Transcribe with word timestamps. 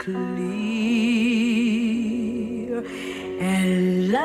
clear 0.00 0.16
and 3.42 4.10
loud. 4.10 4.20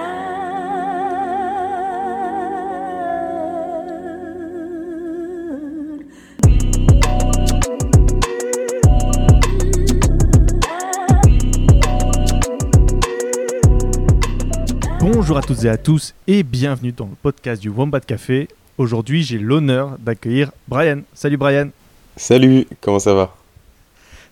Bonjour 15.01 15.37
à 15.37 15.41
toutes 15.41 15.65
et 15.65 15.69
à 15.69 15.77
tous 15.77 16.13
et 16.27 16.43
bienvenue 16.43 16.93
dans 16.93 17.05
le 17.05 17.15
podcast 17.21 17.61
du 17.61 17.67
Wombat 17.67 17.99
Café. 17.99 18.47
Aujourd'hui, 18.77 19.23
j'ai 19.23 19.37
l'honneur 19.37 19.97
d'accueillir 19.99 20.51
Brian. 20.69 21.01
Salut 21.13 21.35
Brian. 21.35 21.69
Salut, 22.15 22.65
comment 22.79 22.99
ça 22.99 23.13
va? 23.13 23.35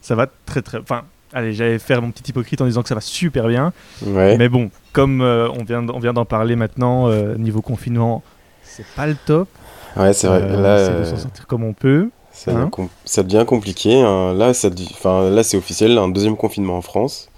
Ça 0.02 0.16
va 0.16 0.28
très 0.46 0.62
très. 0.62 0.78
Enfin, 0.78 1.04
allez, 1.34 1.54
j'allais 1.54 1.80
faire 1.80 2.02
mon 2.02 2.12
petit 2.12 2.30
hypocrite 2.30 2.62
en 2.62 2.66
disant 2.66 2.82
que 2.82 2.90
ça 2.90 2.96
va 2.96 3.02
super 3.02 3.48
bien. 3.48 3.74
Ouais. 4.06 4.38
Mais 4.38 4.50
bon, 4.50 4.70
comme 4.92 5.22
euh, 5.22 5.50
on 5.60 5.64
vient, 5.64 5.88
on 5.90 6.00
vient 6.00 6.14
d'en 6.14 6.26
parler 6.26 6.56
maintenant, 6.56 7.08
euh, 7.10 7.36
niveau 7.36 7.62
confinement, 7.62 8.24
c'est 8.64 8.86
pas 8.96 9.08
le 9.08 9.16
top. 9.26 9.48
Ouais, 9.96 10.14
c'est 10.14 10.28
vrai. 10.28 10.42
Euh, 10.42 10.62
là, 10.62 10.86
c'est 10.86 11.00
de 11.00 11.04
s'en 11.04 11.18
sortir 11.24 11.46
comme 11.48 11.64
on 11.64 11.74
peut. 11.74 12.10
ça, 12.32 12.52
devient 12.52 12.64
hein. 12.64 12.70
com- 12.72 12.90
ça 13.06 13.24
devient 13.24 13.46
compliqué. 13.48 14.02
hein. 14.02 14.34
Là, 14.34 14.54
ça, 14.54 14.70
là, 14.70 15.44
c'est 15.44 15.58
officiel, 15.58 15.98
un 15.98 16.10
deuxième 16.10 16.38
confinement 16.38 16.78
en 16.78 16.82
France. 16.82 17.30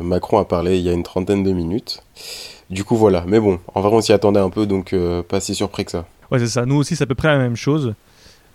Macron 0.00 0.38
a 0.38 0.44
parlé 0.44 0.78
il 0.78 0.84
y 0.84 0.88
a 0.88 0.92
une 0.92 1.02
trentaine 1.04 1.42
de 1.44 1.52
minutes. 1.52 2.02
Du 2.70 2.82
coup, 2.82 2.96
voilà. 2.96 3.24
Mais 3.26 3.38
bon, 3.40 3.60
en 3.74 3.80
vrai, 3.82 3.92
on 3.94 4.00
s'y 4.00 4.12
attendait 4.12 4.40
un 4.40 4.50
peu, 4.50 4.66
donc 4.66 4.94
pas 5.28 5.40
si 5.40 5.54
surpris 5.54 5.84
que 5.84 5.90
ça. 5.92 6.06
Ouais, 6.30 6.38
c'est 6.38 6.48
ça. 6.48 6.64
Nous 6.66 6.76
aussi, 6.76 6.96
c'est 6.96 7.04
à 7.04 7.06
peu 7.06 7.14
près 7.14 7.28
la 7.28 7.38
même 7.38 7.56
chose. 7.56 7.94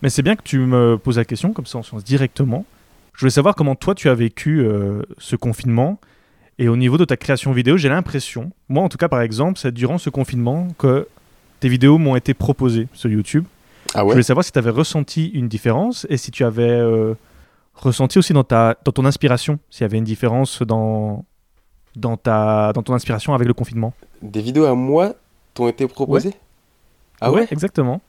Mais 0.01 0.09
c'est 0.09 0.21
bien 0.21 0.35
que 0.35 0.41
tu 0.43 0.59
me 0.59 0.97
poses 0.97 1.17
la 1.17 1.25
question, 1.25 1.51
comme 1.53 1.65
ça 1.65 1.77
on 1.77 1.83
se 1.83 1.93
lance 1.93 2.03
directement. 2.03 2.65
Je 3.13 3.21
voulais 3.21 3.31
savoir 3.31 3.55
comment 3.55 3.75
toi 3.75 3.95
tu 3.95 4.09
as 4.09 4.15
vécu 4.15 4.61
euh, 4.61 5.01
ce 5.17 5.35
confinement. 5.35 5.99
Et 6.57 6.67
au 6.67 6.75
niveau 6.75 6.97
de 6.97 7.05
ta 7.05 7.15
création 7.17 7.51
vidéo, 7.51 7.77
j'ai 7.77 7.89
l'impression, 7.89 8.51
moi 8.67 8.83
en 8.83 8.89
tout 8.89 8.97
cas 8.97 9.07
par 9.07 9.21
exemple, 9.21 9.57
c'est 9.59 9.73
durant 9.73 9.97
ce 9.97 10.09
confinement 10.09 10.67
que 10.77 11.07
tes 11.61 11.69
vidéos 11.69 11.97
m'ont 11.97 12.15
été 12.17 12.33
proposées 12.33 12.87
sur 12.93 13.09
YouTube. 13.09 13.45
Ah 13.93 13.99
Je 13.99 14.03
ouais 14.03 14.11
voulais 14.11 14.23
savoir 14.23 14.43
si 14.43 14.51
tu 14.51 14.59
avais 14.59 14.69
ressenti 14.69 15.27
une 15.27 15.47
différence 15.47 16.05
et 16.09 16.17
si 16.17 16.31
tu 16.31 16.43
avais 16.43 16.69
euh, 16.69 17.13
ressenti 17.75 18.19
aussi 18.19 18.33
dans, 18.33 18.43
ta, 18.43 18.75
dans 18.83 18.91
ton 18.91 19.05
inspiration, 19.05 19.57
s'il 19.69 19.81
y 19.81 19.85
avait 19.85 19.97
une 19.97 20.03
différence 20.03 20.61
dans, 20.61 21.25
dans, 21.95 22.17
ta, 22.17 22.73
dans 22.73 22.83
ton 22.83 22.93
inspiration 22.93 23.33
avec 23.33 23.47
le 23.47 23.53
confinement. 23.53 23.93
Des 24.21 24.41
vidéos 24.41 24.65
à 24.65 24.75
moi 24.75 25.13
t'ont 25.53 25.67
été 25.69 25.87
proposées? 25.87 26.33
Ah 27.21 27.31
ouais 27.31 27.47
Exactement. 27.51 28.01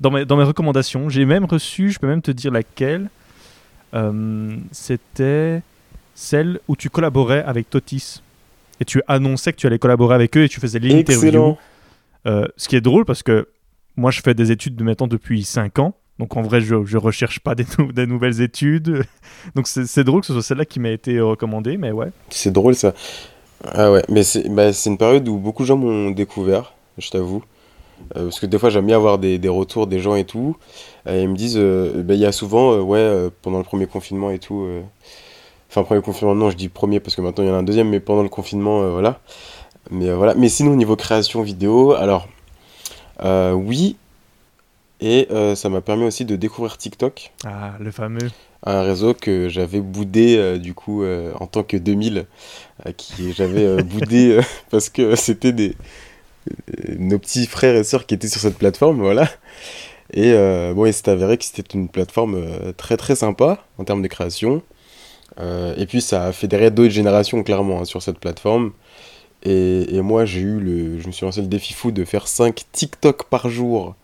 Dans 0.00 0.10
mes, 0.10 0.24
dans 0.24 0.36
mes 0.36 0.44
recommandations, 0.44 1.08
j'ai 1.08 1.24
même 1.24 1.44
reçu, 1.44 1.90
je 1.90 1.98
peux 1.98 2.06
même 2.06 2.22
te 2.22 2.30
dire 2.30 2.52
laquelle. 2.52 3.08
Euh, 3.96 4.56
C'était 4.72 5.62
celle 6.14 6.60
où 6.68 6.76
tu 6.76 6.90
collaborais 6.90 7.42
avec 7.44 7.68
Totis. 7.70 8.22
Et 8.80 8.84
tu 8.84 9.02
annonçais 9.08 9.52
que 9.52 9.56
tu 9.58 9.66
allais 9.66 9.78
collaborer 9.78 10.14
avec 10.14 10.36
eux 10.36 10.44
et 10.44 10.48
tu 10.48 10.60
faisais 10.60 10.78
l'interview. 10.78 11.56
Euh, 12.26 12.46
ce 12.56 12.68
qui 12.68 12.76
est 12.76 12.80
drôle 12.80 13.04
parce 13.04 13.22
que 13.22 13.48
moi, 13.96 14.10
je 14.10 14.20
fais 14.20 14.34
des 14.34 14.52
études 14.52 14.76
de 14.76 14.84
maintenant 14.84 15.06
depuis 15.06 15.42
5 15.44 15.78
ans. 15.78 15.94
Donc 16.18 16.36
en 16.36 16.42
vrai, 16.42 16.60
je 16.60 16.74
ne 16.74 16.96
recherche 16.96 17.40
pas 17.40 17.54
des, 17.54 17.64
nou- 17.78 17.92
des 17.92 18.06
nouvelles 18.06 18.40
études. 18.42 19.04
Donc 19.54 19.66
c'est 19.66 20.04
drôle 20.04 20.20
que 20.20 20.26
ce 20.26 20.32
soit 20.34 20.42
celle-là 20.42 20.64
qui 20.64 20.80
m'a 20.80 20.90
été 20.90 21.20
recommandée, 21.20 21.76
mais 21.76 21.90
ouais. 21.92 22.08
C'est 22.30 22.50
drôle 22.52 22.74
ça. 22.74 22.94
Ah 23.64 23.90
ouais, 23.90 24.02
mais 24.10 24.22
c'est 24.22 24.48
bah, 24.50 24.72
c'est 24.72 24.90
une 24.90 24.98
période 24.98 25.26
où 25.28 25.38
beaucoup 25.38 25.62
de 25.62 25.68
gens 25.68 25.76
m'ont 25.78 26.10
découvert, 26.10 26.74
je 26.98 27.08
t'avoue. 27.10 27.42
Euh, 28.16 28.24
parce 28.24 28.40
que 28.40 28.46
des 28.46 28.58
fois 28.58 28.70
j'aime 28.70 28.86
bien 28.86 28.96
avoir 28.96 29.18
des, 29.18 29.38
des 29.38 29.48
retours 29.48 29.86
des 29.86 29.98
gens 30.00 30.14
et 30.16 30.24
tout. 30.24 30.56
Et 31.08 31.22
ils 31.22 31.28
me 31.28 31.36
disent, 31.36 31.56
euh, 31.58 32.02
bah, 32.02 32.14
il 32.14 32.20
y 32.20 32.26
a 32.26 32.32
souvent, 32.32 32.72
euh, 32.72 32.80
ouais, 32.80 33.30
pendant 33.42 33.58
le 33.58 33.64
premier 33.64 33.86
confinement 33.86 34.30
et 34.30 34.38
tout. 34.38 34.66
Enfin, 35.70 35.82
premier 35.82 36.02
confinement, 36.02 36.34
non, 36.34 36.50
je 36.50 36.56
dis 36.56 36.68
premier 36.68 37.00
parce 37.00 37.16
que 37.16 37.20
maintenant 37.20 37.44
il 37.44 37.48
y 37.48 37.50
en 37.50 37.54
a 37.54 37.58
un 37.58 37.62
deuxième, 37.62 37.88
mais 37.88 38.00
pendant 38.00 38.22
le 38.22 38.28
confinement, 38.28 38.88
voilà. 38.90 39.20
Mais 39.90 40.12
voilà. 40.12 40.34
Mais 40.34 40.48
sinon, 40.48 40.72
au 40.72 40.76
niveau 40.76 40.96
création 40.96 41.42
vidéo, 41.42 41.92
alors, 41.92 42.28
oui. 43.54 43.96
Et 45.00 45.28
euh, 45.30 45.54
ça 45.54 45.68
m'a 45.68 45.82
permis 45.82 46.04
aussi 46.04 46.24
de 46.24 46.36
découvrir 46.36 46.78
TikTok 46.78 47.32
Ah, 47.44 47.74
le 47.78 47.90
fameux. 47.90 48.30
un 48.64 48.80
réseau 48.82 49.12
que 49.12 49.48
j'avais 49.50 49.80
boudé 49.80 50.36
euh, 50.38 50.56
du 50.56 50.72
coup 50.72 51.02
euh, 51.02 51.32
en 51.38 51.46
tant 51.46 51.62
que 51.62 51.76
2000 51.76 52.24
euh, 52.86 52.92
qui 52.96 53.34
j'avais 53.34 53.82
boudé 53.82 54.40
parce 54.70 54.88
que 54.88 55.14
c'était 55.14 55.52
des 55.52 55.76
nos 56.98 57.18
petits 57.18 57.46
frères 57.46 57.74
et 57.76 57.84
sœurs 57.84 58.06
qui 58.06 58.14
étaient 58.14 58.28
sur 58.28 58.40
cette 58.40 58.58
plateforme 58.58 59.00
voilà 59.00 59.28
et 60.12 60.32
euh, 60.32 60.74
bon 60.74 60.86
il 60.86 60.92
s'est 60.94 61.08
avéré 61.10 61.36
que 61.38 61.44
c'était 61.44 61.62
une 61.74 61.88
plateforme 61.88 62.34
euh, 62.36 62.72
très 62.76 62.96
très 62.96 63.16
sympa 63.16 63.64
en 63.78 63.84
termes 63.84 64.02
de 64.02 64.08
création 64.08 64.62
Euh, 65.38 65.74
et 65.76 65.86
puis 65.86 66.00
ça 66.00 66.26
a 66.26 66.32
fédéré 66.32 66.70
d'autres 66.70 66.92
générations 66.94 67.42
clairement 67.42 67.80
hein, 67.80 67.84
sur 67.84 68.00
cette 68.02 68.18
plateforme 68.18 68.72
et, 69.42 69.96
et 69.96 70.02
moi 70.02 70.24
j'ai 70.24 70.40
eu 70.40 70.60
le 70.60 71.00
je 71.00 71.06
me 71.08 71.12
suis 71.12 71.26
lancé 71.26 71.40
le 71.42 71.48
défi 71.48 71.72
fou 71.74 71.90
de 71.92 72.04
faire 72.04 72.26
5 72.28 72.64
TikTok 72.72 73.24
par 73.24 73.48
jour 73.50 73.96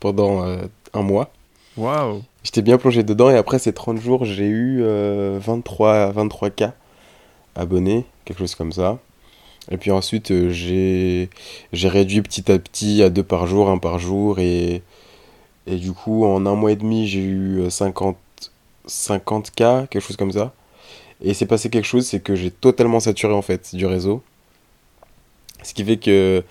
pendant 0.00 0.44
euh, 0.46 0.66
un 0.94 1.02
mois 1.02 1.32
Waouh. 1.76 2.24
J'étais 2.44 2.62
bien 2.62 2.78
plongé 2.78 3.02
dedans 3.04 3.30
et 3.30 3.36
après 3.36 3.58
ces 3.58 3.72
30 3.72 3.98
jours, 4.00 4.24
j'ai 4.24 4.46
eu 4.48 4.82
euh, 4.82 5.38
23, 5.40 6.12
23K 6.12 6.72
abonnés, 7.54 8.06
quelque 8.24 8.38
chose 8.40 8.54
comme 8.54 8.72
ça. 8.72 8.98
Et 9.70 9.76
puis 9.76 9.90
ensuite, 9.90 10.30
euh, 10.30 10.50
j'ai 10.50 11.30
j'ai 11.72 11.88
réduit 11.88 12.22
petit 12.22 12.50
à 12.50 12.58
petit 12.58 13.02
à 13.02 13.10
deux 13.10 13.22
par 13.22 13.46
jour, 13.46 13.70
un 13.70 13.78
par 13.78 13.98
jour. 13.98 14.38
Et, 14.38 14.82
et 15.66 15.76
du 15.76 15.92
coup, 15.92 16.24
en 16.24 16.46
un 16.46 16.54
mois 16.54 16.72
et 16.72 16.76
demi, 16.76 17.06
j'ai 17.06 17.20
eu 17.20 17.60
euh, 17.60 17.70
50, 17.70 18.16
50K, 18.88 19.88
quelque 19.88 20.00
chose 20.00 20.16
comme 20.16 20.32
ça. 20.32 20.52
Et 21.22 21.28
il 21.30 21.34
s'est 21.34 21.46
passé 21.46 21.70
quelque 21.70 21.84
chose, 21.86 22.06
c'est 22.06 22.20
que 22.20 22.34
j'ai 22.34 22.50
totalement 22.50 22.98
saturé 22.98 23.32
en 23.32 23.42
fait 23.42 23.74
du 23.74 23.86
réseau. 23.86 24.22
Ce 25.62 25.72
qui 25.74 25.84
fait 25.84 25.96
que, 25.96 26.42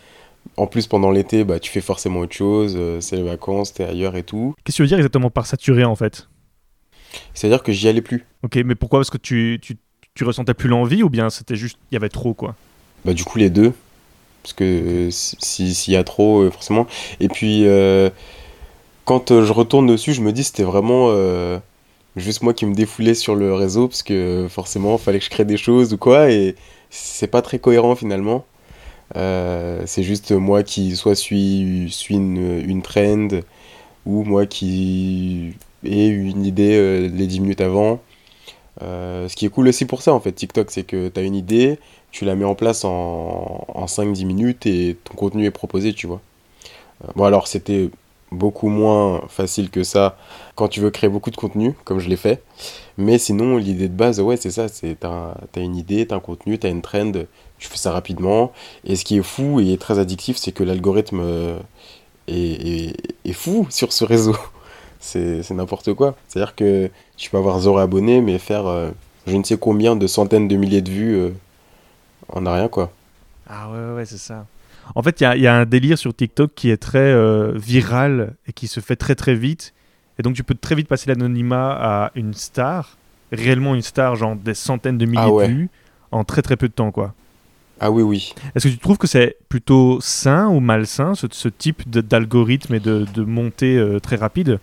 en 0.56 0.68
plus, 0.68 0.88
pendant 0.88 1.12
l'été, 1.12 1.44
bah, 1.44 1.60
tu 1.60 1.70
fais 1.70 1.82
forcément 1.82 2.22
autre 2.22 2.34
chose, 2.34 2.76
euh, 2.78 3.02
c'est 3.02 3.18
les 3.18 3.24
vacances, 3.24 3.74
t'es 3.74 3.84
ailleurs 3.84 4.16
et 4.16 4.24
tout. 4.24 4.56
Qu'est-ce 4.64 4.76
que 4.76 4.78
tu 4.78 4.82
veux 4.84 4.88
dire 4.88 4.98
exactement 4.98 5.30
par 5.30 5.46
saturé 5.46 5.84
en 5.84 5.98
fait? 5.98 6.30
C'est-à-dire 7.34 7.62
que 7.62 7.74
j'y 7.74 7.90
allais 7.90 8.02
plus. 8.02 8.26
Ok, 8.44 8.56
mais 8.64 8.76
pourquoi? 8.76 9.00
Parce 9.00 9.10
que 9.10 9.18
tu, 9.18 9.60
tu, 9.62 9.78
tu 10.16 10.24
ressentais 10.24 10.54
plus 10.54 10.70
l'envie 10.70 11.04
ou 11.04 11.10
bien 11.10 11.30
c'était 11.30 11.58
juste, 11.58 11.78
il 11.92 11.96
y 11.96 11.98
avait 11.98 12.08
trop 12.08 12.34
quoi? 12.34 12.56
Bah 13.06 13.14
du 13.14 13.24
coup 13.24 13.38
les 13.40 13.50
deux. 13.50 13.74
Parce 14.44 14.54
que 14.54 15.10
si- 15.12 15.38
si- 15.42 15.76
s'il 15.76 15.94
y 15.94 15.98
a 15.98 16.04
trop, 16.06 16.42
euh, 16.44 16.52
forcément. 16.52 16.88
Et 17.20 17.30
puis 17.30 17.66
euh, 17.68 18.10
quand 19.06 19.32
euh, 19.32 19.46
je 19.46 19.54
retourne 19.54 19.88
dessus, 19.88 20.14
je 20.14 20.22
me 20.22 20.32
dis 20.34 20.44
c'était 20.44 20.64
vraiment 20.64 21.10
juste 22.16 22.42
moi 22.44 22.54
qui 22.54 22.66
me 22.66 22.74
défoulais 22.76 23.14
sur 23.16 23.36
le 23.36 23.54
réseau 23.54 23.88
parce 23.88 24.04
que 24.04 24.48
forcément 24.50 24.98
fallait 24.98 25.20
que 25.20 25.26
je 25.26 25.30
crée 25.30 25.46
des 25.46 25.58
choses 25.58 25.94
ou 25.94 25.98
quoi 25.98 26.30
et 26.32 26.56
c'est 26.90 27.28
pas 27.28 27.42
très 27.42 27.60
cohérent 27.60 27.96
finalement. 27.96 28.46
C'est 29.86 30.04
juste 30.04 30.32
moi 30.32 30.64
qui 30.64 30.96
soit 30.96 31.16
suis, 31.16 31.90
une, 32.10 32.62
une 32.68 32.82
trend 32.82 33.28
ou 34.06 34.24
moi 34.24 34.46
qui 34.48 35.54
ai 35.86 36.08
une 36.08 36.46
idée 36.46 37.10
les 37.10 37.28
10 37.28 37.40
minutes 37.42 37.62
avant. 37.62 38.02
Ce 38.82 39.36
qui 39.36 39.46
est 39.46 39.50
cool 39.50 39.68
aussi 39.68 39.86
pour 39.86 40.02
ça 40.02 40.14
en 40.14 40.20
fait 40.20 40.32
TikTok 40.34 40.72
c'est 40.72 40.84
que 40.84 41.10
tu 41.10 41.20
as 41.20 41.24
une 41.24 41.36
idée, 41.36 41.80
tu 42.12 42.26
la 42.26 42.36
mets 42.36 42.46
en 42.46 42.56
place 42.56 42.86
en, 42.86 43.66
en 43.68 43.86
5-10 43.86 44.26
minutes 44.26 44.66
et 44.66 44.98
ton 45.04 45.16
contenu 45.16 45.46
est 45.46 45.52
proposé, 45.52 45.94
tu 45.94 46.08
vois. 46.08 46.22
Euh, 47.04 47.12
bon, 47.16 47.24
alors 47.26 47.48
c'était 47.48 47.90
beaucoup 48.32 48.70
moins 48.70 49.24
facile 49.28 49.70
que 49.70 49.84
ça 49.84 50.18
quand 50.56 50.70
tu 50.70 50.80
veux 50.80 50.90
créer 50.90 51.10
beaucoup 51.10 51.32
de 51.32 51.36
contenu, 51.36 51.74
comme 51.84 52.00
je 52.00 52.10
l'ai 52.10 52.16
fait. 52.16 52.42
Mais 52.98 53.18
sinon, 53.18 53.58
l'idée 53.58 53.90
de 53.90 53.94
base, 53.94 54.20
ouais, 54.20 54.38
c'est 54.38 54.52
ça 54.52 54.68
c'est 54.68 55.00
t'as, 55.00 55.36
t'as 55.52 55.62
une 55.62 55.76
idée, 55.76 56.06
t'as 56.08 56.16
un 56.18 56.20
contenu, 56.20 56.58
t'as 56.58 56.70
une 56.70 56.82
trend, 56.82 57.12
tu 57.58 57.68
fais 57.68 57.78
ça 57.78 57.92
rapidement. 57.92 58.52
Et 58.86 58.96
ce 58.96 59.06
qui 59.06 59.18
est 59.18 59.24
fou 59.24 59.60
et 59.60 59.78
très 59.78 60.00
addictif, 60.00 60.38
c'est 60.38 60.52
que 60.52 60.64
l'algorithme 60.64 61.20
euh, 61.22 61.60
est, 62.28 63.34
fou 63.34 63.68
sur 63.70 63.94
ce 63.94 64.04
réseau. 64.06 64.36
C'est, 65.00 65.50
n'importe 65.52 65.94
quoi. 65.94 66.16
C'est-à-dire 66.28 66.56
que 66.56 66.90
tu 67.18 67.30
peux 67.32 67.38
avoir 67.38 67.60
zéro 67.60 67.78
abonné, 67.80 68.22
mais 68.22 68.38
faire 68.38 68.68
euh, 68.68 68.92
je 69.28 69.36
ne 69.36 69.44
sais 69.44 69.58
combien 69.58 69.96
de 69.96 70.08
centaines 70.08 70.48
de 70.48 70.56
milliers 70.56 70.82
de 70.82 70.90
vues 70.92 71.32
en 72.32 72.46
a 72.46 72.54
rien, 72.54 72.68
quoi. 72.68 72.92
Ah 73.50 73.70
ouais, 73.70 73.78
ouais, 73.78 73.96
ouais, 73.96 74.06
c'est 74.06 74.18
ça. 74.18 74.46
En 74.96 75.04
fait, 75.04 75.22
il 75.22 75.24
y 75.24 75.28
a, 75.28 75.36
il 75.36 75.42
y 75.42 75.48
a 75.48 75.56
un 75.56 75.66
délire 75.66 75.98
sur 75.98 76.14
TikTok 76.14 76.52
qui 76.56 76.70
est 76.70 76.78
très 76.78 77.00
euh, 77.00 77.52
viral 77.56 78.34
et 78.48 78.54
qui 78.54 78.68
se 78.68 78.80
fait 78.80 78.96
très 78.96 79.16
très 79.16 79.36
vite. 79.36 79.74
Et 80.20 80.24
donc 80.24 80.36
tu 80.36 80.44
peux 80.44 80.56
très 80.56 80.76
vite 80.76 80.88
passer 80.88 81.10
l'anonymat 81.10 81.72
à 81.72 82.12
une 82.16 82.34
star, 82.34 82.98
réellement 83.32 83.74
une 83.76 83.82
star, 83.82 84.16
genre 84.16 84.36
des 84.36 84.54
centaines 84.54 84.98
de 84.98 85.06
milliers 85.06 85.22
Ah 85.24 85.32
ouais. 85.32 85.48
de 85.48 85.54
vues, 85.54 85.70
en 86.12 86.24
très 86.24 86.42
très 86.42 86.58
peu 86.58 86.68
de 86.68 86.74
temps, 86.74 86.92
quoi. 86.92 87.14
Ah 87.80 87.90
oui, 87.90 88.04
oui. 88.04 88.34
Est-ce 88.54 88.68
que 88.68 88.74
tu 88.74 88.78
trouves 88.78 88.98
que 88.98 89.08
c'est 89.08 89.38
plutôt 89.50 90.00
sain 90.02 90.48
ou 90.50 90.60
malsain, 90.60 91.16
ce, 91.16 91.26
ce 91.32 91.48
type 91.48 91.90
d'algorithme 91.90 92.76
et 92.76 92.80
de, 92.80 93.06
de 93.14 93.24
montée 93.24 93.78
euh, 93.78 94.00
très 94.00 94.18
rapide? 94.18 94.60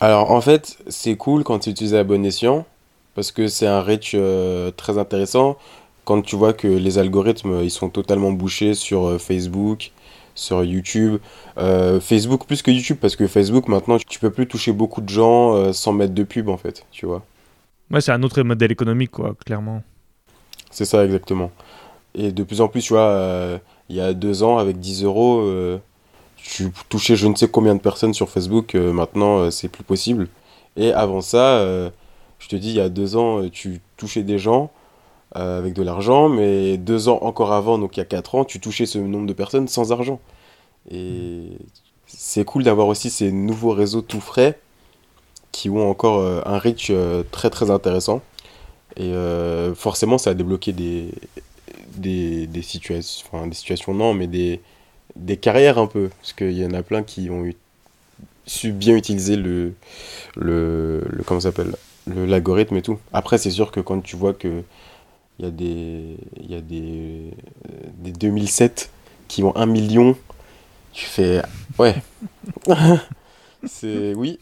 Alors 0.00 0.32
en 0.32 0.40
fait, 0.40 0.78
c'est 0.88 1.16
cool 1.16 1.44
quand 1.44 1.60
tu 1.60 1.70
utilises 1.70 1.94
à 1.94 2.04
bon 2.04 2.24
escient, 2.26 2.66
parce 3.14 3.30
que 3.32 3.46
c'est 3.46 3.66
un 3.68 3.80
reach 3.80 4.12
euh, 4.14 4.70
très 4.72 4.98
intéressant. 4.98 5.56
Quand 6.04 6.22
tu 6.22 6.36
vois 6.36 6.52
que 6.52 6.66
les 6.66 6.98
algorithmes, 6.98 7.60
ils 7.62 7.70
sont 7.70 7.88
totalement 7.88 8.32
bouchés 8.32 8.74
sur 8.74 9.06
euh, 9.06 9.18
Facebook, 9.18 9.92
sur 10.34 10.64
YouTube. 10.64 11.20
Euh, 11.58 12.00
Facebook 12.00 12.46
plus 12.46 12.62
que 12.62 12.70
YouTube, 12.70 12.98
parce 13.00 13.16
que 13.16 13.26
Facebook, 13.26 13.68
maintenant, 13.68 13.98
tu 13.98 14.18
peux 14.18 14.30
plus 14.30 14.46
toucher 14.46 14.72
beaucoup 14.72 15.00
de 15.00 15.08
gens 15.08 15.54
euh, 15.54 15.72
sans 15.72 15.92
mettre 15.92 16.14
de 16.14 16.22
pub, 16.22 16.48
en 16.48 16.56
fait, 16.56 16.86
tu 16.90 17.06
vois. 17.06 17.22
Ouais, 17.90 18.00
c'est 18.00 18.12
un 18.12 18.22
autre 18.22 18.42
modèle 18.42 18.72
économique, 18.72 19.10
quoi, 19.10 19.34
clairement. 19.44 19.82
C'est 20.70 20.84
ça, 20.84 21.04
exactement. 21.04 21.50
Et 22.14 22.32
de 22.32 22.42
plus 22.42 22.60
en 22.60 22.68
plus, 22.68 22.82
tu 22.82 22.94
vois, 22.94 23.02
euh, 23.02 23.58
il 23.88 23.96
y 23.96 24.00
a 24.00 24.14
deux 24.14 24.42
ans, 24.42 24.58
avec 24.58 24.78
10 24.78 25.04
euros, 25.04 25.46
tu 26.36 26.72
touchais 26.88 27.14
je 27.14 27.26
ne 27.26 27.34
sais 27.34 27.48
combien 27.48 27.74
de 27.74 27.80
personnes 27.80 28.14
sur 28.14 28.28
Facebook. 28.28 28.74
maintenant, 28.74 29.50
c'est 29.50 29.68
plus 29.68 29.84
possible. 29.84 30.28
Et 30.76 30.92
avant 30.92 31.20
ça, 31.20 31.62
je 32.38 32.48
te 32.48 32.56
dis, 32.56 32.70
il 32.70 32.76
y 32.76 32.80
a 32.80 32.88
deux 32.88 33.16
ans, 33.16 33.46
tu 33.50 33.80
touchais 33.98 34.22
des 34.22 34.38
gens 34.38 34.70
euh, 35.36 35.58
avec 35.58 35.74
de 35.74 35.82
l'argent, 35.82 36.28
mais 36.28 36.76
deux 36.76 37.08
ans 37.08 37.18
encore 37.22 37.52
avant, 37.52 37.78
donc 37.78 37.96
il 37.96 38.00
y 38.00 38.02
a 38.02 38.06
quatre 38.06 38.34
ans, 38.34 38.44
tu 38.44 38.60
touchais 38.60 38.86
ce 38.86 38.98
nombre 38.98 39.26
de 39.26 39.32
personnes 39.32 39.68
sans 39.68 39.92
argent. 39.92 40.20
Et 40.90 41.44
c'est 42.06 42.44
cool 42.44 42.62
d'avoir 42.64 42.88
aussi 42.88 43.10
ces 43.10 43.32
nouveaux 43.32 43.72
réseaux 43.72 44.02
tout 44.02 44.20
frais 44.20 44.58
qui 45.52 45.70
ont 45.70 45.88
encore 45.90 46.18
euh, 46.18 46.40
un 46.46 46.58
reach 46.58 46.88
euh, 46.90 47.22
très 47.30 47.50
très 47.50 47.70
intéressant. 47.70 48.22
Et 48.96 49.14
forcément, 49.74 50.18
ça 50.18 50.30
a 50.30 50.34
débloqué 50.34 50.72
des, 50.74 51.12
des, 51.96 52.46
des 52.46 52.60
situations, 52.60 53.26
enfin 53.32 53.46
des 53.46 53.54
situations 53.54 53.94
non, 53.94 54.12
mais 54.12 54.26
des, 54.26 54.60
des 55.16 55.38
carrières 55.38 55.78
un 55.78 55.86
peu. 55.86 56.10
Parce 56.20 56.34
qu'il 56.34 56.52
y 56.52 56.66
en 56.66 56.74
a 56.74 56.82
plein 56.82 57.02
qui 57.02 57.30
ont 57.30 57.42
eu, 57.42 57.56
su 58.44 58.70
bien 58.70 58.94
utiliser 58.94 59.36
le, 59.36 59.72
le, 60.36 61.02
le 61.08 61.22
comment 61.24 61.40
s'appelle, 61.40 61.74
le, 62.06 62.26
l'algorithme 62.26 62.76
et 62.76 62.82
tout. 62.82 62.98
Après, 63.14 63.38
c'est 63.38 63.50
sûr 63.50 63.70
que 63.70 63.80
quand 63.80 64.02
tu 64.02 64.14
vois 64.16 64.34
que 64.34 64.62
il 65.42 65.46
y 65.46 65.48
a 65.48 65.50
des, 65.50 66.16
il 66.40 66.50
y 66.50 66.54
a 66.54 66.60
des, 66.60 67.32
euh, 67.68 67.88
des 67.98 68.12
2007 68.12 68.90
qui 69.26 69.42
ont 69.42 69.56
un 69.56 69.66
million, 69.66 70.16
tu 70.92 71.04
fais, 71.04 71.42
ouais. 71.80 71.96
c'est, 73.66 74.14
oui, 74.14 74.38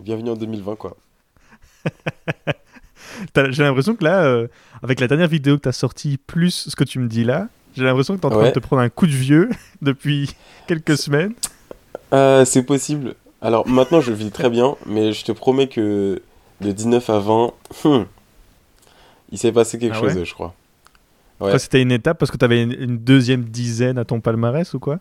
bienvenue 0.00 0.30
en 0.30 0.36
2020, 0.36 0.76
quoi. 0.76 0.96
J'ai 3.50 3.62
l'impression 3.62 3.94
que 3.94 4.04
là, 4.04 4.24
euh, 4.24 4.48
avec 4.82 5.00
la 5.00 5.06
dernière 5.08 5.28
vidéo 5.28 5.56
que 5.56 5.62
tu 5.62 5.68
as 5.68 5.72
sortie, 5.72 6.18
plus 6.18 6.68
ce 6.68 6.76
que 6.76 6.84
tu 6.84 6.98
me 6.98 7.08
dis 7.08 7.24
là, 7.24 7.48
j'ai 7.76 7.84
l'impression 7.84 8.16
que 8.16 8.20
tu 8.20 8.26
es 8.26 8.26
en 8.26 8.30
train 8.30 8.40
Ouais. 8.42 8.48
de 8.50 8.54
te 8.54 8.58
prendre 8.58 8.82
un 8.82 8.88
coup 8.90 9.06
de 9.06 9.12
vieux 9.12 9.48
depuis 9.82 10.34
quelques 10.66 10.98
semaines. 10.98 11.32
Euh, 12.12 12.44
c'est 12.44 12.64
possible. 12.64 13.14
Alors 13.40 13.66
maintenant, 13.66 14.00
je 14.00 14.12
vis 14.12 14.30
très 14.30 14.50
bien, 14.50 14.76
mais 14.86 15.12
je 15.12 15.24
te 15.24 15.32
promets 15.32 15.68
que 15.68 16.20
de 16.60 16.72
19 16.72 17.08
à 17.10 17.18
20, 17.18 17.52
hmm, 17.84 18.02
il 19.32 19.38
s'est 19.38 19.52
passé 19.52 19.78
quelque 19.78 19.96
Ah 19.96 20.00
chose, 20.00 20.14
ouais 20.16 20.24
je 20.24 20.34
crois. 20.34 20.54
Ouais. 21.40 21.58
C'était 21.58 21.82
une 21.82 21.92
étape 21.92 22.18
parce 22.18 22.30
que 22.30 22.36
tu 22.36 22.44
avais 22.44 22.62
une, 22.62 22.72
une 22.72 22.98
deuxième 22.98 23.44
dizaine 23.44 23.98
à 23.98 24.04
ton 24.04 24.20
palmarès 24.20 24.72
ou 24.74 24.78
quoi? 24.78 24.98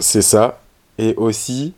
C'est 0.00 0.22
ça. 0.22 0.60
Et 0.98 1.14
aussi 1.16 1.72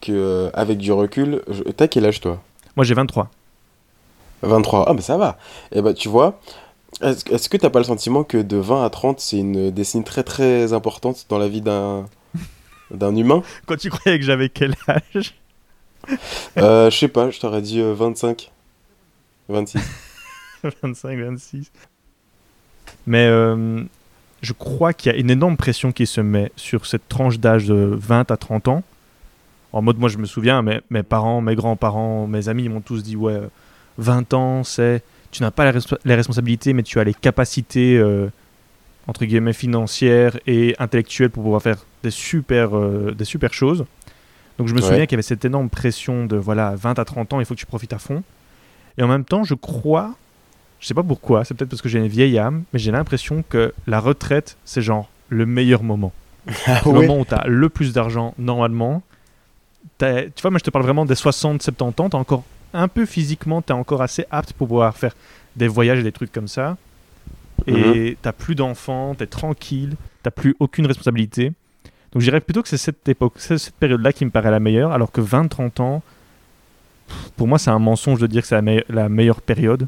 que 0.00 0.12
euh, 0.12 0.50
avec 0.52 0.78
du 0.78 0.92
recul, 0.92 1.42
je... 1.48 1.62
t'as 1.62 1.88
quel 1.88 2.04
âge 2.04 2.20
toi? 2.20 2.42
Moi 2.76 2.84
j'ai 2.84 2.94
23. 2.94 3.30
23. 4.42 4.84
Ah, 4.88 4.94
mais 4.94 5.00
ça 5.00 5.16
va. 5.16 5.38
Et 5.72 5.80
bah, 5.80 5.94
tu 5.94 6.08
vois, 6.08 6.40
est-ce 7.00 7.48
que 7.48 7.56
t'as 7.56 7.70
pas 7.70 7.78
le 7.78 7.84
sentiment 7.84 8.24
que 8.24 8.38
de 8.38 8.56
20 8.56 8.84
à 8.84 8.90
30, 8.90 9.20
c'est 9.20 9.38
une 9.38 9.70
décennie 9.70 10.04
très 10.04 10.24
très 10.24 10.72
importante 10.72 11.26
dans 11.28 11.38
la 11.38 11.48
vie 11.48 11.60
d'un 11.62 12.06
d'un 12.90 13.14
humain? 13.16 13.42
Quand 13.66 13.76
tu 13.76 13.88
croyais 13.90 14.18
que 14.18 14.24
j'avais 14.24 14.48
quel 14.48 14.74
âge? 14.88 15.34
Euh, 16.58 16.90
Je 16.90 16.98
sais 16.98 17.08
pas, 17.08 17.30
je 17.30 17.38
t'aurais 17.40 17.62
dit 17.62 17.80
euh, 17.80 17.94
25. 17.94 18.50
26. 19.48 19.80
25, 20.82 21.18
26. 21.18 21.70
Mais 23.06 23.26
euh, 23.26 23.82
je 24.42 24.52
crois 24.52 24.92
qu'il 24.92 25.12
y 25.12 25.14
a 25.14 25.18
une 25.18 25.30
énorme 25.30 25.56
pression 25.56 25.92
qui 25.92 26.06
se 26.06 26.20
met 26.20 26.52
sur 26.56 26.86
cette 26.86 27.08
tranche 27.08 27.38
d'âge 27.38 27.66
de 27.66 27.74
20 27.74 28.30
à 28.30 28.36
30 28.36 28.68
ans. 28.68 28.82
En 29.72 29.82
mode, 29.82 29.98
moi 29.98 30.08
je 30.08 30.18
me 30.18 30.26
souviens, 30.26 30.62
mes, 30.62 30.80
mes 30.90 31.02
parents, 31.02 31.40
mes 31.40 31.54
grands-parents, 31.54 32.26
mes 32.26 32.48
amis 32.48 32.68
m'ont 32.68 32.80
tous 32.80 33.02
dit 33.02 33.16
Ouais, 33.16 33.32
euh, 33.34 33.46
20 33.98 34.34
ans, 34.34 34.64
c'est. 34.64 35.02
Tu 35.30 35.42
n'as 35.42 35.50
pas 35.50 35.70
les, 35.70 35.78
respo- 35.78 35.98
les 36.04 36.14
responsabilités, 36.14 36.74
mais 36.74 36.82
tu 36.82 37.00
as 37.00 37.04
les 37.04 37.14
capacités, 37.14 37.96
euh, 37.96 38.28
entre 39.06 39.24
guillemets, 39.24 39.54
financières 39.54 40.38
et 40.46 40.74
intellectuelles 40.78 41.30
pour 41.30 41.42
pouvoir 41.42 41.62
faire 41.62 41.78
des 42.02 42.10
super, 42.10 42.76
euh, 42.76 43.12
des 43.16 43.24
super 43.24 43.54
choses. 43.54 43.86
Donc 44.58 44.68
je 44.68 44.74
me 44.74 44.80
Ouais. 44.82 44.86
souviens 44.86 45.06
qu'il 45.06 45.12
y 45.12 45.16
avait 45.16 45.22
cette 45.22 45.46
énorme 45.46 45.70
pression 45.70 46.26
de 46.26 46.36
voilà, 46.36 46.74
20 46.76 46.98
à 46.98 47.04
30 47.06 47.32
ans, 47.32 47.40
il 47.40 47.46
faut 47.46 47.54
que 47.54 47.58
tu 47.60 47.64
profites 47.66 47.94
à 47.94 47.98
fond. 47.98 48.22
Et 48.98 49.02
en 49.02 49.08
même 49.08 49.24
temps, 49.24 49.42
je 49.42 49.54
crois 49.54 50.14
je 50.82 50.86
sais 50.88 50.94
pas 50.94 51.02
pourquoi, 51.02 51.44
c'est 51.44 51.54
peut-être 51.54 51.70
parce 51.70 51.80
que 51.80 51.88
j'ai 51.88 51.98
une 52.00 52.08
vieille 52.08 52.38
âme, 52.38 52.64
mais 52.72 52.78
j'ai 52.78 52.90
l'impression 52.92 53.42
que 53.48 53.72
la 53.86 54.00
retraite, 54.00 54.56
c'est 54.66 54.82
genre 54.82 55.08
le 55.30 55.46
meilleur 55.46 55.82
moment. 55.82 56.12
Ah 56.66 56.80
le 56.84 56.92
moment 56.92 57.20
où 57.20 57.24
tu 57.24 57.34
as 57.34 57.46
le 57.46 57.68
plus 57.70 57.92
d'argent 57.94 58.34
normalement. 58.36 59.02
T'as- 59.98 60.24
Tu 60.24 60.42
vois, 60.42 60.50
moi 60.50 60.58
je 60.58 60.64
te 60.64 60.70
parle 60.70 60.84
vraiment 60.84 61.04
des 61.06 61.14
60-70 61.14 62.00
ans, 62.02 62.10
tu 62.10 62.16
encore 62.16 62.44
un 62.74 62.88
peu 62.88 63.06
physiquement, 63.06 63.62
tu 63.62 63.68
es 63.72 63.76
encore 63.76 64.02
assez 64.02 64.24
apte 64.30 64.52
pour 64.54 64.66
pouvoir 64.68 64.96
faire 64.96 65.14
des 65.56 65.68
voyages 65.68 66.00
et 66.00 66.02
des 66.02 66.12
trucs 66.12 66.32
comme 66.32 66.48
ça. 66.48 66.76
Et 67.68 68.16
t'as 68.22 68.32
plus 68.32 68.54
d'enfants, 68.56 69.14
tu 69.14 69.22
es 69.22 69.26
tranquille, 69.28 69.94
t'as 70.24 70.30
plus 70.32 70.56
aucune 70.58 70.86
responsabilité. 70.86 71.52
Donc 72.12 72.20
je 72.20 72.24
dirais 72.26 72.40
plutôt 72.40 72.62
que 72.62 72.68
c'est 72.68 72.76
cette 72.76 73.08
époque, 73.08 73.34
c'est 73.36 73.56
cette 73.58 73.74
période-là 73.76 74.12
qui 74.12 74.24
me 74.24 74.30
paraît 74.30 74.50
la 74.50 74.58
meilleure, 74.60 74.90
alors 74.92 75.12
que 75.12 75.20
20-30 75.20 75.80
ans, 75.80 76.02
pour 77.36 77.46
moi 77.46 77.58
c'est 77.58 77.70
un 77.70 77.78
mensonge 77.78 78.18
de 78.20 78.26
dire 78.26 78.42
que 78.42 78.48
c'est 78.48 78.54
la, 78.56 78.62
me- 78.62 78.84
la 78.88 79.08
meilleure 79.08 79.40
période. 79.40 79.86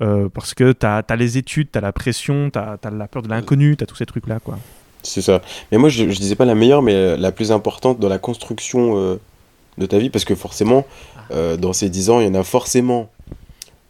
Euh, 0.00 0.28
parce 0.28 0.54
que 0.54 0.72
tu 0.72 0.86
as, 0.86 1.16
les 1.16 1.38
études, 1.38 1.70
tu 1.72 1.78
as 1.78 1.80
la 1.80 1.92
pression, 1.92 2.50
tu 2.50 2.58
as, 2.58 2.78
la 2.90 3.08
peur 3.08 3.22
de 3.22 3.28
l'inconnu, 3.28 3.76
tu 3.76 3.84
as 3.84 3.86
tous 3.86 3.96
ces 3.96 4.06
trucs-là. 4.06 4.38
quoi. 4.40 4.58
C'est 5.02 5.22
ça. 5.22 5.42
Mais 5.72 5.78
moi, 5.78 5.88
je, 5.88 6.08
je 6.08 6.18
disais 6.18 6.36
pas 6.36 6.44
la 6.44 6.54
meilleure, 6.54 6.82
mais 6.82 7.16
la 7.16 7.32
plus 7.32 7.52
importante 7.52 7.98
dans 7.98 8.08
la 8.08 8.18
construction 8.18 8.96
euh, 8.96 9.16
de 9.78 9.86
ta 9.86 9.98
vie, 9.98 10.10
parce 10.10 10.24
que 10.24 10.34
forcément, 10.34 10.86
euh, 11.30 11.56
dans 11.56 11.72
ces 11.72 11.88
10 11.88 12.10
ans, 12.10 12.20
il 12.20 12.26
y 12.26 12.30
en 12.30 12.34
a 12.34 12.44
forcément 12.44 13.10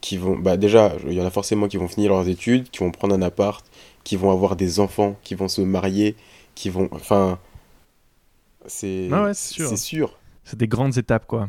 qui 0.01 0.17
vont. 0.17 0.37
Bah, 0.37 0.57
déjà, 0.57 0.93
il 1.07 1.13
y 1.13 1.21
en 1.21 1.27
a 1.27 1.31
forcément 1.31 1.69
qui 1.69 1.77
vont 1.77 1.89
finir 1.89 2.11
leurs 2.11 2.29
études, 2.29 2.71
qui 2.71 2.79
vont 2.79 2.91
prendre 2.91 3.15
un 3.15 3.23
appart, 3.23 3.65
qui 4.05 4.17
vont 4.17 4.31
avoir 4.31 4.57
des 4.57 4.81
enfants, 4.81 5.17
qui 5.23 5.35
vont 5.35 5.49
se 5.49 5.61
marier, 5.61 6.17
qui 6.55 6.71
vont. 6.71 6.89
Enfin. 6.93 7.39
C'est. 8.67 9.09
Ah 9.13 9.25
ouais, 9.25 9.35
c'est 9.35 9.55
sûr. 9.55 9.69
C'est 9.69 9.77
sûr. 9.77 10.19
C'est 10.45 10.59
des 10.59 10.69
grandes 10.69 10.97
étapes, 10.97 11.27
quoi. 11.27 11.49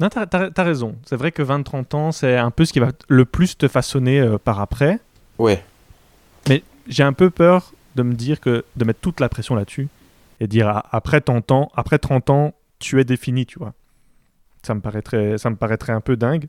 Non, 0.00 0.08
t'as 0.08 0.26
as, 0.56 0.62
raison. 0.64 0.96
C'est 1.06 1.16
vrai 1.16 1.30
que 1.32 1.42
20-30 1.42 1.94
ans, 1.94 2.12
c'est 2.12 2.36
un 2.36 2.50
peu 2.50 2.64
ce 2.64 2.72
qui 2.72 2.80
va 2.80 2.90
le 3.08 3.24
plus 3.24 3.56
te 3.56 3.68
façonner 3.68 4.20
euh, 4.20 4.38
par 4.38 4.60
après. 4.60 4.98
Ouais. 5.38 5.62
Mais 6.48 6.62
j'ai 6.88 7.02
un 7.04 7.12
peu 7.12 7.30
peur 7.30 7.72
de 7.94 8.02
me 8.02 8.14
dire 8.14 8.40
que 8.40 8.64
de 8.76 8.84
mettre 8.84 9.00
toute 9.00 9.20
la 9.20 9.28
pression 9.28 9.54
là-dessus 9.54 9.88
et 10.40 10.46
dire 10.48 10.68
ah, 10.68 10.84
après 10.90 11.20
30 11.20 11.52
ans, 11.52 11.70
après 11.76 11.98
30 11.98 12.30
ans, 12.30 12.54
tu 12.80 13.00
es 13.00 13.04
défini, 13.04 13.46
tu 13.46 13.58
vois. 13.58 13.74
Ça 14.64 14.74
me 14.74 14.80
paraîtrait, 14.80 15.38
ça 15.38 15.50
me 15.50 15.56
paraîtrait 15.56 15.92
un 15.92 16.00
peu 16.00 16.16
dingue. 16.16 16.48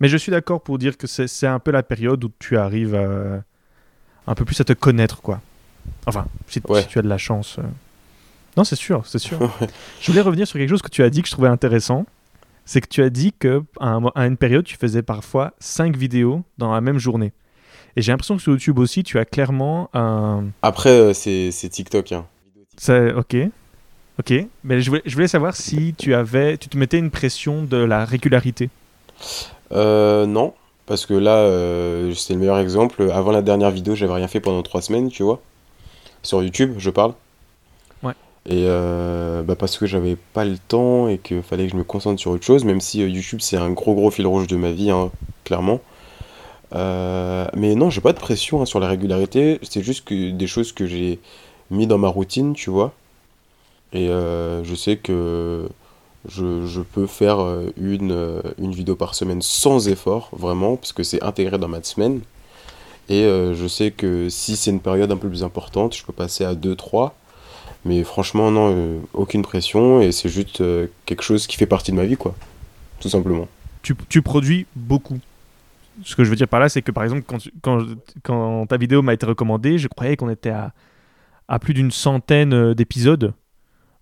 Mais 0.00 0.08
je 0.08 0.16
suis 0.16 0.30
d'accord 0.30 0.60
pour 0.62 0.78
dire 0.78 0.96
que 0.96 1.06
c'est 1.06 1.46
un 1.46 1.58
peu 1.58 1.70
la 1.70 1.82
période 1.82 2.22
où 2.24 2.30
tu 2.38 2.56
arrives 2.56 2.94
à- 2.94 3.42
un 4.26 4.34
peu 4.34 4.44
plus 4.44 4.60
à 4.60 4.64
te 4.64 4.72
connaître, 4.72 5.22
quoi. 5.22 5.40
Enfin, 6.06 6.26
si, 6.48 6.60
Ouais. 6.68 6.82
si 6.82 6.88
tu 6.88 6.98
as 6.98 7.02
de 7.02 7.08
la 7.08 7.18
chance. 7.18 7.56
euh. 7.58 7.62
Non, 8.56 8.64
c'est 8.64 8.76
sûr, 8.76 9.04
c'est 9.06 9.18
sûr. 9.18 9.38
je 10.00 10.06
voulais 10.10 10.20
revenir 10.20 10.46
sur 10.46 10.58
quelque 10.58 10.68
chose 10.68 10.82
que 10.82 10.90
tu 10.90 11.02
as 11.02 11.10
dit 11.10 11.22
que 11.22 11.28
je 11.28 11.32
trouvais 11.32 11.48
intéressant. 11.48 12.04
C'est 12.64 12.80
que 12.80 12.88
tu 12.88 13.02
as 13.02 13.10
dit 13.10 13.32
que 13.38 13.62
à, 13.80 13.90
un 13.90 14.04
à 14.14 14.26
une 14.26 14.36
période, 14.36 14.64
tu 14.64 14.76
faisais 14.76 15.02
parfois 15.02 15.52
5 15.58 15.96
vidéos 15.96 16.42
dans 16.58 16.72
la 16.72 16.80
même 16.80 16.98
journée. 16.98 17.32
Et 17.96 18.02
j'ai 18.02 18.12
l'impression 18.12 18.36
que 18.36 18.42
sur 18.42 18.52
YouTube 18.52 18.78
aussi, 18.78 19.02
tu 19.02 19.18
as 19.18 19.24
clairement 19.24 19.90
un. 19.92 20.46
Après, 20.62 20.90
euh, 20.90 21.12
c'est 21.12 21.68
TikTok. 21.68 22.12
Hein. 22.12 22.26
Ok, 23.16 23.36
ok. 24.18 24.46
Mais 24.64 24.80
je 24.80 24.90
voulais, 24.90 25.02
je 25.04 25.14
voulais 25.14 25.28
savoir 25.28 25.54
si 25.54 25.94
tu 25.98 26.14
avais, 26.14 26.56
tu 26.56 26.68
te 26.68 26.78
mettais 26.78 26.98
une 26.98 27.10
pression 27.10 27.62
de 27.64 27.76
la 27.76 28.04
régularité. 28.04 28.70
Euh, 29.72 30.26
non, 30.26 30.54
parce 30.86 31.06
que 31.06 31.14
là, 31.14 31.36
euh, 31.36 32.14
c'est 32.14 32.32
le 32.32 32.40
meilleur 32.40 32.58
exemple. 32.58 33.10
Avant 33.12 33.30
la 33.30 33.42
dernière 33.42 33.70
vidéo, 33.70 33.94
j'avais 33.94 34.14
rien 34.14 34.28
fait 34.28 34.40
pendant 34.40 34.62
trois 34.62 34.80
semaines, 34.80 35.10
tu 35.10 35.22
vois. 35.22 35.40
Sur 36.22 36.42
YouTube, 36.42 36.74
je 36.78 36.90
parle. 36.90 37.14
Et 38.46 38.64
euh, 38.66 39.42
bah 39.42 39.54
parce 39.54 39.78
que 39.78 39.86
j'avais 39.86 40.16
pas 40.16 40.44
le 40.44 40.58
temps 40.58 41.06
et 41.08 41.18
qu'il 41.18 41.42
fallait 41.42 41.66
que 41.66 41.72
je 41.72 41.76
me 41.76 41.84
concentre 41.84 42.20
sur 42.20 42.32
autre 42.32 42.44
chose, 42.44 42.64
même 42.64 42.80
si 42.80 43.02
euh, 43.02 43.08
YouTube 43.08 43.38
c'est 43.40 43.56
un 43.56 43.70
gros 43.70 43.94
gros 43.94 44.10
fil 44.10 44.26
rouge 44.26 44.48
de 44.48 44.56
ma 44.56 44.72
vie, 44.72 44.90
hein, 44.90 45.12
clairement. 45.44 45.80
Euh, 46.74 47.46
mais 47.54 47.74
non, 47.76 47.90
j'ai 47.90 48.00
pas 48.00 48.12
de 48.12 48.18
pression 48.18 48.60
hein, 48.62 48.66
sur 48.66 48.80
la 48.80 48.88
régularité, 48.88 49.60
c'est 49.62 49.82
juste 49.82 50.04
que 50.04 50.30
des 50.30 50.46
choses 50.48 50.72
que 50.72 50.86
j'ai 50.86 51.20
mis 51.70 51.86
dans 51.86 51.98
ma 51.98 52.08
routine, 52.08 52.54
tu 52.54 52.70
vois. 52.70 52.92
Et 53.92 54.08
je 54.08 54.74
sais 54.74 54.96
que 54.96 55.68
je, 56.26 56.66
je 56.66 56.80
peux 56.80 57.06
faire 57.06 57.38
une, 57.76 58.42
une 58.58 58.72
vidéo 58.72 58.96
par 58.96 59.14
semaine 59.14 59.42
sans 59.42 59.88
effort, 59.88 60.30
vraiment, 60.32 60.76
parce 60.76 60.92
que 60.94 61.02
c'est 61.02 61.22
intégré 61.22 61.58
dans 61.58 61.68
ma 61.68 61.82
semaine. 61.82 62.22
Et 63.10 63.22
je 63.24 63.66
sais 63.68 63.90
que 63.90 64.30
si 64.30 64.56
c'est 64.56 64.70
une 64.70 64.80
période 64.80 65.12
un 65.12 65.18
peu 65.18 65.28
plus 65.28 65.44
importante, 65.44 65.94
je 65.94 66.04
peux 66.04 66.12
passer 66.14 66.44
à 66.44 66.54
2-3. 66.54 67.12
Mais 67.84 68.04
franchement, 68.04 68.50
non, 68.50 68.72
euh, 68.72 68.98
aucune 69.12 69.42
pression, 69.42 70.00
et 70.00 70.12
c'est 70.12 70.28
juste 70.28 70.60
euh, 70.60 70.86
quelque 71.04 71.22
chose 71.22 71.46
qui 71.46 71.56
fait 71.56 71.66
partie 71.66 71.90
de 71.90 71.96
ma 71.96 72.04
vie, 72.04 72.16
quoi. 72.16 72.34
Tout 73.00 73.08
simplement. 73.08 73.48
Tu, 73.82 73.94
tu 74.08 74.22
produis 74.22 74.66
beaucoup. 74.76 75.18
Ce 76.04 76.14
que 76.14 76.22
je 76.22 76.30
veux 76.30 76.36
dire 76.36 76.48
par 76.48 76.60
là, 76.60 76.68
c'est 76.68 76.80
que 76.80 76.92
par 76.92 77.02
exemple, 77.02 77.22
quand, 77.26 77.82
quand, 78.22 78.66
ta 78.66 78.76
vidéo 78.76 79.02
m'a 79.02 79.14
été 79.14 79.26
recommandée, 79.26 79.78
je 79.78 79.88
croyais 79.88 80.16
qu'on 80.16 80.30
était 80.30 80.50
à, 80.50 80.72
à 81.48 81.58
plus 81.58 81.74
d'une 81.74 81.90
centaine 81.90 82.54
euh, 82.54 82.74
d'épisodes. 82.74 83.34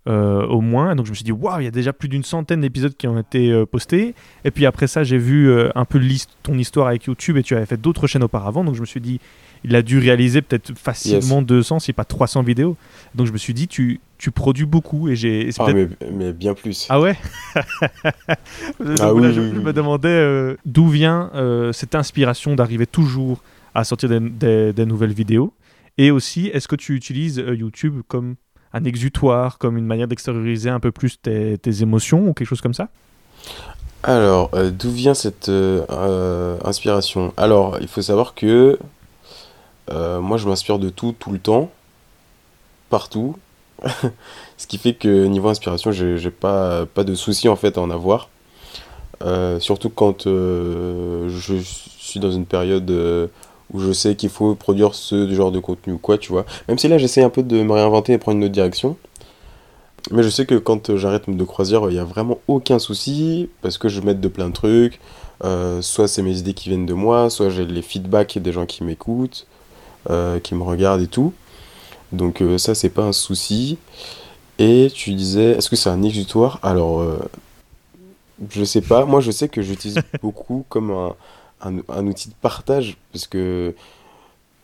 au 0.07 0.61
moins. 0.61 0.95
Donc 0.95 1.07
je 1.07 1.11
me 1.11 1.15
suis 1.15 1.25
dit, 1.25 1.33
waouh, 1.33 1.61
il 1.61 1.65
y 1.65 1.69
a 1.69 1.71
déjà 1.71 1.93
plus 1.93 2.09
d'une 2.09 2.25
centaine 2.25 2.61
d'épisodes 2.61 2.95
qui 2.97 3.07
ont 3.09 3.19
été 3.19 3.65
postés. 3.67 4.15
Et 4.45 4.51
puis 4.51 4.67
après 4.67 4.89
ça, 4.89 5.05
j'ai 5.05 5.19
vu 5.19 5.53
un 5.75 5.85
peu 5.85 6.01
ton 6.43 6.59
histoire 6.59 6.89
avec 6.89 7.05
YouTube 7.05 7.37
et 7.37 7.43
tu 7.43 7.55
avais 7.55 7.67
fait 7.67 7.81
d'autres 7.81 8.07
chaînes 8.07 8.25
auparavant. 8.25 8.65
Donc 8.65 8.75
je 8.75 8.81
me 8.81 8.87
suis 8.87 9.01
dit, 9.01 9.21
il 9.65 9.77
a 9.77 9.83
dû 9.83 9.99
réaliser 9.99 10.43
peut-être 10.43 10.73
facilement 10.79 11.43
200, 11.43 11.79
si 11.81 11.93
pas 11.93 12.05
300 12.05 12.43
vidéos. 12.43 12.77
Donc 13.15 13.27
je 13.27 13.33
me 13.33 13.39
suis 13.39 13.55
dit, 13.55 13.69
tu, 13.69 14.01
tu 14.19 14.31
produis 14.31 14.65
beaucoup 14.67 15.09
et 15.09 15.17
j'ai. 15.17 15.51
Ah, 15.59 15.73
mais, 15.73 15.89
mais 16.13 16.33
bien 16.33 16.55
plus. 16.55 16.87
Ah 16.89 17.01
ouais? 17.01 17.17
Donc 18.81 18.97
Ah 19.01 19.09
je, 19.09 19.13
oui, 19.13 19.33
je 19.33 19.41
oui. 19.41 19.53
me 19.59 19.73
demandais 19.73 20.09
euh, 20.09 20.57
d'où 20.65 20.89
vient 20.89 21.31
euh, 21.35 21.73
cette 21.73 21.95
inspiration 21.95 22.55
d'arriver 22.55 22.87
toujours 22.87 23.43
à 23.75 23.85
sortir 23.85 24.09
des, 24.09 24.21
des- 24.21 24.73
des 24.73 24.87
nouvelles 24.87 25.13
vidéos? 25.13 25.53
Et 25.99 26.11
aussi, 26.11 26.47
est-ce 26.49 26.69
que 26.69 26.77
tu 26.77 26.95
utilises 26.95 27.39
euh, 27.39 27.55
YouTube 27.55 28.01
comme 28.09 28.37
un 28.73 28.85
exutoire, 28.85 29.59
comme 29.59 29.77
une 29.77 29.87
manière 29.87 30.07
d'extérioriser 30.09 30.71
un 30.71 30.81
peu 30.81 30.93
plus 30.93 31.21
tes, 31.21 31.59
tes 31.59 31.83
émotions 31.83 32.29
ou 32.29 32.33
quelque 32.35 32.49
chose 32.49 32.61
comme 32.61 32.75
ça? 32.75 32.89
Alors, 34.03 34.51
euh, 34.55 34.71
d'où 34.71 34.91
vient 34.91 35.15
cette 35.15 35.49
euh, 35.51 36.57
inspiration? 36.65 37.35
Alors, 37.37 37.77
il 37.81 37.89
faut 37.89 38.01
savoir 38.03 38.35
que 38.35 38.79
euh, 39.93 40.21
moi, 40.21 40.37
je 40.37 40.49
m'inspire 40.49 40.79
de 40.79 40.89
tout, 40.89 41.15
tout 41.19 41.33
le 41.33 41.39
temps, 41.39 41.71
partout. 42.89 43.37
Ce 44.57 44.67
qui 44.67 44.79
fait 44.79 44.95
que 44.95 45.27
niveau 45.27 45.49
inspiration, 45.49 45.91
j'ai 45.93 46.31
pas, 46.31 46.87
de 46.97 47.15
souci 47.15 47.49
en 47.49 47.57
fait 47.57 47.79
à 47.79 47.81
en 47.81 47.91
avoir. 47.91 48.29
Euh, 49.23 49.61
surtout 49.61 49.91
quand 49.91 50.27
euh, 50.27 51.29
je 51.29 51.55
suis 51.63 52.21
dans 52.21 52.31
une 52.31 52.47
période 52.47 52.91
où 53.73 53.81
je 53.81 53.93
sais 53.93 54.17
qu'il 54.17 54.31
faut 54.31 54.55
produire 54.55 54.95
ce 54.95 55.33
genre 55.33 55.53
de 55.53 55.61
contenu 55.61 55.95
ou 55.95 55.99
quoi, 55.99 56.19
tu 56.19 56.33
vois. 56.33 56.45
Même 56.69 56.79
si 56.79 56.89
là, 56.89 56.99
j'essaie 56.99 57.23
un 57.23 57.31
peu 57.31 57.43
de 57.43 57.63
me 57.63 57.73
réinventer 57.73 58.13
et 58.13 58.19
prendre 58.19 58.39
une 58.39 58.45
autre 58.45 58.53
direction. 58.53 58.97
Mais 60.11 60.23
je 60.23 60.29
sais 60.29 60.47
que 60.47 60.55
quand 60.55 60.97
j'arrête 60.97 61.29
de 61.29 61.45
croisière, 61.45 61.83
il 61.89 61.93
n'y 61.93 61.99
a 61.99 62.05
vraiment 62.05 62.39
aucun 62.49 62.79
souci 62.79 63.49
parce 63.63 63.79
que 63.79 63.89
je 63.89 64.01
mets 64.01 64.15
de 64.15 64.29
plein 64.29 64.49
de 64.49 64.55
trucs. 64.55 65.01
Soit 65.81 66.09
c'est 66.09 66.23
mes 66.23 66.39
idées 66.39 66.55
qui 66.55 66.69
viennent 66.69 66.87
de 66.87 66.95
moi, 66.95 67.31
soit 67.31 67.49
j'ai 67.49 67.65
les 67.65 67.83
feedbacks 67.83 68.39
des 68.39 68.53
gens 68.53 68.67
qui 68.67 68.85
m'écoutent, 68.85 69.47
qui 70.43 70.55
me 70.55 70.63
regardent 70.63 71.03
et 71.03 71.07
tout. 71.07 71.33
Donc 72.13 72.43
euh, 72.43 72.59
ça, 72.59 72.75
c'est 72.75 72.91
pas 72.91 73.05
un 73.05 73.13
souci. 73.13 73.79
Et 74.59 74.91
tu 74.95 75.15
disais, 75.15 75.53
est-ce 75.53 75.71
que 75.71 75.77
c'est 75.77 75.89
un 75.91 76.03
exutoire? 76.03 76.59
Alors, 76.63 77.01
euh, 77.01 77.19
je 78.51 78.65
sais 78.65 78.83
pas. 78.83 79.05
Moi, 79.05 79.21
je 79.21 79.31
sais 79.31 79.49
que 79.49 79.63
j'utilise 79.63 80.01
beaucoup 80.23 80.65
comme 80.69 80.91
un, 80.91 81.15
un, 81.63 81.79
un 81.89 82.07
outil 82.07 82.29
de 82.29 82.35
partage 82.41 82.97
parce 83.13 83.27
que 83.27 83.75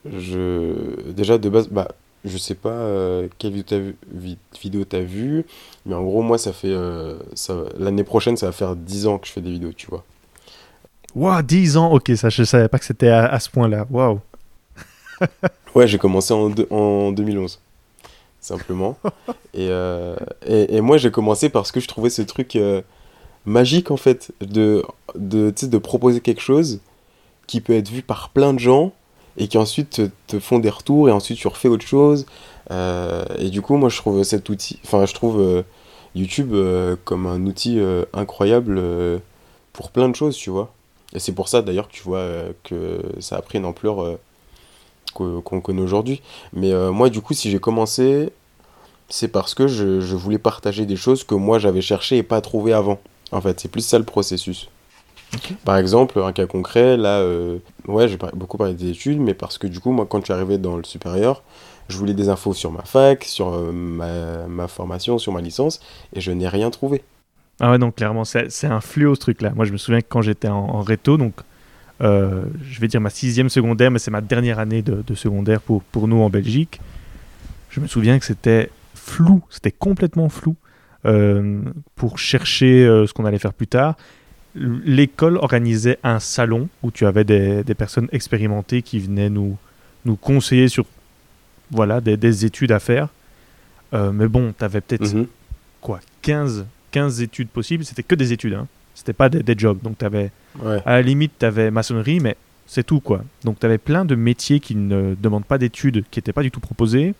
je 0.04 1.10
déjà 1.10 1.38
de 1.38 1.48
base, 1.48 1.68
bah, 1.68 1.88
je 2.24 2.36
sais 2.38 2.54
pas 2.54 2.70
euh, 2.70 3.28
quelle 3.38 3.64
vidéo 4.60 4.84
t'as 4.84 5.00
vu, 5.00 5.44
mais 5.86 5.94
en 5.94 6.02
gros, 6.02 6.22
moi, 6.22 6.38
ça 6.38 6.52
fait 6.52 6.72
euh, 6.72 7.16
l'année 7.78 8.04
prochaine, 8.04 8.36
ça 8.36 8.46
va 8.46 8.52
faire 8.52 8.76
10 8.76 9.06
ans 9.06 9.18
que 9.18 9.26
je 9.26 9.32
fais 9.32 9.40
des 9.40 9.50
vidéos, 9.52 9.72
tu 9.72 9.86
vois. 9.86 10.04
Waouh, 11.14 11.42
10 11.42 11.76
ans 11.78 11.92
Ok, 11.92 12.12
ça, 12.16 12.28
je 12.28 12.44
savais 12.44 12.68
pas 12.68 12.78
que 12.78 12.84
c'était 12.84 13.08
à, 13.08 13.26
à 13.26 13.40
ce 13.40 13.48
point-là. 13.48 13.86
Waouh 13.90 14.20
Ouais, 15.74 15.86
j'ai 15.86 15.98
commencé 15.98 16.32
en, 16.32 16.48
deux- 16.50 16.66
en 16.70 17.12
2011, 17.12 17.60
simplement. 18.40 18.96
Et, 19.54 19.68
euh, 19.70 20.16
et, 20.46 20.76
et 20.76 20.80
moi, 20.82 20.98
j'ai 20.98 21.10
commencé 21.10 21.48
parce 21.48 21.72
que 21.72 21.80
je 21.80 21.88
trouvais 21.88 22.10
ce 22.10 22.22
truc 22.22 22.56
euh, 22.56 22.82
magique, 23.46 23.90
en 23.90 23.96
fait, 23.96 24.32
de, 24.40 24.84
de, 25.16 25.52
de 25.62 25.78
proposer 25.78 26.20
quelque 26.20 26.42
chose 26.42 26.80
qui 27.46 27.60
peut 27.60 27.74
être 27.74 27.90
vu 27.90 28.02
par 28.02 28.30
plein 28.30 28.54
de 28.54 28.58
gens 28.60 28.92
et 29.38 29.48
qui 29.48 29.58
ensuite 29.58 29.90
te, 29.90 30.10
te 30.28 30.40
font 30.40 30.58
des 30.60 30.70
retours 30.70 31.08
et 31.08 31.12
ensuite 31.12 31.38
tu 31.38 31.48
refais 31.48 31.68
autre 31.68 31.86
chose. 31.86 32.26
Euh, 32.70 33.24
et 33.38 33.50
du 33.50 33.62
coup, 33.62 33.76
moi, 33.76 33.88
je 33.90 33.98
trouve 33.98 34.22
cet 34.24 34.48
outil, 34.50 34.78
enfin, 34.84 35.06
je 35.06 35.14
trouve 35.14 35.40
euh, 35.40 35.62
YouTube 36.14 36.54
comme 37.04 37.26
un 37.26 37.44
outil 37.46 37.80
incroyable 38.14 38.80
pour 39.72 39.90
plein 39.90 40.08
de 40.08 40.16
choses, 40.16 40.36
tu 40.36 40.50
vois. 40.50 40.72
Et 41.14 41.18
c'est 41.20 41.32
pour 41.32 41.48
ça, 41.48 41.62
d'ailleurs, 41.62 41.88
que 41.88 41.94
tu 41.94 42.02
vois 42.02 42.26
que 42.64 43.00
ça 43.20 43.36
a 43.36 43.42
pris 43.42 43.58
une 43.58 43.66
ampleur 43.66 44.18
qu'on 45.16 45.60
connaît 45.60 45.82
aujourd'hui. 45.82 46.22
Mais 46.52 46.72
euh, 46.72 46.92
moi, 46.92 47.10
du 47.10 47.20
coup, 47.20 47.34
si 47.34 47.50
j'ai 47.50 47.58
commencé, 47.58 48.32
c'est 49.08 49.28
parce 49.28 49.54
que 49.54 49.66
je, 49.66 50.00
je 50.00 50.16
voulais 50.16 50.38
partager 50.38 50.86
des 50.86 50.96
choses 50.96 51.24
que 51.24 51.34
moi, 51.34 51.58
j'avais 51.58 51.80
cherché 51.80 52.18
et 52.18 52.22
pas 52.22 52.40
trouvé 52.40 52.72
avant. 52.72 52.98
En 53.32 53.40
fait, 53.40 53.58
c'est 53.60 53.70
plus 53.70 53.82
ça 53.82 53.98
le 53.98 54.04
processus. 54.04 54.68
Par 55.64 55.76
exemple, 55.76 56.20
un 56.20 56.32
cas 56.32 56.46
concret, 56.46 56.96
là, 56.96 57.18
euh, 57.18 57.58
ouais, 57.88 58.08
j'ai 58.08 58.16
beaucoup 58.34 58.56
parlé 58.56 58.74
des 58.74 58.90
études, 58.90 59.20
mais 59.20 59.34
parce 59.34 59.58
que 59.58 59.66
du 59.66 59.80
coup, 59.80 59.90
moi, 59.90 60.06
quand 60.08 60.20
je 60.20 60.24
suis 60.24 60.32
arrivé 60.32 60.56
dans 60.56 60.76
le 60.76 60.84
supérieur, 60.84 61.42
je 61.88 61.96
voulais 61.98 62.14
des 62.14 62.28
infos 62.28 62.54
sur 62.54 62.70
ma 62.70 62.82
fac, 62.82 63.24
sur 63.24 63.54
euh, 63.54 63.72
ma, 63.72 64.46
ma 64.46 64.68
formation, 64.68 65.18
sur 65.18 65.32
ma 65.32 65.40
licence, 65.40 65.80
et 66.14 66.20
je 66.20 66.30
n'ai 66.30 66.48
rien 66.48 66.70
trouvé. 66.70 67.02
Ah 67.60 67.70
ouais, 67.70 67.78
donc 67.78 67.96
clairement, 67.96 68.24
c'est 68.24 68.50
c'est 68.50 68.66
un 68.66 68.80
fléau 68.80 69.14
ce 69.14 69.20
truc-là. 69.20 69.52
Moi, 69.54 69.64
je 69.64 69.72
me 69.72 69.78
souviens 69.78 70.00
que 70.00 70.06
quand 70.08 70.22
j'étais 70.22 70.48
en, 70.48 70.56
en 70.56 70.82
réto, 70.82 71.16
donc 71.16 71.34
euh, 72.02 72.44
je 72.68 72.80
vais 72.80 72.88
dire 72.88 73.00
ma 73.00 73.10
sixième 73.10 73.48
secondaire, 73.48 73.90
mais 73.90 73.98
c'est 73.98 74.10
ma 74.10 74.20
dernière 74.20 74.58
année 74.58 74.82
de, 74.82 75.02
de 75.06 75.14
secondaire 75.14 75.60
pour, 75.60 75.82
pour 75.82 76.08
nous 76.08 76.18
en 76.20 76.30
Belgique. 76.30 76.80
Je 77.70 77.80
me 77.80 77.86
souviens 77.86 78.18
que 78.18 78.24
c'était 78.24 78.70
flou, 78.94 79.42
c'était 79.50 79.72
complètement 79.72 80.28
flou 80.28 80.56
euh, 81.06 81.60
pour 81.94 82.18
chercher 82.18 82.84
euh, 82.86 83.06
ce 83.06 83.12
qu'on 83.12 83.24
allait 83.24 83.38
faire 83.38 83.52
plus 83.54 83.66
tard. 83.66 83.96
L'école 84.54 85.36
organisait 85.36 85.98
un 86.02 86.18
salon 86.18 86.68
où 86.82 86.90
tu 86.90 87.04
avais 87.06 87.24
des, 87.24 87.62
des 87.62 87.74
personnes 87.74 88.08
expérimentées 88.12 88.80
qui 88.82 88.98
venaient 88.98 89.28
nous, 89.30 89.56
nous 90.06 90.16
conseiller 90.16 90.68
sur 90.68 90.86
voilà, 91.70 92.00
des, 92.00 92.16
des 92.16 92.44
études 92.46 92.72
à 92.72 92.78
faire. 92.78 93.08
Mais 93.92 94.28
bon, 94.28 94.52
tu 94.58 94.62
avais 94.64 94.82
peut-être 94.82 95.10
Mhm. 95.14 95.26
quoi 95.80 96.00
15, 96.20 96.66
15 96.90 97.22
études 97.22 97.48
possibles, 97.48 97.82
c'était 97.84 98.02
que 98.02 98.14
des 98.14 98.32
études, 98.32 98.52
hein. 98.54 98.66
C'était 98.96 99.12
pas 99.12 99.28
des, 99.28 99.44
des 99.44 99.54
jobs. 99.56 99.78
Donc, 99.82 100.02
avais, 100.02 100.32
Ouais. 100.60 100.82
à 100.84 100.92
la 100.94 101.02
limite, 101.02 101.32
tu 101.38 101.44
avais 101.46 101.70
maçonnerie, 101.70 102.18
mais 102.18 102.34
c'est 102.66 102.82
tout. 102.84 102.98
quoi. 103.00 103.22
Donc, 103.44 103.60
tu 103.60 103.66
avais 103.66 103.78
plein 103.78 104.04
de 104.04 104.14
métiers 104.16 104.58
qui 104.58 104.74
ne 104.74 105.14
demandent 105.14 105.44
pas 105.44 105.58
d'études, 105.58 106.04
qui 106.10 106.18
n'étaient 106.18 106.32
pas 106.32 106.42
du 106.42 106.50
tout 106.50 106.60
proposés. 106.60 107.14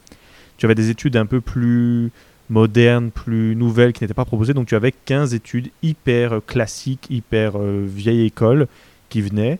Tu 0.56 0.64
avais 0.66 0.74
des 0.74 0.90
études 0.90 1.16
un 1.16 1.26
peu 1.26 1.40
plus 1.40 2.10
modernes, 2.48 3.10
plus 3.10 3.54
nouvelles, 3.54 3.92
qui 3.92 4.02
n'étaient 4.02 4.14
pas 4.14 4.24
proposées. 4.24 4.54
Donc, 4.54 4.66
tu 4.68 4.74
avais 4.74 4.92
15 5.04 5.34
études 5.34 5.68
hyper 5.82 6.36
euh, 6.36 6.40
classiques, 6.44 7.06
hyper 7.10 7.52
euh, 7.58 7.84
vieille 7.86 8.24
école 8.24 8.66
qui 9.10 9.20
venaient 9.20 9.58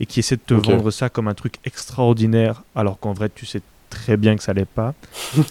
et 0.00 0.06
qui 0.06 0.20
essaient 0.20 0.36
de 0.36 0.42
te 0.46 0.54
vendre 0.54 0.90
ça 0.92 1.08
comme 1.08 1.26
un 1.26 1.34
truc 1.34 1.54
extraordinaire, 1.64 2.62
alors 2.76 3.00
qu'en 3.00 3.12
vrai, 3.14 3.28
tu 3.34 3.46
sais 3.46 3.62
très 3.90 4.16
bien 4.16 4.36
que 4.36 4.42
ça 4.44 4.52
l'est 4.52 4.64
pas. 4.68 4.94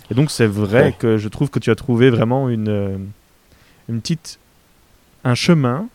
Et 0.09 0.13
donc, 0.13 0.31
c'est 0.31 0.47
vrai 0.47 0.83
Ouais. 0.83 0.95
que 0.97 1.17
je 1.17 1.27
trouve 1.27 1.49
que 1.49 1.59
tu 1.59 1.69
as 1.69 1.75
trouvé 1.75 2.09
vraiment 2.09 2.47
une, 2.47 2.69
euh, 2.69 2.97
une 3.89 3.99
petite, 3.99 4.39
un 5.25 5.35
chemin 5.35 5.89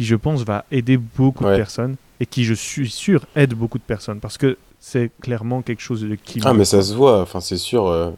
qui, 0.00 0.06
je 0.06 0.16
pense, 0.16 0.44
va 0.44 0.64
aider 0.72 0.96
beaucoup 0.96 1.44
de 1.44 1.56
personnes 1.56 1.96
et 2.20 2.26
qui, 2.26 2.44
je 2.44 2.54
suis 2.54 2.88
sûr, 2.88 3.26
aide 3.36 3.52
beaucoup 3.52 3.76
de 3.76 3.82
personnes 3.82 4.18
parce 4.18 4.38
que 4.38 4.56
c'est 4.78 5.10
clairement 5.20 5.60
quelque 5.60 5.82
chose 5.82 6.00
de 6.02 6.14
qui. 6.14 6.40
Ah, 6.42 6.54
mais 6.54 6.64
ça 6.64 6.80
se 6.80 6.94
voit, 6.94 7.20
enfin, 7.20 7.40
c'est 7.40 7.58
sûr. 7.58 7.86
euh, 7.86 8.10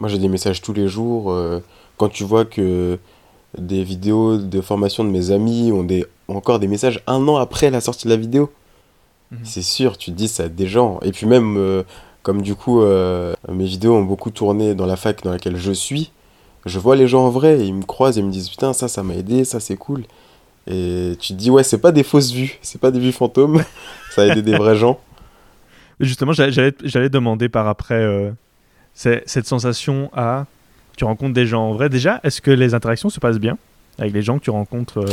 moi, 0.00 0.08
j'ai 0.08 0.18
des 0.18 0.26
messages 0.28 0.60
tous 0.62 0.72
les 0.72 0.88
jours. 0.88 1.30
euh, 1.30 1.60
quand 1.96 2.08
tu 2.08 2.24
vois 2.24 2.44
que 2.44 2.98
des 3.56 3.84
vidéos 3.84 4.36
de 4.38 4.60
formation 4.60 5.04
de 5.04 5.10
mes 5.10 5.30
amis 5.30 5.70
ont, 5.70 5.84
des, 5.84 6.04
ont 6.26 6.34
encore 6.36 6.58
des 6.58 6.66
messages 6.66 7.02
un 7.06 7.26
an 7.28 7.36
après 7.36 7.70
la 7.70 7.80
sortie 7.80 8.06
de 8.08 8.10
la 8.12 8.16
vidéo, 8.18 8.50
Mhm. 9.30 9.38
c'est 9.44 9.62
sûr, 9.62 9.96
tu 9.96 10.10
te 10.10 10.16
dis 10.16 10.26
ça 10.26 10.46
aide 10.46 10.56
des 10.56 10.66
gens. 10.66 10.98
Et 11.02 11.12
puis, 11.12 11.26
même, 11.26 11.56
euh, 11.56 11.84
comme 12.24 12.42
du 12.42 12.56
coup, 12.56 12.80
mes 12.82 13.64
vidéos 13.64 13.94
ont 13.94 14.02
beaucoup 14.02 14.30
tourné 14.32 14.74
dans 14.74 14.86
la 14.86 14.96
fac 14.96 15.22
dans 15.22 15.30
laquelle 15.30 15.56
je 15.56 15.70
suis, 15.72 16.10
je 16.66 16.78
vois 16.80 16.96
les 16.96 17.06
gens 17.06 17.26
en 17.26 17.30
vrai 17.30 17.60
et 17.60 17.64
ils 17.64 17.74
me 17.74 17.84
croisent 17.84 18.16
et 18.18 18.22
ils 18.22 18.26
me 18.26 18.32
disent 18.32 18.48
Putain, 18.48 18.72
ça, 18.72 18.88
ça 18.88 19.02
m'a 19.04 19.14
aidé, 19.14 19.44
ça, 19.44 19.60
c'est 19.60 19.76
cool. 19.76 20.02
Et 20.70 21.16
tu 21.18 21.32
te 21.32 21.38
dis, 21.38 21.50
ouais, 21.50 21.62
c'est 21.62 21.78
pas 21.78 21.92
des 21.92 22.02
fausses 22.02 22.30
vues, 22.32 22.58
c'est 22.62 22.80
pas 22.80 22.90
des 22.90 23.00
vues 23.00 23.12
fantômes, 23.12 23.62
ça 24.10 24.22
a 24.22 24.26
aidé 24.26 24.42
des 24.42 24.56
vrais 24.56 24.76
gens. 24.76 25.00
Justement, 26.00 26.32
j'allais- 26.32 27.08
demander 27.08 27.48
par 27.48 27.66
après 27.68 27.94
euh, 28.02 28.30
c'est- 28.94 29.22
cette 29.26 29.46
sensation 29.46 30.10
à. 30.14 30.46
Tu 30.96 31.04
rencontres 31.04 31.32
des 31.34 31.46
gens 31.46 31.62
en 31.70 31.72
vrai. 31.72 31.88
Déjà, 31.88 32.20
est-ce 32.24 32.40
que 32.40 32.50
les 32.50 32.74
interactions 32.74 33.08
se 33.08 33.18
passent 33.20 33.38
bien 33.38 33.56
avec 33.98 34.12
les 34.12 34.20
gens 34.22 34.38
que 34.38 34.44
tu 34.44 34.50
rencontres 34.50 34.98
euh, 34.98 35.06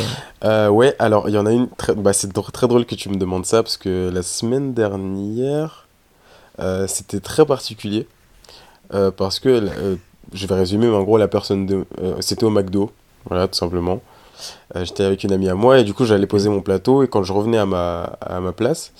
Euh, 0.43 0.69
ouais, 0.69 0.95
alors 0.99 1.29
il 1.29 1.35
y 1.35 1.37
en 1.37 1.45
a 1.45 1.51
une, 1.51 1.69
très... 1.69 1.93
bah, 1.95 2.11
c'est 2.13 2.31
très 2.33 2.67
drôle 2.67 2.85
que 2.85 2.95
tu 2.95 3.09
me 3.09 3.15
demandes 3.17 3.45
ça 3.45 3.63
parce 3.63 3.77
que 3.77 4.11
la 4.13 4.21
semaine 4.23 4.73
dernière, 4.73 5.87
euh, 6.59 6.85
c'était 6.87 7.19
très 7.19 7.45
particulier 7.45 8.07
parce 9.17 9.39
que, 9.39 9.69
je 10.33 10.47
vais 10.47 10.55
résumer, 10.55 10.87
mais 10.87 10.95
en 10.95 11.03
gros, 11.03 11.17
la 11.17 11.27
personne, 11.27 11.65
de... 11.65 11.85
c'était 12.19 12.43
au 12.45 12.49
McDo, 12.51 12.91
voilà, 13.25 13.47
tout 13.47 13.55
simplement. 13.55 14.01
Euh, 14.75 14.85
j'étais 14.85 15.03
avec 15.03 15.23
une 15.23 15.31
amie 15.31 15.49
à 15.49 15.55
moi 15.55 15.79
et 15.79 15.83
du 15.83 15.93
coup, 15.93 16.05
j'allais 16.05 16.27
poser 16.27 16.49
mon 16.49 16.61
plateau 16.61 17.03
et 17.03 17.07
quand 17.07 17.23
je 17.23 17.33
revenais 17.33 17.57
à 17.57 17.65
ma, 17.65 18.03
à 18.21 18.39
ma 18.39 18.51
place, 18.51 18.91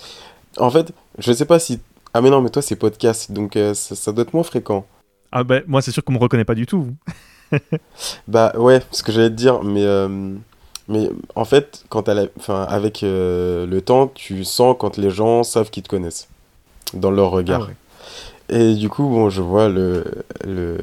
en 0.58 0.70
fait, 0.70 0.92
je 1.18 1.32
sais 1.34 1.46
pas 1.46 1.60
si. 1.60 1.80
Ah, 2.14 2.22
mais 2.22 2.30
non, 2.30 2.42
mais 2.42 2.50
toi, 2.50 2.62
c'est 2.62 2.76
podcast, 2.78 3.32
donc 3.32 3.56
euh, 3.58 3.74
ça, 3.74 3.96
ça 3.96 4.12
doit 4.12 4.24
être 4.24 4.34
moins 4.34 4.44
fréquent. 4.44 4.86
Ah 5.32 5.44
ben, 5.44 5.64
moi, 5.68 5.82
c'est 5.82 5.92
sûr 5.92 6.04
qu'on 6.04 6.14
me 6.14 6.18
reconnaît 6.20 6.46
pas 6.46 6.56
du 6.56 6.66
tout. 6.66 6.88
Bah 8.28 8.54
ouais, 8.58 8.82
ce 8.92 9.04
que 9.04 9.12
j'allais 9.12 9.30
te 9.30 9.36
dire, 9.36 9.62
mais, 9.64 9.84
euh, 9.86 10.34
mais 10.88 11.10
en 11.36 11.46
fait, 11.46 11.84
quand 11.90 12.08
la- 12.08 12.26
enfin, 12.40 12.64
avec 12.68 13.04
euh, 13.04 13.66
le 13.68 13.82
temps, 13.82 14.08
tu 14.08 14.44
sens 14.44 14.76
quand 14.80 14.98
les 14.98 15.10
gens 15.12 15.44
savent 15.44 15.70
qu'ils 15.70 15.84
te 15.84 15.90
connaissent, 15.90 16.28
dans 16.94 17.12
leur 17.12 17.30
regard. 17.32 17.62
Ah 17.64 17.68
ouais. 17.68 17.76
Et 18.58 18.76
du 18.76 18.90
coup, 18.90 19.08
bon, 19.08 19.30
je 19.30 19.42
vois 19.42 19.70
le, 19.70 20.04
le, 20.44 20.78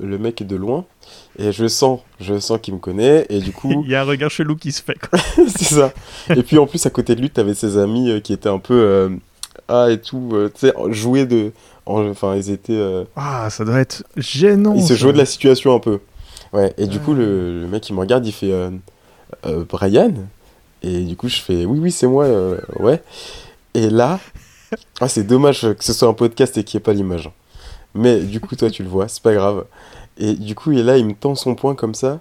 le 0.00 0.18
mec 0.18 0.40
est 0.40 0.44
de 0.44 0.56
loin 0.56 0.84
et 1.38 1.52
je 1.52 1.66
sens, 1.68 2.00
je 2.20 2.38
sens 2.40 2.58
qu'il 2.60 2.74
me 2.74 2.78
connaît 2.80 3.26
et 3.28 3.38
du 3.40 3.52
coup, 3.52 3.82
Il 3.84 3.90
y 3.90 3.94
a 3.94 4.00
un 4.02 4.04
regard 4.04 4.30
chelou 4.30 4.56
qui 4.56 4.72
se 4.72 4.82
fait. 4.82 4.96
c'est 5.48 5.64
ça. 5.74 5.92
Et 6.34 6.42
puis 6.42 6.58
en 6.58 6.66
plus 6.66 6.84
à 6.86 6.90
côté 6.90 7.14
de 7.14 7.20
lui, 7.20 7.30
t'avais 7.30 7.54
ses 7.54 7.78
amis 7.78 8.10
euh, 8.10 8.20
qui 8.20 8.32
étaient 8.32 8.48
un 8.48 8.58
peu 8.58 8.74
euh, 8.74 9.08
ah 9.68 9.90
et 9.90 10.00
tout, 10.00 10.30
euh, 10.32 10.50
tu 10.52 10.66
sais, 10.66 10.74
joués 10.90 11.26
de, 11.26 11.52
en- 11.86 12.08
enfin 12.08 12.34
ils 12.36 12.50
étaient, 12.50 13.04
Ah, 13.16 13.48
ça 13.50 13.64
doit 13.64 13.80
être 13.80 14.02
gênant. 14.16 14.74
ils 14.74 14.82
se 14.84 14.94
jouaient 14.94 15.12
de 15.12 15.18
la 15.18 15.26
situation 15.26 15.74
un 15.74 15.78
peu. 15.80 16.00
Ouais. 16.52 16.72
Et 16.78 16.86
du 16.86 16.98
Ah. 17.00 17.04
coup 17.04 17.14
le, 17.14 17.60
le 17.62 17.66
mec 17.68 17.88
il 17.88 17.94
me 17.94 18.00
regarde, 18.00 18.26
il 18.26 18.32
fait 18.32 18.52
Brian 19.68 20.12
et 20.82 21.00
du 21.02 21.16
coup 21.16 21.28
je 21.28 21.40
fais 21.40 21.64
oui 21.64 21.78
oui 21.80 21.90
c'est 21.92 22.06
moi, 22.06 22.26
ouais. 22.80 23.02
Et 23.74 23.90
là, 23.90 24.20
ah 25.00 25.08
c'est 25.08 25.24
dommage 25.24 25.62
que 25.62 25.84
ce 25.84 25.92
soit 25.92 26.08
un 26.08 26.12
podcast 26.14 26.56
et 26.58 26.64
qu'il 26.64 26.78
n'y 26.78 26.82
ait 26.82 26.84
pas 26.84 26.92
l'image. 26.92 27.30
Mais 27.94 28.20
du 28.20 28.40
coup 28.40 28.56
toi 28.56 28.70
tu 28.70 28.82
le 28.82 28.88
vois, 28.88 29.08
c'est 29.08 29.22
pas 29.22 29.34
grave. 29.34 29.64
Et 30.18 30.34
du 30.34 30.54
coup 30.54 30.72
il 30.72 30.80
est 30.80 30.82
là, 30.84 30.96
il 30.98 31.06
me 31.06 31.14
tend 31.14 31.34
son 31.34 31.54
poing 31.54 31.74
comme 31.74 31.94
ça 31.94 32.20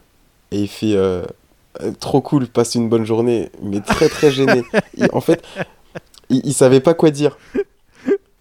et 0.51 0.62
il 0.62 0.68
fait 0.68 0.96
euh, 0.96 1.24
Euh, 1.82 1.92
trop 2.00 2.22
cool, 2.22 2.46
passe 2.48 2.75
une 2.75 2.88
bonne 2.88 3.03
journée, 3.06 3.50
mais 3.63 3.82
très 3.82 4.08
très 4.08 4.30
gêné. 4.32 4.63
Il- 4.98 5.10
en 5.12 5.22
fait, 5.22 5.44
il, 6.30 6.42
il 6.46 6.53
savait 6.53 6.82
pas 6.82 6.94
quoi 6.94 7.10
dire. 7.10 7.36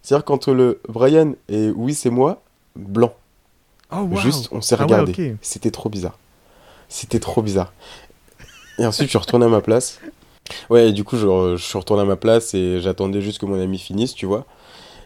C'est-à-dire 0.03 0.23
qu'entre 0.25 0.53
le 0.53 0.79
Brian 0.87 1.33
et 1.49 1.69
oui 1.75 1.95
c'est 1.95 2.11
moi, 2.11 2.41
blanc. 2.75 3.13
Oh, 3.91 4.01
wow. 4.01 4.17
Juste 4.17 4.49
on 4.51 4.61
s'est 4.61 4.75
Ah 4.77 4.79
ouais, 4.79 4.85
regardé. 4.85 5.13
C'était 5.41 5.71
trop 5.71 5.89
bizarre. 5.89 6.17
C'était 6.89 7.19
trop 7.19 7.41
bizarre. 7.41 7.73
Et 8.77 8.85
ensuite 8.85 9.07
je 9.07 9.11
suis 9.11 9.17
retourné 9.19 9.45
à 9.45 9.49
ma 9.49 9.61
place. 9.61 9.99
Ouais, 10.69 10.89
et 10.89 10.91
du 10.91 11.03
coup 11.03 11.17
je, 11.17 11.55
je 11.57 11.63
suis 11.63 11.77
retourné 11.77 12.03
à 12.03 12.05
ma 12.05 12.17
place 12.17 12.53
et 12.53 12.81
j'attendais 12.81 13.21
juste 13.21 13.39
que 13.39 13.45
mon 13.47 13.59
ami 13.59 13.79
finisse, 13.79 14.13
tu 14.13 14.25
vois. 14.27 14.45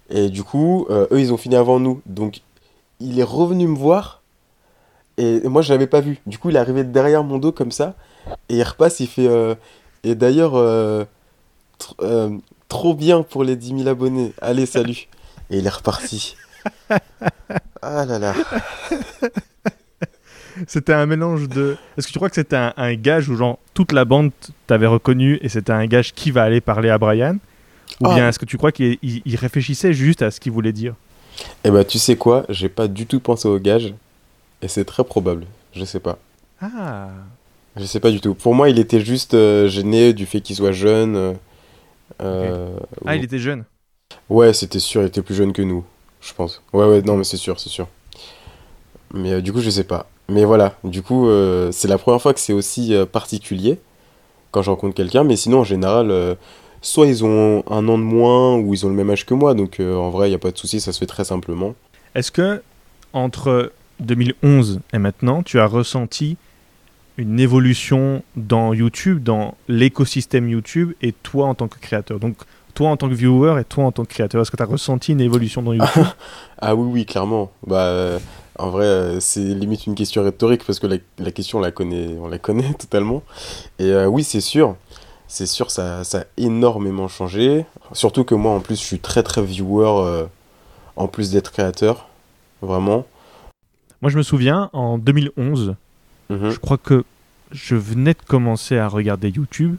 Et 0.10 0.30
du 0.30 0.44
coup, 0.44 0.88
euh, 0.90 1.08
eux 1.12 1.20
ils 1.20 1.34
ont 1.34 1.38
fini 1.38 1.56
avant 1.56 1.80
nous. 1.80 2.02
Donc 2.06 2.42
il 3.00 3.20
est 3.20 3.24
revenu 3.24 3.68
me 3.68 3.76
voir 3.78 4.22
et 5.18 5.42
moi 5.48 5.62
je 5.62 5.72
l'avais 5.74 5.88
pas 5.88 6.02
vu. 6.02 6.20
Du 6.26 6.38
coup 6.38 6.50
il 6.50 6.56
est 6.56 6.60
arrivé 6.60 6.84
derrière 6.84 7.24
mon 7.24 7.38
dos 7.38 7.52
comme 7.52 7.72
ça 7.72 7.96
et 8.50 8.58
il 8.58 8.64
repasse, 8.64 9.00
il 9.00 9.08
fait... 9.08 9.28
euh, 9.28 9.56
Et 10.04 10.16
d'ailleurs, 10.16 10.54
euh, 10.56 11.06
tr- 11.80 12.40
trop 12.70 12.94
bien 12.94 13.24
pour 13.24 13.44
les 13.44 13.56
10 13.56 13.78
000 13.78 13.88
abonnés. 13.88 14.34
Allez, 14.42 14.66
salut. 14.66 15.08
Et 15.50 15.58
il 15.60 15.66
est 15.66 15.70
reparti. 15.70 16.36
Ah 17.82 18.06
là 18.06 18.20
là. 18.20 18.34
C'était 20.66 20.94
un 20.94 21.06
mélange 21.06 21.48
de. 21.48 21.78
Est-ce 21.98 22.08
que 22.08 22.12
tu 22.12 22.18
crois 22.18 22.30
que 22.30 22.36
c'était 22.36 22.56
un, 22.56 22.74
un 22.76 22.96
gage 22.96 23.30
où 23.30 23.36
genre 23.36 23.60
toute 23.74 23.92
la 23.92 24.06
bande 24.06 24.32
t'avait 24.66 24.88
reconnu 24.88 25.38
et 25.42 25.50
c'était 25.50 25.72
un 25.72 25.86
gage 25.86 26.14
qui 26.14 26.32
va 26.32 26.44
aller 26.44 26.62
parler 26.62 26.90
à 26.90 26.98
Brian? 26.98 27.38
Ou 28.02 28.08
Ah. 28.08 28.16
bien 28.16 28.30
est-ce 28.30 28.40
que 28.40 28.46
tu 28.46 28.58
crois 28.58 28.72
qu'il 28.72 28.98
il- 29.02 29.22
il 29.26 29.36
réfléchissait 29.36 29.94
juste 29.94 30.22
à 30.22 30.32
ce 30.32 30.40
qu'il 30.40 30.52
voulait 30.52 30.74
dire? 30.74 30.94
Eh 31.64 31.72
bah 31.72 31.84
tu 31.84 32.00
sais 32.00 32.16
quoi, 32.16 32.46
j'ai 32.50 32.70
pas 32.70 32.88
du 32.88 33.06
tout 33.06 33.20
pensé 33.20 33.48
au 33.48 33.60
gage. 33.60 33.94
Et 34.62 34.68
c'est 34.68 34.86
très 34.86 35.04
probable. 35.04 35.46
Je 35.74 35.86
sais 35.86 36.00
pas. 36.00 36.18
Ah 36.62 37.10
Je 37.76 37.86
sais 37.86 38.00
pas 38.00 38.10
du 38.10 38.20
tout. 38.22 38.34
Pour 38.34 38.56
moi, 38.56 38.70
il 38.70 38.80
était 38.80 39.02
juste 39.02 39.36
euh, 39.36 39.68
gêné 39.68 40.14
du 40.14 40.26
fait 40.26 40.42
qu'il 40.42 40.56
soit 40.56 40.72
jeune. 40.72 41.16
euh, 41.16 41.34
euh, 42.22 42.78
Ah, 43.06 43.16
il 43.16 43.24
était 43.24 43.38
jeune. 43.38 43.66
Ouais, 44.30 44.52
c'était 44.54 44.80
sûr, 44.80 45.02
il 45.04 45.08
était 45.08 45.22
plus 45.22 45.36
jeune 45.36 45.54
que 45.54 45.62
nous, 45.62 45.84
je 46.22 46.34
pense. 46.34 46.62
Ouais, 46.74 46.86
ouais, 46.88 47.02
non, 47.04 47.18
mais 47.18 47.24
c'est 47.24 47.38
sûr, 47.38 47.60
c'est 47.60 47.70
sûr. 47.70 47.88
Mais 49.14 49.34
euh, 49.34 49.42
du 49.42 49.54
coup, 49.54 49.62
je 49.62 49.70
sais 49.70 49.84
pas. 49.84 50.10
Mais 50.30 50.44
voilà, 50.44 50.76
du 50.84 51.02
coup, 51.04 51.28
euh, 51.28 51.72
c'est 51.72 51.88
la 51.88 51.98
première 51.98 52.22
fois 52.22 52.34
que 52.34 52.40
c'est 52.40 52.54
aussi 52.54 52.94
euh, 52.96 53.06
particulier 53.06 53.80
quand 54.52 54.62
je 54.64 54.70
rencontre 54.72 54.96
quelqu'un. 54.96 55.24
Mais 55.24 55.36
sinon, 55.36 55.60
en 55.60 55.64
général, 55.64 56.10
soit 56.82 57.08
ils 57.08 57.24
ont 57.24 57.64
un 57.70 57.88
an 57.88 57.98
de 57.98 58.04
moins 58.04 58.58
ou 58.58 58.74
ils 58.74 58.86
ont 58.86 58.90
le 58.90 58.96
même 58.96 59.10
âge 59.10 59.26
que 59.26 59.34
moi. 59.34 59.54
Donc 59.54 59.80
euh, 59.80 59.96
en 59.96 60.10
vrai, 60.10 60.28
il 60.28 60.32
n'y 60.32 60.36
a 60.36 60.40
pas 60.40 60.52
de 60.52 60.58
souci, 60.58 60.80
ça 60.80 60.92
se 60.92 61.00
fait 61.00 61.06
très 61.06 61.24
simplement. 61.24 61.76
Est-ce 62.16 62.32
que 62.32 62.62
entre 63.14 63.72
2011 64.00 64.80
et 64.94 64.98
maintenant, 65.00 65.44
tu 65.44 65.60
as 65.60 65.68
ressenti 65.68 66.38
une 67.18 67.40
évolution 67.40 68.22
dans 68.36 68.74
YouTube, 68.74 69.24
dans 69.24 69.56
l'écosystème 69.68 70.50
YouTube 70.50 70.94
et 71.02 71.12
toi 71.12 71.48
en 71.48 71.56
tant 71.56 71.68
que 71.68 71.80
créateur? 71.80 72.20
Donc 72.20 72.36
toi 72.74 72.90
en 72.90 72.98
tant 72.98 73.10
que 73.10 73.16
viewer 73.16 73.60
et 73.60 73.64
toi 73.64 73.86
en 73.86 73.92
tant 73.92 74.04
que 74.04 74.10
créateur, 74.10 74.42
est-ce 74.42 74.52
que 74.52 74.58
tu 74.58 74.64
as 74.64 74.68
ressenti 74.68 75.12
une 75.12 75.22
évolution 75.22 75.62
dans 75.62 75.74
YouTube? 75.74 76.06
Ah 76.60 76.76
oui, 76.76 76.90
oui, 76.92 77.06
clairement. 77.06 77.52
Bah, 77.68 77.86
euh, 77.86 78.20
en 78.58 78.70
vrai, 78.70 78.86
euh, 78.86 79.20
c'est 79.20 79.40
limite 79.42 79.86
une 79.86 79.94
question 79.94 80.24
rhétorique 80.24 80.64
parce 80.64 80.80
que 80.80 80.88
la, 80.88 80.98
la 81.20 81.32
question, 81.32 81.60
on 81.60 81.62
la 81.62 81.72
connaît, 81.72 82.16
on 82.20 82.28
la 82.28 82.40
connaît 82.40 82.74
totalement. 82.80 83.22
Et 83.80 83.92
euh, 83.92 84.08
oui, 84.08 84.24
c'est 84.24 84.42
sûr. 84.42 84.76
C'est 85.28 85.46
sûr, 85.46 85.72
ça, 85.72 86.04
ça 86.04 86.20
a 86.20 86.24
énormément 86.38 87.08
changé. 87.08 87.66
Surtout 87.94 88.24
que 88.24 88.36
moi, 88.36 88.52
en 88.54 88.60
plus, 88.60 88.76
je 88.80 88.86
suis 88.86 89.00
très, 89.00 89.24
très 89.24 89.42
viewer, 89.42 89.86
euh, 89.88 90.24
en 90.96 91.08
plus 91.08 91.32
d'être 91.32 91.52
créateur. 91.52 92.08
Vraiment. 92.62 93.06
Moi 94.02 94.10
je 94.12 94.18
me 94.18 94.24
souviens 94.24 94.70
en 94.74 94.98
2011, 94.98 95.76
Mhm. 96.30 96.50
je 96.52 96.58
crois 96.60 96.78
que 96.78 97.04
je 97.52 97.76
venais 97.76 98.14
de 98.14 98.22
commencer 98.28 98.78
à 98.78 98.88
regarder 98.88 99.30
YouTube 99.30 99.76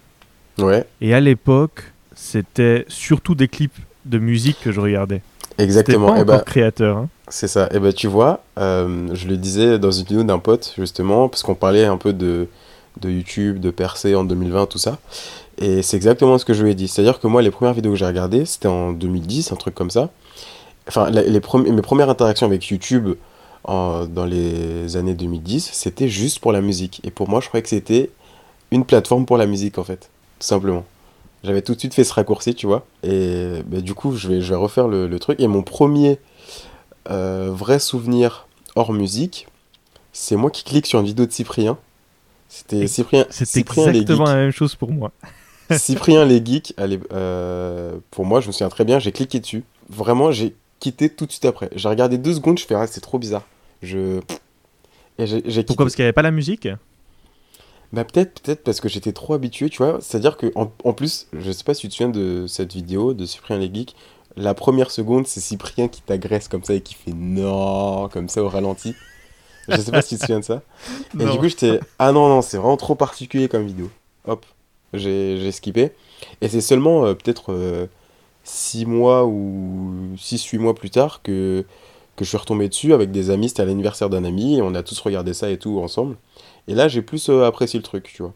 Ouais, 0.59 0.87
et 1.01 1.13
à 1.15 1.21
l'époque, 1.21 1.93
c'était 2.17 2.85
surtout 2.89 3.35
des 3.37 3.47
clips 3.49 3.77
de 4.07 4.19
musique 4.19 4.59
que 4.63 4.73
je 4.73 4.81
regardais. 4.81 5.23
Exactement. 5.59 6.09
pas 6.09 6.19
Et 6.19 6.23
encore 6.23 6.37
bah, 6.39 6.43
créateur. 6.45 6.97
hein. 6.97 7.09
c'est 7.29 7.47
ça. 7.49 7.69
Et 7.73 7.79
bah, 7.79 7.93
tu 7.93 8.07
vois, 8.09 8.43
euh, 8.59 9.09
je 9.13 9.29
le 9.29 9.37
disais 9.37 9.79
dans 9.79 9.91
une 9.93 10.05
vidéo 10.07 10.23
d'un 10.25 10.39
pote, 10.39 10.73
justement, 10.79 11.29
parce 11.29 11.43
qu'on 11.43 11.55
parlait 11.55 11.85
un 11.85 11.97
peu 11.97 12.13
de, 12.13 12.49
de 13.01 13.11
YouTube, 13.11 13.61
de 13.61 13.71
percée 13.71 14.15
en 14.15 14.25
2020, 14.25 14.67
tout 14.67 14.79
ça. 14.79 14.99
Et 15.59 15.83
c'est 15.83 15.97
exactement 15.97 16.39
ce 16.39 16.45
que 16.45 16.55
je 16.55 16.63
lui 16.63 16.71
ai 16.71 16.75
dit. 16.75 16.89
C'est-à-dire 16.89 17.21
que 17.21 17.27
moi, 17.27 17.43
les 17.43 17.51
premières 17.51 17.75
vidéos 17.75 17.93
que 17.93 17.99
j'ai 17.99 18.07
regardées, 18.07 18.45
c'était 18.45 18.69
en 18.69 18.93
2010, 18.93 19.53
un 19.53 19.57
truc 19.57 19.75
comme 19.75 19.91
ça. 19.91 20.11
Enfin, 20.87 21.11
les 21.11 21.31
mes 21.31 21.83
premières 21.83 22.09
interactions 22.09 22.47
avec 22.47 22.67
YouTube 22.67 23.15
dans 23.67 24.25
les 24.27 24.97
années 24.97 25.15
2010, 25.15 25.71
c'était 25.73 26.09
juste 26.09 26.39
pour 26.39 26.53
la 26.53 26.61
musique. 26.61 27.01
Et 27.05 27.11
pour 27.11 27.29
moi, 27.29 27.41
je 27.41 27.49
croyais 27.49 27.63
que 27.63 27.69
c'était 27.69 28.11
une 28.71 28.85
plateforme 28.85 29.27
pour 29.27 29.37
la 29.37 29.47
musique, 29.47 29.79
en 29.79 29.85
fait. 29.85 30.11
Tout 30.39 30.47
simplement. 30.47 30.85
J'avais 31.45 31.63
tout 31.63 31.75
de 31.75 31.79
suite 31.79 31.95
fait 31.95 32.05
ce 32.05 32.15
raccourci, 32.15 32.55
tu 32.55 32.67
vois. 32.67 32.87
Et 33.03 33.63
bah, 33.67 33.81
du 33.81 33.95
coup, 33.95 34.17
je 34.17 34.29
vais, 34.29 34.41
je 34.41 34.51
vais 34.51 34.59
refaire 34.59 34.89
le, 34.89 35.07
le 35.07 35.19
truc. 35.19 35.41
Et 35.41 35.47
mon 35.47 35.63
premier 35.63 36.19
euh, 37.11 37.51
vrai 37.51 37.79
souvenir 37.79 38.47
hors 38.77 38.93
musique, 38.93 39.49
c'est 40.13 40.37
moi 40.37 40.51
qui 40.51 40.65
clique 40.65 40.87
sur 40.87 41.01
une 41.01 41.07
vidéo 41.07 41.27
de 41.27 41.33
Cyprien. 41.33 41.79
C'était 42.49 42.87
Cyprien, 42.87 43.27
les 43.29 43.61
exactement 43.61 44.25
la 44.25 44.37
même 44.37 44.51
chose 44.51 44.75
pour 44.75 44.91
moi. 44.91 45.13
Cyprien 45.77 46.25
les 46.25 46.45
geeks, 46.45 46.73
allez, 46.77 46.99
euh, 47.13 47.99
pour 48.11 48.25
moi, 48.25 48.41
je 48.41 48.47
me 48.47 48.53
souviens 48.53 48.69
très 48.69 48.85
bien, 48.85 48.99
j'ai 48.99 49.13
cliqué 49.13 49.41
dessus. 49.41 49.65
Vraiment, 49.91 50.33
j'ai 50.33 50.55
quitté 50.81 51.11
tout 51.11 51.27
de 51.27 51.31
suite 51.31 51.45
après. 51.45 51.69
J'ai 51.75 51.89
regardé 51.89 52.19
deux 52.19 52.35
secondes, 52.35 52.59
je 52.59 52.65
fais, 52.65 52.75
ah, 52.75 52.87
c'est 52.87 53.01
trop 53.01 53.19
bizarre. 53.19 53.45
Je. 53.83 54.21
Et 55.19 55.27
j'ai 55.27 55.43
j'ai 55.45 55.63
quitté. 55.63 55.65
Pourquoi 55.65 55.87
Parce 55.87 55.95
qu'il 55.95 56.05
n'y 56.05 56.07
avait 56.07 56.13
pas 56.13 56.23
la 56.23 56.31
musique? 56.31 56.69
Bah 57.93 58.05
peut-être, 58.05 58.41
peut-être 58.41 58.65
parce 58.65 58.81
que 58.81 58.89
j'étais 58.89 59.13
trop 59.13 59.35
habitué, 59.35 59.71
tu 59.71 59.79
vois. 59.79 59.99
C'est-à-dire 60.01 60.37
que 60.37 60.53
en, 60.55 60.71
en 60.85 60.93
plus, 60.93 61.27
je 61.33 61.51
sais 61.51 61.65
pas 61.65 61.75
si 61.75 61.83
tu 61.83 61.89
te 61.89 61.95
souviens 61.95 62.11
de 62.11 62.47
cette 62.47 62.73
vidéo 62.73 63.15
de 63.15 63.25
Cyprien 63.25 63.59
les 63.59 63.73
geeks. 63.73 63.95
La 64.37 64.55
première 64.55 64.91
seconde, 64.91 65.27
c'est 65.27 65.41
Cyprien 65.41 65.89
qui 65.89 66.03
t'agresse 66.03 66.49
comme 66.49 66.63
ça 66.63 66.75
et 66.75 66.81
qui 66.81 66.95
fait 66.95 67.13
non 67.15 68.09
comme 68.09 68.29
ça 68.29 68.43
au 68.43 68.49
ralenti. 68.49 68.95
Je 69.69 69.81
sais 69.81 69.91
pas 69.93 70.03
si 70.03 70.15
tu 70.15 70.17
te 70.17 70.21
souviens 70.23 70.41
de 70.41 70.45
ça. 70.45 70.63
Et 71.19 71.25
Non. 71.25 71.33
du 71.33 71.39
coup, 71.39 71.49
j'étais 71.49 71.81
ah 71.99 72.13
non 72.13 72.29
non, 72.29 72.43
c'est 72.43 72.57
vraiment 72.57 72.77
trop 72.77 72.95
particulier 72.95 73.49
comme 73.49 73.67
vidéo. 73.67 73.91
Hop, 74.27 74.45
j'ai 74.95 75.39
j'ai 75.41 75.53
skippé. 75.53 75.93
Et 76.41 76.49
c'est 76.49 76.61
seulement 76.61 77.05
euh, 77.07 77.15
peut-être 77.15 77.89
6 78.45 78.87
mois 78.87 79.27
ou 79.27 79.93
6-8 80.17 80.59
mois 80.59 80.75
plus 80.75 80.91
tard 80.91 81.21
que 81.23 81.65
que 82.17 82.25
je 82.25 82.31
suis 82.31 82.39
retombé 82.39 82.69
dessus 82.69 82.93
avec 82.95 83.11
des 83.13 83.31
amis. 83.31 83.49
C'était 83.49 83.63
à 83.63 83.67
l'anniversaire 83.67 84.11
d'un 84.11 84.25
ami 84.25 84.59
et 84.59 84.63
on 84.63 84.75
a 84.75 84.83
tous 84.83 84.99
regardé 85.01 85.35
ça 85.35 85.51
et 85.51 85.59
tout 85.59 85.79
ensemble. 85.81 86.17
Et 86.67 86.75
là, 86.75 86.89
j'ai 86.89 87.01
plus 87.03 87.29
euh, 87.29 87.45
apprécié 87.47 87.79
le 87.79 87.85
truc, 87.85 88.11
tu 88.13 88.23
vois. 88.23 88.35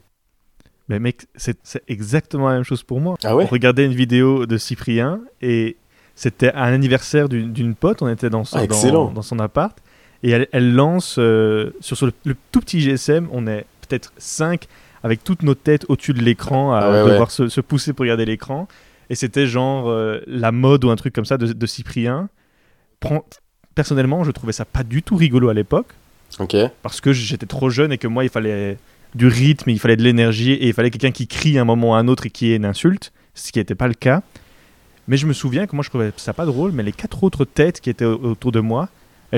Mais 0.88 0.98
mec, 1.00 1.26
c'est 1.36 1.58
c'est 1.62 1.82
exactement 1.88 2.48
la 2.48 2.54
même 2.56 2.64
chose 2.64 2.82
pour 2.82 3.00
moi. 3.00 3.16
Ah 3.24 3.34
ouais? 3.34 3.44
On 3.44 3.48
regardait 3.48 3.84
une 3.86 3.94
vidéo 3.94 4.46
de 4.46 4.56
Cyprien 4.58 5.20
et 5.40 5.76
c'était 6.14 6.52
à 6.52 6.64
un 6.64 6.72
anniversaire 6.74 7.28
d'une 7.28 7.52
d'une 7.52 7.74
pote. 7.74 8.02
On 8.02 8.08
était 8.08 8.30
dans 8.30 8.44
son, 8.44 8.58
Ah, 8.58 8.66
dans, 8.66 9.10
dans 9.10 9.22
son 9.22 9.38
appart 9.38 9.76
et 10.22 10.30
elle, 10.30 10.48
elle 10.52 10.74
lance 10.74 11.16
euh, 11.18 11.70
sur, 11.80 11.96
sur 11.96 12.06
le, 12.06 12.12
le 12.24 12.36
tout 12.52 12.60
petit 12.60 12.80
GSM. 12.80 13.28
On 13.32 13.46
est 13.46 13.64
peut-être 13.88 14.12
5 14.18 14.66
avec 15.02 15.24
toutes 15.24 15.42
nos 15.42 15.54
têtes 15.54 15.84
au-dessus 15.88 16.12
de 16.12 16.20
l'écran 16.22 16.72
à 16.74 16.78
Ah 16.78 16.90
ouais, 17.04 17.10
devoir 17.10 17.30
Se, 17.30 17.48
se 17.48 17.60
pousser 17.60 17.92
pour 17.92 18.04
regarder 18.04 18.24
l'écran. 18.24 18.68
Et 19.10 19.14
c'était 19.14 19.46
genre 19.46 19.88
euh, 19.90 20.20
la 20.26 20.52
mode 20.52 20.84
ou 20.84 20.90
un 20.90 20.96
truc 20.96 21.12
comme 21.14 21.24
ça 21.24 21.36
de, 21.38 21.52
de 21.52 21.66
Cyprien. 21.66 22.28
Prend- 23.00 23.24
Personnellement, 23.74 24.22
je 24.22 24.30
trouvais 24.30 24.52
ça 24.52 24.64
pas 24.66 24.82
du 24.84 25.02
tout 25.02 25.16
rigolo 25.16 25.48
à 25.48 25.54
l'époque 25.54 25.88
parce 26.82 27.00
que 27.00 27.12
j'étais 27.12 27.46
trop 27.46 27.70
jeune 27.70 27.90
et 27.92 27.98
que 27.98 28.06
moi 28.06 28.22
il 28.24 28.30
fallait 28.30 28.76
du 29.14 29.26
rythme, 29.26 29.70
il 29.70 29.78
fallait 29.78 29.96
de 29.96 30.02
l'énergie 30.02 30.52
et 30.52 30.68
il 30.68 30.72
fallait 30.74 30.90
quelqu'un 30.90 31.10
qui 31.10 31.26
crie 31.26 31.58
à 31.58 31.62
un 31.62 31.64
moment 31.64 31.90
ou 31.90 31.94
à 31.94 31.98
un 31.98 32.06
autre 32.08 32.26
et 32.26 32.30
qui 32.30 32.52
ait 32.52 32.56
une 32.56 32.64
insulte, 32.66 33.12
ce 33.34 33.50
qui 33.50 33.58
n'était 33.58 33.74
pas 33.74 33.88
le 33.88 33.94
cas. 33.94 34.22
Mais 35.08 35.16
je 35.16 35.26
me 35.26 35.32
souviens 35.32 35.66
que 35.66 35.74
moi 35.74 35.82
je 35.82 35.88
trouvais 35.88 36.12
ça 36.16 36.32
pas 36.32 36.44
drôle, 36.46 36.72
mais 36.72 36.82
les 36.82 36.92
quatre 36.92 37.24
autres 37.24 37.44
têtes 37.44 37.80
qui 37.80 37.90
étaient 37.90 38.04
au- 38.04 38.20
autour 38.22 38.52
de 38.52 38.60
moi, 38.60 38.88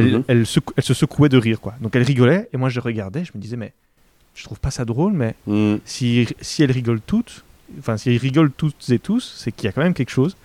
Mhm. 0.02 0.24
secou- 0.44 0.72
elles 0.76 0.84
se 0.84 0.94
secouaient 0.94 1.28
de 1.28 1.38
rire 1.38 1.60
quoi. 1.60 1.74
Donc 1.80 1.94
elles 1.96 2.02
rigolaient 2.02 2.48
et 2.52 2.56
moi 2.56 2.68
je 2.68 2.80
regardais, 2.80 3.24
je 3.24 3.32
me 3.34 3.40
disais 3.40 3.56
mais 3.56 3.72
je 4.34 4.42
trouve 4.44 4.58
pas 4.60 4.70
ça 4.72 4.84
drôle, 4.84 5.12
mais 5.12 5.34
Hmm. 5.46 5.76
si, 5.84 6.26
si 6.40 6.62
elles 6.62 6.72
rigolent 6.72 7.00
toutes, 7.06 7.44
enfin 7.78 7.96
si 7.96 8.10
elles 8.10 8.18
rigolent 8.18 8.50
toutes 8.56 8.90
et 8.90 8.98
tous, 8.98 9.34
c'est 9.38 9.52
qu'il 9.52 9.66
y 9.66 9.68
a 9.68 9.72
quand 9.72 9.82
même 9.82 9.94
quelque 9.94 10.10
chose. 10.10 10.36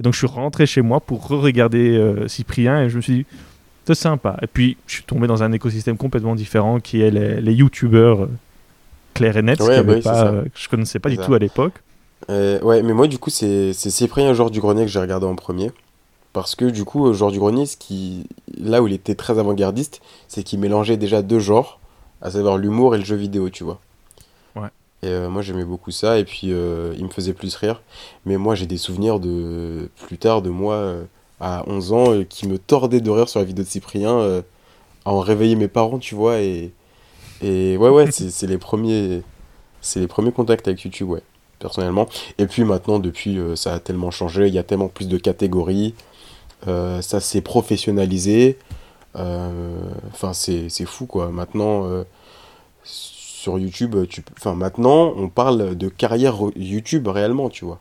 Et 0.00 0.02
donc 0.02 0.12
je 0.14 0.18
suis 0.18 0.26
rentré 0.26 0.66
chez 0.66 0.82
moi 0.82 1.00
pour 1.00 1.26
re-regarder 1.28 1.96
euh, 1.96 2.26
Cyprien 2.28 2.82
et 2.82 2.90
je 2.90 2.96
me 2.96 3.00
suis 3.02 3.12
dit 3.14 3.26
C'est 3.86 3.94
sympa. 3.94 4.36
Et 4.42 4.48
puis, 4.48 4.76
je 4.88 4.94
suis 4.94 5.04
tombé 5.04 5.28
dans 5.28 5.44
un 5.44 5.52
écosystème 5.52 5.96
complètement 5.96 6.34
différent 6.34 6.80
qui 6.80 7.00
est 7.02 7.10
les, 7.12 7.40
les 7.40 7.52
youtubeurs 7.54 8.24
euh, 8.24 8.30
clairs 9.14 9.36
et 9.36 9.42
nets, 9.42 9.60
Ouais, 9.60 9.76
que 9.78 9.82
bah 9.82 9.92
oui, 9.94 10.00
c'est 10.02 10.08
ça. 10.08 10.42
je 10.56 10.68
connaissais 10.68 10.98
pas 10.98 11.08
du 11.08 11.14
ça. 11.14 11.24
tout 11.24 11.34
à 11.34 11.38
l'époque. 11.38 11.74
Euh, 12.28 12.58
ouais, 12.62 12.82
mais 12.82 12.92
moi, 12.94 13.06
du 13.06 13.18
coup, 13.18 13.30
c'est 13.30 13.72
Cyprien, 13.72 14.34
joueur 14.34 14.50
du 14.50 14.58
grenier, 14.60 14.82
que 14.86 14.90
j'ai 14.90 14.98
regardé 14.98 15.24
en 15.26 15.36
premier. 15.36 15.70
Parce 16.36 16.54
que, 16.54 16.66
du 16.66 16.84
coup, 16.84 17.06
euh, 17.06 17.14
joueur 17.14 17.30
du 17.30 17.38
grenier, 17.38 17.64
ce 17.64 17.78
qui... 17.78 18.26
là 18.58 18.82
où 18.82 18.86
il 18.86 18.92
était 18.92 19.14
très 19.14 19.38
avant-gardiste, 19.38 20.02
c'est 20.28 20.42
qu'il 20.42 20.60
mélangeait 20.60 20.98
déjà 20.98 21.22
deux 21.22 21.38
genres, 21.38 21.80
à 22.20 22.30
savoir 22.30 22.58
l'humour 22.58 22.94
et 22.94 22.98
le 22.98 23.04
jeu 23.06 23.16
vidéo, 23.16 23.48
tu 23.48 23.64
vois. 23.64 23.80
Ouais. 24.54 24.68
Et 25.02 25.06
euh, 25.06 25.30
moi, 25.30 25.40
j'aimais 25.40 25.64
beaucoup 25.64 25.92
ça, 25.92 26.18
et 26.18 26.24
puis 26.24 26.52
euh, 26.52 26.92
il 26.98 27.06
me 27.06 27.08
faisait 27.08 27.32
plus 27.32 27.54
rire. 27.54 27.80
Mais 28.26 28.36
moi, 28.36 28.54
j'ai 28.54 28.66
des 28.66 28.76
souvenirs 28.76 29.18
de 29.18 29.88
plus 30.06 30.18
tard, 30.18 30.42
de 30.42 30.50
moi, 30.50 30.74
euh, 30.74 31.04
à 31.40 31.64
11 31.68 31.92
ans, 31.94 32.22
qui 32.28 32.46
me 32.46 32.58
tordait 32.58 33.00
de 33.00 33.08
rire 33.08 33.30
sur 33.30 33.40
la 33.40 33.46
vidéo 33.46 33.64
de 33.64 33.70
Cyprien, 33.70 34.42
à 35.06 35.10
en 35.10 35.20
réveiller 35.20 35.56
mes 35.56 35.68
parents, 35.68 35.98
tu 35.98 36.14
vois. 36.14 36.40
Et, 36.40 36.70
et 37.40 37.78
ouais, 37.78 37.88
ouais, 37.88 38.10
c'est 38.10 38.28
c'est 38.28 38.46
les 38.46 38.58
premiers... 38.58 39.22
C'est 39.80 40.00
les 40.00 40.06
premiers 40.06 40.32
contacts 40.32 40.68
avec 40.68 40.82
YouTube, 40.82 41.08
ouais, 41.08 41.22
personnellement. 41.60 42.06
Et 42.36 42.46
puis 42.46 42.64
maintenant, 42.64 42.98
depuis, 42.98 43.38
ça 43.54 43.72
a 43.72 43.78
tellement 43.78 44.10
changé, 44.10 44.48
il 44.48 44.52
y 44.52 44.58
a 44.58 44.64
tellement 44.64 44.88
plus 44.88 45.08
de 45.08 45.16
catégories, 45.16 45.94
euh, 46.68 47.00
ça 47.02 47.20
s'est 47.20 47.40
professionnalisé. 47.40 48.58
euh, 49.16 49.50
Enfin, 50.12 50.32
c'est 50.32 50.68
c'est 50.68 50.86
fou, 50.86 51.06
quoi. 51.06 51.30
Maintenant, 51.30 51.86
euh, 51.86 52.04
sur 52.84 53.58
YouTube, 53.58 53.94
tu... 54.08 54.22
enfin, 54.38 54.54
maintenant, 54.54 55.12
on 55.16 55.28
parle 55.28 55.76
de 55.76 55.88
carrière 55.88 56.36
YouTube 56.56 57.06
réellement, 57.08 57.48
tu 57.48 57.64
vois. 57.64 57.80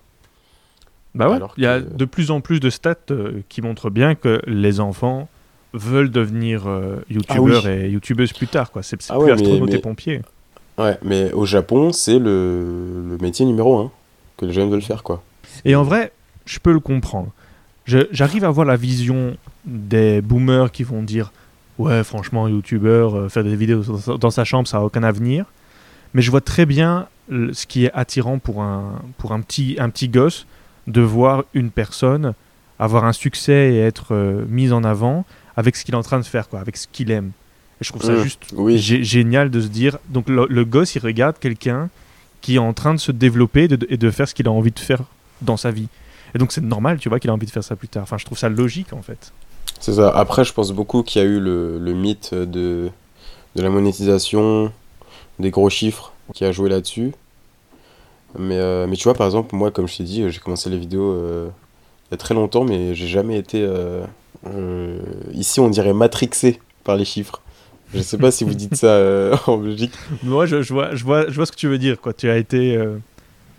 Bah 1.16 1.30
ouais, 1.30 1.40
il 1.58 1.64
y 1.64 1.68
a 1.68 1.80
de 1.80 2.06
plus 2.06 2.30
en 2.30 2.42
plus 2.42 2.60
de 2.60 2.70
stats 2.70 2.96
euh, 3.12 3.42
qui 3.48 3.62
montrent 3.62 3.90
bien 3.90 4.16
que 4.16 4.42
les 4.48 4.82
enfants 4.82 5.30
veulent 5.74 6.12
devenir 6.12 6.68
euh, 6.68 6.98
youtubeurs 7.10 7.64
Ah 7.66 7.70
oui. 7.70 7.86
et 7.86 7.90
youtubeuses 7.90 8.34
plus 8.34 8.48
tard. 8.48 8.72
quoi. 8.72 8.84
C'est 8.84 9.02
c'est 9.02 9.14
Ah 9.14 9.18
plus 9.18 9.26
ouais, 9.28 9.32
astronaute 9.32 9.70
mais- 9.70 9.76
et 9.76 9.80
pompier. 9.80 10.22
Ouais, 10.78 10.98
mais 11.04 11.32
au 11.32 11.46
Japon, 11.46 11.94
c'est 11.94 12.20
le... 12.20 13.08
le 13.10 13.18
métier 13.22 13.46
numéro 13.46 13.78
un 13.78 13.92
que 14.36 14.46
les 14.46 14.52
jeunes 14.52 14.70
veulent 14.70 14.82
faire, 14.82 15.04
quoi. 15.04 15.24
Et 15.64 15.74
en 15.74 15.84
vrai, 15.84 16.12
je 16.46 16.60
peux 16.60 16.74
le 16.74 16.82
comprendre. 16.82 17.30
J'arrive 17.88 18.44
à 18.44 18.50
voir 18.50 18.66
la 18.66 18.76
vision 18.76 19.38
des 19.66 20.22
boomers 20.22 20.72
qui 20.72 20.84
vont 20.84 21.04
dire 21.04 21.32
Ouais, 21.78 22.04
franchement, 22.06 22.48
youtubeur, 22.48 23.16
euh, 23.16 23.30
faire 23.30 23.44
des 23.44 23.56
vidéos 23.56 23.84
dans 23.84 23.98
sa- 23.98 24.18
dans 24.18 24.30
sa 24.32 24.44
chambre, 24.46 24.66
ça 24.68 24.78
n'a 24.78 24.84
aucun 24.86 25.04
avenir. 25.04 25.46
Mais 26.14 26.22
je 26.22 26.32
vois 26.32 26.40
très 26.42 26.66
bien 26.66 27.08
le- 27.28 27.54
ce 27.54 27.66
qui 27.66 27.84
est 27.86 27.92
attirant 27.94 28.40
pour 28.40 28.62
un, 28.64 29.02
pour 29.18 29.34
un, 29.34 29.42
petit, 29.42 29.76
un 29.78 29.90
petit 29.90 30.08
gosse 30.08 30.46
de 30.88 31.02
voir 31.02 31.44
une 31.54 31.70
personne 31.72 32.34
avoir 32.80 33.04
un 33.06 33.14
succès 33.14 33.74
et 33.74 33.80
être 33.80 34.14
euh, 34.14 34.46
mise 34.50 34.72
en 34.74 34.84
avant 34.84 35.26
avec 35.58 35.76
ce 35.76 35.84
qu'il 35.86 35.94
est 35.94 35.98
en 35.98 36.02
train 36.04 36.20
de 36.20 36.26
faire, 36.26 36.48
quoi, 36.50 36.60
avec 36.60 36.76
ce 36.78 36.88
qu'il 36.92 37.12
aime. 37.12 37.32
Et 37.82 37.84
je 37.84 37.90
trouve 37.90 38.04
ça 38.04 38.14
Mmh, 38.14 38.24
juste 38.24 38.44
oui. 38.54 38.78
génial 38.78 39.50
de 39.50 39.60
se 39.62 39.68
dire. 39.68 39.98
Donc 40.10 40.28
le, 40.30 40.46
le 40.50 40.66
gosse, 40.66 40.96
il 40.96 41.00
regarde 41.00 41.38
quelqu'un 41.40 41.90
qui 42.42 42.56
est 42.56 42.60
en 42.60 42.74
train 42.74 42.94
de 42.94 43.00
se 43.00 43.12
développer 43.12 43.68
de, 43.68 43.78
et 43.90 43.98
de 43.98 44.12
faire 44.12 44.28
ce 44.30 44.34
qu'il 44.34 44.48
a 44.48 44.52
envie 44.52 44.72
de 44.72 44.80
faire 44.80 45.04
dans 45.42 45.58
sa 45.58 45.72
vie. 45.72 45.88
Et 46.36 46.38
donc 46.38 46.52
c'est 46.52 46.62
normal, 46.62 47.00
tu 47.00 47.10
vois, 47.10 47.20
qu'il 47.20 47.30
a 47.30 47.34
envie 47.34 47.46
de 47.48 47.52
faire 47.52 47.64
ça 47.64 47.76
plus 47.76 47.88
tard. 47.88 48.04
Enfin, 48.04 48.18
je 48.18 48.26
trouve 48.26 48.38
ça 48.38 48.50
logique 48.50 48.94
en 48.94 49.02
fait. 49.02 49.32
C'est 49.80 49.94
ça. 49.94 50.10
Après, 50.10 50.44
je 50.44 50.54
pense 50.54 50.72
beaucoup 50.72 51.02
qu'il 51.02 51.22
y 51.22 51.26
a 51.26 51.28
eu 51.28 51.40
le, 51.40 51.80
le 51.80 51.94
mythe 51.94 52.34
de, 52.34 52.90
de 53.56 53.62
la 53.62 53.70
monétisation, 53.70 54.72
des 55.40 55.50
gros 55.50 55.70
chiffres 55.70 56.14
qui 56.34 56.44
a 56.46 56.52
joué 56.52 56.70
là-dessus. 56.70 57.14
Mais, 58.38 58.58
euh, 58.58 58.86
mais 58.88 58.96
tu 58.98 59.06
vois, 59.06 59.14
par 59.14 59.26
exemple, 59.28 59.56
moi, 59.56 59.72
comme 59.72 59.88
je 59.88 59.98
t'ai 59.98 60.04
dit, 60.04 60.30
j'ai 60.30 60.40
commencé 60.40 60.70
les 60.70 60.78
vidéos 60.78 61.10
euh, 61.12 61.48
il 62.10 62.12
y 62.12 62.16
a 62.16 62.18
très 62.18 62.34
longtemps, 62.36 62.66
mais 62.66 62.94
j'ai 62.96 63.08
jamais 63.08 63.38
été. 63.38 63.66
euh, 63.66 64.06
ici, 65.34 65.60
on 65.60 65.70
dirait 65.70 65.94
matrixé 65.94 66.60
par 66.84 66.96
les 66.98 67.06
chiffres. 67.06 67.42
Je 67.94 68.02
sais 68.02 68.18
pas 68.18 68.32
si 68.32 68.44
vous 68.44 68.54
dites 68.56 68.76
ça 68.76 69.00
en 69.48 69.58
Belgique, 69.58 69.94
Moi, 70.24 70.46
je, 70.48 70.62
je 70.62 70.74
vois, 70.74 70.96
je, 70.96 71.04
vois, 71.06 71.30
je 71.30 71.36
vois 71.36 71.46
ce 71.46 71.52
que 71.52 71.58
tu 71.58 71.68
veux 71.68 71.78
dire. 71.78 72.02
Quoi. 72.02 72.14
Tu 72.14 72.30
as 72.30 72.38
été 72.38 72.78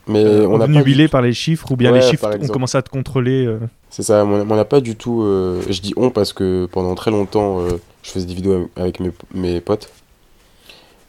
mais 0.06 0.24
euh, 0.24 0.46
on 0.48 0.60
obnubilé 0.60 1.04
du- 1.04 1.08
par 1.10 1.22
les 1.22 1.32
chiffres 1.32 1.72
ou 1.72 1.76
bien 1.76 1.92
Ouais, 1.92 2.00
les 2.00 2.06
chiffres 2.06 2.28
ont 2.40 2.46
commencé 2.48 2.78
à 2.78 2.82
te 2.82 2.90
contrôler. 2.90 3.44
euh. 3.46 3.58
C'est 3.90 4.02
ça, 4.02 4.24
on 4.24 4.44
n'a 4.44 4.64
pas 4.64 4.80
du 4.80 4.96
tout. 4.96 5.22
euh, 5.22 5.62
je 5.68 5.80
dis 5.80 5.92
on 5.96 6.10
parce 6.10 6.32
que 6.32 6.66
pendant 6.70 6.94
très 6.94 7.10
longtemps, 7.10 7.60
je 8.02 8.10
faisais 8.10 8.26
des 8.26 8.34
vidéos 8.34 8.68
avec 8.76 9.00
mes, 9.00 9.10
mes 9.34 9.60
potes. 9.60 9.90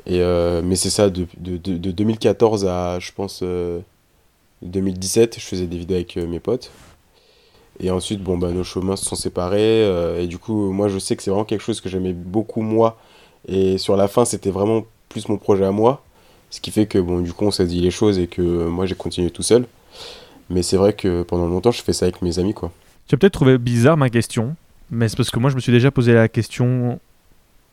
Et, 0.05 0.21
mais 0.63 0.75
c'est 0.75 0.89
ça, 0.89 1.09
de, 1.09 1.27
de, 1.37 1.57
de- 1.57 1.77
de 1.77 1.91
2014 1.91 2.65
à, 2.65 2.97
je 2.99 3.11
pense, 3.11 3.41
euh, 3.43 3.79
2017, 4.61 5.35
je 5.39 5.45
faisais 5.45 5.67
des 5.67 5.77
vidéos 5.77 5.97
avec 5.97 6.15
mes 6.15 6.39
potes. 6.39 6.71
Et 7.79 7.91
ensuite, 7.91 8.21
bon, 8.23 8.37
bah, 8.37 8.49
nos 8.51 8.63
chemins 8.63 8.95
se 8.95 9.05
sont 9.05 9.15
séparés. 9.15 9.83
et 10.21 10.27
du 10.27 10.37
coup, 10.37 10.71
moi, 10.71 10.87
je 10.87 10.97
sais 10.97 11.15
que 11.15 11.23
c'est 11.23 11.29
vraiment 11.29 11.45
quelque 11.45 11.61
chose 11.63 11.81
que 11.81 11.89
j'aimais 11.89 12.13
beaucoup, 12.13 12.61
moi. 12.61 12.97
Et 13.47 13.77
sur 13.77 13.95
la 13.97 14.07
fin, 14.07 14.25
c'était 14.25 14.49
vraiment 14.49 14.83
plus 15.09 15.29
mon 15.29 15.37
projet 15.37 15.65
à 15.65 15.71
moi. 15.71 16.01
Ce 16.49 16.61
qui 16.61 16.71
fait 16.71 16.85
que, 16.85 16.97
bon, 16.97 17.19
du 17.19 17.33
coup, 17.33 17.45
on 17.45 17.51
s'est 17.51 17.65
dit 17.65 17.81
les 17.81 17.91
choses 17.91 18.19
et 18.19 18.27
que 18.27 18.41
euh, 18.41 18.69
moi, 18.69 18.85
j'ai 18.85 18.95
continué 18.95 19.29
tout 19.29 19.43
seul. 19.43 19.65
Mais 20.49 20.63
c'est 20.63 20.77
vrai 20.77 20.93
que 20.93 21.23
pendant 21.23 21.47
longtemps, 21.47 21.71
je 21.71 21.81
fais 21.81 21.93
ça 21.93 22.05
avec 22.05 22.21
mes 22.21 22.39
amis, 22.39 22.53
quoi. 22.53 22.71
Tu 23.07 23.15
as 23.15 23.17
peut-être 23.17 23.33
trouvé 23.33 23.57
bizarre 23.57 23.97
ma 23.97 24.09
question, 24.09 24.55
mais 24.89 25.09
c'est 25.09 25.17
parce 25.17 25.29
que 25.29 25.39
moi, 25.39 25.49
je 25.49 25.55
me 25.55 25.61
suis 25.61 25.71
déjà 25.71 25.91
posé 25.91 26.13
la 26.13 26.27
question 26.27 26.99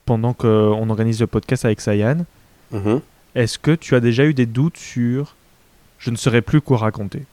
pendant 0.06 0.32
qu'on 0.32 0.90
organise 0.90 1.20
le 1.20 1.26
podcast 1.26 1.64
avec 1.64 1.80
Sayan. 1.80 2.24
Mhm. 2.72 3.00
Est-ce 3.34 3.58
que 3.58 3.72
tu 3.72 3.94
as 3.94 4.00
déjà 4.00 4.24
eu 4.24 4.34
des 4.34 4.46
doutes 4.46 4.76
sur 4.76 5.34
je 5.98 6.10
ne 6.10 6.16
saurais 6.16 6.42
plus 6.42 6.60
quoi 6.60 6.78
raconter 6.78 7.24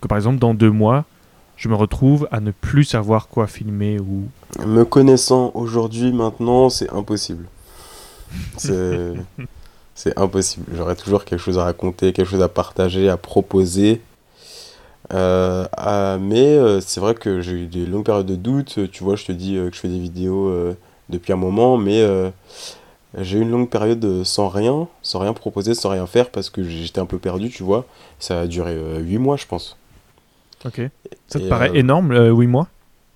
Que 0.00 0.08
par 0.08 0.18
exemple, 0.18 0.38
dans 0.38 0.52
deux 0.52 0.70
mois, 0.70 1.04
je 1.56 1.68
me 1.68 1.74
retrouve 1.74 2.28
à 2.32 2.40
ne 2.40 2.50
plus 2.50 2.84
savoir 2.84 3.28
quoi 3.28 3.46
filmer 3.46 4.00
ou. 4.00 4.28
Me 4.66 4.84
connaissant 4.84 5.52
aujourd'hui, 5.54 6.12
maintenant, 6.12 6.70
c'est 6.70 6.90
impossible. 6.90 7.46
C'est 8.56 9.14
c'est 9.94 10.18
impossible. 10.18 10.66
J'aurais 10.74 10.96
toujours 10.96 11.24
quelque 11.24 11.40
chose 11.40 11.58
à 11.58 11.64
raconter, 11.64 12.12
quelque 12.12 12.28
chose 12.30 12.42
à 12.42 12.48
partager, 12.48 13.08
à 13.08 13.16
proposer. 13.16 14.00
Euh, 15.12 15.66
ah, 15.76 16.16
mais 16.20 16.56
euh, 16.56 16.80
c'est 16.80 17.00
vrai 17.00 17.14
que 17.14 17.40
j'ai 17.40 17.52
eu 17.52 17.66
des 17.66 17.86
longues 17.86 18.04
périodes 18.06 18.26
de 18.26 18.36
doute. 18.36 18.90
Tu 18.90 19.04
vois, 19.04 19.16
je 19.16 19.24
te 19.26 19.32
dis 19.32 19.56
euh, 19.56 19.68
que 19.70 19.76
je 19.76 19.80
fais 19.80 19.88
des 19.88 19.98
vidéos 19.98 20.48
euh, 20.48 20.74
depuis 21.10 21.32
un 21.32 21.36
moment, 21.36 21.76
mais 21.76 22.02
j'ai 23.18 23.38
eu 23.38 23.42
une 23.42 23.50
longue 23.50 23.70
période 23.70 24.24
sans 24.24 24.48
rien, 24.48 24.88
sans 25.02 25.20
rien 25.20 25.32
proposer, 25.32 25.74
sans 25.74 25.90
rien 25.90 26.06
faire, 26.06 26.30
parce 26.30 26.50
que 26.50 26.64
j'étais 26.64 27.00
un 27.00 27.06
peu 27.06 27.18
perdu, 27.18 27.50
tu 27.50 27.62
vois. 27.62 27.86
Ça 28.18 28.40
a 28.40 28.46
duré 28.46 28.72
euh, 28.74 28.98
8 29.00 29.18
mois, 29.18 29.36
je 29.36 29.46
pense. 29.46 29.76
Ok. 30.64 30.80
Ça 31.28 31.38
te 31.40 31.44
Et, 31.44 31.48
paraît 31.48 31.70
énorme, 31.74 32.12
euh, 32.12 32.30
oui, 32.30 32.46
mois? 32.46 32.68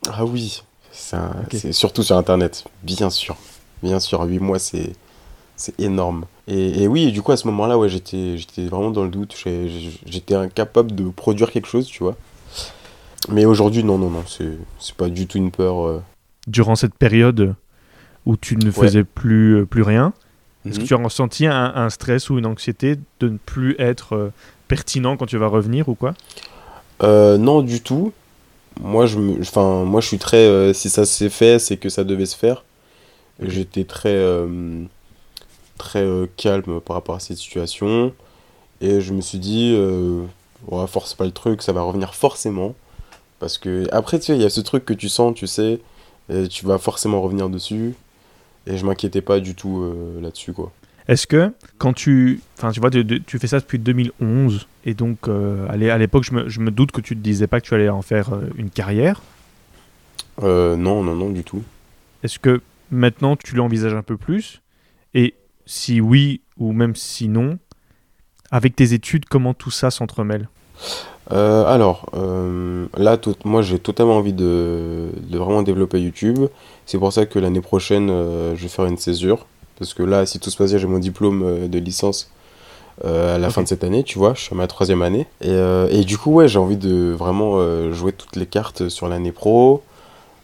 Ah 0.09 0.25
oui, 0.25 0.63
c'est 0.91 1.17
un- 1.17 1.45
surtout 1.73 2.03
sur 2.03 2.17
Internet, 2.17 2.65
bien 2.83 3.11
sûr. 3.11 3.37
Bien 3.83 4.01
sûr, 4.01 4.23
8 4.23 4.39
mois, 4.41 4.59
c'est 4.59 4.93
c'est 5.57 5.79
énorme. 5.81 6.27
Et, 6.51 6.83
et 6.85 6.89
oui, 6.89 7.09
et 7.09 7.11
du 7.11 7.21
coup, 7.23 7.33
à 7.33 7.37
ce 7.37 7.47
moment-là, 7.49 7.77
ouais, 7.79 7.89
j'étais 7.91 8.39
j'étais 8.39 8.67
vraiment 8.67 8.91
dans 8.91 9.05
le 9.05 9.11
doute. 9.11 9.35
J'étais 10.07 10.35
incapable 10.35 10.95
de 10.95 11.09
produire 11.11 11.51
quelque 11.51 11.69
chose, 11.69 11.87
tu 11.87 12.03
vois. 12.03 12.17
Mais 13.29 13.45
aujourd'hui, 13.45 13.85
non, 13.85 13.99
non, 13.99 14.09
non, 14.11 14.25
c'est 14.27 14.53
c'est 14.79 14.95
pas 14.95 15.09
du 15.09 15.27
tout 15.27 15.39
une 15.39 15.51
peur. 15.51 15.87
euh. 15.87 16.03
Durant 16.47 16.77
cette 16.77 16.95
période 16.95 17.55
où 18.25 18.37
tu 18.37 18.57
ne 18.57 18.71
faisais 18.71 19.05
plus, 19.05 19.57
euh, 19.61 19.67
plus 19.67 19.83
rien, 19.83 20.13
est-ce 20.65 20.77
que 20.77 20.83
Mhm. 20.83 20.87
tu 20.89 20.95
as 20.95 20.97
ressenti 20.99 21.47
un, 21.47 21.73
un 21.75 21.91
stress 21.91 22.31
ou 22.31 22.39
une 22.39 22.47
anxiété 22.47 22.97
de 23.21 23.29
ne 23.29 23.37
plus 23.37 23.77
être 23.79 24.15
euh, 24.15 24.33
pertinent 24.69 25.17
quand 25.19 25.27
tu 25.27 25.37
vas 25.37 25.49
revenir 25.49 25.89
ou 25.91 25.95
quoi? 25.95 26.15
Euh, 27.03 27.37
non, 27.39 27.61
du 27.63 27.81
tout. 27.83 28.13
Moi, 28.81 29.07
je 29.07 29.19
me, 29.19 29.85
moi, 29.85 30.01
je 30.01 30.07
suis 30.07 30.19
très. 30.19 30.73
si 30.73 30.89
ça 30.89 31.05
s'est 31.05 31.29
fait, 31.31 31.59
c'est 31.59 31.77
que 31.77 31.89
ça 31.91 32.05
devait 32.05 32.27
se 32.27 32.37
faire. 32.37 32.65
J'étais 33.41 33.85
très, 33.85 34.15
très 35.79 36.03
euh, 36.05 36.27
calme 36.37 36.81
par 36.81 36.97
rapport 36.97 37.15
à 37.17 37.21
cette 37.21 37.39
situation. 37.39 38.13
Et 38.81 39.01
je 39.01 39.13
me 39.15 39.21
suis 39.23 39.39
dit, 39.39 39.75
euh, 39.77 40.23
ouais, 40.69 40.87
force 40.87 41.15
pas 41.15 41.25
le 41.27 41.33
truc, 41.33 41.63
ça 41.63 41.73
va 41.73 41.83
revenir 41.83 42.15
forcément. 42.15 42.75
Parce 43.41 43.59
que 43.59 43.87
après, 43.93 44.19
tu 44.19 44.27
sais, 44.27 44.37
il 44.37 44.43
y 44.43 44.47
a 44.47 44.51
ce 44.51 44.61
truc 44.61 44.85
que 44.85 44.95
tu 44.95 45.09
sens, 45.09 45.35
tu 45.35 45.47
sais, 45.47 45.81
et 46.33 46.49
tu 46.49 46.67
vas 46.67 46.79
forcément 46.79 47.21
revenir 47.23 47.49
dessus. 47.51 47.95
Et 48.67 48.77
je 48.77 48.87
m'inquiétais 48.87 49.23
pas 49.23 49.41
du 49.41 49.55
tout 49.55 49.83
euh, 49.83 50.21
là-dessus, 50.21 50.53
quoi. 50.53 50.73
Est-ce 51.09 51.27
que 51.27 51.53
quand 51.79 51.95
tu, 51.95 52.41
enfin 52.59 52.71
tu 52.71 52.81
vois, 52.81 52.91
tu, 52.91 53.23
tu 53.25 53.39
fais 53.39 53.47
ça 53.47 53.61
depuis 53.61 53.79
2011 53.79 54.69
et 54.85 54.93
donc 54.95 55.29
euh, 55.29 55.67
à 55.71 55.77
l'é- 55.77 55.91
à 55.91 55.97
l'époque 55.97 56.25
je 56.25 56.33
me, 56.35 56.49
je 56.51 56.61
me 56.61 56.71
doute 56.71 56.93
que 56.93 57.01
tu 57.01 57.17
te 57.17 57.21
disais 57.21 57.47
pas 57.47 57.61
que 57.63 57.67
tu 57.67 57.75
allais 57.75 57.89
en 57.89 58.03
faire 58.03 58.35
euh, 58.35 58.43
une 58.57 58.69
carrière? 58.69 59.23
Non, 60.43 61.03
non, 61.03 61.15
non, 61.15 61.31
du 61.31 61.45
tout. 61.45 61.63
Est-ce 62.23 62.39
que 62.39 62.61
maintenant 62.91 63.37
tu 63.37 63.55
l'envisages 63.57 63.95
un 63.95 64.03
peu 64.03 64.17
plus? 64.17 64.61
Et 65.15 65.35
si 65.69 66.01
oui 66.01 66.41
ou 66.57 66.73
même 66.73 66.97
si 66.97 67.29
non, 67.29 67.59
avec 68.51 68.75
tes 68.75 68.95
études, 68.95 69.27
comment 69.27 69.55
tout 69.55 69.71
ça 69.71 69.91
s'entremêle? 69.91 70.49
Euh, 71.31 71.67
alors, 71.67 72.09
euh, 72.15 72.87
là, 72.97 73.19
tout- 73.19 73.37
moi, 73.45 73.61
j'ai 73.61 73.79
totalement 73.79 74.17
envie 74.17 74.33
de, 74.33 75.09
de 75.29 75.39
vraiment 75.39 75.63
développer 75.63 76.01
YouTube. 76.01 76.39
C'est 76.87 76.99
pour 76.99 77.13
ça 77.13 77.27
que 77.27 77.39
l'année 77.39 77.61
prochaine, 77.61 78.09
euh, 78.09 78.57
je 78.57 78.63
vais 78.63 78.69
faire 78.69 78.87
une 78.87 78.97
césure. 78.97 79.47
Parce 79.79 79.93
que 79.93 80.03
là, 80.03 80.25
si 80.25 80.41
tout 80.41 80.49
se 80.49 80.57
passe 80.57 80.71
bien, 80.71 80.79
j'ai 80.79 80.87
mon 80.87 80.99
diplôme 80.99 81.69
de 81.69 81.79
licence 81.79 82.33
à 83.05 83.39
la 83.39 83.49
fin 83.51 83.63
de 83.63 83.69
cette 83.69 83.85
année, 83.85 84.03
tu 84.03 84.19
vois. 84.19 84.35
Je 84.35 84.41
suis 84.41 84.55
à 84.55 84.57
ma 84.57 84.67
troisième 84.67 85.03
année. 85.03 85.27
Et, 85.41 85.57
et 85.91 86.05
du 86.05 86.19
coup, 86.19 86.33
ouais, 86.33 86.49
j'ai 86.49 86.59
envie 86.59 86.77
de 86.77 87.15
vraiment 87.17 87.93
jouer 87.93 88.13
toutes 88.13 88.35
les 88.35 88.47
cartes 88.47 88.89
sur 88.89 89.07
l'année 89.07 89.31
pro. 89.31 89.85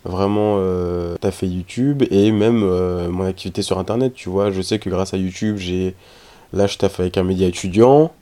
Vraiment 0.05 0.57
euh, 0.59 1.17
fait 1.31 1.47
YouTube 1.47 2.03
et 2.11 2.31
même 2.33 2.63
euh, 2.63 3.09
mon 3.09 3.25
activité 3.25 3.63
sur 3.63 3.79
Internet, 3.79 4.15
tu 4.15 4.29
vois. 4.29 4.51
Je 4.51 4.61
sais 4.63 4.79
que 4.79 4.91
grâce 4.91 5.15
à 5.15 5.17
YouTube, 5.17 5.57
j'ai 5.57 5.95
là 6.53 6.67
je 6.67 6.79
taffe 6.79 7.01
avec 7.01 7.19
un 7.19 7.25
média 7.25 7.47
étudiant 7.47 8.13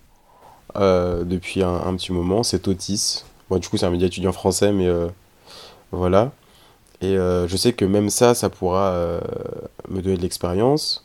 euh, 0.77 1.25
depuis 1.25 1.63
un, 1.63 1.95
petit 1.97 2.13
moment, 2.13 2.43
c'est 2.43 2.69
Otis. 2.69 3.25
Bon, 3.51 3.59
du 3.59 3.69
coup, 3.69 3.77
c'est 3.77 3.87
un 3.87 3.91
média 3.91 4.07
étudiant 4.07 4.33
français, 4.33 4.73
mais 4.73 4.87
euh, 4.87 5.09
voilà. 5.91 6.33
Et 7.03 7.17
je 7.17 7.57
sais 7.57 7.73
que 7.73 7.85
même 7.85 8.11
ça, 8.11 8.33
ça 8.35 8.49
pourra 8.49 9.19
me 9.89 10.01
donner 10.01 10.17
de 10.17 10.23
l'expérience. 10.23 11.05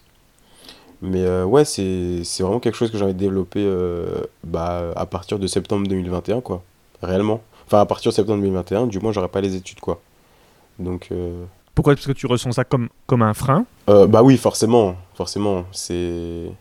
Mais 1.01 1.27
ouais, 1.41 1.65
c'est 1.65 2.21
vraiment 2.39 2.59
quelque 2.59 2.75
chose 2.75 2.91
que 2.91 2.99
j'ai 2.99 3.03
envie 3.03 3.15
de 3.15 3.19
développer 3.19 3.67
bah, 4.43 4.91
à 4.95 5.07
partir 5.07 5.39
de 5.39 5.47
septembre 5.47 5.87
2021, 5.87 6.41
quoi. 6.41 6.61
Réellement. 7.01 7.41
Enfin, 7.65 7.79
à 7.81 7.85
partir 7.87 8.11
de 8.11 8.15
septembre 8.15 8.41
2021, 8.41 8.85
du 8.85 8.99
moins, 8.99 9.11
j'aurai 9.11 9.27
pas 9.27 9.41
les 9.41 9.55
études, 9.55 9.79
quoi. 9.79 9.99
Donc. 10.79 11.09
Euh... 11.11 11.45
Pourquoi 11.75 11.93
Parce 11.93 12.07
que 12.07 12.11
tu 12.11 12.25
ressens 12.25 12.53
ça 12.53 12.63
comme, 12.63 12.89
comme 13.05 13.21
un 13.21 13.33
frein 13.33 13.65
euh, 13.89 14.07
Bah 14.07 14.23
oui, 14.23 14.37
forcément. 14.37 14.95
Forcément. 15.15 15.65
C'est. 15.71 16.51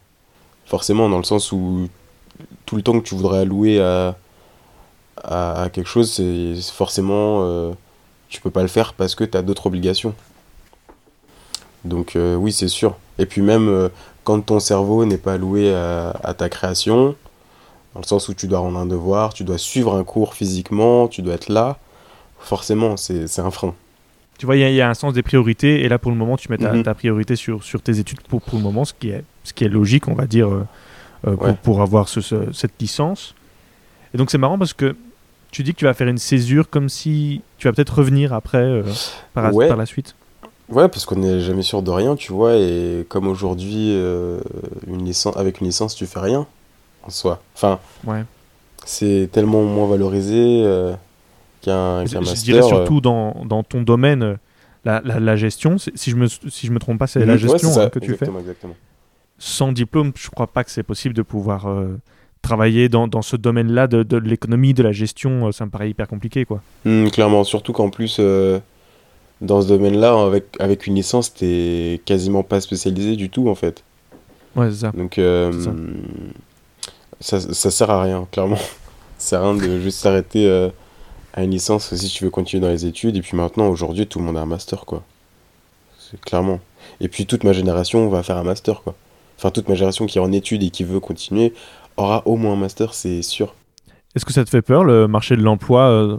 Forcément, 0.67 1.09
dans 1.09 1.19
le 1.19 1.25
sens 1.25 1.53
où 1.53 1.89
tout 2.67 2.77
le 2.77 2.83
temps 2.83 2.99
que 2.99 3.07
tu 3.07 3.15
voudrais 3.15 3.39
allouer 3.39 3.81
à, 3.81 4.17
à, 5.23 5.63
à 5.63 5.71
quelque 5.71 5.89
chose, 5.89 6.13
c'est 6.13 6.55
forcément. 6.73 7.43
Euh, 7.43 7.73
tu 8.29 8.41
peux 8.41 8.51
pas 8.51 8.63
le 8.63 8.69
faire 8.69 8.93
parce 8.95 9.15
que 9.15 9.25
tu 9.25 9.39
as 9.39 9.43
d'autres 9.43 9.67
obligations. 9.67 10.15
Donc, 11.85 12.17
euh, 12.17 12.35
oui, 12.35 12.53
c'est 12.53 12.69
sûr. 12.69 12.97
Et 13.19 13.27
puis, 13.27 13.41
même 13.41 13.69
euh, 13.69 13.89
quand 14.25 14.41
ton 14.41 14.59
cerveau 14.59 15.05
n'est 15.05 15.19
pas 15.19 15.35
alloué 15.35 15.73
à, 15.73 16.11
à 16.23 16.35
ta 16.35 16.49
création, 16.49 17.15
dans 17.95 18.01
le 18.01 18.07
sens 18.07 18.29
où 18.29 18.35
tu 18.35 18.49
dois 18.49 18.59
rendre 18.59 18.79
un 18.79 18.87
devoir, 18.87 19.33
tu 19.33 19.45
dois 19.45 19.59
suivre 19.59 19.95
un 19.95 20.05
cours 20.05 20.35
physiquement, 20.35 21.09
tu 21.09 21.23
dois 21.23 21.35
être 21.35 21.49
là, 21.49 21.79
forcément, 22.41 22.97
c'est 22.97 23.39
un 23.39 23.51
frein. 23.51 23.75
Tu 24.39 24.45
vois, 24.47 24.57
il 24.57 24.69
y, 24.71 24.75
y, 24.75 24.81
a 24.83 24.89
un 24.91 24.95
sens 24.95 25.15
des 25.15 25.23
priorités, 25.23 25.83
et 25.85 25.89
là, 25.89 25.99
pour 25.99 26.11
le 26.11 26.17
moment, 26.19 26.37
tu 26.37 26.51
mets 26.51 26.59
ta, 26.59 26.73
mm 26.73 26.77
-hmm. 26.81 26.83
ta 26.85 26.95
priorité 26.95 27.37
sur, 27.37 27.63
sur 27.65 27.81
tes 27.81 27.99
études 27.99 28.21
pour, 28.29 28.41
pour 28.43 28.59
le 28.59 28.65
moment, 28.65 28.85
ce 28.85 28.93
qui 28.99 29.09
est, 29.11 29.25
ce 29.45 29.53
qui 29.55 29.65
est 29.65 29.69
logique, 29.69 30.09
on 30.09 30.15
va 30.15 30.27
dire, 30.27 30.49
euh, 30.49 30.67
euh, 31.27 31.37
pour, 31.37 31.47
Ouais. 31.47 31.55
pour 31.63 31.81
avoir 31.81 32.09
ce, 32.09 32.21
ce- 32.21 32.53
cette 32.53 32.75
licence. 32.81 33.35
Et 34.13 34.19
donc, 34.19 34.31
c'est 34.31 34.39
marrant 34.39 34.59
parce 34.59 34.75
que 34.75 34.95
tu 35.51 35.63
dis 35.63 35.73
que 35.73 35.79
tu 35.79 35.87
vas 35.87 35.95
faire 35.95 36.09
une 36.09 36.19
césure 36.19 36.69
comme 36.69 36.89
si 36.91 37.41
tu 37.59 37.67
vas 37.67 37.73
peut-être 37.75 37.95
revenir 38.03 38.33
après, 38.35 38.59
euh, 38.59 38.83
par, 39.35 39.43
la- 39.45 39.53
Ouais. 39.53 39.69
par 39.69 39.79
la 39.79 39.87
suite. 39.87 40.15
Ouais, 40.69 40.89
parce 40.89 41.05
qu'on 41.07 41.17
n'est 41.25 41.41
jamais 41.41 41.63
sûr 41.63 41.81
de 41.81 41.91
rien, 41.91 42.15
tu 42.17 42.31
vois, 42.33 42.55
et 42.57 43.07
comme 43.09 43.27
aujourd'hui, 43.29 43.93
euh, 43.95 44.41
une 44.87 45.03
licence, 45.11 45.37
avec 45.37 45.61
une 45.61 45.67
licence, 45.69 45.95
tu 45.95 46.05
fais 46.07 46.21
rien, 46.31 46.43
en 47.07 47.11
soi. 47.11 47.41
Enfin, 47.55 47.79
Ouais. 48.05 48.25
c'est 48.85 49.29
tellement 49.33 49.63
moins 49.77 49.89
valorisé 49.89 50.43
qu'un 51.67 52.07
Je, 52.07 52.13
qu'un 52.13 52.21
je 52.23 52.27
master. 52.31 52.43
dirais 52.45 52.65
euh, 52.65 52.69
surtout 52.69 53.01
dans, 53.01 53.45
dans 53.45 53.63
ton 53.63 53.83
domaine, 53.83 54.23
euh, 54.23 54.35
la, 54.85 55.01
la, 55.05 55.21
la 55.21 55.37
gestion. 55.37 55.77
Si 55.79 56.11
je 56.11 56.17
me, 56.17 56.27
si 56.29 56.67
je 56.67 56.73
me 56.73 56.79
trompe 56.79 56.99
pas, 56.99 57.07
c'est 57.07 57.21
la 57.25 57.33
ouais, 57.35 57.39
gestion 57.39 57.71
ça, 57.71 57.85
hein, 57.85 57.89
que 57.91 57.99
tu 57.99 58.15
fais. 58.15 58.27
exactement. 58.27 58.75
Sans 59.39 59.73
diplôme, 59.73 60.13
je 60.17 60.31
crois 60.31 60.47
pas 60.47 60.65
que 60.65 60.71
c'est 60.71 60.83
possible 60.83 61.15
de 61.15 61.23
pouvoir 61.23 61.67
euh, 61.69 61.99
travailler 62.41 62.89
dans, 62.89 63.07
dans 63.07 63.21
ce 63.23 63.37
domaine-là 63.37 63.87
de, 63.87 64.03
de 64.03 64.17
l'économie, 64.17 64.73
de 64.73 64.83
la 64.83 64.93
gestion. 64.93 65.49
euh, 65.49 65.53
Ça 65.53 65.67
me 65.67 65.71
paraît 65.71 65.91
hyper 65.91 66.09
compliqué, 66.09 66.45
quoi. 66.47 66.63
Hmm, 66.87 67.09
clairement, 67.09 67.45
surtout 67.45 67.73
qu'en 67.75 67.91
plus, 67.91 68.17
euh, 68.21 68.59
dans 69.43 69.61
ce 69.61 69.69
domaine-là, 69.69 70.25
avec, 70.25 70.47
avec 70.59 70.87
une 70.87 70.95
licence, 70.95 71.35
t'es 71.35 72.01
quasiment 72.07 72.43
pas 72.43 72.61
spécialisé 72.63 73.17
du 73.17 73.29
tout, 73.29 73.49
en 73.51 73.55
fait. 73.55 73.83
Ouais, 74.55 74.71
c'est 74.71 74.77
ça. 74.87 74.93
Donc, 74.93 75.19
euh, 75.19 75.53
C'est 77.21 77.41
ça. 77.41 77.53
Ça, 77.53 77.71
sert 77.71 77.91
à 77.91 78.03
rien, 78.03 78.27
clairement. 78.31 78.57
Ça 79.19 79.31
sert 79.39 79.43
à 79.43 79.53
rien 79.53 79.61
de 79.61 79.81
juste 79.81 79.99
s'arrêter 80.01 80.47
euh, 80.49 80.69
à 81.37 81.45
une 81.45 81.51
licence 81.51 81.95
si 81.95 82.09
tu 82.09 82.25
veux 82.25 82.31
continuer 82.31 82.61
dans 82.61 82.71
les 82.71 82.87
études. 82.87 83.17
Et 83.17 83.21
puis 83.21 83.37
maintenant, 83.37 83.69
aujourd'hui, 83.69 84.07
tout 84.07 84.19
le 84.19 84.25
monde 84.25 84.37
a 84.37 84.41
un 84.41 84.47
master, 84.47 84.85
quoi. 84.87 85.03
C'est 85.99 86.21
clairement. 86.21 86.61
Et 87.01 87.09
puis 87.09 87.27
toute 87.27 87.45
ma 87.45 87.53
génération 87.53 88.09
va 88.09 88.23
faire 88.23 88.39
un 88.39 88.45
master, 88.45 88.83
quoi. 88.83 88.95
Enfin, 89.39 89.51
toute 89.51 89.69
ma 89.69 89.75
génération 89.75 90.07
qui 90.07 90.19
est 90.19 90.21
en 90.21 90.33
études 90.33 90.63
et 90.63 90.71
qui 90.71 90.83
veut 90.83 91.01
continuer 91.01 91.53
aura 91.99 92.23
au 92.27 92.37
moins 92.37 92.55
un 92.55 92.57
master, 92.57 92.95
c'est 92.95 93.23
sûr. 93.23 93.55
Est-ce 94.15 94.25
que 94.25 94.33
ça 94.33 94.45
te 94.45 94.51
fait 94.51 94.63
peur, 94.63 94.83
le 94.83 95.07
marché 95.07 95.37
de 95.37 95.43
l'emploi 95.43 95.91
euh, 95.91 96.17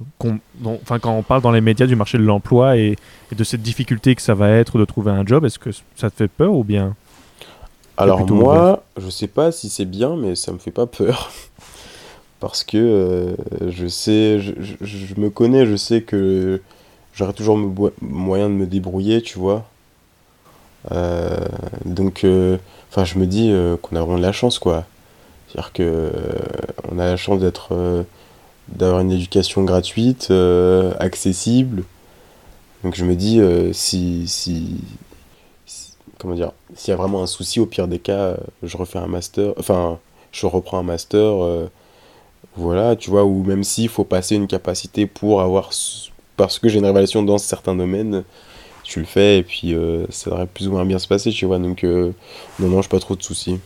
Enfin, 0.63 0.99
quand 0.99 1.13
on 1.13 1.23
parle 1.23 1.41
dans 1.41 1.51
les 1.51 1.61
médias 1.61 1.87
du 1.87 1.95
marché 1.95 2.19
de 2.19 2.23
l'emploi 2.23 2.77
et, 2.77 2.95
et 3.31 3.35
de 3.35 3.43
cette 3.43 3.63
difficulté 3.63 4.13
que 4.13 4.21
ça 4.21 4.35
va 4.35 4.51
être 4.51 4.77
de 4.77 4.85
trouver 4.85 5.11
un 5.11 5.25
job, 5.25 5.45
est-ce 5.45 5.57
que 5.57 5.71
ça 5.95 6.11
te 6.11 6.15
fait 6.15 6.27
peur 6.27 6.53
ou 6.53 6.63
bien? 6.63 6.95
Alors 7.97 8.29
moi, 8.29 8.83
je 8.97 9.09
sais 9.09 9.27
pas 9.27 9.51
si 9.51 9.69
c'est 9.69 9.85
bien, 9.85 10.15
mais 10.15 10.35
ça 10.35 10.51
me 10.51 10.59
fait 10.59 10.69
pas 10.69 10.85
peur. 10.85 11.31
Parce 12.39 12.63
que 12.63 12.77
euh, 12.77 13.35
je 13.71 13.87
sais, 13.87 14.39
je, 14.39 14.53
je- 14.81 15.19
me 15.19 15.29
connais, 15.29 15.65
je 15.65 15.75
sais 15.75 16.01
que 16.01 16.61
j'aurai 17.15 17.33
toujours 17.33 17.57
moyen 18.01 18.49
de 18.49 18.53
me 18.53 18.67
débrouiller, 18.67 19.21
tu 19.23 19.39
vois. 19.39 19.65
Euh, 20.91 21.37
donc, 21.85 22.23
euh, 22.23 22.57
enfin, 22.89 23.03
je 23.05 23.17
me 23.19 23.25
dis 23.25 23.51
qu'on 23.81 23.95
a 23.95 23.99
vraiment 24.01 24.17
de 24.17 24.21
la 24.21 24.31
chance, 24.31 24.59
quoi. 24.59 24.85
C'est-à-dire 25.49 25.73
que 25.73 26.11
on 26.91 26.99
a 26.99 27.05
la 27.07 27.17
chance 27.17 27.39
d'être, 27.39 28.05
d'avoir 28.69 29.01
une 29.01 29.11
éducation 29.11 29.63
gratuite, 29.63 30.31
accessible. 30.99 31.83
Donc 32.83 32.95
je 32.95 33.05
me 33.05 33.15
dis 33.15 33.41
si, 33.73 34.27
si, 34.27 34.77
si- 35.65 35.93
comment 36.19 36.35
dire, 36.35 36.51
s'il 36.75 36.91
y 36.91 36.93
a 36.93 36.97
vraiment 36.97 37.23
un 37.23 37.27
souci, 37.27 37.59
au 37.59 37.65
pire 37.65 37.87
des 37.87 37.99
cas, 37.99 38.37
je 38.63 38.77
refais 38.77 38.99
un 38.99 39.07
master, 39.07 39.53
enfin, 39.57 39.99
je 40.31 40.45
reprends 40.47 40.79
un 40.79 40.83
master, 40.83 41.69
voilà, 42.55 42.95
tu 42.95 43.09
vois, 43.09 43.23
ou 43.25 43.43
même 43.43 43.63
s'il 43.63 43.89
faut 43.89 44.03
passer 44.03 44.35
une 44.35 44.47
capacité 44.47 45.05
pour 45.05 45.41
avoir, 45.41 45.69
parce 46.37 46.59
que 46.59 46.69
j'ai 46.69 46.79
une 46.79 46.85
révélation 46.85 47.23
dans 47.23 47.37
certains 47.37 47.75
domaines, 47.75 48.23
tu 48.83 48.99
le 48.99 49.05
fais 49.05 49.39
et 49.39 49.43
puis 49.43 49.73
euh, 49.75 50.05
ça 50.09 50.29
devrait 50.29 50.47
plus 50.47 50.67
ou 50.67 50.71
moins 50.71 50.85
bien 50.85 50.97
se 50.99 51.07
passer, 51.07 51.31
tu 51.31 51.45
vois, 51.45 51.59
donc 51.59 51.83
euh, 51.83 52.11
non, 52.59 52.67
non, 52.69 52.81
j'ai 52.81 52.87
pas 52.89 52.99
trop 52.99 53.15
de 53.15 53.21
soucis. 53.23 53.59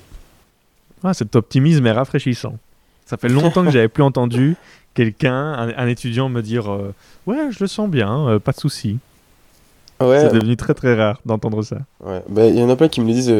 ah, 1.03 1.13
Cet 1.13 1.35
optimisme 1.35 1.85
est 1.85 1.91
rafraîchissant. 1.91 2.55
Ça 3.05 3.17
fait 3.17 3.29
longtemps 3.29 3.63
que 3.65 3.71
j'avais 3.71 3.87
plus 3.89 4.03
entendu 4.03 4.55
quelqu'un, 4.93 5.53
un, 5.53 5.69
un 5.77 5.87
étudiant, 5.87 6.27
me 6.29 6.41
dire 6.41 6.71
euh, 6.71 6.93
Ouais, 7.27 7.37
je 7.51 7.59
le 7.59 7.67
sens 7.67 7.89
bien, 7.89 8.27
euh, 8.27 8.39
pas 8.39 8.51
de 8.51 8.59
souci. 8.59 8.97
Ouais, 10.01 10.21
C'est 10.21 10.33
devenu 10.33 10.57
très 10.57 10.73
très 10.73 10.95
rare 10.95 11.19
d'entendre 11.25 11.61
ça. 11.61 11.77
ouais, 12.03 12.23
bah, 12.27 12.47
il 12.47 12.57
y 12.57 12.63
en 12.63 12.69
a 12.69 12.75
plein 12.75 12.87
qui 12.87 13.01
me 13.01 13.11
disent, 13.11 13.33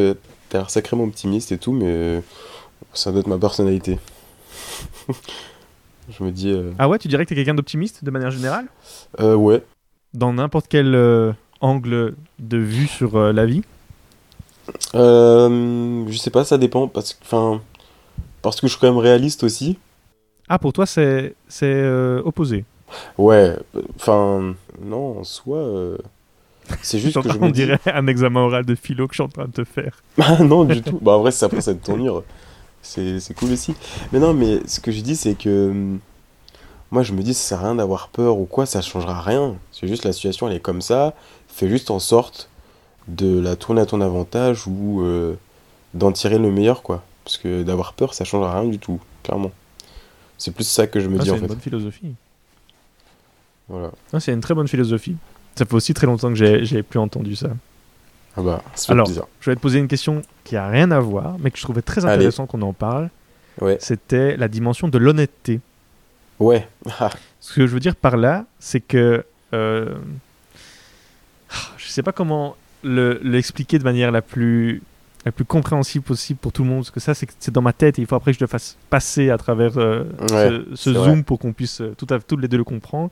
t'as 0.48 0.58
l'air 0.58 0.70
sacrément 0.70 1.04
optimiste 1.04 1.50
et 1.52 1.58
tout, 1.58 1.72
mais 1.72 2.22
ça 2.94 3.10
doit 3.10 3.20
être 3.20 3.26
ma 3.26 3.38
personnalité. 3.38 3.98
Je 6.18 6.24
me 6.24 6.30
dis, 6.30 6.50
euh, 6.50 6.72
Ah 6.78 6.88
ouais, 6.88 6.98
tu 6.98 7.08
dirais 7.08 7.24
que 7.24 7.28
tu 7.28 7.34
es 7.34 7.36
quelqu'un 7.36 7.54
d'optimiste 7.54 8.04
de 8.04 8.10
manière 8.10 8.30
générale 8.30 8.66
euh, 9.20 9.34
ouais. 9.34 9.62
Dans 10.14 10.32
n'importe 10.32 10.66
quel 10.68 10.94
euh, 10.94 11.32
angle 11.60 12.14
de 12.38 12.58
vue 12.58 12.86
sur 12.86 13.16
euh, 13.16 13.32
la 13.32 13.46
vie 13.46 13.62
Euh, 14.94 16.04
je 16.08 16.16
sais 16.18 16.30
pas, 16.30 16.44
ça 16.44 16.58
dépend 16.58 16.88
parce 16.88 17.14
que, 17.14 17.18
enfin, 17.24 17.60
parce 18.42 18.60
que 18.60 18.66
je 18.66 18.72
suis 18.72 18.80
quand 18.80 18.88
même 18.88 18.98
réaliste 18.98 19.42
aussi. 19.44 19.78
Ah, 20.48 20.58
pour 20.58 20.72
toi, 20.72 20.86
c'est 20.86 21.34
c'est 21.48 21.86
opposé. 22.24 22.64
Ouais, 23.16 23.56
enfin, 23.96 24.54
non, 24.82 25.20
en 25.20 25.24
soi, 25.24 25.96
c'est 26.82 26.98
juste 26.98 27.20
que 27.22 27.30
je 27.30 27.38
on 27.38 27.46
me 27.46 27.50
dis. 27.52 27.64
dirait 27.64 27.78
un 27.86 28.06
examen 28.06 28.40
oral 28.40 28.64
de 28.66 28.74
philo 28.74 29.06
que 29.08 29.14
je 29.14 29.22
suis 29.22 29.24
en 29.24 29.28
train 29.28 29.46
de 29.46 29.52
te 29.52 29.64
faire. 29.64 30.02
Ah 30.20 30.42
non, 30.42 30.64
du 30.64 30.82
tout. 30.82 30.98
Bah, 31.00 31.12
en 31.12 31.20
vrai, 31.20 31.30
c'est 31.30 31.46
après, 31.46 31.60
ça 31.62 31.74
te 31.74 31.84
tournure. 31.84 32.22
C'est 32.82 33.20
c'est 33.20 33.34
cool 33.34 33.52
aussi. 33.52 33.74
Mais 34.12 34.18
non, 34.18 34.34
mais 34.34 34.60
ce 34.66 34.80
que 34.80 34.90
je 34.90 35.00
dis, 35.00 35.16
c'est 35.16 35.34
que 35.34 35.70
hum, 35.70 35.98
moi, 36.90 37.02
je 37.02 37.12
me 37.12 37.22
dis, 37.22 37.32
ça 37.32 37.42
sert 37.48 37.60
à 37.60 37.62
rien 37.68 37.74
d'avoir 37.76 38.08
peur 38.08 38.38
ou 38.38 38.44
quoi, 38.44 38.66
ça 38.66 38.82
changera 38.82 39.20
rien. 39.20 39.54
C'est 39.72 39.88
juste 39.88 40.04
la 40.04 40.12
situation, 40.12 40.48
elle 40.48 40.56
est 40.56 40.60
comme 40.60 40.82
ça. 40.82 41.14
Fais 41.48 41.68
juste 41.68 41.90
en 41.90 41.98
sorte 41.98 42.48
de 43.08 43.38
la 43.40 43.56
tourner 43.56 43.80
à 43.80 43.86
ton 43.86 44.00
avantage 44.00 44.66
ou 44.66 45.00
euh, 45.02 45.34
d'en 45.94 46.12
tirer 46.12 46.38
le 46.38 46.50
meilleur, 46.50 46.82
quoi. 46.82 47.02
Parce 47.24 47.38
que 47.38 47.62
d'avoir 47.62 47.92
peur, 47.94 48.14
ça 48.14 48.24
changera 48.24 48.60
rien 48.60 48.68
du 48.68 48.78
tout, 48.78 49.00
clairement. 49.22 49.52
C'est 50.38 50.50
plus 50.52 50.64
ça 50.64 50.86
que 50.86 50.98
je 51.00 51.08
me 51.08 51.16
Ah, 51.16 51.18
dis 51.20 51.24
c'est 51.26 51.30
en 51.30 51.34
une 51.36 51.40
fait. 51.42 51.46
bonne 51.48 51.60
philosophie. 51.60 52.14
Voilà. 53.68 53.90
Ah, 54.12 54.20
c'est 54.20 54.32
une 54.32 54.40
très 54.40 54.54
bonne 54.54 54.68
philosophie. 54.68 55.16
Ça 55.56 55.64
fait 55.64 55.74
aussi 55.74 55.94
très 55.94 56.06
longtemps 56.06 56.28
que 56.28 56.34
j'ai 56.64 56.82
plus 56.82 56.98
entendu 56.98 57.36
ça. 57.36 57.48
Ah 58.36 58.42
bah, 58.42 58.62
Alors. 58.88 59.08
Je 59.40 59.50
vais 59.50 59.56
te 59.56 59.60
poser 59.60 59.78
une 59.78 59.88
question 59.88 60.22
qui 60.44 60.56
a 60.56 60.66
rien 60.68 60.90
à 60.90 61.00
voir, 61.00 61.36
mais 61.40 61.50
que 61.50 61.58
je 61.58 61.62
trouvais 61.62 61.82
très 61.82 62.04
intéressant 62.04 62.46
qu'on 62.46 62.62
en 62.62 62.72
parle. 62.72 63.10
Ouais. 63.60 63.76
C'était 63.80 64.36
la 64.36 64.48
dimension 64.48 64.88
de 64.88 64.96
l'honnêteté. 64.98 65.60
Ouais. 66.40 66.66
Ah, 66.98 67.10
Ce 67.40 67.54
que 67.54 67.66
je 67.66 67.72
veux 67.74 67.80
dire 67.80 67.94
par 67.94 68.16
là, 68.16 68.46
c'est 68.58 68.80
que 68.80 69.24
euh, 69.52 69.94
je 71.76 71.86
sais 71.88 72.02
pas 72.02 72.12
comment 72.12 72.56
le- 72.82 73.20
l'expliquer 73.22 73.78
de 73.78 73.84
manière 73.84 74.10
la 74.10 74.22
plus 74.22 74.82
la 75.24 75.30
plus 75.30 75.44
compréhensible 75.44 76.04
possible 76.04 76.40
pour 76.40 76.50
tout 76.52 76.64
le 76.64 76.68
monde, 76.70 76.80
parce 76.80 76.90
que 76.90 76.98
ça 76.98 77.14
c'est 77.14 77.50
dans 77.52 77.62
ma 77.62 77.72
tête 77.72 77.96
et 77.98 78.02
il 78.02 78.08
faut 78.08 78.16
après 78.16 78.32
que 78.32 78.38
je 78.38 78.42
le 78.42 78.48
fasse 78.48 78.76
passer 78.90 79.30
à 79.30 79.38
travers 79.38 79.78
euh, 79.78 80.02
Ouais, 80.32 80.50
ce, 80.74 80.92
zoom 80.92 81.02
vrai. 81.12 81.22
pour 81.22 81.38
qu'on 81.38 81.52
puisse 81.52 81.80
euh, 81.80 81.94
tout 81.96 82.08
à, 82.10 82.18
toutes 82.18 82.40
les 82.40 82.48
deux 82.48 82.56
le 82.56 82.64
comprendre. 82.64 83.10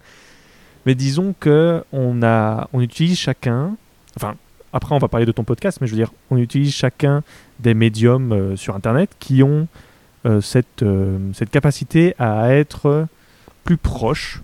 Mais 0.87 0.97
disons 0.97 1.35
que 1.39 1.85
on 1.93 2.21
a 2.25 2.69
on 2.73 2.81
utilise 2.81 3.17
chacun, 3.19 3.77
enfin 4.17 4.35
après 4.73 4.95
on 4.95 4.99
va 4.99 5.09
parler 5.09 5.27
de 5.27 5.33
ton 5.33 5.45
podcast, 5.45 5.79
mais 5.81 5.87
je 5.87 5.93
veux 5.93 5.99
dire 5.99 6.13
on 6.31 6.37
utilise 6.37 6.73
chacun 6.73 7.23
des 7.59 7.75
médiums 7.75 8.33
euh, 8.33 8.57
sur 8.57 8.75
internet 8.75 9.11
qui 9.19 9.43
ont 9.43 9.67
euh, 10.27 10.41
cette, 10.41 10.83
euh, 10.83 11.19
cette 11.35 11.51
capacité 11.51 12.15
à 12.19 12.53
être 12.55 13.07
plus 13.65 13.77
proche 13.77 14.43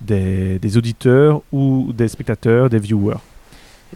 des, 0.00 0.58
des 0.58 0.76
auditeurs 0.76 1.42
ou 1.52 1.92
des 1.92 2.08
spectateurs, 2.08 2.70
des 2.70 2.78
viewers. 2.78 3.18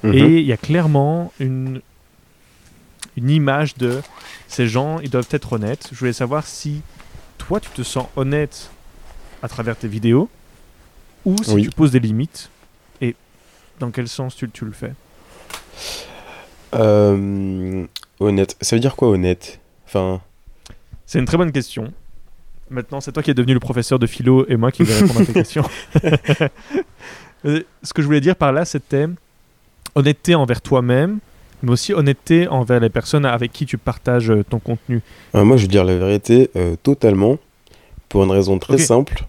Mhm. 0.03 0.15
Et 0.15 0.39
il 0.41 0.47
y 0.47 0.53
a 0.53 0.57
clairement 0.57 1.33
une, 1.41 1.81
une 3.17 3.31
image 3.31 3.77
de 3.77 4.01
ces 4.49 4.67
gens, 4.67 4.99
ils 5.01 5.11
doivent 5.11 5.29
être 5.31 5.53
honnêtes. 5.53 5.89
Je 5.93 5.99
voulais 5.99 6.13
savoir 6.13 6.47
si 6.47 6.83
toi, 7.39 7.61
tu 7.61 7.71
te 7.71 7.83
sens 7.83 8.07
honnête 8.17 8.71
à 9.43 9.49
travers 9.49 9.77
tes 9.77 9.89
vidéos 9.89 10.29
ou 11.25 11.37
si 11.43 11.53
Oui. 11.53 11.63
tu 11.65 11.71
poses 11.71 11.91
des 11.91 12.01
limites 12.01 12.51
et 13.01 13.15
dans 13.79 13.91
quel 13.91 14.09
sens 14.09 14.37
tu, 14.37 14.49
tu 14.51 14.65
le 14.65 14.73
fais. 14.73 14.93
Euh, 16.75 17.87
honnête. 18.21 18.57
Ça 18.61 18.77
veut 18.77 18.81
dire 18.81 18.97
quoi 18.97 19.09
honnête? 19.09 19.61
Enfin, 19.87 20.21
C'est 21.07 21.19
une 21.19 21.25
très 21.25 21.37
bonne 21.37 21.53
question. 21.53 21.93
Maintenant, 22.71 23.01
c'est 23.01 23.11
toi 23.13 23.23
qui 23.23 23.31
es 23.33 23.35
devenu 23.35 23.55
le 23.55 23.61
professeur 23.61 23.99
de 23.99 24.07
philo 24.07 24.47
et 24.49 24.57
moi 24.57 24.71
qui 24.71 24.85
vais 24.85 24.95
répondre 24.95 25.21
à 25.21 25.25
tes 25.25 25.33
questions. 25.43 25.65
Euh, 27.47 27.63
Ce 27.83 27.95
que 27.95 28.03
je 28.03 28.07
voulais 28.07 28.21
dire 28.21 28.37
par 28.37 28.53
là, 28.53 28.67
c'était 28.67 29.07
honnêteté 29.95 30.35
envers 30.35 30.61
toi-même, 30.61 31.21
mais 31.63 31.73
aussi 31.73 31.95
honnêteté 31.95 32.47
envers 32.49 32.81
les 32.81 32.91
personnes 32.91 33.25
avec 33.25 33.51
qui 33.51 33.65
tu 33.65 33.79
partages 33.79 34.31
euh, 34.31 34.45
ton 34.45 34.59
contenu. 34.59 35.01
moi 35.33 35.57
je 35.57 35.63
veux 35.63 35.69
dire 35.69 35.85
la 35.85 35.97
vérité 35.97 36.51
euh, 36.57 36.77
totalement 36.83 37.39
pour 38.11 38.25
une 38.25 38.31
raison 38.31 38.59
très 38.59 38.77
simple. 38.77 39.25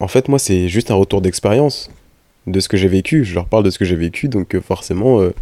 En 0.00 0.08
fait, 0.08 0.28
moi 0.28 0.38
c'est 0.38 0.68
juste 0.68 0.90
un 0.90 0.94
retour 0.94 1.20
d'expérience 1.20 1.90
de 2.46 2.60
ce 2.60 2.68
que 2.70 2.78
j'ai 2.78 2.88
vécu. 2.88 3.24
Je 3.24 3.34
leur 3.34 3.44
parle 3.44 3.62
de 3.64 3.68
ce 3.70 3.78
que 3.78 3.84
j'ai 3.84 3.96
vécu, 3.96 4.28
donc 4.28 4.54
euh, 4.54 4.62
forcément 4.62 5.20
euh, 5.20 5.34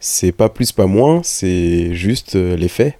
c'est 0.00 0.32
pas 0.32 0.48
plus 0.48 0.72
pas 0.72 0.86
moins, 0.86 1.22
c'est 1.22 1.94
juste 1.94 2.36
euh, 2.36 2.56
les 2.56 2.68
faits. 2.68 2.94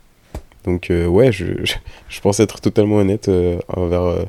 Donc 0.64 0.90
euh, 0.90 1.06
ouais, 1.06 1.32
je, 1.32 1.46
je, 1.64 1.74
je 2.08 2.20
pense 2.20 2.40
être 2.40 2.61
totalement 2.61 2.96
honnête 2.96 3.28
euh, 3.28 3.58
envers, 3.68 4.02
euh, 4.02 4.24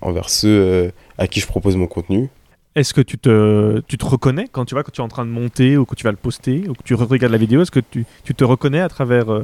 envers 0.00 0.28
ceux 0.28 0.92
à 1.18 1.26
qui 1.26 1.40
je 1.40 1.46
propose 1.46 1.76
mon 1.76 1.86
contenu. 1.86 2.28
Est-ce 2.76 2.94
que 2.94 3.00
tu 3.00 3.18
te, 3.18 3.80
tu 3.88 3.98
te 3.98 4.04
reconnais 4.06 4.46
quand 4.50 4.64
tu 4.64 4.74
vois 4.74 4.84
que 4.84 4.90
tu 4.90 5.00
es 5.00 5.04
en 5.04 5.08
train 5.08 5.24
de 5.24 5.30
monter 5.30 5.76
ou 5.76 5.84
que 5.84 5.94
tu 5.94 6.04
vas 6.04 6.10
le 6.12 6.16
poster 6.16 6.64
ou 6.68 6.74
que 6.74 6.82
tu 6.84 6.94
regardes 6.94 7.32
la 7.32 7.38
vidéo? 7.38 7.62
Est-ce 7.62 7.70
que 7.70 7.80
tu, 7.80 8.06
tu 8.24 8.34
te 8.34 8.44
reconnais 8.44 8.80
à 8.80 8.88
travers, 8.88 9.28
à 9.30 9.42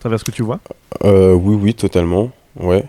travers 0.00 0.20
ce 0.20 0.24
que 0.24 0.30
tu 0.30 0.42
vois? 0.42 0.60
Oui, 1.02 1.56
oui, 1.60 1.74
totalement. 1.74 2.30
Ouais. 2.56 2.84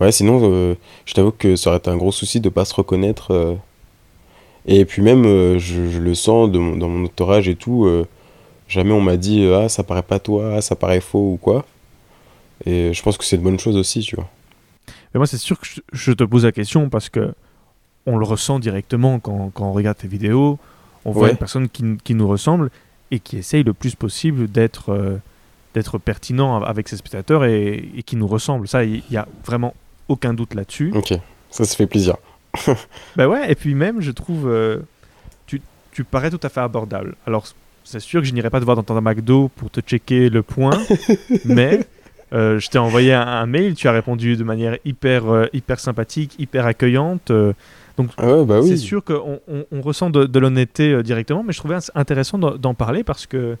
Ouais, 0.00 0.10
sinon, 0.12 0.74
je 1.06 1.14
t'avoue 1.14 1.30
que 1.30 1.54
ça 1.56 1.70
aurait 1.70 1.78
été 1.78 1.90
un 1.90 1.96
gros 1.96 2.12
souci 2.12 2.40
de 2.40 2.48
pas 2.48 2.64
se 2.64 2.74
reconnaître. 2.74 3.56
Et 4.66 4.84
puis 4.84 5.02
même, 5.02 5.24
euh, 5.24 5.58
je, 5.58 5.88
je 5.88 5.98
le 5.98 6.14
sens 6.14 6.50
de 6.50 6.58
mon- 6.58 6.76
dans 6.76 6.88
mon 6.88 7.04
entourage 7.06 7.48
et 7.48 7.56
tout. 7.56 7.86
euh, 7.86 8.06
jamais 8.68 8.92
on 8.92 9.00
m'a 9.00 9.16
dit 9.16 9.42
euh, 9.44 9.64
Ah, 9.64 9.68
ça 9.68 9.82
paraît 9.82 10.02
pas 10.02 10.18
toi, 10.18 10.54
ah, 10.56 10.60
ça 10.60 10.76
paraît 10.76 11.00
faux 11.00 11.32
ou 11.32 11.36
quoi. 11.36 11.64
Et 12.66 12.92
je 12.92 13.02
pense 13.02 13.16
que 13.16 13.24
c'est 13.24 13.36
une 13.36 13.42
bonne 13.42 13.58
chose 13.58 13.76
aussi, 13.76 14.00
tu 14.00 14.16
vois. 14.16 14.28
Mais 15.14 15.18
moi, 15.18 15.26
c'est 15.26 15.38
sûr 15.38 15.58
que 15.58 15.66
je, 15.66 15.80
je 15.92 16.12
te 16.12 16.24
pose 16.24 16.44
la 16.44 16.52
question 16.52 16.88
parce 16.88 17.08
que 17.08 17.32
on 18.06 18.16
le 18.16 18.24
ressent 18.24 18.58
directement 18.58 19.18
quand, 19.20 19.50
quand 19.54 19.64
on 19.68 19.72
regarde 19.72 19.98
tes 19.98 20.08
vidéos. 20.08 20.58
On 21.04 21.12
voit 21.12 21.24
Ouais. 21.24 21.30
une 21.30 21.36
personne 21.36 21.68
qui, 21.68 21.84
qui 22.02 22.14
nous 22.14 22.26
ressemble 22.28 22.70
et 23.10 23.20
qui 23.20 23.38
essaye 23.38 23.62
le 23.62 23.72
plus 23.72 23.94
possible 23.94 24.48
d'être 24.50 24.90
euh, 24.92 25.16
d'être 25.74 25.98
pertinent 25.98 26.60
avec 26.62 26.88
ses 26.88 26.96
spectateurs 26.96 27.44
et, 27.44 27.88
et 27.96 28.02
qui 28.02 28.16
nous 28.16 28.26
ressemble. 28.26 28.66
Ça, 28.66 28.84
il 28.84 29.02
n'y 29.10 29.16
a 29.16 29.28
vraiment 29.44 29.74
aucun 30.08 30.34
doute 30.34 30.54
là-dessus. 30.54 30.92
Ok, 30.94 31.12
ça 31.50 31.64
se 31.64 31.76
fait 31.76 31.86
plaisir. 31.86 32.16
Bah 33.16 33.28
ouais, 33.28 33.50
et 33.52 33.54
puis 33.54 33.74
même, 33.74 34.00
je 34.00 34.10
trouve, 34.10 34.48
euh, 34.48 34.78
tu, 35.46 35.60
tu 35.92 36.02
parais 36.04 36.30
tout 36.30 36.40
à 36.42 36.48
fait 36.48 36.60
abordable. 36.60 37.14
Alors, 37.26 37.46
c'est 37.90 38.00
sûr 38.00 38.20
que 38.20 38.26
je 38.26 38.32
n'irai 38.34 38.50
pas 38.50 38.60
te 38.60 38.64
voir 38.64 38.76
dans 38.76 38.82
ton 38.82 39.00
McDo 39.00 39.48
pour 39.56 39.70
te 39.70 39.80
checker 39.80 40.28
le 40.28 40.42
point, 40.42 40.78
mais 41.44 41.86
euh, 42.34 42.58
je 42.58 42.68
t'ai 42.68 42.78
envoyé 42.78 43.14
un, 43.14 43.26
un 43.26 43.46
mail, 43.46 43.74
tu 43.74 43.88
as 43.88 43.92
répondu 43.92 44.36
de 44.36 44.44
manière 44.44 44.76
hyper, 44.84 45.26
euh, 45.32 45.46
hyper 45.54 45.80
sympathique, 45.80 46.34
hyper 46.38 46.66
accueillante. 46.66 47.30
euh, 47.30 47.52
Ah 48.18 48.36
ouais, 48.36 48.44
bah 48.44 48.60
oui. 48.60 48.68
C'est 48.68 48.76
sûr 48.76 49.02
qu'on 49.02 49.40
on, 49.48 49.64
on 49.72 49.80
ressent 49.80 50.10
de, 50.10 50.24
de 50.26 50.38
l'honnêteté 50.38 51.02
directement, 51.02 51.42
mais 51.42 51.52
je 51.52 51.58
trouvais 51.58 51.76
intéressant 51.94 52.38
d'en 52.38 52.74
parler 52.74 53.02
parce 53.04 53.26
que, 53.26 53.56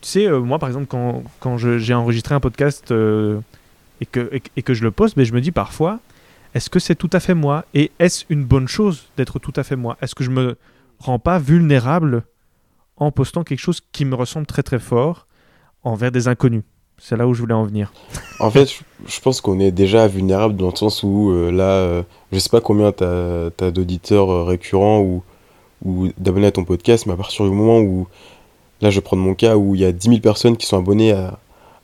tu 0.00 0.08
sais, 0.08 0.28
moi 0.30 0.58
par 0.58 0.68
exemple, 0.68 0.86
quand, 0.88 1.22
quand 1.40 1.58
j'ai 1.58 1.94
enregistré 1.94 2.34
un 2.34 2.40
podcast 2.40 2.90
et, 4.00 4.06
que, 4.06 4.28
et, 4.32 4.40
que- 4.40 4.48
et 4.56 4.62
que 4.62 4.74
je 4.74 4.82
le 4.82 4.90
poste, 4.90 5.16
mais 5.16 5.24
je 5.24 5.32
me 5.34 5.40
dis 5.40 5.52
parfois, 5.52 5.98
est-ce 6.54 6.70
que 6.70 6.78
c'est 6.78 6.94
tout 6.94 7.10
à 7.12 7.20
fait 7.20 7.34
moi? 7.34 7.64
Et 7.74 7.90
est-ce 7.98 8.24
une 8.30 8.44
bonne 8.44 8.68
chose 8.68 9.04
d'être 9.16 9.38
tout 9.38 9.52
à 9.56 9.62
fait 9.62 9.76
moi? 9.76 9.96
Est-ce 10.02 10.14
que 10.14 10.24
je 10.24 10.30
me 10.30 10.56
rends 10.98 11.18
pas 11.18 11.38
vulnérable 11.38 12.22
en 12.96 13.10
postant 13.10 13.44
quelque 13.44 13.58
chose 13.58 13.80
qui 13.92 14.04
me 14.04 14.14
ressemble 14.14 14.46
très 14.46 14.62
très 14.62 14.78
fort 14.78 15.26
envers 15.82 16.12
des 16.12 16.28
inconnus 16.28 16.62
C'est 16.98 17.16
là 17.16 17.26
où 17.26 17.34
je 17.34 17.40
voulais 17.40 17.54
en 17.54 17.64
venir. 17.64 17.92
En 18.38 18.50
fait, 18.50 18.68
je, 19.06 19.20
pense 19.20 19.40
qu'on 19.40 19.58
est 19.58 19.72
déjà 19.72 20.06
vulnérable 20.06 20.56
dans 20.56 20.70
le 20.70 20.76
sens 20.76 21.02
où 21.02 21.30
euh, 21.30 21.50
là, 21.50 21.64
euh, 21.64 22.02
je 22.30 22.38
sais 22.38 22.50
pas 22.50 22.60
combien 22.60 22.92
t'as 22.92 23.46
as, 23.46 23.70
d'auditeurs 23.70 24.30
euh, 24.30 24.44
récurrents 24.44 25.00
ou, 25.00 25.22
ou 25.84 26.08
d'abonnés 26.18 26.48
à 26.48 26.52
ton 26.52 26.64
podcast, 26.64 27.06
mais 27.06 27.14
à 27.14 27.16
partir 27.16 27.44
du 27.44 27.50
moment 27.50 27.80
où, 27.80 28.06
là, 28.80 28.90
je 28.90 28.96
vais 28.96 29.02
prendre 29.02 29.22
mon 29.22 29.34
cas 29.34 29.56
où 29.56 29.74
il 29.74 29.80
y 29.80 29.84
a 29.84 29.92
10 29.92 30.08
000 30.08 30.20
personnes 30.20 30.56
qui 30.56 30.66
sont 30.66 30.78
abonnées 30.78 31.12
à, 31.12 31.38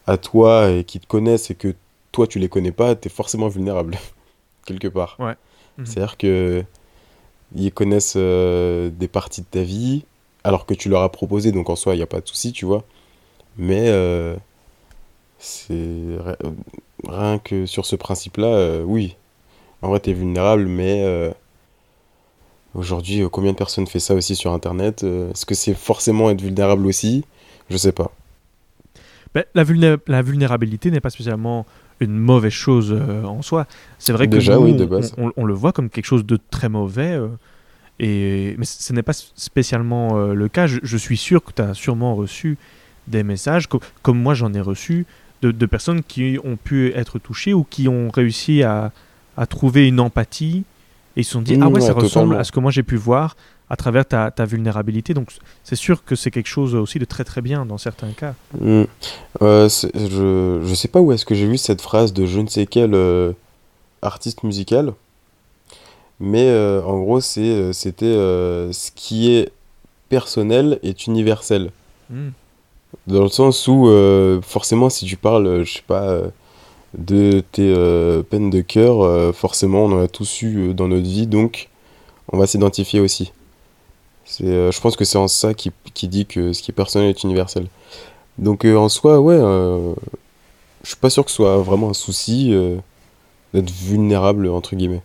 à 0.07 0.16
toi 0.16 0.71
et 0.71 0.85
qui 0.85 1.01
te 1.01 1.07
connaissent 1.07 1.51
et 1.51 1.55
que 1.55 1.75
toi, 2.12 2.27
tu 2.27 2.38
les 2.38 2.49
connais 2.49 2.73
pas, 2.73 2.94
t'es 2.94 3.09
forcément 3.09 3.49
vulnérable, 3.49 3.97
quelque 4.66 4.88
part. 4.88 5.16
Mhm. 5.18 5.87
C'est-à-dire 5.87 6.16
que 6.16 6.64
ils 7.55 7.73
connaissent 7.73 8.14
euh, 8.16 8.90
des 8.90 9.09
parties 9.09 9.42
de 9.42 9.47
ta 9.47 9.62
vie, 9.62 10.05
alors 10.49 10.67
que 10.67 10.75
tu 10.75 10.89
leur 10.89 11.03
as 11.03 11.13
proposé, 11.13 11.53
donc 11.53 11.69
en 11.71 11.77
soi, 11.77 11.95
il 11.95 11.99
n'y 11.99 12.03
a 12.03 12.07
pas 12.07 12.21
de 12.21 12.27
souci, 12.27 12.53
tu 12.53 12.65
vois. 12.65 12.83
Mais 13.59 13.85
euh, 13.89 14.35
c'est 15.39 15.75
ri- 15.75 16.51
rien 17.07 17.39
que 17.39 17.67
sur 17.67 17.85
ce 17.87 17.97
principe-là, 17.97 18.47
euh, 18.47 18.83
oui. 18.85 19.17
En 19.83 19.89
vrai, 19.89 20.01
tu 20.01 20.11
es 20.11 20.13
vulnérable, 20.13 20.67
mais 20.67 21.05
euh, 21.05 21.31
aujourd'hui, 22.75 23.23
combien 23.31 23.53
de 23.53 23.57
personnes 23.57 23.87
fait 23.87 24.01
ça 24.01 24.15
aussi 24.15 24.35
sur 24.37 24.53
Internet 24.53 25.03
Est-ce 25.05 25.47
que 25.47 25.55
c'est 25.55 25.75
forcément 25.75 26.31
être 26.31 26.41
vulnérable 26.41 26.87
aussi? 26.87 27.25
Je 27.71 27.77
sais 27.77 27.93
pas. 27.93 28.11
Ben, 29.35 29.45
la, 29.55 29.63
vulné- 29.65 29.99
la 30.07 30.23
vulnérabilité 30.23 30.91
n'est 30.91 31.01
pas 31.01 31.11
spécialement 31.11 31.67
une 32.01 32.17
mauvaise 32.17 32.53
chose 32.53 32.93
en 33.25 33.43
soi. 33.43 33.67
C'est 33.99 34.13
vrai 34.13 34.27
que 34.27 34.33
Déjà, 34.33 34.55
nous, 34.57 34.63
oui, 34.63 34.75
de 34.75 34.85
on- 34.85 34.89
base. 34.89 35.15
On, 35.19 35.31
on 35.37 35.45
le 35.45 35.53
voit 35.55 35.73
comme 35.73 35.91
quelque 35.91 36.07
chose 36.07 36.25
de 36.25 36.39
très 36.51 36.69
mauvais. 36.69 37.19
Et, 38.01 38.55
mais 38.59 38.65
ce 38.65 38.93
n'est 38.93 39.03
pas 39.03 39.13
spécialement 39.13 40.19
euh, 40.19 40.35
le 40.35 40.49
cas. 40.49 40.67
Je, 40.67 40.79
je 40.83 40.97
suis 40.97 41.17
sûr 41.17 41.43
que 41.45 41.53
tu 41.53 41.63
as 41.63 41.75
sûrement 41.75 42.15
reçu 42.15 42.57
des 43.07 43.23
messages, 43.23 43.67
co- 43.69 43.81
comme 44.03 44.21
moi 44.21 44.35
j'en 44.35 44.53
ai 44.55 44.61
reçu, 44.61 45.07
de, 45.43 45.51
de 45.51 45.67
personnes 45.67 46.03
qui 46.03 46.39
ont 46.45 46.57
pu 46.57 46.93
être 46.95 47.19
touchées 47.19 47.55
ou 47.55 47.65
qui 47.69 47.89
ont 47.89 48.09
réussi 48.11 48.63
à, 48.63 48.93
à 49.37 49.47
trouver 49.47 49.89
une 49.89 50.01
empathie 50.01 50.65
et 51.17 51.21
ils 51.21 51.25
se 51.25 51.33
sont 51.33 51.43
dit 51.43 51.57
Mmh, 51.57 51.63
Ah 51.63 51.69
ouais, 51.69 51.81
ça 51.87 51.93
ressemble 52.03 52.35
à 52.41 52.45
ce 52.45 52.53
que 52.53 52.61
moi 52.61 52.71
j'ai 52.71 52.83
pu 52.83 52.97
voir 52.97 53.37
à 53.71 53.77
travers 53.77 54.07
ta, 54.07 54.31
ta 54.31 54.45
vulnérabilité. 54.47 55.13
Donc 55.15 55.29
c'est 55.65 55.77
sûr 55.77 56.05
que 56.05 56.15
c'est 56.17 56.31
quelque 56.31 56.49
chose 56.49 56.75
aussi 56.75 56.99
de 56.99 57.05
très 57.05 57.25
très 57.25 57.41
bien 57.43 57.67
dans 57.67 57.79
certains 57.79 58.11
cas. 58.13 58.35
Euh, 59.43 59.69
c'est- 59.69 59.91
je, 59.97 60.61
je 60.65 60.75
sais 60.75 60.89
pas 60.89 61.01
où 61.01 61.13
est-ce 61.13 61.25
que 61.25 61.35
j'ai 61.35 61.47
vu 61.47 61.59
cette 61.59 61.81
phrase 61.83 62.13
de 62.13 62.27
je 62.27 62.41
ne 62.41 62.47
sais 62.49 62.67
quel 62.67 62.95
euh, 62.95 63.33
artiste 64.03 64.43
musical, 64.43 64.93
mais 66.20 66.48
euh, 66.48 66.83
en 66.83 66.98
gros 67.00 67.20
c'est, 67.20 67.40
euh, 67.40 67.72
c'était 67.72 68.07
euh, 68.07 68.72
ce 68.72 68.90
qui 68.94 69.33
est 69.33 69.50
personnel 70.09 70.78
est 70.83 71.07
universel. 71.07 71.70
Mmh. 72.11 72.28
Dans 73.07 73.22
le 73.22 73.28
sens 73.28 73.68
où 73.68 73.88
euh, 73.88 74.40
forcément 74.42 74.90
si 74.90 75.04
tu 75.04 75.16
parles, 75.16 75.64
je 75.64 75.74
sais 75.74 75.83
pas, 75.87 76.20
de 76.96 77.42
tes 77.52 77.74
peines 78.31 78.48
de 78.48 78.62
cœur, 78.62 79.35
forcément 79.35 79.85
on 79.85 79.92
en 79.92 80.00
a 80.00 80.09
tous 80.09 80.40
eu 80.40 80.72
dans 80.72 80.88
notre 80.88 81.07
vie, 81.07 81.26
donc 81.26 81.68
on 82.33 82.38
va 82.38 82.46
s'identifier 82.46 83.00
aussi. 83.00 83.33
C'est, 84.24 84.72
je 84.72 84.81
pense 84.81 84.96
que 84.96 85.04
c'est 85.04 85.18
en 85.18 85.28
ça 85.28 85.52
qui, 85.52 85.70
qui 85.92 86.09
dit 86.09 86.24
que 86.24 86.54
ce 86.54 86.62
qui 86.62 86.70
est 86.70 86.74
personnel 86.74 87.11
est 87.11 87.22
universel. 87.24 87.66
Donc 88.38 88.64
en 88.64 88.88
soi, 88.88 89.20
ouais, 89.20 89.37
je 90.83 90.88
suis 90.88 90.96
pas 90.96 91.11
sûr 91.11 91.26
que 91.26 91.31
ce 91.31 91.37
soit 91.37 91.59
vraiment 91.59 91.90
un 91.90 91.94
souci 91.94 92.54
d'être 93.52 93.70
vulnérable, 93.70 94.48
entre 94.48 94.74
guillemets. 94.74 95.02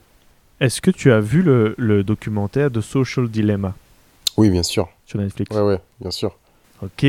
Est-ce 0.60 0.82
que 0.82 0.92
tu 0.92 1.12
as 1.12 1.20
vu 1.20 1.42
le, 1.42 1.76
le 1.78 2.04
documentaire 2.04 2.72
de 2.72 2.80
Social 2.82 3.28
Dilemma 3.28 3.74
Oui, 4.38 4.50
bien 4.50 4.64
sûr. 4.64 4.88
sur 5.06 5.20
Netflix 5.20 5.56
Ouais, 5.56 5.62
ouais, 5.62 5.80
bien 6.00 6.12
sûr. 6.12 6.36
Ok, 6.82 7.06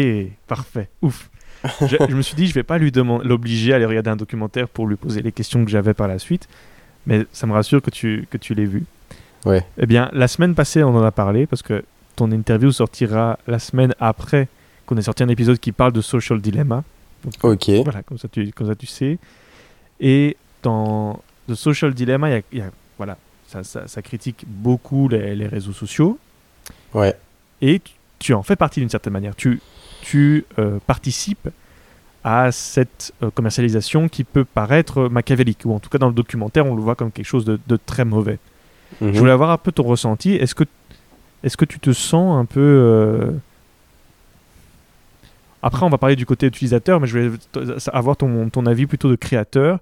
parfait, 0.46 0.88
ouf. 1.02 1.30
je, 1.80 1.96
je 2.08 2.14
me 2.14 2.22
suis 2.22 2.36
dit, 2.36 2.46
je 2.46 2.54
vais 2.54 2.62
pas 2.62 2.78
lui 2.78 2.92
demander, 2.92 3.26
l'obliger 3.26 3.72
à 3.72 3.76
aller 3.76 3.86
regarder 3.86 4.10
un 4.10 4.16
documentaire 4.16 4.68
pour 4.68 4.86
lui 4.86 4.96
poser 4.96 5.22
les 5.22 5.32
questions 5.32 5.64
que 5.64 5.70
j'avais 5.70 5.94
par 5.94 6.08
la 6.08 6.18
suite, 6.18 6.48
mais 7.06 7.26
ça 7.32 7.46
me 7.46 7.52
rassure 7.52 7.80
que 7.82 7.90
tu, 7.90 8.26
que 8.30 8.36
tu 8.36 8.54
l'aies 8.54 8.66
vu. 8.66 8.84
Ouais. 9.44 9.64
Eh 9.78 9.86
bien, 9.86 10.10
la 10.12 10.28
semaine 10.28 10.54
passée, 10.54 10.82
on 10.82 10.94
en 10.94 11.02
a 11.02 11.10
parlé 11.10 11.46
parce 11.46 11.62
que 11.62 11.84
ton 12.16 12.30
interview 12.32 12.70
sortira 12.72 13.38
la 13.46 13.58
semaine 13.58 13.94
après 14.00 14.48
qu'on 14.86 14.96
ait 14.96 15.02
sorti 15.02 15.22
un 15.22 15.28
épisode 15.28 15.58
qui 15.58 15.72
parle 15.72 15.92
de 15.92 16.00
Social 16.00 16.40
Dilemma. 16.40 16.84
Donc, 17.24 17.32
Ok. 17.42 17.70
Voilà, 17.84 18.02
comme 18.02 18.18
ça, 18.18 18.28
tu, 18.28 18.52
comme 18.52 18.66
ça 18.68 18.74
tu 18.74 18.86
sais. 18.86 19.18
Et 20.00 20.36
dans 20.62 21.20
The 21.48 21.54
Social 21.54 21.92
Dilemma, 21.94 22.30
il 22.30 22.32
y 22.52 22.60
a- 22.60 22.64
y 22.64 22.70
ça, 23.54 23.64
ça- 23.64 23.88
ça 23.88 24.02
critique 24.02 24.44
beaucoup 24.46 25.08
les, 25.08 25.34
les 25.34 25.46
réseaux 25.46 25.72
sociaux. 25.72 26.18
Ouais. 26.92 27.14
Et 27.62 27.80
tu, 27.80 27.92
tu 28.18 28.34
en 28.34 28.42
fais 28.42 28.56
partie 28.56 28.80
d'une 28.80 28.90
certaine 28.90 29.12
manière. 29.12 29.34
Tu, 29.36 29.60
tu 30.02 30.44
euh, 30.58 30.78
participes 30.86 31.48
à 32.24 32.50
cette 32.52 33.12
euh, 33.22 33.30
commercialisation 33.30 34.08
qui 34.08 34.24
peut 34.24 34.44
paraître 34.44 35.08
machiavélique, 35.08 35.62
ou 35.64 35.72
en 35.74 35.78
tout 35.78 35.90
cas 35.90 35.98
dans 35.98 36.08
le 36.08 36.14
documentaire, 36.14 36.66
on 36.66 36.74
le 36.74 36.82
voit 36.82 36.94
comme 36.94 37.10
quelque 37.12 37.26
chose 37.26 37.44
de, 37.44 37.58
de 37.66 37.76
très 37.76 38.04
mauvais. 38.04 38.38
Mhm. 39.00 39.12
Je 39.12 39.18
voulais 39.18 39.32
avoir 39.32 39.50
un 39.50 39.58
peu 39.58 39.72
ton 39.72 39.82
ressenti. 39.84 40.32
Est-ce 40.34 40.54
que, 40.54 40.64
est 41.42 41.54
que 41.56 41.64
tu 41.66 41.78
te 41.80 41.92
sens 41.92 42.38
un 42.38 42.44
peu. 42.46 42.60
euh, 42.60 43.30
Après, 45.62 45.84
on 45.84 45.88
va 45.90 45.98
parler 45.98 46.16
du 46.16 46.26
côté 46.26 46.46
utilisateur, 46.46 47.00
mais 47.00 47.06
je 47.06 47.18
voulais 47.18 47.38
avoir 47.92 48.16
ton, 48.16 48.48
ton 48.50 48.66
avis 48.66 48.86
plutôt 48.86 49.08
de 49.10 49.16
créateur. 49.16 49.78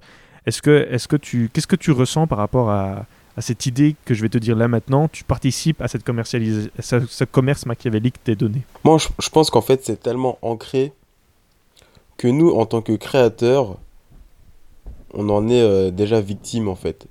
Est-ce 0.46 0.62
que, 0.62 0.88
est 0.90 1.06
que 1.06 1.16
tu, 1.16 1.50
qu'est-ce 1.52 1.66
que 1.66 1.76
tu 1.76 1.90
ressens 1.92 2.26
par 2.26 2.38
rapport 2.38 2.70
à, 2.70 3.06
à 3.36 3.40
cette 3.40 3.66
idée 3.66 3.96
que 4.04 4.14
je 4.14 4.22
vais 4.22 4.28
te 4.28 4.38
dire 4.38 4.56
là 4.56 4.68
maintenant 4.68 5.08
Tu 5.08 5.24
participes 5.24 5.80
à 5.80 5.88
cette 5.88 6.04
commercialis- 6.04 6.70
à 6.78 6.82
ce, 6.82 7.06
ce 7.06 7.24
commerce 7.24 7.66
machiavélique 7.66 8.16
des 8.24 8.36
données. 8.36 8.62
Moi, 8.84 8.98
je, 8.98 9.08
je 9.18 9.28
pense 9.30 9.50
qu'en 9.50 9.62
fait, 9.62 9.84
c'est 9.84 10.00
tellement 10.00 10.38
ancré 10.42 10.92
que 12.18 12.28
nous, 12.28 12.50
en 12.50 12.66
tant 12.66 12.82
que 12.82 12.92
créateurs, 12.92 13.76
on 15.14 15.28
en 15.28 15.48
est 15.48 15.60
euh, 15.60 15.90
déjà 15.90 16.20
victime, 16.20 16.68
en 16.68 16.74
fait. 16.76 17.06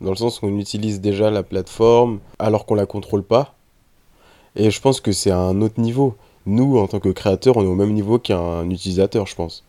Dans 0.00 0.10
le 0.10 0.16
sens 0.16 0.40
où 0.40 0.46
on 0.46 0.58
utilise 0.58 1.00
déjà 1.00 1.30
la 1.30 1.42
plateforme 1.42 2.20
alors 2.38 2.64
qu'on 2.66 2.74
la 2.74 2.86
contrôle 2.86 3.22
pas. 3.22 3.54
Et 4.56 4.70
je 4.70 4.80
pense 4.80 5.00
que 5.00 5.12
c'est 5.12 5.30
à 5.30 5.38
un 5.38 5.60
autre 5.60 5.78
niveau. 5.80 6.16
Nous, 6.46 6.78
en 6.78 6.86
tant 6.86 7.00
que 7.00 7.10
créateurs, 7.10 7.56
on 7.58 7.62
est 7.62 7.66
au 7.66 7.74
même 7.74 7.92
niveau 7.92 8.18
qu'un 8.18 8.68
utilisateur, 8.70 9.26
je 9.26 9.34
pense. 9.36 9.62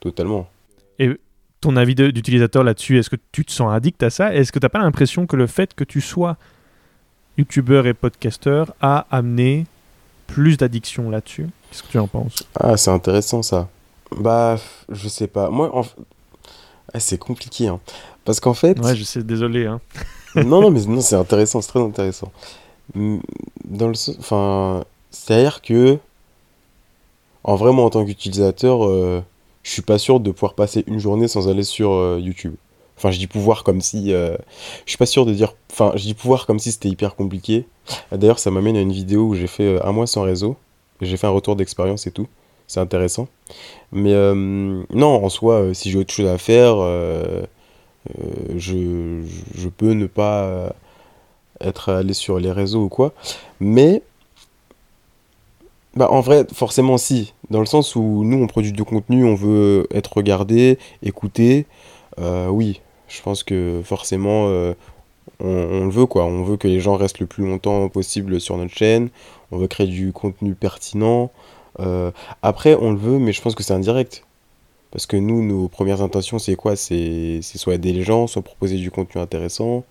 Totalement. 0.00 0.46
Ton 1.60 1.76
avis 1.76 1.94
d'utilisateur 1.96 2.62
là-dessus, 2.62 2.98
est-ce 2.98 3.10
que 3.10 3.16
tu 3.32 3.44
te 3.44 3.50
sens 3.50 3.72
addict 3.72 4.00
à 4.04 4.10
ça? 4.10 4.32
Est-ce 4.34 4.52
que 4.52 4.58
tu 4.60 4.64
n'as 4.64 4.68
pas 4.68 4.78
l'impression 4.78 5.26
que 5.26 5.34
le 5.36 5.46
fait 5.48 5.74
que 5.74 5.82
tu 5.84 6.00
sois 6.00 6.36
youtubeur 7.36 7.86
et 7.86 7.94
podcasteur 7.94 8.72
a 8.80 9.06
amené 9.10 9.66
plus 10.28 10.56
d'addiction 10.56 11.10
là-dessus? 11.10 11.48
Qu'est-ce 11.70 11.82
que 11.82 11.88
tu 11.88 11.98
en 11.98 12.06
penses? 12.06 12.44
Ah, 12.54 12.76
c'est 12.76 12.90
intéressant 12.92 13.42
ça. 13.42 13.68
Bah, 14.16 14.56
je 14.88 15.08
sais 15.08 15.26
pas. 15.26 15.50
Moi, 15.50 15.70
en... 15.76 15.82
ah, 16.94 17.00
c'est 17.00 17.18
compliqué, 17.18 17.66
hein. 17.66 17.80
Parce 18.24 18.38
qu'en 18.40 18.54
fait, 18.54 18.78
Ouais, 18.78 18.94
je 18.94 19.02
sais, 19.02 19.22
désolé. 19.24 19.66
Hein. 19.66 19.80
non, 20.36 20.60
non, 20.60 20.70
mais 20.70 20.80
non, 20.84 21.00
c'est 21.00 21.16
intéressant, 21.16 21.60
c'est 21.60 21.70
très 21.72 21.82
intéressant. 21.82 22.30
Mm, 22.94 23.18
Dans 23.64 23.88
le 23.88 23.94
enfin, 24.18 24.84
c'est-à-dire 25.10 25.60
que, 25.60 25.98
en 27.42 27.56
vrai, 27.56 27.72
moi, 27.72 27.84
en 27.84 27.90
tant 27.90 28.04
qu'utilisateur, 28.04 28.86
euh, 28.86 29.22
je 29.68 29.74
suis 29.74 29.82
pas 29.82 29.98
sûr 29.98 30.18
de 30.18 30.30
pouvoir 30.30 30.54
passer 30.54 30.82
une 30.86 30.98
journée 30.98 31.28
sans 31.28 31.46
aller 31.50 31.62
sur 31.62 31.92
euh, 31.92 32.18
YouTube. 32.18 32.54
Enfin, 32.96 33.10
je 33.10 33.18
dis 33.18 33.26
pouvoir 33.26 33.64
comme 33.64 33.82
si, 33.82 34.14
euh, 34.14 34.34
je 34.86 34.92
suis 34.92 34.96
pas 34.96 35.04
sûr 35.04 35.26
de 35.26 35.34
dire, 35.34 35.52
enfin, 35.70 35.92
je 35.94 36.04
dis 36.04 36.14
pouvoir 36.14 36.46
comme 36.46 36.58
si 36.58 36.72
c'était 36.72 36.88
hyper 36.88 37.16
compliqué. 37.16 37.66
D'ailleurs, 38.10 38.38
ça 38.38 38.50
m'amène 38.50 38.76
à 38.76 38.80
une 38.80 38.92
vidéo 38.92 39.26
où 39.26 39.34
j'ai 39.34 39.46
fait 39.46 39.74
euh, 39.74 39.86
un 39.86 39.92
mois 39.92 40.06
sans 40.06 40.22
réseau. 40.22 40.56
J'ai 41.02 41.18
fait 41.18 41.26
un 41.26 41.30
retour 41.30 41.54
d'expérience 41.54 42.06
et 42.06 42.10
tout. 42.10 42.26
C'est 42.66 42.80
intéressant. 42.80 43.28
Mais 43.92 44.14
euh, 44.14 44.82
non, 44.90 45.22
en 45.22 45.28
soi, 45.28 45.74
si 45.74 45.90
j'ai 45.90 45.98
autre 45.98 46.14
chose 46.14 46.28
à 46.28 46.38
faire, 46.38 46.76
je, 48.56 49.68
peux 49.76 49.92
ne 49.92 50.06
pas 50.06 50.72
être 51.60 51.90
allé 51.90 52.14
sur 52.14 52.38
les 52.38 52.50
réseaux 52.50 52.84
ou 52.84 52.88
quoi. 52.88 53.12
Mais, 53.60 54.02
bah, 55.98 56.08
en 56.12 56.20
vrai, 56.20 56.46
forcément, 56.54 56.96
si. 56.96 57.34
Dans 57.50 57.58
le 57.60 57.66
sens 57.66 57.96
où 57.96 58.22
nous, 58.24 58.40
on 58.40 58.46
produit 58.46 58.70
du 58.72 58.84
contenu, 58.84 59.24
on 59.24 59.34
veut 59.34 59.86
être 59.92 60.16
regardé, 60.16 60.78
écouté. 61.02 61.66
euh, 62.20 62.48
oui, 62.48 62.80
je 63.08 63.20
pense 63.22 63.42
que 63.42 63.80
forcément, 63.84 64.46
euh, 64.48 64.74
on, 65.40 65.84
le 65.86 65.90
veut, 65.90 66.06
quoi. 66.06 66.24
On 66.24 66.44
veut 66.44 66.56
que 66.56 66.68
les 66.68 66.80
gens 66.80 66.96
restent 66.96 67.18
le 67.20 67.26
plus 67.26 67.44
longtemps 67.46 67.88
possible 67.88 68.40
sur 68.40 68.56
notre 68.56 68.74
chaîne. 68.76 69.10
On 69.50 69.58
veut 69.58 69.66
créer 69.66 69.88
du 69.88 70.12
contenu 70.12 70.54
pertinent. 70.54 71.32
Euh, 71.80 72.12
après, 72.42 72.76
on 72.80 72.92
le 72.92 72.98
veut, 72.98 73.18
mais 73.18 73.32
je 73.32 73.42
pense 73.42 73.54
que 73.56 73.64
c'est 73.64 73.74
indirect. 73.74 74.24
Parce 74.92 75.06
que 75.06 75.16
nous, 75.16 75.42
nos 75.44 75.68
premières 75.68 76.02
intentions, 76.02 76.38
c'est 76.38 76.56
quoi? 76.56 76.76
C'est 76.76 77.40
c'est 77.42 77.58
soit 77.58 77.74
aider 77.74 77.92
les 77.92 78.02
gens, 78.04 78.26
soit 78.28 78.42
proposer 78.42 78.76
du 78.76 78.90
contenu 78.90 79.20
intéressant. 79.20 79.84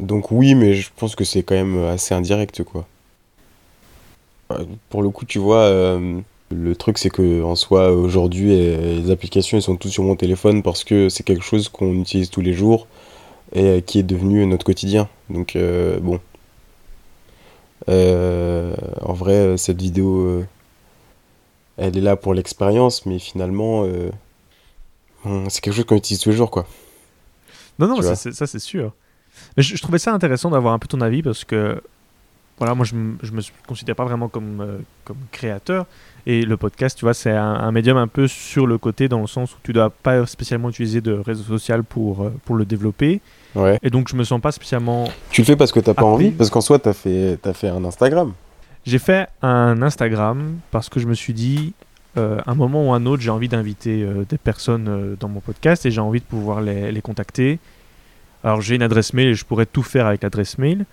Donc 0.00 0.30
oui, 0.30 0.54
mais 0.54 0.74
je 0.74 0.90
pense 0.96 1.16
que 1.16 1.24
c'est 1.24 1.42
quand 1.42 1.54
même 1.56 1.84
assez 1.86 2.14
indirect, 2.14 2.62
quoi. 2.64 2.86
Pour 4.90 5.02
le 5.02 5.10
coup, 5.10 5.24
tu 5.24 5.38
vois, 5.38 5.62
euh, 5.64 6.20
le 6.50 6.76
truc, 6.76 6.98
c'est 6.98 7.10
que 7.10 7.42
en 7.42 7.56
soi, 7.56 7.90
aujourd'hui, 7.90 8.50
les 8.50 9.10
applications, 9.10 9.56
elles 9.58 9.62
sont 9.62 9.76
toutes 9.76 9.90
sur 9.92 10.04
mon 10.04 10.16
téléphone 10.16 10.62
parce 10.62 10.84
que 10.84 11.08
c'est 11.08 11.22
quelque 11.24 11.44
chose 11.44 11.68
qu'on 11.68 11.94
utilise 12.00 12.30
tous 12.30 12.40
les 12.42 12.52
jours 12.52 12.86
et 13.52 13.64
euh, 13.64 13.80
qui 13.80 13.98
est 13.98 14.02
devenu 14.04 14.46
notre 14.46 14.64
quotidien. 14.64 15.08
Donc 15.30 15.56
euh, 15.56 15.98
bon. 16.00 16.20
Euh, 17.88 18.74
en 19.02 19.12
vrai, 19.12 19.56
cette 19.56 19.80
vidéo, 19.80 20.44
elle 21.76 21.96
est 21.96 22.00
là 22.00 22.16
pour 22.16 22.34
l'expérience, 22.34 23.06
mais 23.06 23.18
finalement, 23.18 23.86
c'est 25.48 25.60
quelque 25.60 25.74
chose 25.74 25.84
qu'on 25.84 25.96
utilise 25.96 26.20
tous 26.20 26.30
les 26.30 26.36
jours, 26.36 26.50
quoi. 26.50 26.66
Non, 27.78 27.86
non, 27.88 28.00
ça, 28.02 28.16
c'est- 28.16 28.32
ça 28.32 28.46
c'est 28.46 28.58
sûr. 28.58 28.92
Mais 29.56 29.62
je, 29.62 29.76
je 29.76 29.82
trouvais 29.82 29.98
ça 29.98 30.12
intéressant 30.14 30.50
d'avoir 30.50 30.72
un 30.72 30.78
peu 30.78 30.88
ton 30.88 31.00
avis 31.02 31.22
parce 31.22 31.44
que, 31.44 31.80
voilà, 32.58 32.74
moi 32.74 32.84
je, 32.84 32.94
je 33.22 33.32
me 33.32 33.40
considère 33.66 33.94
pas 33.94 34.04
vraiment 34.04 34.28
comme, 34.28 34.60
euh, 34.60 34.78
comme 35.04 35.18
créateur. 35.32 35.86
Et 36.28 36.42
le 36.42 36.56
podcast, 36.56 36.98
tu 36.98 37.04
vois, 37.04 37.14
c'est 37.14 37.30
un, 37.30 37.54
un 37.54 37.70
médium 37.70 37.96
un 37.96 38.08
peu 38.08 38.26
sur 38.26 38.66
le 38.66 38.78
côté 38.78 39.08
dans 39.08 39.20
le 39.20 39.26
sens 39.26 39.52
où 39.54 39.58
tu 39.62 39.72
dois 39.72 39.90
pas 39.90 40.26
spécialement 40.26 40.70
utiliser 40.70 41.00
de 41.00 41.12
réseau 41.12 41.44
social 41.44 41.84
pour, 41.84 42.24
euh, 42.24 42.32
pour 42.44 42.56
le 42.56 42.64
développer. 42.64 43.20
Ouais. 43.54 43.78
Et 43.82 43.90
donc 43.90 44.08
je 44.08 44.16
me 44.16 44.24
sens 44.24 44.40
pas 44.40 44.52
spécialement. 44.52 45.08
Tu 45.30 45.42
le 45.42 45.46
fais 45.46 45.56
parce 45.56 45.70
que 45.70 45.80
t'as 45.80 45.94
pas 45.94 46.04
envie? 46.04 46.30
Parce 46.30 46.50
qu'en 46.50 46.60
soi, 46.60 46.78
t'as 46.78 46.94
fait, 46.94 47.38
t'as 47.40 47.52
fait 47.52 47.68
un 47.68 47.84
Instagram. 47.84 48.32
J'ai 48.84 48.98
fait 48.98 49.28
un 49.42 49.82
Instagram 49.82 50.58
parce 50.70 50.88
que 50.88 51.00
je 51.00 51.06
me 51.06 51.14
suis 51.14 51.32
dit, 51.32 51.74
euh, 52.16 52.40
un 52.46 52.54
moment 52.54 52.88
ou 52.88 52.92
un 52.92 53.04
autre, 53.06 53.22
j'ai 53.22 53.30
envie 53.30 53.48
d'inviter 53.48 54.02
euh, 54.02 54.24
des 54.28 54.38
personnes 54.38 54.86
euh, 54.88 55.16
dans 55.18 55.28
mon 55.28 55.40
podcast 55.40 55.84
et 55.86 55.90
j'ai 55.90 56.00
envie 56.00 56.20
de 56.20 56.24
pouvoir 56.24 56.60
les, 56.60 56.92
les 56.92 57.02
contacter. 57.02 57.58
Alors 58.44 58.60
j'ai 58.60 58.76
une 58.76 58.82
adresse 58.82 59.12
mail 59.12 59.28
et 59.28 59.34
je 59.34 59.44
pourrais 59.44 59.66
tout 59.66 59.82
faire 59.82 60.06
avec 60.06 60.22
l'adresse 60.22 60.56
mail, 60.58 60.86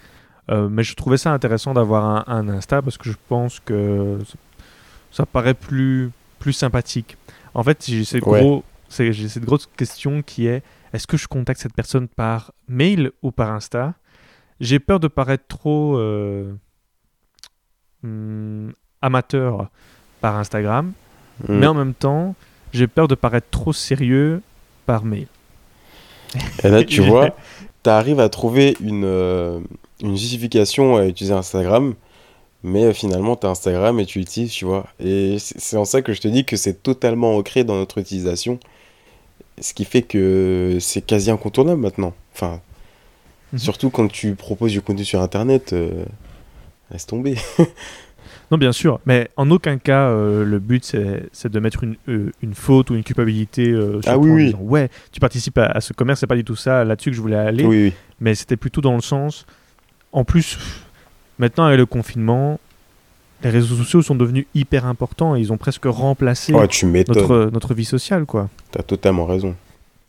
euh, 0.49 0.67
mais 0.69 0.83
je 0.83 0.95
trouvais 0.95 1.17
ça 1.17 1.31
intéressant 1.31 1.73
d'avoir 1.73 2.05
un, 2.05 2.23
un 2.27 2.49
Insta 2.49 2.81
parce 2.81 2.97
que 2.97 3.09
je 3.09 3.15
pense 3.29 3.59
que 3.59 4.19
ça, 4.25 4.33
ça 5.11 5.25
paraît 5.25 5.53
plus, 5.53 6.11
plus 6.39 6.53
sympathique. 6.53 7.17
En 7.53 7.63
fait, 7.63 7.85
j'ai 7.87 8.03
cette, 8.03 8.25
Ouais. 8.25 8.41
gros, 8.41 8.63
c'est- 8.89 9.13
j'ai 9.13 9.29
cette 9.29 9.45
grosse 9.45 9.69
question 9.77 10.21
qui 10.21 10.47
est, 10.47 10.63
est-ce 10.93 11.07
que 11.07 11.17
je 11.17 11.27
contacte 11.27 11.61
cette 11.61 11.73
personne 11.73 12.07
par 12.07 12.51
mail 12.67 13.11
ou 13.21 13.31
par 13.31 13.51
Insta? 13.51 13.93
J'ai 14.59 14.79
peur 14.79 14.99
de 14.99 15.07
paraître 15.07 15.45
trop... 15.47 15.97
euh, 15.97 16.53
hum, 18.03 18.73
amateur 19.01 19.69
par 20.21 20.37
Instagram, 20.37 20.93
Hum. 21.49 21.57
mais 21.59 21.67
en 21.67 21.73
même 21.73 21.93
temps, 21.93 22.35
j'ai 22.73 22.87
peur 22.87 23.07
de 23.07 23.15
paraître 23.15 23.47
trop 23.49 23.73
sérieux 23.73 24.41
par 24.85 25.03
mail. 25.03 25.27
Et 26.63 26.69
là, 26.69 26.83
tu 26.83 27.01
vois, 27.07 27.35
t'arrives 27.81 28.19
à 28.19 28.29
trouver 28.29 28.77
une, 28.79 29.03
euh, 29.03 29.59
une 30.01 30.15
justification 30.17 30.95
à 30.97 31.05
utiliser 31.05 31.33
Instagram, 31.33 31.93
mais 32.63 32.93
finalement, 32.93 33.35
t'as 33.35 33.49
Instagram 33.49 33.99
et 33.99 34.05
tu 34.05 34.19
l'utilises, 34.19 34.51
tu 34.51 34.65
vois. 34.65 34.87
Et 34.99 35.37
c'est 35.39 35.77
en 35.77 35.85
ça 35.85 36.01
que 36.01 36.13
je 36.13 36.21
te 36.21 36.27
dis 36.27 36.45
que 36.45 36.55
c'est 36.57 36.81
totalement 36.83 37.35
ancré 37.37 37.63
dans 37.63 37.75
notre 37.75 37.97
utilisation, 37.99 38.59
ce 39.59 39.73
qui 39.73 39.85
fait 39.85 40.01
que 40.01 40.77
c'est 40.79 41.01
quasi 41.05 41.29
incontournable 41.31 41.81
maintenant. 41.81 42.13
Enfin, 42.33 42.61
Mhm. 43.51 43.59
surtout 43.59 43.89
quand 43.91 44.07
tu 44.07 44.33
proposes 44.35 44.71
du 44.71 44.81
contenu 44.81 45.05
sur 45.05 45.21
Internet, 45.21 45.73
euh, 45.73 46.05
laisse 46.91 47.05
tomber. 47.05 47.35
Non, 48.51 48.57
bien 48.57 48.71
sûr, 48.71 48.99
mais 49.05 49.29
en 49.35 49.49
aucun 49.49 49.77
cas, 49.79 50.09
euh, 50.09 50.43
le 50.43 50.59
but, 50.59 50.83
c'est 51.31 51.51
de 51.51 51.59
mettre 51.59 51.83
une, 51.83 51.95
euh, 52.07 52.31
une 52.43 52.53
faute 52.53 52.89
ou 52.91 52.95
une 52.95 53.03
culpabilité 53.03 53.67
euh, 53.69 53.99
sur 54.01 54.11
Ah 54.11 54.17
oui, 54.17 54.29
en 54.29 54.33
oui. 54.35 54.45
disant, 54.47 54.59
ouais, 54.61 54.89
tu 55.11 55.19
participes 55.19 55.57
à, 55.57 55.65
à 55.67 55.81
ce 55.81 55.93
commerce, 55.93 56.19
c'est 56.19 56.27
pas 56.27 56.35
du 56.35 56.43
tout 56.43 56.55
ça 56.55 56.83
là-dessus 56.83 57.09
que 57.09 57.15
je 57.15 57.21
voulais 57.21 57.35
aller, 57.37 57.65
oui. 57.65 57.93
mais 58.19 58.35
c'était 58.35 58.57
plutôt 58.57 58.81
dans 58.81 58.93
le 58.95 59.01
sens, 59.01 59.45
en 60.13 60.23
plus, 60.23 60.57
maintenant 61.39 61.65
avec 61.65 61.77
le 61.77 61.85
confinement, 61.85 62.59
les 63.43 63.49
réseaux 63.49 63.75
sociaux 63.75 64.01
sont 64.01 64.15
devenus 64.15 64.45
hyper 64.55 64.85
importants 64.85 65.35
et 65.35 65.41
ils 65.41 65.51
ont 65.51 65.57
presque 65.57 65.85
remplacé 65.85 66.53
Oh, 66.55 66.65
tu 66.67 66.85
notre, 66.85 67.49
notre 67.51 67.73
vie 67.73 67.85
sociale, 67.85 68.25
quoi. 68.25 68.49
T'as 68.71 68.83
totalement 68.83 69.25
raison. 69.25 69.55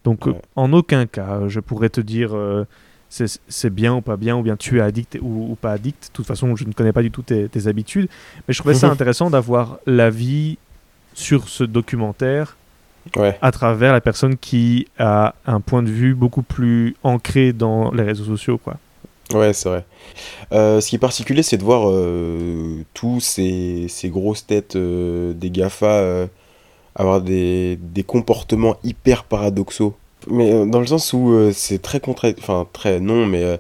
Donc, 0.05 0.29
euh, 0.29 0.35
en 0.55 0.73
aucun 0.73 1.07
cas, 1.07 1.49
je 1.49 1.61
pourrais 1.61 1.89
te 1.89 2.01
dire 2.01 2.31
euh, 2.35 2.65
c'est 3.09 3.41
c'est 3.49 3.71
bien 3.71 3.95
ou 3.95 4.01
pas 4.03 4.17
bien, 4.17 4.37
ou 4.37 4.43
bien 4.43 4.57
tu 4.57 4.79
es 4.79 4.81
addict 4.83 5.19
ou, 5.21 5.51
ou 5.51 5.55
pas 5.57 5.73
addict. 5.73 6.09
De 6.09 6.13
toute 6.13 6.27
façon, 6.27 6.55
je 6.55 6.65
ne 6.65 6.73
connais 6.73 6.93
pas 6.93 7.03
du 7.03 7.11
tout 7.11 7.23
tes, 7.23 7.49
tes 7.49 7.67
habitudes. 7.67 8.09
Mais 8.47 8.55
je 8.55 8.61
trouvais 8.61 8.75
ça 8.75 8.91
intéressant 8.93 9.31
d'avoir 9.31 9.79
l'avis 9.87 10.59
sur 11.15 11.49
ce 11.49 11.65
documentaire 11.65 12.57
Ouais. 13.17 13.37
à 13.43 13.53
travers 13.53 13.93
la 13.93 14.01
personne 14.01 14.39
qui 14.39 14.89
a 14.99 15.35
un 15.47 15.61
point 15.61 15.83
de 15.83 15.91
vue 15.91 16.15
beaucoup 16.15 16.41
plus 16.43 16.97
ancré 17.03 17.53
dans 17.53 17.93
les 17.93 18.03
réseaux 18.03 18.25
sociaux. 18.25 18.57
Quoi. 18.57 18.79
Ouais, 19.33 19.53
c'est 19.55 19.69
vrai. 19.69 19.85
Euh, 20.53 20.81
ce 20.81 20.89
qui 20.91 20.97
est 20.97 20.99
particulier, 20.99 21.43
c'est 21.43 21.57
de 21.57 21.65
voir 21.65 21.89
euh, 21.89 22.85
tous 22.93 23.21
ces, 23.21 23.87
ces 23.89 24.11
grosses 24.11 24.47
têtes 24.47 24.77
euh, 24.77 25.33
des 25.33 25.51
GAFA 25.51 26.29
avoir 26.95 27.21
des, 27.21 27.77
des 27.77 28.03
comportements 28.05 28.77
hyper 28.85 29.25
paradoxaux. 29.25 29.95
Mais 30.29 30.67
dans 30.67 30.81
le 30.81 30.87
sens 30.87 31.13
où 31.13 31.51
c'est 31.53 31.81
très 31.81 32.01
contra... 32.01 32.29
Enfin, 32.39 32.67
très 32.73 33.01
non, 33.01 33.27
mais 33.27 33.59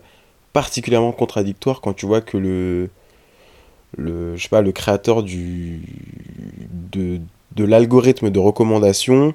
particulièrement 0.52 1.12
contradictoire 1.12 1.80
quand 1.80 1.94
tu 1.94 2.06
vois 2.06 2.20
que 2.20 2.36
le... 2.36 2.90
le 3.96 4.36
je 4.36 4.42
sais 4.42 4.48
pas, 4.48 4.62
le 4.62 4.72
créateur 4.72 5.22
du... 5.22 5.82
de, 6.92 7.20
de 7.56 7.64
l'algorithme 7.64 8.30
de 8.30 8.38
recommandation 8.38 9.34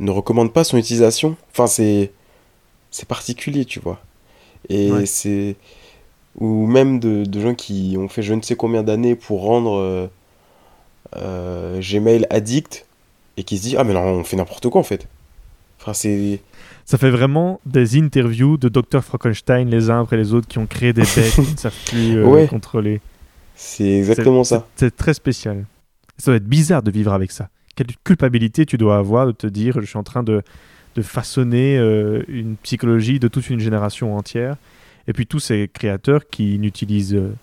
ne 0.00 0.10
recommande 0.10 0.52
pas 0.52 0.64
son 0.64 0.78
utilisation. 0.78 1.36
Enfin. 1.52 1.66
C'est 1.66 3.08
particulier, 3.08 3.64
tu 3.64 3.80
vois. 3.80 4.00
Et 4.68 4.90
Ouais. 4.92 5.06
c'est. 5.06 5.56
Ou 6.40 6.66
même 6.66 6.98
de, 6.98 7.24
de 7.24 7.40
gens 7.40 7.54
qui 7.54 7.94
ont 7.98 8.08
fait 8.08 8.22
je 8.22 8.34
ne 8.34 8.42
sais 8.42 8.56
combien 8.56 8.82
d'années 8.82 9.14
pour 9.14 9.42
rendre 9.42 9.76
euh, 9.78 10.06
euh, 11.16 11.80
Gmail 11.80 12.26
addict 12.30 12.86
et 13.36 13.44
qui 13.44 13.58
se 13.58 13.62
disent 13.62 13.76
Ah, 13.78 13.84
mais 13.84 13.94
non, 13.94 14.00
on 14.00 14.24
fait 14.24 14.36
n'importe 14.36 14.68
quoi 14.68 14.80
en 14.80 14.84
fait. 14.84 15.06
Enfin, 15.80 15.92
c'est. 15.92 16.40
Ça 16.86 16.98
fait 16.98 17.10
vraiment 17.10 17.60
des 17.66 17.98
interviews 17.98 18.56
de 18.56 18.68
Dr. 18.68 19.02
Frankenstein 19.02 19.68
les 19.70 19.90
uns 19.90 20.02
après 20.02 20.16
les 20.16 20.34
autres 20.34 20.48
qui 20.48 20.58
ont 20.58 20.66
créé 20.66 20.92
des 20.92 21.02
bêtes 21.16 21.34
qui 21.34 21.40
ne 21.52 21.56
savent 21.56 21.74
plus 21.86 22.16
euh, 22.18 22.24
Ouais. 22.26 22.46
contrôler. 22.46 23.00
C'est 23.54 23.98
exactement 23.98 24.44
ça. 24.44 24.66
C'est 24.76 24.94
très 24.96 25.14
spécial. 25.14 25.64
Ça 26.18 26.30
doit 26.32 26.36
être 26.36 26.44
bizarre 26.48 26.82
de 26.82 26.90
vivre 26.90 27.12
avec 27.12 27.30
ça. 27.30 27.48
Quelle 27.76 27.86
culpabilité 28.04 28.66
tu 28.66 28.76
dois 28.76 28.98
avoir 28.98 29.26
de 29.26 29.32
te 29.32 29.46
dire 29.46 29.80
je 29.80 29.86
suis 29.86 29.96
en 29.98 30.02
train 30.02 30.22
de, 30.22 30.42
de 30.96 31.02
façonner 31.02 31.76
euh, 31.78 32.22
une 32.28 32.56
psychologie 32.56 33.18
de 33.18 33.28
toute 33.28 33.50
une 33.50 33.60
génération 33.60 34.16
entière. 34.16 34.56
Et 35.08 35.12
puis 35.12 35.26
tous 35.26 35.40
ces 35.40 35.68
créateurs 35.72 36.22
qui 36.30 36.58
n'utilisent, 36.58 37.14
euh, 37.14 37.34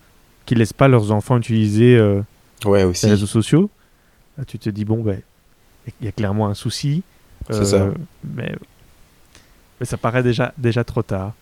qui 0.46 0.56
laissent 0.56 0.74
pas 0.74 0.88
leurs 0.88 1.12
enfants 1.12 1.38
utiliser 1.38 1.98
euh, 1.98 2.22
Ouais, 2.66 2.80
les 2.80 2.86
aussi. 2.86 3.08
réseaux 3.08 3.26
sociaux. 3.28 3.70
Là, 4.38 4.46
tu 4.46 4.58
te 4.60 4.70
dis 4.70 4.86
bon 4.86 5.02
ben 5.04 5.20
il 6.00 6.06
y 6.06 6.08
a 6.08 6.12
clairement 6.12 6.48
un 6.48 6.54
souci. 6.54 7.04
Ça. 7.50 7.90
Mais, 8.36 8.54
mais 9.80 9.86
ça 9.86 9.98
paraît 9.98 10.24
déjà 10.24 10.54
déjà 10.58 10.84
trop 10.84 11.02
tard. 11.04 11.34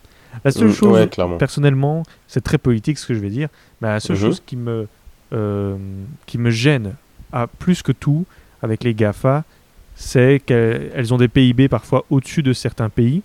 La 0.45 0.51
seule 0.51 0.69
Mm, 0.69 0.73
chose 0.73 0.91
ouais, 0.93 1.37
personnellement, 1.37 2.03
c'est 2.27 2.41
très 2.41 2.57
politique 2.57 2.97
ce 2.97 3.05
que 3.07 3.13
je 3.13 3.19
vais 3.19 3.29
dire, 3.29 3.49
mais 3.81 3.89
la 3.89 3.99
seule 3.99 4.15
Mhm. 4.15 4.21
chose 4.21 4.41
qui 4.45 4.55
me, 4.55 4.87
qui 6.25 6.37
me 6.37 6.49
gêne 6.49 6.95
à 7.31 7.47
plus 7.47 7.81
que 7.83 7.91
tout 7.91 8.25
avec 8.61 8.83
les 8.83 8.93
GAFA, 8.93 9.43
c'est 9.99 10.41
qu'elles 10.45 10.91
elles 10.95 11.13
ont 11.13 11.17
des 11.17 11.27
PIB 11.27 11.67
parfois 11.67 12.05
au-dessus 12.09 12.41
de 12.41 12.53
certains 12.53 12.89
pays 12.89 13.21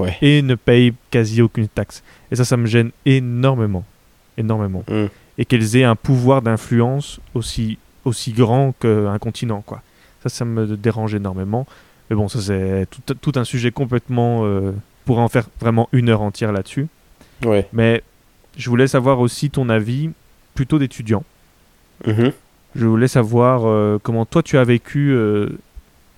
Ouais. 0.00 0.16
et 0.20 0.42
ne 0.42 0.56
payent 0.56 0.94
quasi 1.12 1.40
aucune 1.42 1.68
taxe. 1.68 2.02
Et 2.32 2.36
ça, 2.36 2.44
ça 2.44 2.56
me 2.56 2.66
gêne 2.66 2.90
énormément. 3.04 3.84
Énormément. 4.36 4.82
Mm. 4.88 5.04
Et 5.38 5.44
qu'elles 5.44 5.76
aient 5.76 5.84
un 5.84 5.94
pouvoir 5.94 6.42
d'influence 6.42 7.20
aussi, 7.34 7.78
aussi 8.04 8.32
grand 8.32 8.74
qu'un 8.80 9.16
continent. 9.20 9.62
Quoi. 9.64 9.82
Ça, 10.24 10.28
ça 10.28 10.44
me 10.44 10.76
dérange 10.76 11.14
énormément. 11.14 11.68
Mais 12.10 12.16
bon, 12.16 12.26
ça, 12.28 12.40
c'est 12.40 12.88
tout, 12.90 13.14
tout 13.14 13.38
un 13.38 13.44
sujet 13.44 13.70
complètement. 13.70 14.44
Euh, 14.44 14.72
pourrait 15.04 15.22
en 15.22 15.28
faire 15.28 15.46
vraiment 15.60 15.88
une 15.92 16.08
heure 16.08 16.20
entière 16.20 16.50
là-dessus. 16.50 16.88
Ouais. 17.44 17.68
Mais 17.72 18.02
je 18.56 18.68
voulais 18.68 18.88
savoir 18.88 19.20
aussi 19.20 19.50
ton 19.50 19.68
avis 19.68 20.10
plutôt 20.54 20.80
d'étudiant. 20.80 21.22
Mhm. 22.06 22.32
Je 22.74 22.86
voulais 22.86 23.08
savoir 23.08 23.62
euh, 23.66 23.98
comment 24.02 24.26
toi 24.26 24.42
tu 24.42 24.58
as 24.58 24.64
vécu 24.64 25.12
euh, 25.12 25.50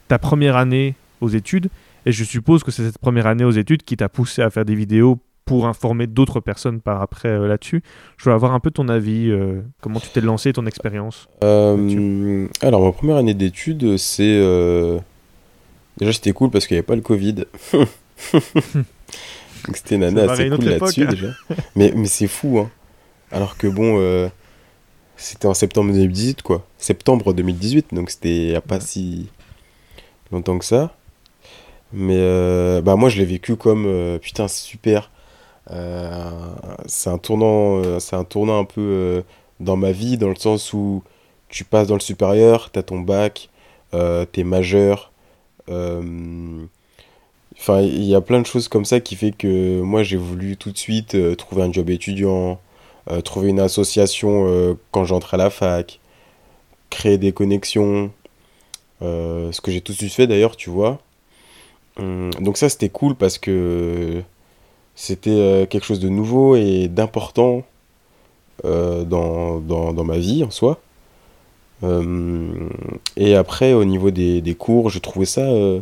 ta 0.09 0.19
première 0.19 0.57
année 0.57 0.95
aux 1.21 1.29
études. 1.29 1.69
Et 2.07 2.13
je 2.13 2.25
suppose 2.25 2.65
que 2.65 2.71
c'est 2.71 2.85
cette 2.85 2.99
première 2.99 3.27
année 3.27 3.45
aux 3.45 3.51
études 3.51 3.83
qui 3.83 3.97
t'a 3.97 4.09
poussé 4.09 4.43
à 4.43 4.51
faire 4.51 4.65
des 4.65 4.75
vidéos 4.75 5.19
pour 5.45 5.67
informer 5.67 6.07
d'autres 6.07 6.41
personnes 6.41 6.81
par 6.81 7.01
après 7.01 7.29
euh, 7.29 7.49
là-dessus. 7.49 7.83
Je 8.17 8.25
voulais 8.25 8.35
avoir 8.35 8.53
un 8.53 8.61
peu 8.61 8.71
ton 8.71 8.89
avis, 8.89 9.31
euh, 9.31 9.63
comment 9.81 9.99
tu 9.99 10.09
t'es 10.11 10.21
lancé, 10.21 10.53
ton 10.53 10.67
expérience. 10.67 11.27
Euh, 11.43 12.47
alors, 12.61 12.85
ma 12.85 12.93
première 12.93 13.17
année 13.17 13.35
d'études, 13.35 13.97
c'est. 13.97 15.01
Déjà, 15.97 16.13
c'était 16.13 16.33
cool 16.33 16.51
parce 16.51 16.67
qu'il 16.67 16.77
n'y 16.77 16.79
avait 16.79 16.87
pas 16.87 16.95
le 16.95 17.01
Covid. 17.01 17.35
Donc, 17.73 19.77
c'était 19.77 19.97
une 19.97 20.05
année 20.05 20.21
assez 20.21 20.49
cool 20.51 20.65
là-dessus, 20.65 21.03
hein. 21.03 21.11
déjà. 21.11 21.29
Mais, 21.75 21.93
mais 21.97 22.07
c'est 22.07 22.29
fou, 22.29 22.59
hein. 22.59 22.71
Alors 23.33 23.59
que 23.59 23.67
bon, 23.67 24.31
c'était 25.17 25.47
en 25.47 25.55
septembre 25.55 25.93
2018, 25.93 26.43
quoi. 26.43 26.67
Septembre 26.79 27.35
2018, 27.35 27.93
donc 27.93 28.11
c'était 28.11 28.37
il 28.37 28.49
n'y 28.51 28.55
a 28.55 28.61
pas 28.61 28.81
si 28.81 29.29
longtemps 30.33 30.59
que 30.59 30.65
ça. 30.65 30.93
Mais 31.93 32.19
euh, 32.19 32.83
bah, 32.83 32.97
moi, 32.97 33.09
je 33.09 33.19
l'ai 33.19 33.25
vécu 33.25 33.57
comme 33.57 33.87
euh, 33.87 34.19
putain, 34.19 34.49
super. 34.49 35.11
Euh, 35.71 36.31
c'est 36.87 37.11
un 37.11 37.19
tournant, 37.19 38.01
c'est 38.01 38.17
un 38.17 38.25
tournant 38.25 38.61
un 38.61 38.65
peu 38.65 39.23
dans 39.61 39.77
ma 39.77 39.93
vie, 39.93 40.19
dans 40.19 40.29
le 40.29 40.37
sens 40.37 40.73
où 40.73 41.03
tu 41.49 41.65
passes 41.65 41.89
dans 41.89 41.95
le 41.95 42.01
supérieur, 42.01 42.71
t'as 42.71 42.83
ton 42.83 43.01
bac, 43.01 43.51
t'es 43.93 44.45
majeur. 44.45 45.13
Enfin, 45.69 46.69
il 47.83 48.05
y 48.05 48.15
a 48.15 48.21
plein 48.21 48.41
de 48.41 48.47
choses 48.47 48.69
comme 48.69 48.85
ça 48.85 49.01
qui 49.01 49.17
fait 49.17 49.33
que 49.33 49.81
moi 49.81 50.03
j'ai 50.03 50.17
voulu 50.17 50.57
tout 50.57 50.71
de 50.71 50.79
suite 50.79 51.17
trouver 51.37 51.63
un 51.63 51.73
job 51.73 51.91
étudiant, 51.91 52.61
trouver 53.25 53.51
une 53.51 53.61
association 53.61 54.77
quand 54.91 55.05
j'entre 55.05 55.35
à 55.35 55.37
la 55.37 55.51
fac, 55.51 56.01
créer 56.91 57.19
des 57.19 57.33
connexions, 57.33 58.11
ce 59.01 59.61
que 59.61 59.71
j'ai 59.71 59.81
tout 59.81 59.93
de 59.93 59.99
suite 59.99 60.13
fait 60.15 60.27
d'ailleurs, 60.27 60.57
tu 60.57 60.71
vois. 60.71 60.99
Hum, 61.99 62.31
donc 62.41 62.57
ça 62.59 62.69
c'était 62.69 62.89
cool 62.89 63.15
parce 63.17 63.39
que 63.39 64.23
c'était 64.97 65.31
euh, 65.31 65.67
quelque 65.67 65.85
chose 65.87 66.01
de 66.01 66.09
nouveau 66.09 66.57
et 66.57 66.89
d'important 66.89 67.65
euh, 68.65 69.05
dans, 69.05 69.61
dans, 69.61 69.93
dans 69.93 70.05
ma 70.05 70.19
vie 70.19 70.45
en 70.45 70.51
soi. 70.51 70.81
Euh, 71.85 72.69
et 73.17 73.35
après, 73.37 73.73
au 73.73 73.85
niveau 73.85 74.11
des, 74.11 74.41
des 74.41 74.55
cours, 74.55 74.91
je 74.91 74.99
trouvais 74.99 75.27
ça. 75.27 75.43
euh, 75.43 75.81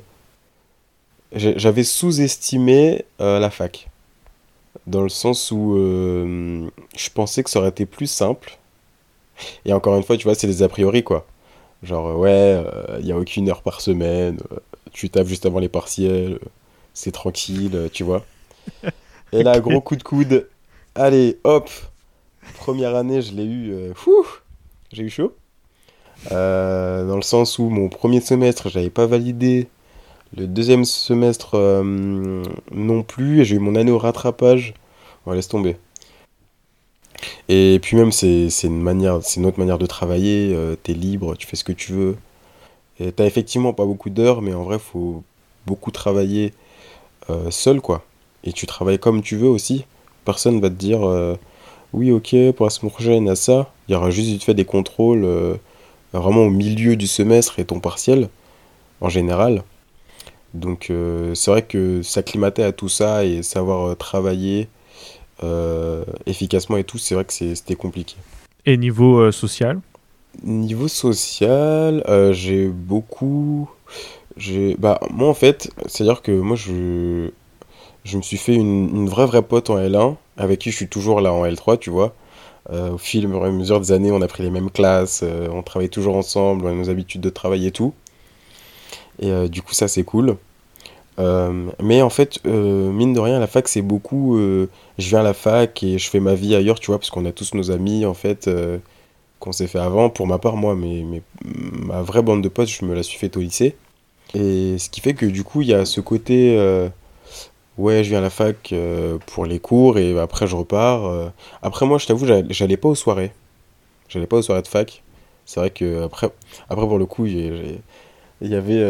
J'avais 1.33 1.85
sous-estimé 1.85 3.05
euh, 3.21 3.39
la 3.39 3.51
fac. 3.51 3.89
Dans 4.87 5.03
le 5.03 5.09
sens 5.11 5.51
où 5.53 5.77
euh, 5.77 6.69
je 6.97 7.11
pensais 7.11 7.43
que 7.43 7.51
ça 7.51 7.59
aurait 7.61 7.71
été 7.71 7.87
plus 7.87 8.07
simple. 8.07 8.59
Et 9.65 9.73
encore 9.73 9.97
une 9.97 10.03
fois, 10.03 10.17
tu 10.17 10.25
vois, 10.25 10.35
c'est 10.35 10.47
des 10.47 10.63
a 10.63 10.69
priori, 10.69 11.03
quoi. 11.03 11.27
Genre, 11.87 12.09
euh, 12.09 12.15
ouais, 12.15 12.65
il 12.99 13.05
n'y 13.07 13.13
a 13.13 13.17
aucune 13.19 13.49
heure 13.49 13.63
par 13.63 13.81
semaine, 13.81 14.39
euh, 14.53 14.57
tu 14.93 15.09
tapes 15.09 15.29
juste 15.29 15.47
avant 15.47 15.61
les 15.61 15.69
partiels, 15.69 16.35
euh, 16.35 16.49
c'est 16.95 17.13
tranquille, 17.13 17.71
euh, 17.75 17.89
tu 17.93 18.03
vois. 18.03 18.25
Et 19.33 19.43
là, 19.43 19.61
gros 19.61 19.81
coup 19.81 19.97
de 19.97 20.03
coude. 20.03 20.49
Allez, 20.95 21.39
hop. 21.45 21.71
Première 22.59 22.95
année, 22.97 23.23
je 23.23 23.35
l'ai 23.35 23.45
eu. 23.45 23.73
euh, 23.73 23.93
j'ai 24.93 25.03
eu 25.05 25.11
chaud. 25.11 25.35
Euh, 26.33 27.07
dans 27.07 27.17
le 27.17 27.23
sens 27.23 27.59
où 27.59 27.69
mon 27.69 27.89
premier 27.89 28.21
semestre, 28.21 28.69
j'avais 28.69 28.91
pas 28.91 29.07
validé. 29.07 29.69
Le 30.37 30.47
deuxième 30.47 30.85
semestre, 30.85 31.55
euh, 31.55 32.43
non 32.73 33.03
plus. 33.03 33.41
Et 33.41 33.45
j'ai 33.45 33.57
eu 33.57 33.61
mon 33.61 33.77
année 33.77 33.93
au 33.93 33.99
rattrapage. 33.99 34.75
On 35.27 35.33
laisse 35.33 35.49
tomber. 35.49 35.77
Et 37.49 37.79
puis 37.83 37.97
même, 37.97 38.13
c'est 38.13 38.49
une 38.65 38.83
manière, 38.83 39.17
autre 39.17 39.59
manière 39.59 39.79
de 39.79 39.87
travailler. 39.87 40.53
euh, 40.55 40.77
t'es 40.83 40.93
libre, 40.93 41.37
tu 41.37 41.47
fais 41.47 41.57
ce 41.57 41.65
que 41.65 41.73
tu 41.73 41.93
veux. 41.93 42.17
Et 42.99 43.13
t'as 43.13 43.27
effectivement 43.27 43.73
pas 43.75 43.85
beaucoup 43.85 44.11
d'heures, 44.11 44.43
mais 44.43 44.55
en 44.55 44.65
vrai, 44.65 44.79
faut 44.79 45.23
beaucoup 45.67 45.91
travailler 45.91 46.53
euh, 47.31 47.51
seul, 47.51 47.81
quoi. 47.81 48.05
Et 48.45 48.53
tu 48.53 48.67
travailles 48.67 48.99
comme 48.99 49.23
tu 49.23 49.37
veux 49.37 49.49
aussi. 49.49 49.85
Personne 50.25 50.61
va 50.61 50.71
te 50.71 50.75
dire, 50.75 51.07
euh, 51.07 51.37
oui, 51.93 52.11
ok, 52.13 52.35
pour 52.57 52.67
la 52.67 52.71
semaine 52.71 52.93
prochaine, 52.93 53.29
à 53.29 53.37
ça. 53.37 53.73
Il 53.89 53.93
y 53.93 53.95
aura 53.97 54.11
juste 54.11 54.29
vite 54.29 54.45
fait 54.45 54.55
des 54.55 54.65
contrôles 54.65 55.25
euh, 55.25 55.57
vraiment 56.13 56.43
au 56.43 56.51
milieu 56.51 56.97
du 56.97 57.07
semestre 57.07 57.59
et 57.59 57.65
ton 57.65 57.81
partiel, 57.81 58.29
en 59.01 59.09
général. 59.09 59.63
Donc, 60.55 60.91
c'est 61.35 61.51
vrai 61.51 61.63
que 61.63 62.03
s'acclimater 62.03 62.63
à 62.63 62.73
tout 62.73 62.89
ça 62.89 63.27
et 63.27 63.43
savoir 63.43 63.95
travailler 63.99 64.69
efficacement 66.27 66.77
et 66.77 66.85
tout, 66.85 66.99
c'est 66.99 67.15
vrai 67.15 67.25
que 67.25 67.33
c'était 67.33 67.77
compliqué. 67.77 68.17
Et 68.67 68.77
niveau 68.77 69.21
euh, 69.21 69.31
social? 69.31 69.81
Niveau 70.43 70.89
social, 70.89 72.03
euh, 72.09 72.33
j'ai 72.33 72.67
beaucoup. 72.67 73.71
J'ai, 74.37 74.75
bah, 74.79 75.01
moi 75.11 75.29
en 75.29 75.35
fait, 75.35 75.71
c'est-à-dire 75.87 76.21
que 76.21 76.33
moi 76.33 76.57
je, 76.57 77.31
je 78.05 78.17
me 78.17 78.23
suis 78.23 78.37
fait 78.37 78.55
une, 78.55 78.95
une 78.95 79.09
vraie 79.09 79.25
vraie 79.25 79.43
pote 79.43 79.71
en 79.71 79.79
L1, 79.79 80.17
avec 80.37 80.59
qui 80.59 80.73
je 80.73 80.77
suis 80.77 80.89
toujours 80.89 81.21
là 81.21 81.33
en 81.33 81.47
L3, 81.47 81.79
tu 81.79 81.91
vois. 81.91 82.15
Euh, 82.71 82.91
au 82.91 82.99
fil 82.99 83.25
et 83.25 83.27
à 83.27 83.51
mesure 83.51 83.79
des 83.81 83.93
années, 83.93 84.11
on 84.11 84.21
a 84.21 84.27
pris 84.27 84.43
les 84.43 84.51
mêmes 84.51 84.71
classes, 84.71 85.21
euh, 85.23 85.49
on 85.53 85.63
travaille 85.63 85.89
toujours 85.89 86.17
ensemble, 86.17 86.67
on 86.67 86.69
a 86.69 86.73
nos 86.73 86.91
habitudes 86.91 87.21
de 87.21 87.31
travail 87.31 87.67
et 87.67 87.71
tout. 87.71 87.95
Et 89.21 89.31
euh, 89.31 89.49
du 89.49 89.63
coup, 89.63 89.75
ça 89.75 89.89
c'est 89.89 90.03
cool. 90.03 90.37
Euh, 91.19 91.71
mais 91.83 92.03
en 92.03 92.11
fait, 92.11 92.39
euh, 92.47 92.91
mine 92.93 93.13
de 93.15 93.21
rien, 93.21 93.39
la 93.39 93.47
fac 93.47 93.69
c'est 93.69 93.83
beaucoup. 93.83 94.37
euh, 94.37 94.69
je 94.99 95.09
viens 95.09 95.21
à 95.21 95.23
la 95.23 95.35
fac 95.35 95.83
et 95.83 95.99
je 95.99 96.11
fais 96.11 96.21
ma 96.21 96.35
vie 96.35 96.55
ailleurs, 96.55 96.79
tu 96.81 96.89
vois, 96.91 96.99
parce 96.99 97.11
qu'on 97.11 97.25
a 97.27 97.33
tous 97.33 97.55
nos 97.55 97.71
amis 97.71 98.05
en 98.07 98.15
fait. 98.15 98.51
qu'on 99.41 99.53
s'est 99.53 99.67
fait 99.67 99.79
avant. 99.79 100.11
Pour 100.11 100.27
ma 100.27 100.39
part, 100.39 100.57
moi, 100.57 100.75
mais, 100.77 101.05
ma 101.45 102.03
vraie 102.03 102.23
bande 102.23 102.43
de 102.43 102.49
potes, 102.49 102.69
je 102.69 102.85
me 102.85 102.95
la 102.95 103.03
suis 103.03 103.19
faite 103.19 103.37
au 103.37 103.41
lycée. 103.41 103.77
Et 104.35 104.79
ce 104.79 104.91
qui 104.91 105.01
fait 105.01 105.15
que 105.15 105.27
du 105.27 105.45
coup, 105.45 105.63
il 105.63 105.69
y 105.69 105.75
a 105.75 105.85
ce 105.87 106.01
côté, 106.01 106.57
ouais, 107.79 108.05
je 108.05 108.11
viens 108.11 108.19
à 108.19 108.23
la 108.23 108.31
fac 108.31 108.75
pour 109.27 109.47
les 109.47 109.59
cours 109.61 109.99
et 109.99 110.19
après 110.19 110.47
je 110.47 110.57
repars. 110.57 111.33
Après, 111.63 111.87
moi, 111.87 111.99
je 111.99 112.07
t'avoue, 112.07 112.27
j'allais 112.27 112.47
j'allais 112.51 112.77
pas 112.77 112.89
aux 112.89 112.95
soirées. 112.95 113.33
J'allais 114.09 114.27
pas 114.27 114.37
aux 114.39 114.43
soirées 114.43 114.63
de 114.63 114.69
fac. 114.69 115.03
C'est 115.47 115.61
vrai 115.61 115.71
que 115.71 116.05
après, 116.05 116.31
après 116.71 116.87
pour 116.87 116.99
le 116.99 117.07
coup, 117.07 117.27
il 117.27 117.81
y 118.43 118.55
avait, 118.55 118.83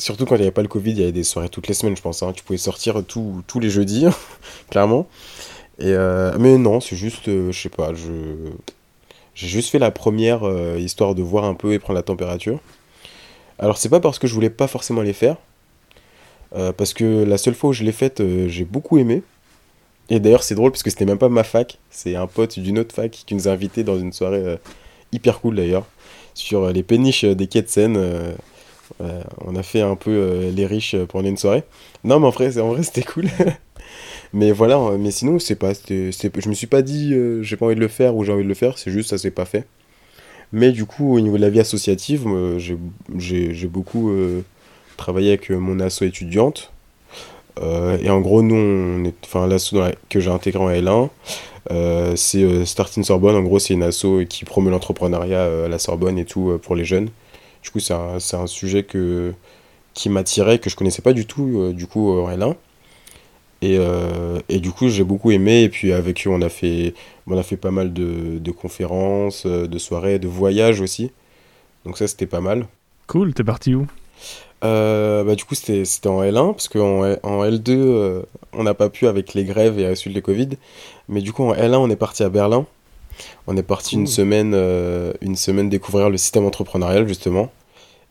surtout 0.00 0.24
quand 0.26 0.34
il 0.34 0.38
n'y 0.38 0.44
avait 0.44 0.50
pas 0.50 0.62
le 0.62 0.68
Covid, 0.68 0.90
il 0.92 0.98
y 0.98 1.02
avait 1.02 1.12
des 1.12 1.22
soirées 1.24 1.48
toutes 1.48 1.68
les 1.68 1.74
semaines, 1.74 1.96
je 1.96 2.02
pense. 2.02 2.22
hein. 2.22 2.32
Tu 2.34 2.42
pouvais 2.42 2.58
sortir 2.58 3.02
tous 3.06 3.60
les 3.60 3.70
jeudis, 3.70 4.06
clairement. 4.70 5.06
Euh, 5.80 6.34
mais 6.38 6.58
non, 6.58 6.80
c'est 6.80 6.96
juste, 6.96 7.28
euh, 7.28 7.52
je 7.52 7.60
sais 7.60 7.68
pas, 7.68 7.92
j'ai 7.94 9.48
juste 9.48 9.70
fait 9.70 9.78
la 9.78 9.90
première 9.90 10.44
euh, 10.44 10.78
histoire 10.78 11.14
de 11.14 11.22
voir 11.22 11.44
un 11.44 11.54
peu 11.54 11.72
et 11.72 11.78
prendre 11.78 11.96
la 11.96 12.02
température. 12.02 12.60
Alors 13.58 13.78
c'est 13.78 13.88
pas 13.88 14.00
parce 14.00 14.18
que 14.18 14.26
je 14.26 14.34
voulais 14.34 14.50
pas 14.50 14.66
forcément 14.66 15.02
les 15.02 15.12
faire, 15.12 15.36
euh, 16.54 16.72
parce 16.72 16.92
que 16.92 17.24
la 17.24 17.38
seule 17.38 17.54
fois 17.54 17.70
où 17.70 17.72
je 17.72 17.84
l'ai 17.84 17.92
faite, 17.92 18.22
j'ai 18.48 18.64
beaucoup 18.64 18.98
aimé. 18.98 19.22
Et 20.12 20.18
d'ailleurs, 20.18 20.42
c'est 20.42 20.56
drôle 20.56 20.72
parce 20.72 20.82
que 20.82 20.90
c'était 20.90 21.04
même 21.04 21.18
pas 21.18 21.28
ma 21.28 21.44
fac, 21.44 21.78
c'est 21.90 22.16
un 22.16 22.26
pote 22.26 22.58
d'une 22.58 22.78
autre 22.80 22.94
fac 22.94 23.10
qui 23.12 23.34
nous 23.34 23.46
a 23.46 23.52
invités 23.52 23.84
dans 23.84 23.98
une 23.98 24.12
soirée 24.12 24.58
hyper 25.12 25.40
cool 25.40 25.56
d'ailleurs, 25.56 25.86
sur 26.34 26.70
les 26.72 26.82
péniches 26.82 27.24
des 27.24 27.46
quais 27.46 27.62
de. 27.62 28.34
Euh, 29.00 29.04
euh, 29.04 29.22
on 29.46 29.56
a 29.56 29.62
fait 29.62 29.80
un 29.80 29.96
peu 29.96 30.10
euh, 30.10 30.50
les 30.50 30.66
riches 30.66 30.96
pendant 31.08 31.28
une 31.28 31.36
soirée. 31.36 31.64
Non, 32.04 32.20
mais 32.20 32.26
en 32.26 32.30
vrai, 32.30 32.58
en 32.58 32.68
vrai 32.68 32.82
c'était 32.82 33.02
cool. 33.02 33.26
mais 34.32 34.52
voilà, 34.52 34.78
euh, 34.78 34.98
mais 34.98 35.10
sinon, 35.10 35.38
c'est 35.38 35.56
pas, 35.56 35.72
je 35.72 36.48
me 36.48 36.54
suis 36.54 36.66
pas 36.66 36.82
dit 36.82 37.14
euh, 37.14 37.42
j'ai 37.42 37.56
pas 37.56 37.66
envie 37.66 37.74
de 37.74 37.80
le 37.80 37.88
faire 37.88 38.16
ou 38.16 38.24
j'ai 38.24 38.32
envie 38.32 38.44
de 38.44 38.48
le 38.48 38.54
faire, 38.54 38.78
c'est 38.78 38.90
juste 38.90 39.10
ça 39.10 39.18
s'est 39.18 39.30
pas 39.30 39.44
fait. 39.44 39.66
Mais 40.52 40.72
du 40.72 40.84
coup, 40.84 41.14
au 41.14 41.20
niveau 41.20 41.36
de 41.36 41.42
la 41.42 41.50
vie 41.50 41.60
associative, 41.60 42.24
euh, 42.26 42.58
j'ai 42.58 43.66
beaucoup 43.68 44.10
euh, 44.10 44.42
travaillé 44.96 45.28
avec 45.28 45.50
euh, 45.50 45.58
mon 45.58 45.78
asso 45.80 46.02
étudiante. 46.02 46.72
Euh, 47.60 47.98
et 48.02 48.10
en 48.10 48.20
gros, 48.20 48.42
nous, 48.42 49.12
enfin, 49.24 49.46
l'asso 49.46 49.74
que 50.08 50.20
j'ai 50.20 50.30
intégré 50.30 50.62
en 50.62 50.70
L1, 50.70 51.08
euh, 51.70 52.16
c'est 52.16 52.42
euh, 52.42 52.64
Starting 52.64 53.04
Sorbonne. 53.04 53.36
En 53.36 53.42
gros, 53.42 53.58
c'est 53.58 53.74
une 53.74 53.82
asso 53.82 54.24
qui 54.28 54.44
promeut 54.44 54.70
l'entrepreneuriat 54.70 55.38
euh, 55.38 55.66
à 55.66 55.68
la 55.68 55.78
Sorbonne 55.78 56.18
et 56.18 56.24
tout 56.24 56.50
euh, 56.50 56.58
pour 56.58 56.74
les 56.74 56.84
jeunes. 56.84 57.10
Du 57.62 57.70
coup, 57.70 57.80
c'est 57.80 57.94
un, 57.94 58.16
un 58.16 58.46
sujet 58.46 58.84
que, 58.84 59.32
qui 59.94 60.08
m'attirait, 60.08 60.58
que 60.58 60.70
je 60.70 60.76
connaissais 60.76 61.02
pas 61.02 61.12
du 61.12 61.26
tout, 61.26 61.60
euh, 61.60 61.72
du 61.72 61.86
coup, 61.86 62.10
en 62.10 62.30
L1. 62.30 62.56
Et, 63.62 63.76
euh, 63.78 64.40
et 64.48 64.58
du 64.58 64.70
coup, 64.70 64.88
j'ai 64.88 65.04
beaucoup 65.04 65.30
aimé. 65.30 65.62
Et 65.62 65.68
puis, 65.68 65.92
avec 65.92 66.26
eux, 66.26 66.30
on 66.30 66.40
a 66.42 66.48
fait, 66.48 66.94
on 67.26 67.36
a 67.36 67.42
fait 67.42 67.56
pas 67.56 67.70
mal 67.70 67.92
de, 67.92 68.38
de 68.38 68.50
conférences, 68.50 69.44
euh, 69.46 69.66
de 69.66 69.78
soirées, 69.78 70.18
de 70.18 70.28
voyages 70.28 70.80
aussi. 70.80 71.10
Donc, 71.84 71.98
ça, 71.98 72.08
c'était 72.08 72.26
pas 72.26 72.40
mal. 72.40 72.66
Cool, 73.06 73.34
t'es 73.34 73.44
parti 73.44 73.74
où? 73.74 73.86
Euh, 74.62 75.24
bah, 75.24 75.34
du 75.34 75.44
coup, 75.44 75.54
c'était 75.54 76.08
en 76.08 76.22
L1, 76.22 76.52
parce 76.52 76.68
qu'en 76.68 77.02
en 77.22 77.44
L2, 77.44 77.70
euh, 77.70 78.22
on 78.52 78.62
n'a 78.62 78.74
pas 78.74 78.90
pu 78.90 79.06
avec 79.06 79.34
les 79.34 79.44
grèves 79.44 79.78
et 79.78 79.94
suite 79.94 80.14
les 80.14 80.22
Covid. 80.22 80.50
Mais 81.08 81.20
du 81.22 81.32
coup, 81.32 81.44
en 81.44 81.54
L1, 81.54 81.76
on 81.76 81.90
est 81.90 81.96
parti 81.96 82.22
à 82.22 82.28
Berlin. 82.28 82.66
On 83.52 83.56
est 83.56 83.64
parti 83.64 83.96
une 83.96 84.06
semaine, 84.06 84.52
euh, 84.54 85.12
une 85.20 85.34
semaine 85.34 85.68
découvrir 85.68 86.08
le 86.08 86.16
système 86.16 86.44
entrepreneurial, 86.44 87.08
justement. 87.08 87.50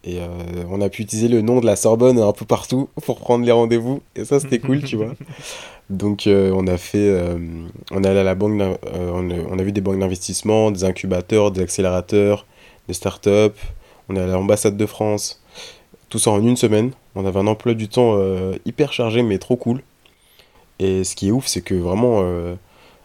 Et 0.04 0.20
euh, 0.20 0.28
on 0.70 0.82
a 0.82 0.90
pu 0.90 1.04
utiliser 1.04 1.30
le 1.30 1.40
nom 1.40 1.62
de 1.62 1.66
la 1.66 1.78
Sorbonne 1.78 2.20
un 2.20 2.34
peu 2.34 2.44
partout 2.44 2.90
pour 3.06 3.20
prendre 3.20 3.46
les 3.46 3.54
rendez-vous. 3.54 4.02
Et 4.18 4.26
ça, 4.26 4.42
c'était 4.42 4.60
cool, 4.60 4.84
tu 4.84 4.98
vois. 4.98 5.14
Donc, 5.90 6.28
euh, 6.28 6.52
on 6.54 6.68
a 6.68 6.76
fait, 6.76 7.18
on 7.92 8.04
est 8.04 8.08
allé 8.08 8.20
à 8.20 8.24
la 8.24 8.36
banque, 8.36 8.62
on, 8.94 9.32
a, 9.32 9.34
on 9.50 9.58
a 9.58 9.64
vu 9.64 9.72
des 9.72 9.80
banques 9.80 10.00
d'investissement, 10.00 10.72
des 10.72 10.84
incubateurs, 10.84 11.52
des 11.52 11.62
accélérateurs, 11.62 12.46
des 12.90 12.94
startups. 12.94 13.62
On 14.10 14.18
est 14.18 14.20
allé 14.20 14.32
à 14.32 14.36
l'ambassade 14.36 14.76
de 14.76 14.86
France. 14.86 15.42
Tout 16.10 16.20
ça 16.20 16.32
en 16.32 16.46
une 16.46 16.58
semaine. 16.58 16.92
On 17.16 17.26
avait 17.26 17.40
un 17.40 17.48
emploi 17.48 17.76
du 17.76 17.88
temps 17.88 18.20
hyper 18.66 18.92
chargé, 18.92 19.24
mais 19.24 19.38
trop 19.38 19.56
cool. 19.56 19.84
Et 20.80 21.06
ce 21.06 21.16
qui 21.16 21.30
est 21.30 21.32
ouf, 21.32 21.48
c'est 21.48 21.62
que 21.62 21.76
vraiment, 21.76 22.26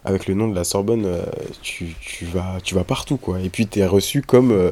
avec 0.05 0.27
le 0.27 0.35
nom 0.35 0.49
de 0.49 0.55
la 0.55 0.65
Sorbonne, 0.65 1.07
euh, 1.07 1.25
tu, 1.63 1.95
tu 2.01 2.27
vas, 2.27 2.59
tu 2.63 2.75
vas 2.75 2.85
partout, 2.85 3.17
quoi. 3.17 3.41
Et 3.41 3.49
puis, 3.49 3.67
tu 3.67 3.81
es 3.81 3.87
reçu 3.87 4.21
comme 4.21 4.53
euh, 4.53 4.71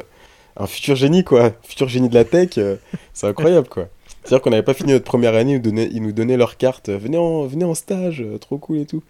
un 0.57 0.67
futur 0.67 0.95
génie, 0.95 1.25
quoi. 1.25 1.53
Futur 1.63 1.89
génie 1.89 2.11
de 2.11 2.15
la 2.15 2.25
tech. 2.25 2.59
euh, 2.59 2.77
c'est 3.15 3.27
incroyable, 3.27 3.69
quoi. 3.69 3.89
C'est-à-dire 4.23 4.43
qu'on 4.43 4.51
n'avait 4.51 4.63
pas 4.63 4.75
fini 4.75 4.93
notre 4.93 5.07
première 5.07 5.35
année, 5.35 5.53
ils 5.53 5.57
nous 5.57 5.63
donnaient, 5.63 5.89
ils 5.91 6.03
nous 6.03 6.13
donnaient 6.13 6.37
leur 6.37 6.59
carte. 6.59 6.91
Venez 6.91 7.17
en, 7.17 7.47
venez 7.47 7.65
en 7.65 7.75
stage, 7.75 8.23
trop 8.41 8.59
cool 8.59 8.79
et 8.79 8.87
tout. 8.87 9.03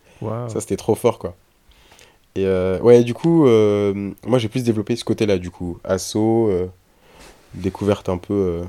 Ça, 0.49 0.61
c'était 0.61 0.77
trop 0.77 0.95
fort, 0.95 1.19
quoi. 1.19 1.35
Et 2.37 2.47
ouais, 2.47 3.03
du 3.05 3.13
coup, 3.13 3.45
moi, 3.45 4.39
j'ai 4.39 4.49
plus 4.49 4.63
développé 4.65 4.97
ce 4.97 5.05
côté-là, 5.05 5.37
du 5.37 5.51
coup. 5.51 5.79
Asso, 5.85 6.17
découverte 7.53 8.09
un 8.09 8.17
peu 8.17 8.63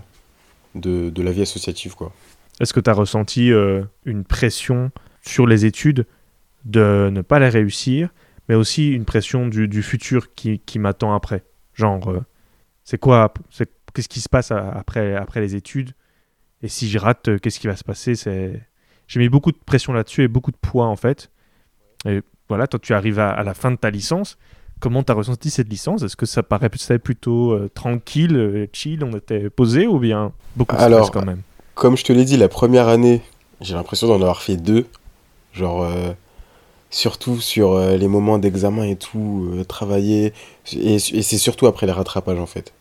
de, 0.76 1.10
de 1.12 1.24
la 1.24 1.32
vie 1.32 1.44
associative, 1.44 1.96
quoi. 1.96 2.12
Est-ce 2.60 2.74
que 2.74 2.82
tu 2.82 2.90
as 2.90 2.94
ressenti 2.94 3.52
une 4.04 4.24
pression 4.26 4.92
sur 5.22 5.48
les 5.48 5.64
études 5.66 6.06
de 6.66 7.10
ne 7.12 7.22
pas 7.22 7.40
les 7.40 7.50
réussir, 7.50 8.10
mais 8.50 8.56
aussi 8.56 8.92
une 8.92 9.06
pression 9.06 9.48
du, 9.48 9.68
du 9.68 9.84
futur 9.84 10.34
qui, 10.34 10.60
qui 10.60 10.80
m'attend 10.80 11.14
après 11.14 11.44
Genre, 11.74 12.10
euh, 12.10 12.24
c'est 12.84 13.00
quoi 13.00 13.34
Qu'est-ce 13.94 14.10
qui 14.10 14.22
se 14.22 14.30
passe 14.30 14.52
après, 14.52 15.16
après 15.16 15.42
les 15.42 15.56
études? 15.56 15.92
Et 16.62 16.68
si 16.68 16.90
je 16.90 16.98
rate, 16.98 17.28
euh, 17.30 17.38
qu'est-ce 17.38 17.60
qui 17.60 17.68
va 17.68 17.76
se 17.76 17.84
passer? 17.84 18.14
J'ai 19.08 19.20
mis 19.20 19.30
beaucoup 19.30 19.52
de 19.52 19.58
pression 19.66 19.94
là-dessus 19.94 20.24
et 20.24 20.28
beaucoup 20.28 20.52
de 20.52 20.58
poids 20.58 20.88
en 20.88 20.96
fait. 20.96 21.30
Et 22.06 22.22
voilà, 22.50 22.68
toi 22.68 22.80
tu 22.80 22.94
arrives 22.94 23.20
à, 23.20 23.30
à 23.30 23.44
la 23.44 23.54
fin 23.54 23.72
de 23.72 23.76
ta 23.76 23.90
licence. 23.90 24.38
Comment 24.80 25.04
tu 25.04 25.12
as 25.12 25.16
ressenti 25.16 25.50
cette 25.50 25.70
licence? 25.70 26.04
Est-ce 26.04 26.16
que 26.16 26.26
ça 26.26 26.44
paraissait 26.44 27.00
plutôt 27.00 27.54
euh, 27.54 27.70
tranquille, 27.74 28.68
chill, 28.74 29.04
on 29.04 29.16
était 29.16 29.50
posé 29.50 29.88
ou 29.88 30.00
bien 30.00 30.32
beaucoup 30.56 30.76
de 30.76 30.82
stress 30.82 31.10
quand 31.10 31.26
même? 31.26 31.42
Comme 31.76 31.98
je 31.98 32.04
te 32.04 32.14
l'ai 32.14 32.26
dit, 32.26 32.38
la 32.38 32.50
première 32.50 32.88
année, 32.88 33.22
j'ai 33.62 33.74
l'impression 33.76 34.08
d'en 34.08 34.16
avoir 34.16 34.42
fait 34.42 34.58
deux. 34.58 34.86
Genre, 35.54 35.88
surtout 36.94 37.42
sur 37.42 37.74
euh, 37.74 37.98
les 37.98 38.08
moments 38.08 38.38
d'examen 38.38 38.84
et 38.84 38.96
tout, 38.96 39.52
euh, 39.54 39.64
travailler. 39.64 40.32
Et, 40.74 41.00
c'est 41.00 41.38
surtout 41.38 41.66
après 41.66 41.88
les 41.88 41.92
rattrapages, 41.92 42.40
en 42.40 42.46
fait. 42.46 42.72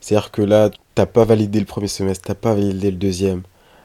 C'est-à-dire 0.00 0.30
que 0.30 0.40
là, 0.40 0.70
t'as 0.94 1.06
pas 1.06 1.24
validé 1.24 1.58
le 1.58 1.66
premier 1.66 1.88
semestre, 1.88 2.26
t'as 2.28 2.34
pas 2.34 2.54
validé 2.54 2.90
le 2.90 2.96
deuxième. 2.96 3.42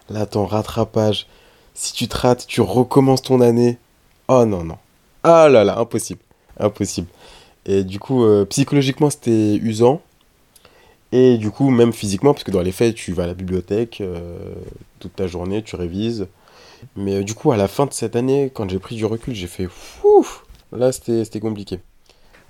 Là, 0.09 0.25
ton 0.25 0.45
rattrapage, 0.45 1.25
si 1.73 1.93
tu 1.93 2.07
te 2.07 2.15
rates, 2.15 2.45
tu 2.47 2.61
recommences 2.61 3.23
ton 3.23 3.41
année. 3.41 3.77
Oh 4.27 4.45
non, 4.45 4.63
non. 4.63 4.77
Ah 5.23 5.49
là 5.49 5.63
là, 5.63 5.79
impossible. 5.79 6.21
Impossible. 6.59 7.07
Et 7.65 7.83
du 7.83 7.99
coup, 7.99 8.23
euh, 8.23 8.45
psychologiquement, 8.45 9.09
c'était 9.09 9.55
usant. 9.55 10.01
Et 11.11 11.37
du 11.37 11.49
coup, 11.49 11.71
même 11.71 11.91
physiquement, 11.91 12.33
parce 12.33 12.43
que 12.43 12.51
dans 12.51 12.61
les 12.61 12.71
faits, 12.71 12.93
tu 12.93 13.13
vas 13.13 13.23
à 13.23 13.27
la 13.27 13.33
bibliothèque 13.33 14.03
toute 14.99 15.15
ta 15.15 15.25
journée, 15.25 15.63
tu 15.63 15.75
révises. 15.75 16.27
Mais 16.95 17.15
euh, 17.17 17.23
du 17.23 17.33
coup, 17.33 17.51
à 17.51 17.57
la 17.57 17.67
fin 17.67 17.85
de 17.85 17.93
cette 17.93 18.15
année, 18.15 18.51
quand 18.53 18.69
j'ai 18.69 18.79
pris 18.79 18.95
du 18.95 19.05
recul, 19.05 19.33
j'ai 19.35 19.47
fait 19.47 19.67
ouf 20.03 20.45
Là, 20.71 20.91
c'était 20.91 21.39
compliqué. 21.39 21.79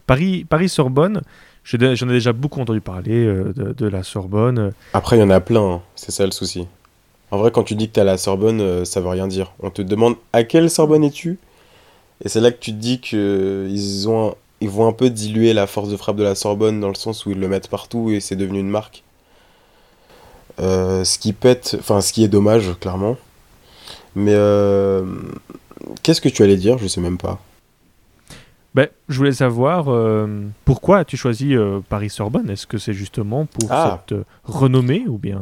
Paris, 0.05 0.45
Paris-Sorbonne, 0.49 1.21
j'ai 1.63 1.77
dé- 1.77 1.95
j'en 1.95 2.09
ai 2.09 2.13
déjà 2.13 2.33
beaucoup 2.33 2.59
entendu 2.59 2.81
parler 2.81 3.25
euh, 3.25 3.53
de, 3.55 3.73
de 3.73 3.87
la 3.87 4.03
Sorbonne. 4.03 4.73
Après, 4.93 5.17
il 5.17 5.19
y 5.19 5.23
en 5.23 5.29
a 5.29 5.39
plein, 5.39 5.61
hein. 5.75 5.81
c'est 5.95 6.11
ça 6.11 6.25
le 6.25 6.31
souci. 6.31 6.67
En 7.31 7.37
vrai, 7.37 7.51
quand 7.51 7.63
tu 7.63 7.75
dis 7.75 7.87
que 7.87 7.93
t'es 7.93 8.01
à 8.01 8.05
la 8.05 8.17
Sorbonne, 8.17 8.59
euh, 8.59 8.85
ça 8.85 9.01
veut 9.01 9.07
rien 9.09 9.27
dire. 9.27 9.53
On 9.61 9.69
te 9.69 9.81
demande 9.83 10.15
à 10.33 10.43
quelle 10.43 10.69
Sorbonne 10.69 11.03
es-tu? 11.03 11.37
Et 12.25 12.27
c'est 12.29 12.41
là 12.41 12.51
que 12.51 12.59
tu 12.59 12.71
te 12.71 12.77
dis 12.77 12.99
qu'ils 12.99 14.09
ont 14.09 14.29
un- 14.31 14.35
ils 14.61 14.69
vont 14.69 14.87
un 14.87 14.91
peu 14.93 15.09
diluer 15.09 15.53
la 15.53 15.67
force 15.67 15.87
de 15.89 15.95
frappe 15.95 16.17
de 16.17 16.23
la 16.23 16.35
Sorbonne 16.35 16.79
dans 16.81 16.89
le 16.89 16.95
sens 16.95 17.25
où 17.25 17.31
ils 17.31 17.39
le 17.39 17.47
mettent 17.47 17.69
partout 17.69 18.09
et 18.09 18.19
c'est 18.19 18.35
devenu 18.35 18.59
une 18.59 18.69
marque. 18.69 19.03
Euh, 20.59 21.05
ce 21.05 21.17
qui 21.19 21.31
pète, 21.31 21.77
enfin 21.79 22.01
ce 22.01 22.11
qui 22.11 22.23
est 22.23 22.27
dommage, 22.27 22.71
clairement. 22.81 23.15
Mais 24.15 24.33
euh, 24.33 25.05
qu'est-ce 26.03 26.21
que 26.21 26.29
tu 26.29 26.43
allais 26.43 26.57
dire? 26.57 26.77
Je 26.77 26.87
sais 26.87 27.01
même 27.01 27.17
pas. 27.17 27.39
Ben, 28.75 28.87
je 29.07 29.17
voulais 29.17 29.31
savoir 29.33 29.85
euh, 29.89 30.27
pourquoi 30.65 30.99
as-tu 30.99 31.17
choisi 31.17 31.55
euh, 31.55 31.79
Paris-Sorbonne? 31.89 32.49
Est-ce 32.49 32.67
que 32.67 32.77
c'est 32.77 32.93
justement 32.93 33.45
pour 33.45 33.71
Ah. 33.71 34.03
cette 34.07 34.17
renommée 34.43 35.05
ou 35.07 35.17
bien? 35.17 35.41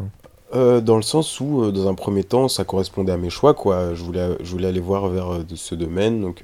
Dans 0.53 0.95
le 0.95 1.01
sens 1.01 1.39
où, 1.41 1.71
dans 1.71 1.89
un 1.89 1.93
premier 1.93 2.23
temps, 2.23 2.47
ça 2.47 2.63
correspondait 2.63 3.11
à 3.11 3.17
mes 3.17 3.29
choix, 3.29 3.53
quoi. 3.53 3.93
Je 3.93 4.01
voulais, 4.01 4.29
je 4.41 4.49
voulais 4.49 4.69
aller 4.69 4.79
voir 4.79 5.07
vers 5.09 5.41
ce 5.55 5.75
domaine, 5.75 6.21
donc 6.21 6.41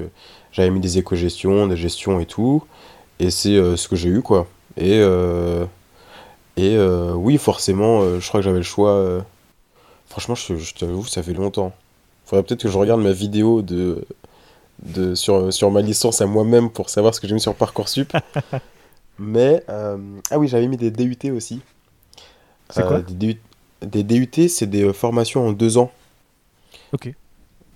j'avais 0.51 0.69
mis 0.69 0.81
des 0.81 0.97
éco-gestions, 0.99 1.67
des 1.67 1.77
gestions 1.77 2.19
et 2.19 2.25
tout, 2.25 2.63
et 3.19 3.31
c'est 3.31 3.55
ce 3.77 3.87
que 3.87 3.95
j'ai 3.95 4.09
eu, 4.09 4.21
quoi. 4.21 4.45
Et, 4.77 4.99
et 6.57 6.77
oui, 7.15 7.37
forcément, 7.37 8.19
je 8.19 8.27
crois 8.27 8.41
que 8.41 8.43
j'avais 8.43 8.57
le 8.57 8.63
choix. 8.63 9.23
Franchement, 10.09 10.35
je, 10.35 10.57
je 10.57 10.73
t'avoue, 10.75 11.05
ça 11.05 11.23
fait 11.23 11.33
longtemps. 11.33 11.71
Faudrait 12.25 12.43
peut-être 12.43 12.63
que 12.63 12.69
je 12.69 12.77
regarde 12.77 13.01
ma 13.01 13.11
vidéo 13.11 13.61
de, 13.61 14.05
de, 14.83 15.15
sur, 15.15 15.53
sur 15.53 15.71
ma 15.71 15.81
licence 15.81 16.21
à 16.21 16.25
moi-même 16.25 16.69
pour 16.69 16.89
savoir 16.89 17.13
ce 17.13 17.21
que 17.21 17.27
j'ai 17.27 17.33
mis 17.33 17.41
sur 17.41 17.55
Parcoursup. 17.55 18.13
Mais, 19.19 19.63
euh, 19.69 19.97
ah 20.31 20.39
oui, 20.39 20.47
j'avais 20.47 20.67
mis 20.67 20.77
des 20.77 20.91
DUT 20.91 21.31
aussi. 21.31 21.61
C'est 22.69 22.85
quoi 22.85 23.01
des 23.01 23.13
DUT, 23.13 23.39
des 23.81 24.03
DUT, 24.03 24.49
c'est 24.49 24.67
des 24.67 24.83
euh, 24.83 24.93
formations 24.93 25.47
en 25.47 25.51
deux 25.51 25.77
ans. 25.77 25.91
Ok. 26.93 27.13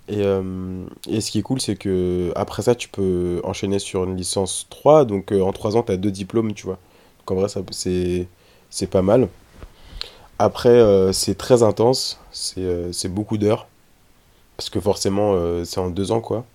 Et, 0.10 0.22
euh, 0.22 0.86
et 1.08 1.20
ce 1.22 1.32
qui 1.32 1.40
est 1.40 1.42
cool, 1.42 1.60
c'est 1.60 1.76
que 1.76 2.32
après 2.36 2.62
ça, 2.64 2.76
tu 2.76 2.88
peux 2.90 3.42
enchaîner 3.44 3.80
sur 3.80 4.04
une 4.06 4.16
licence 4.16 4.68
3. 4.70 5.06
Donc 5.06 5.32
euh, 5.32 5.42
en 5.42 5.52
trois 5.54 5.76
ans, 5.76 5.84
tu 5.84 5.92
as 5.92 5.98
deux 5.98 6.12
diplômes, 6.12 6.54
tu 6.54 6.66
vois. 6.66 6.80
Donc 7.20 7.32
en 7.32 7.36
vrai, 7.36 7.50
ça, 7.50 7.62
c'est, 7.72 8.28
c'est 8.70 8.88
pas 8.88 9.02
mal. 9.02 9.28
Après, 10.40 10.70
euh, 10.70 11.12
c'est 11.14 11.36
très 11.36 11.64
intense. 11.64 12.20
C'est, 12.32 12.62
euh, 12.62 12.92
c'est 12.92 13.10
beaucoup 13.10 13.38
d'heures. 13.38 13.68
Parce 14.58 14.70
que 14.70 14.80
forcément, 14.80 15.34
euh, 15.36 15.64
c'est 15.66 15.80
en 15.80 15.90
deux 15.90 16.12
ans, 16.12 16.22
quoi. 16.22 16.46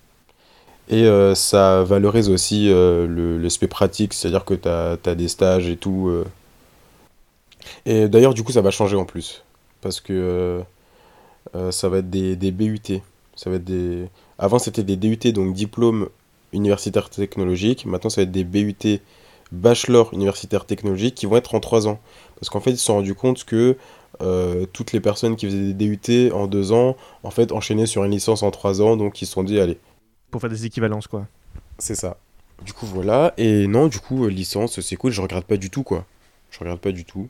Et 0.89 1.05
euh, 1.05 1.33
ça 1.33 1.83
valorise 1.83 2.29
aussi 2.29 2.69
euh, 2.69 3.39
l'aspect 3.41 3.67
pratique, 3.67 4.13
c'est-à-dire 4.13 4.43
que 4.45 4.53
tu 4.53 4.67
as, 4.67 5.15
des 5.15 5.27
stages 5.27 5.69
et 5.69 5.77
tout. 5.77 6.09
euh. 6.09 6.25
Et 7.85 8.07
d'ailleurs, 8.09 8.33
du 8.33 8.43
coup, 8.43 8.51
ça 8.51 8.61
va 8.61 8.71
changer 8.71 8.97
en 8.97 9.05
plus. 9.05 9.43
Parce 9.81 10.01
que 10.01 10.61
ça 11.71 11.89
va 11.89 11.99
être 11.99 12.09
des, 12.09 12.35
des 12.35 12.51
BUT. 12.51 13.01
Ça 13.35 13.49
va 13.49 13.57
être 13.57 13.63
des... 13.63 14.07
Avant, 14.37 14.59
c'était 14.59 14.83
des 14.83 14.95
DUT, 14.95 15.31
donc 15.31 15.53
diplôme 15.53 16.09
universitaire 16.51 17.09
technologique. 17.09 17.85
Maintenant, 17.85 18.09
ça 18.09 18.21
va 18.21 18.23
être 18.23 18.31
des 18.31 18.43
BUT 18.43 18.99
bachelor 19.51 20.13
universitaire 20.13 20.65
technologique 20.65 21.15
qui 21.15 21.25
vont 21.25 21.37
être 21.37 21.55
en 21.55 21.59
3 21.59 21.87
ans. 21.87 21.99
Parce 22.35 22.49
qu'en 22.49 22.59
fait, 22.59 22.71
ils 22.71 22.77
se 22.77 22.85
sont 22.85 22.95
rendus 22.95 23.15
compte 23.15 23.43
que 23.45 23.77
euh, 24.21 24.65
toutes 24.71 24.91
les 24.91 24.99
personnes 24.99 25.35
qui 25.35 25.45
faisaient 25.47 25.73
des 25.73 25.73
DUT 25.73 26.31
en 26.31 26.47
2 26.47 26.71
ans, 26.71 26.95
en 27.23 27.31
fait, 27.31 27.51
enchaînaient 27.51 27.85
sur 27.85 28.03
une 28.03 28.11
licence 28.11 28.43
en 28.43 28.51
3 28.51 28.81
ans. 28.81 28.97
Donc, 28.97 29.21
ils 29.21 29.25
se 29.25 29.33
sont 29.33 29.43
dit, 29.43 29.59
allez, 29.59 29.77
pour 30.31 30.41
faire 30.41 30.49
des 30.49 30.65
équivalences, 30.65 31.07
quoi. 31.07 31.27
C'est 31.77 31.95
ça. 31.95 32.17
Du 32.65 32.73
coup, 32.73 32.87
voilà. 32.87 33.33
Et 33.37 33.67
non, 33.67 33.87
du 33.87 33.99
coup, 33.99 34.25
euh, 34.25 34.29
licence, 34.29 34.79
c'est 34.81 34.95
cool. 34.95 35.11
Je 35.11 35.21
regarde 35.21 35.45
pas 35.45 35.57
du 35.57 35.69
tout, 35.69 35.83
quoi. 35.83 36.05
Je 36.49 36.59
regarde 36.59 36.79
pas 36.79 36.91
du 36.91 37.05
tout. 37.05 37.27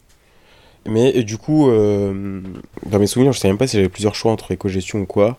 Mais 0.86 1.23
du 1.23 1.38
coup, 1.38 1.69
euh, 1.69 2.41
dans 2.86 2.99
mes 2.99 3.07
souvenirs, 3.07 3.34
je 3.34 3.39
sais 3.39 3.47
même 3.47 3.57
pas 3.57 3.67
si 3.67 3.77
j'avais 3.77 3.89
plusieurs 3.89 4.15
choix 4.15 4.31
entre 4.31 4.51
éco-gestion 4.51 5.01
ou 5.01 5.05
quoi. 5.05 5.38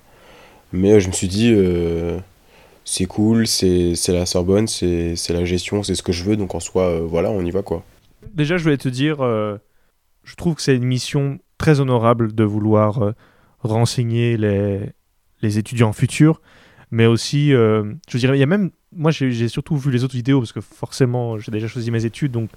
Mais 0.73 0.93
euh, 0.93 1.01
je 1.01 1.09
me 1.09 1.13
suis 1.13 1.29
dit, 1.29 1.53
euh, 1.53 2.19
c'est 2.85 3.07
cool, 3.07 3.47
c'est 3.47 3.95
la 4.09 4.27
Sorbonne, 4.27 4.67
c'est 4.67 5.17
c'est 5.17 5.33
la 5.33 5.45
gestion, 5.45 5.83
c'est 5.83 5.95
ce 5.95 6.03
que 6.03 6.13
je 6.13 6.25
veux. 6.25 6.37
Donc 6.37 6.55
en 6.55 6.61
soi, 6.61 7.01
voilà, 7.01 7.31
on 7.31 7.45
y 7.45 7.51
va, 7.51 7.63
quoi. 7.63 7.83
Déjà, 8.35 8.57
je 8.57 8.63
voulais 8.63 8.79
te 8.79 8.89
dire, 8.89 9.19
je 10.25 10.35
trouve 10.37 10.55
que 10.57 10.63
c'est 10.63 10.77
une 10.77 10.85
mission 10.85 11.39
très 11.59 11.81
honorable 11.81 12.35
de 12.35 12.45
vouloir 12.45 13.03
euh, 13.03 13.13
renseigner 13.61 14.37
les, 14.37 14.81
les 15.43 15.59
étudiants 15.59 15.93
futurs, 15.93 16.41
mais 16.91 17.07
aussi, 17.07 17.53
euh, 17.53 17.93
je 18.09 18.19
dirais, 18.19 18.37
il 18.37 18.41
y 18.41 18.43
a 18.43 18.47
même, 18.47 18.71
moi 18.95 19.11
j'ai 19.11 19.49
surtout 19.49 19.77
vu 19.77 19.91
les 19.91 20.05
autres 20.05 20.15
vidéos 20.17 20.41
parce 20.41 20.53
que 20.53 20.61
forcément, 20.61 21.39
j'ai 21.39 21.51
déjà 21.53 21.69
choisi 21.69 21.91
mes 21.91 22.05
études, 22.05 22.33
donc 22.33 22.51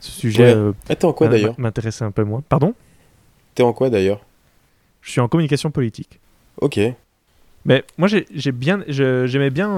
ce 0.00 0.10
sujet 0.12 0.42
Ouais. 0.44 0.54
euh, 0.54 0.72
Ah, 0.88 0.96
t'es 0.96 1.04
en 1.04 1.12
quoi 1.12 1.26
m- 1.26 1.32
d'ailleurs? 1.32 1.54
m'intéressait 1.58 2.04
un 2.04 2.10
peu 2.10 2.24
moins. 2.24 2.42
Pardon? 2.48 2.74
T'es 3.54 3.62
en 3.62 3.72
quoi 3.72 3.90
d'ailleurs? 3.90 4.20
Je 5.02 5.10
suis 5.10 5.20
en 5.20 5.28
communication 5.28 5.70
politique. 5.70 6.20
Ok. 6.60 6.78
Mais 7.64 7.84
moi, 7.98 8.08
j'ai 8.08 8.52
bien, 8.52 8.84
j'aimais 8.88 9.50
bien 9.50 9.68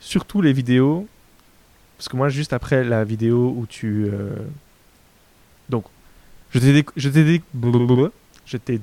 surtout 0.00 0.40
les 0.42 0.52
vidéos, 0.52 1.06
parce 1.96 2.08
que 2.08 2.16
moi, 2.16 2.28
juste 2.28 2.52
après 2.52 2.84
la 2.84 3.04
vidéo 3.04 3.54
où 3.56 3.66
tu, 3.66 4.08
donc, 5.68 5.84
je 6.50 6.58
t'ai, 6.58 6.72
déc- 6.72 6.90
déc- 7.24 7.42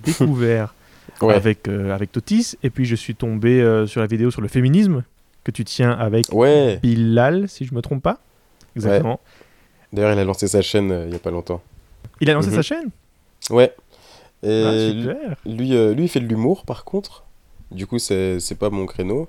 découvert 0.03 0.73
Ouais. 1.21 1.33
avec 1.33 1.67
euh, 1.67 1.93
avec 1.93 2.11
Totis, 2.11 2.55
et 2.63 2.69
puis 2.69 2.85
je 2.85 2.95
suis 2.95 3.15
tombé 3.15 3.61
euh, 3.61 3.87
sur 3.87 3.99
la 3.99 4.07
vidéo 4.07 4.31
sur 4.31 4.41
le 4.41 4.47
féminisme 4.47 5.03
que 5.43 5.51
tu 5.51 5.65
tiens 5.65 5.91
avec 5.91 6.27
Ouais. 6.31 6.79
Bilal, 6.81 7.49
si 7.49 7.65
je 7.65 7.73
me 7.73 7.81
trompe 7.81 8.03
pas. 8.03 8.19
Exactement. 8.75 9.19
D'ailleurs, 9.91 10.13
il 10.13 10.19
a 10.19 10.23
lancé 10.23 10.47
sa 10.47 10.61
chaîne 10.61 10.91
euh, 10.91 11.05
il 11.07 11.11
y 11.11 11.15
a 11.15 11.19
pas 11.19 11.31
longtemps. 11.31 11.61
Il 12.21 12.29
a 12.29 12.33
lancé 12.33 12.49
Mhm. 12.49 12.55
sa 12.55 12.61
chaîne? 12.61 12.89
Ouais. 13.49 13.73
Et 14.43 14.63
Ah, 14.65 14.71
lui- 14.71 15.01
super. 15.01 15.35
Lui, 15.45 15.75
euh, 15.75 15.93
lui, 15.93 16.03
il 16.03 16.07
fait 16.09 16.19
de 16.21 16.27
l'humour, 16.27 16.63
par 16.63 16.85
contre. 16.85 17.23
Du 17.71 17.85
coup, 17.87 17.99
c'est 17.99 18.39
pas 18.57 18.69
mon 18.69 18.85
créneau. 18.85 19.27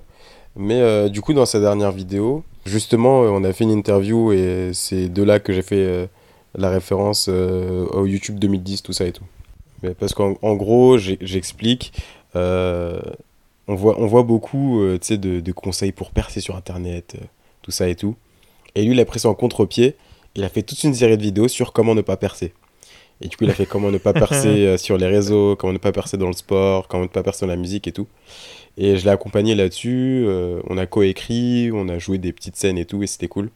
Mais 0.55 1.09
du 1.09 1.21
coup, 1.21 1.33
dans 1.33 1.45
sa 1.45 1.59
dernière 1.59 1.91
vidéo, 1.91 2.43
justement, 2.65 3.21
on 3.21 3.43
a 3.43 3.53
fait 3.53 3.63
une 3.63 3.71
interview 3.71 4.31
et 4.33 4.71
c'est 4.73 5.09
de 5.09 5.23
là 5.23 5.39
que 5.39 5.51
j'ai 5.53 5.61
fait 5.61 6.09
la 6.55 6.69
référence 6.69 7.27
euh, 7.29 7.85
au 7.87 8.05
YouTube 8.05 8.39
2010, 8.39 8.83
tout 8.83 8.93
ça 8.93 9.05
et 9.05 9.11
tout. 9.11 9.23
Mais 9.83 9.93
parce 9.93 10.13
qu'en 10.13 10.35
en 10.41 10.55
gros, 10.55 10.97
j'explique, 10.97 11.93
euh, 12.35 13.01
on, 13.67 13.75
voit, 13.75 13.99
on 13.99 14.07
voit 14.07 14.23
beaucoup 14.23 14.81
euh, 14.81 14.99
de, 15.09 15.39
de 15.39 15.51
conseils 15.51 15.91
pour 15.91 16.11
percer 16.11 16.39
sur 16.39 16.55
Internet, 16.55 17.17
tout 17.61 17.71
ça 17.71 17.87
et 17.89 17.95
tout. 17.95 18.15
Et 18.75 18.83
lui, 18.83 18.93
il 18.93 18.99
a 18.99 19.05
pris 19.05 19.19
ça 19.19 19.29
en 19.29 19.33
contre-pied. 19.33 19.95
Il 20.35 20.43
a 20.43 20.49
fait 20.49 20.63
toute 20.63 20.83
une 20.83 20.93
série 20.93 21.17
de 21.17 21.23
vidéos 21.23 21.47
sur 21.47 21.73
comment 21.73 21.95
ne 21.95 22.01
pas 22.01 22.15
percer. 22.17 22.53
Et 23.19 23.27
du 23.27 23.37
coup, 23.37 23.43
il 23.43 23.49
a 23.49 23.53
fait 23.53 23.65
comment 23.65 23.91
ne 23.91 23.97
pas 23.97 24.13
percer 24.13 24.77
sur 24.79 24.97
les 24.97 25.07
réseaux, 25.07 25.55
comment 25.55 25.73
ne 25.73 25.77
pas 25.77 25.91
percer 25.91 26.17
dans 26.17 26.27
le 26.27 26.33
sport, 26.33 26.87
comment 26.87 27.03
ne 27.03 27.09
pas 27.09 27.21
percer 27.21 27.45
dans 27.45 27.51
la 27.51 27.57
musique 27.57 27.87
et 27.87 27.91
tout. 27.91 28.07
Et 28.77 28.97
je 28.97 29.05
l'ai 29.05 29.11
accompagné 29.11 29.55
là-dessus. 29.55 30.23
euh, 30.25 30.61
on 30.67 30.77
a 30.77 30.85
coécrit, 30.85 31.71
on 31.73 31.89
a 31.89 31.99
joué 31.99 32.17
des 32.17 32.31
petites 32.31 32.55
scènes 32.55 32.77
et 32.77 32.85
tout, 32.85 33.03
et 33.03 33.07
c'était 33.07 33.27
cool. 33.27 33.49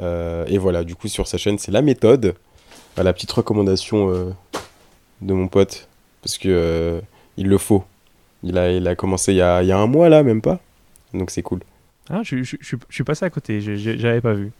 Euh, 0.00 0.44
et 0.46 0.58
voilà, 0.58 0.84
du 0.84 0.94
coup, 0.94 1.08
sur 1.08 1.26
sa 1.26 1.38
chaîne, 1.38 1.58
c'est 1.58 1.72
la 1.72 1.82
méthode. 1.82 2.34
Enfin, 2.92 3.02
la 3.02 3.12
petite 3.12 3.32
recommandation 3.32 4.10
euh, 4.10 4.30
de 5.20 5.32
mon 5.34 5.48
pote. 5.48 5.88
Parce 6.22 6.38
que 6.38 6.48
euh, 6.48 7.00
il 7.36 7.48
le 7.48 7.58
faut. 7.58 7.84
Il 8.42 8.56
a, 8.58 8.70
il 8.72 8.86
a 8.86 8.94
commencé 8.94 9.32
il 9.32 9.36
y 9.36 9.42
a, 9.42 9.62
il 9.62 9.68
y 9.68 9.72
a 9.72 9.78
un 9.78 9.86
mois 9.86 10.08
là, 10.08 10.22
même 10.22 10.40
pas. 10.42 10.60
Donc 11.14 11.30
c'est 11.30 11.42
cool. 11.42 11.60
Ah, 12.10 12.20
je, 12.22 12.42
je- 12.42 12.56
je 12.60 12.66
suis- 12.66 12.76
je 12.88 12.94
suis 12.94 13.04
passé 13.04 13.24
à 13.24 13.30
côté, 13.30 13.60
j'avais 13.60 14.20
pas 14.20 14.32
vu. 14.34 14.50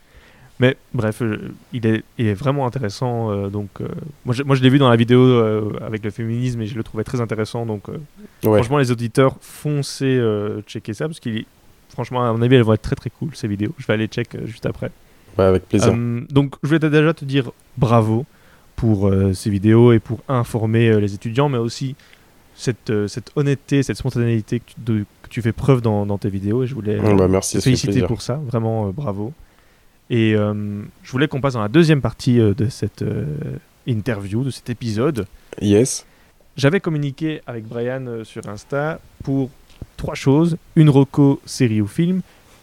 Mais 0.59 0.75
bref, 0.93 1.23
il, 1.71 1.87
est, 1.87 2.03
il 2.17 2.27
est 2.27 2.33
vraiment 2.33 2.65
intéressant. 2.65 3.31
euh, 3.31 3.47
donc, 3.47 3.69
euh, 3.79 3.87
moi, 4.25 4.35
je, 4.35 4.43
moi, 4.43 4.55
je 4.57 4.61
l'ai 4.61 4.69
vu 4.69 4.77
dans 4.77 4.89
la 4.89 4.97
vidéo 4.97 5.21
euh, 5.21 5.71
avec 5.85 6.03
le 6.03 6.11
féminisme 6.11 6.61
et 6.61 6.65
je 6.65 6.75
le 6.75 6.83
trouvais 6.83 7.05
très 7.05 7.21
intéressant. 7.21 7.65
Donc, 7.65 7.87
Ouais. 7.87 7.99
franchement, 8.43 8.77
les 8.77 8.91
auditeurs, 8.91 9.37
foncez 9.39 10.21
checker 10.67 10.93
ça 10.93 11.07
parce 11.07 11.19
qu'il 11.21 11.45
franchement, 11.89 12.25
à 12.27 12.33
mon 12.33 12.41
avis, 12.41 12.55
elles 12.55 12.63
vont 12.63 12.73
être 12.73 12.81
très 12.81 12.95
très 12.95 13.09
cool 13.09 13.29
ces 13.35 13.47
vidéos. 13.47 13.73
Je 13.77 13.87
vais 13.87 13.93
aller 13.93 14.07
check 14.07 14.35
juste 14.45 14.65
après. 14.65 14.91
Ouais, 15.39 15.45
avec 15.45 15.67
plaisir. 15.67 15.93
Euh, 15.95 16.21
donc, 16.29 16.55
je 16.61 16.67
voulais 16.67 16.79
déjà 16.79 17.13
te 17.13 17.25
dire 17.25 17.51
bravo 17.77 18.25
pour 18.75 19.07
euh, 19.07 19.33
ces 19.33 19.49
vidéos 19.49 19.91
et 19.93 19.99
pour 19.99 20.19
informer 20.27 20.89
euh, 20.89 20.99
les 20.99 21.13
étudiants, 21.13 21.49
mais 21.49 21.57
aussi 21.57 21.95
cette, 22.55 22.91
cette 23.07 23.31
honnêteté, 23.35 23.83
cette 23.83 23.97
spontanéité 23.97 24.59
que 24.59 24.65
tu, 24.67 24.73
de- 24.79 25.05
que 25.23 25.29
tu 25.29 25.41
fais 25.41 25.51
preuve 25.53 25.81
dans, 25.81 26.05
dans 26.05 26.17
tes 26.17 26.29
vidéos. 26.29 26.63
Et 26.63 26.67
je 26.67 26.75
voulais 26.75 26.97
bah, 26.97 27.27
merci, 27.27 27.57
te 27.57 27.61
féliciter 27.63 28.01
pour 28.03 28.21
ça, 28.21 28.35
vraiment 28.35 28.87
euh, 28.87 28.91
bravo. 28.91 29.33
Et 30.09 30.33
euh, 30.35 30.81
je 31.03 31.11
voulais 31.11 31.27
qu'on 31.27 31.39
passe 31.41 31.53
dans 31.53 31.61
la 31.61 31.67
deuxième 31.67 32.01
partie 32.01 32.39
euh, 32.39 32.53
de 32.53 32.67
cette 32.67 33.03
interview, 33.87 34.43
de 34.43 34.49
cet 34.51 34.69
épisode. 34.69 35.25
Yes. 35.61 36.05
J'avais 36.57 36.79
communiqué 36.79 37.41
avec 37.47 37.65
Brian 37.65 38.23
sur 38.23 38.47
Insta 38.49 38.99
pour 39.23 39.49
trois 39.97 40.15
choses 40.15 40.57
une 40.75 40.89
reco 40.89 41.39
série 41.45 41.79
ou 41.81 41.87
film, 41.87 42.21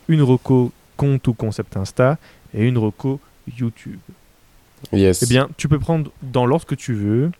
une 0.08 0.22
reco 0.22 0.72
compte 0.96 1.26
ou 1.28 1.34
concept 1.34 1.76
Insta 1.76 2.18
et 2.54 2.64
une 2.64 2.78
reco 2.78 3.20
YouTube. 3.58 3.98
Yes. 4.92 5.22
Eh 5.22 5.26
bien, 5.26 5.48
tu 5.56 5.68
peux 5.68 5.78
prendre 5.78 6.10
dans 6.22 6.46
l'ordre 6.46 6.66
que 6.66 6.74
tu 6.74 6.94
veux. 6.94 7.30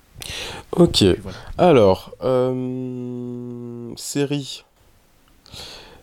Ok. 0.72 1.04
Voilà. 1.22 1.38
Alors, 1.58 2.14
euh, 2.22 3.92
série. 3.96 4.64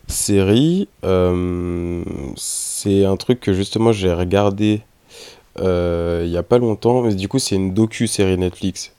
Série, 0.07 0.89
euh, 1.03 2.03
c'est 2.35 3.05
un 3.05 3.15
truc 3.15 3.39
que 3.39 3.53
justement 3.53 3.93
j'ai 3.93 4.13
regardé 4.13 4.81
euh, 5.59 6.23
il 6.25 6.31
y 6.31 6.37
a 6.37 6.43
pas 6.43 6.57
longtemps, 6.57 7.01
mais 7.01 7.15
du 7.15 7.27
coup 7.27 7.39
c'est 7.39 7.55
une 7.55 7.73
docu-série 7.73 8.37
Netflix. 8.37 8.93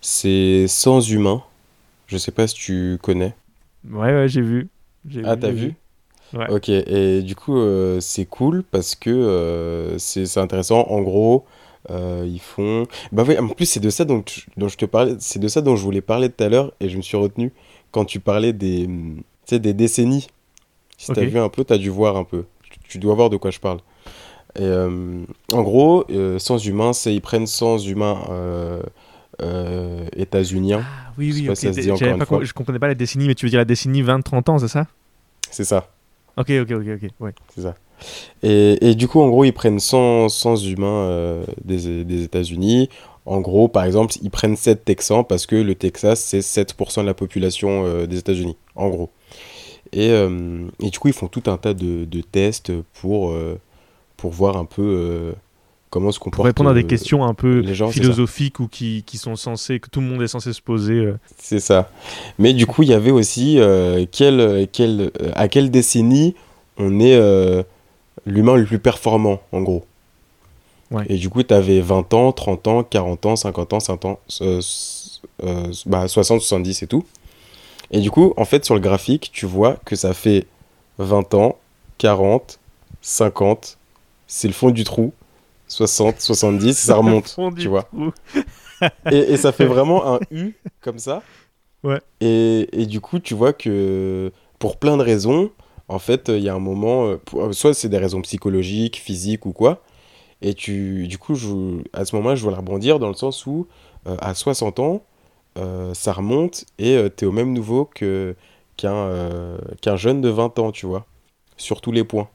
C'est 0.00 0.66
Sans 0.66 1.00
Humain. 1.08 1.42
Je 2.06 2.16
sais 2.16 2.32
pas 2.32 2.46
si 2.46 2.54
tu 2.54 2.98
connais. 3.02 3.34
Ouais, 3.90 4.12
ouais, 4.12 4.28
j'ai 4.28 4.40
vu. 4.40 4.68
Ah, 5.24 5.36
t'as 5.36 5.50
vu? 5.50 5.74
Ouais. 6.34 6.50
Ok, 6.50 6.68
et 6.68 7.22
du 7.22 7.36
coup, 7.36 7.56
euh, 7.58 8.00
c'est 8.00 8.24
cool 8.26 8.64
parce 8.64 8.94
que 8.94 9.10
euh, 9.10 9.98
c'est 9.98 10.26
c'est 10.26 10.40
intéressant. 10.40 10.80
En 10.88 11.00
gros, 11.00 11.44
euh, 11.90 12.24
ils 12.28 12.40
font. 12.40 12.86
Bah 13.12 13.24
oui, 13.26 13.38
en 13.38 13.48
plus, 13.48 13.66
c'est 13.66 13.80
de 13.80 13.90
ça 13.90 14.04
dont, 14.04 14.22
tu- 14.22 14.46
dont 14.56 14.68
je 14.68 14.76
te 14.76 14.84
parlais, 14.84 15.14
c'est 15.20 15.38
de 15.38 15.48
ça 15.48 15.60
dont 15.60 15.76
je 15.76 15.82
voulais 15.82 16.00
parler 16.00 16.28
tout 16.30 16.42
à 16.44 16.48
l'heure 16.48 16.72
et 16.80 16.88
je 16.88 16.96
me 16.96 17.02
suis 17.02 17.16
retenu 17.16 17.52
quand 17.92 18.04
tu 18.04 18.20
parlais 18.20 18.52
des, 18.52 18.88
sais, 19.44 19.58
des 19.60 19.74
décennies. 19.74 20.26
Si 20.98 21.12
t'as 21.12 21.22
Ok. 21.22 21.28
vu 21.28 21.38
un 21.38 21.48
peu, 21.48 21.64
t'as 21.64 21.78
dû 21.78 21.90
voir 21.90 22.16
un 22.16 22.24
peu. 22.24 22.44
Tu, 22.70 22.78
tu 22.88 22.98
dois 22.98 23.14
voir 23.14 23.30
de 23.30 23.36
quoi 23.36 23.50
je 23.50 23.60
parle. 23.60 23.78
Et, 24.56 24.62
euh, 24.62 25.24
en 25.52 25.62
gros, 25.62 26.04
Sans 26.38 26.58
Humain, 26.58 26.92
c'est 26.92 27.14
ils 27.14 27.20
prennent 27.20 27.46
Sans 27.46 27.78
Humain 27.78 28.18
euh, 28.30 28.82
euh, 29.42 30.06
états-unien. 30.16 30.80
Ah, 30.82 31.12
oui, 31.18 31.30
Je 31.30 31.42
oui, 31.42 31.46
pas 31.46 31.52
ok. 31.52 31.56
si 31.56 31.62
ça 31.62 31.72
se 31.72 31.78
dit 31.80 31.90
J'avais 31.96 32.12
encore 32.12 32.12
une 32.12 32.18
pas 32.18 32.26
fois. 32.26 32.44
Je 32.44 32.52
comprenais 32.52 32.78
pas 32.78 32.88
la 32.88 32.94
décennie, 32.94 33.26
mais 33.26 33.34
tu 33.34 33.46
veux 33.46 33.50
dire 33.50 33.58
la 33.60 33.64
décennie 33.64 34.02
20-30 34.02 34.48
ans, 34.48 34.58
c'est 34.58 34.68
ça? 34.68 34.86
C'est 35.50 35.64
ça. 35.64 35.93
Ok, 36.36 36.50
ok, 36.50 36.70
ok, 36.72 36.86
ok. 37.02 37.10
Ouais. 37.20 37.34
C'est 37.54 37.62
ça. 37.62 37.74
Et, 38.42 38.90
et 38.90 38.94
du 38.94 39.08
coup, 39.08 39.20
en 39.20 39.28
gros, 39.28 39.44
ils 39.44 39.52
prennent 39.52 39.80
100, 39.80 40.28
100 40.28 40.56
humains 40.56 40.86
euh, 40.86 41.44
des, 41.64 42.04
des 42.04 42.24
États-Unis. 42.24 42.88
En 43.26 43.40
gros, 43.40 43.68
par 43.68 43.84
exemple, 43.84 44.14
ils 44.22 44.30
prennent 44.30 44.56
7 44.56 44.84
Texans 44.84 45.24
parce 45.24 45.46
que 45.46 45.56
le 45.56 45.74
Texas, 45.74 46.20
c'est 46.20 46.40
7% 46.40 47.00
de 47.02 47.06
la 47.06 47.14
population 47.14 47.84
euh, 47.86 48.06
des 48.06 48.18
États-Unis, 48.18 48.56
en 48.74 48.88
gros. 48.88 49.10
Et, 49.92 50.10
euh, 50.10 50.66
et 50.80 50.90
du 50.90 50.98
coup, 50.98 51.08
ils 51.08 51.14
font 51.14 51.28
tout 51.28 51.44
un 51.46 51.56
tas 51.56 51.72
de, 51.72 52.04
de 52.04 52.20
tests 52.20 52.72
pour, 53.00 53.34
pour 54.16 54.30
voir 54.32 54.56
un 54.56 54.64
peu 54.64 55.32
comment 55.94 56.10
se 56.10 56.18
comportent 56.18 56.34
Pour 56.36 56.44
répondre 56.44 56.70
à 56.70 56.74
des 56.74 56.82
euh, 56.82 56.88
questions 56.88 57.24
un 57.24 57.34
peu 57.34 57.62
gens, 57.72 57.88
philosophiques 57.88 58.58
ou 58.58 58.66
qui, 58.66 59.04
qui 59.06 59.16
sont 59.16 59.36
censés, 59.36 59.78
que 59.78 59.88
tout 59.88 60.00
le 60.00 60.06
monde 60.06 60.22
est 60.22 60.28
censé 60.28 60.52
se 60.52 60.60
poser. 60.60 60.94
euh. 60.94 61.18
C'est 61.38 61.60
ça. 61.60 61.88
Mais 62.40 62.52
du 62.52 62.66
coup, 62.66 62.82
il 62.82 62.88
y 62.88 62.94
avait 62.94 63.12
aussi 63.12 63.60
euh, 63.60 64.04
quelle, 64.10 64.66
quelle, 64.72 65.12
à 65.36 65.46
quelle 65.46 65.70
décennie 65.70 66.34
on 66.78 66.98
est 66.98 67.16
l'humain 68.26 68.56
le 68.56 68.64
plus 68.64 68.80
performant, 68.80 69.40
en 69.52 69.62
gros. 69.62 69.84
Ouais. 70.90 71.04
Et 71.08 71.16
du 71.16 71.30
coup, 71.30 71.44
tu 71.44 71.54
avais 71.54 71.80
20 71.80 72.12
ans, 72.12 72.32
30 72.32 72.66
ans, 72.66 72.82
40 72.82 73.26
ans, 73.26 73.36
50 73.36 73.72
ans, 73.72 73.80
50 73.80 74.04
ans, 74.04 74.18
euh, 74.40 74.60
euh, 75.44 75.72
bah, 75.86 76.08
60, 76.08 76.40
70 76.40 76.82
et 76.82 76.86
tout. 76.88 77.04
Et 77.92 78.00
du 78.00 78.10
coup, 78.10 78.34
en 78.36 78.44
fait, 78.44 78.64
sur 78.64 78.74
le 78.74 78.80
graphique, 78.80 79.30
tu 79.32 79.46
vois 79.46 79.76
que 79.84 79.94
ça 79.94 80.12
fait 80.12 80.46
20 80.98 81.34
ans, 81.34 81.56
40, 81.98 82.58
50, 83.00 83.78
c'est 84.26 84.48
le 84.48 84.54
fond 84.54 84.70
du 84.70 84.82
trou, 84.82 85.12
60, 85.74 86.20
70, 86.20 86.78
ça 86.78 86.96
remonte, 86.96 87.40
tu 87.56 87.68
vois. 87.68 87.88
Et, 89.10 89.16
et 89.32 89.36
ça 89.36 89.52
fait 89.52 89.66
vraiment 89.66 90.14
un 90.14 90.20
U 90.30 90.54
comme 90.80 90.98
ça. 90.98 91.22
Ouais. 91.82 92.00
Et, 92.20 92.68
et 92.72 92.86
du 92.86 93.00
coup, 93.00 93.18
tu 93.18 93.34
vois 93.34 93.52
que 93.52 94.32
pour 94.58 94.78
plein 94.78 94.96
de 94.96 95.02
raisons, 95.02 95.50
en 95.88 95.98
fait, 95.98 96.28
il 96.28 96.40
y 96.42 96.48
a 96.48 96.54
un 96.54 96.58
moment, 96.60 97.06
euh, 97.06 97.16
pour- 97.24 97.44
euh, 97.44 97.52
soit 97.52 97.74
c'est 97.74 97.88
des 97.88 97.98
raisons 97.98 98.22
psychologiques, 98.22 98.96
physiques 98.98 99.46
ou 99.46 99.52
quoi. 99.52 99.82
Et 100.42 100.54
tu, 100.54 101.08
du 101.08 101.18
coup, 101.18 101.34
je, 101.34 101.48
à 101.92 102.04
ce 102.04 102.16
moment-là, 102.16 102.36
je 102.36 102.44
voulais 102.44 102.56
rebondir 102.56 102.98
dans 102.98 103.08
le 103.08 103.14
sens 103.14 103.46
où, 103.46 103.68
euh, 104.08 104.16
à 104.20 104.34
60 104.34 104.80
ans, 104.80 105.04
euh, 105.58 105.94
ça 105.94 106.12
remonte 106.12 106.64
et 106.78 106.98
tu 107.16 107.24
es 107.24 107.28
au 107.28 107.32
même 107.32 107.52
niveau 107.52 107.86
que, 107.86 108.36
qu'un 108.76 108.94
euh, 108.94 109.58
qu'un 109.82 109.96
jeune 109.96 110.20
de 110.22 110.28
20 110.30 110.58
ans, 110.60 110.72
tu 110.72 110.86
vois, 110.86 111.06
sur 111.58 111.80
tous 111.82 111.92
les 111.92 112.04
points. 112.04 112.28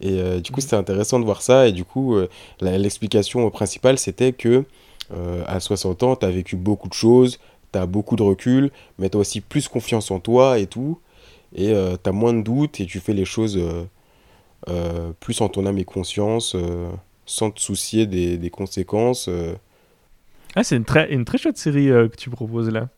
Et 0.00 0.20
euh, 0.20 0.40
du 0.40 0.50
coup, 0.50 0.60
c'était 0.60 0.76
intéressant 0.76 1.20
de 1.20 1.24
voir 1.24 1.42
ça. 1.42 1.68
Et 1.68 1.72
du 1.72 1.84
coup, 1.84 2.16
euh, 2.16 2.28
l'explication 2.60 3.48
principale, 3.50 3.98
c'était 3.98 4.32
que 4.32 4.64
euh, 5.12 5.44
à 5.46 5.60
60 5.60 6.02
ans, 6.02 6.16
tu 6.16 6.26
as 6.26 6.30
vécu 6.30 6.56
beaucoup 6.56 6.88
de 6.88 6.94
choses, 6.94 7.38
tu 7.72 7.78
as 7.78 7.86
beaucoup 7.86 8.16
de 8.16 8.22
recul, 8.22 8.70
mais 8.98 9.10
tu 9.10 9.16
as 9.16 9.20
aussi 9.20 9.40
plus 9.40 9.68
confiance 9.68 10.10
en 10.10 10.20
toi 10.20 10.58
et 10.58 10.66
tout. 10.66 10.98
Et 11.54 11.74
tu 12.02 12.08
as 12.08 12.12
moins 12.12 12.32
de 12.32 12.42
doutes 12.42 12.78
et 12.80 12.86
tu 12.86 13.00
fais 13.00 13.12
les 13.12 13.24
choses 13.24 13.58
plus 15.18 15.40
en 15.40 15.48
ton 15.48 15.66
âme 15.66 15.78
et 15.78 15.84
conscience, 15.84 16.54
sans 17.26 17.50
te 17.50 17.60
soucier 17.60 18.06
des, 18.06 18.50
conséquences. 18.50 19.28
Ah, 20.54 20.62
c'est 20.62 20.76
une 20.76 20.84
très, 20.84 21.12
une 21.12 21.24
très 21.24 21.38
chouette 21.38 21.58
série 21.58 21.86
que 21.86 22.14
tu 22.16 22.30
proposes 22.30 22.70
là. 22.70 22.88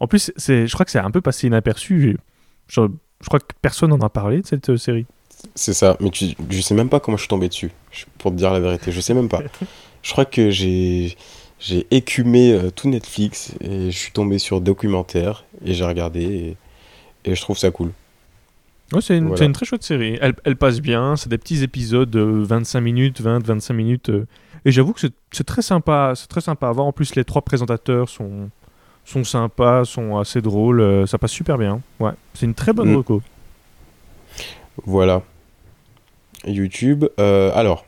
En 0.00 0.08
plus, 0.08 0.32
je 0.36 0.72
crois 0.72 0.84
que 0.84 0.90
c'est 0.90 0.98
un 0.98 1.12
peu 1.12 1.20
passé 1.20 1.46
inaperçu. 1.46 2.18
Je, 2.66 2.80
crois 3.24 3.38
que 3.38 3.46
personne 3.62 3.90
n'en 3.90 4.00
a 4.00 4.10
parlé 4.10 4.42
de 4.42 4.46
cette 4.48 4.76
série. 4.76 5.06
C'est 5.54 5.74
ça, 5.74 5.96
mais 6.00 6.10
tu, 6.10 6.26
je 6.50 6.60
sais 6.60 6.74
même 6.74 6.88
pas 6.88 7.00
comment 7.00 7.16
je 7.16 7.22
suis 7.22 7.28
tombé 7.28 7.48
dessus, 7.48 7.70
pour 8.18 8.30
te 8.30 8.36
dire 8.36 8.52
la 8.52 8.60
vérité, 8.60 8.92
je 8.92 9.00
sais 9.00 9.14
même 9.14 9.28
pas. 9.28 9.42
Je 10.02 10.10
crois 10.10 10.24
que 10.24 10.50
j'ai 10.50 11.16
j'ai 11.60 11.86
écumé 11.92 12.52
euh, 12.52 12.70
tout 12.72 12.88
Netflix 12.88 13.52
et 13.60 13.92
je 13.92 13.96
suis 13.96 14.10
tombé 14.10 14.38
sur 14.40 14.60
documentaire 14.60 15.44
et 15.64 15.74
j'ai 15.74 15.84
regardé 15.84 16.56
et, 17.24 17.30
et 17.30 17.34
je 17.36 17.40
trouve 17.40 17.56
ça 17.56 17.70
cool. 17.70 17.92
Ouais, 18.92 19.00
c'est 19.00 19.16
une, 19.16 19.26
Voilà. 19.28 19.36
c'est 19.38 19.44
une 19.46 19.52
très 19.52 19.64
chouette 19.64 19.84
série. 19.84 20.18
Elle, 20.20 20.34
elle 20.44 20.56
passe 20.56 20.80
bien. 20.80 21.14
C'est 21.14 21.28
des 21.28 21.38
petits 21.38 21.62
épisodes 21.62 22.10
de 22.10 22.20
25 22.20 22.80
minutes, 22.80 23.20
20, 23.20 23.46
25 23.46 23.74
minutes. 23.74 24.08
euh, 24.10 24.26
et 24.64 24.72
j'avoue 24.72 24.92
que 24.92 25.00
c'est, 25.30 25.44
très 25.44 25.62
sympa. 25.62 26.14
C'est 26.16 26.26
très 26.26 26.40
sympa 26.40 26.66
à 26.68 26.72
voir. 26.72 26.86
En 26.88 26.92
plus, 26.92 27.14
les 27.14 27.24
trois 27.24 27.42
présentateurs 27.42 28.08
sont, 28.08 28.50
sont 29.04 29.22
sympas, 29.22 29.84
sont 29.84 30.18
assez 30.18 30.40
drôles. 30.42 30.80
euh, 30.80 31.06
ça 31.06 31.16
passe 31.18 31.30
super 31.30 31.58
bien. 31.58 31.80
Ouais, 32.00 32.10
c'est 32.34 32.46
une 32.46 32.54
très 32.54 32.72
bonne 32.72 32.90
Mm. 32.90 32.96
reco. 32.96 33.22
Voilà. 34.84 35.22
YouTube, 36.46 37.04
euh, 37.18 37.50
alors, 37.54 37.84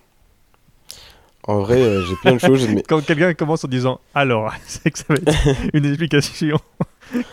en 1.47 1.61
vrai, 1.61 1.81
euh, 1.83 2.05
j'ai 2.07 2.17
plein 2.17 2.33
de 2.35 2.39
choses, 2.41 2.67
mais 2.75 2.83
Quand 2.83 3.05
quelqu'un 3.05 3.35
commence 3.35 3.65
en 3.65 3.69
disant 3.69 4.01
alors, 4.15 4.53
c'est 4.67 4.91
que 4.91 4.99
ça 4.99 5.05
va 5.09 5.17
être 5.17 5.35
une 5.75 5.85
explication 5.87 6.59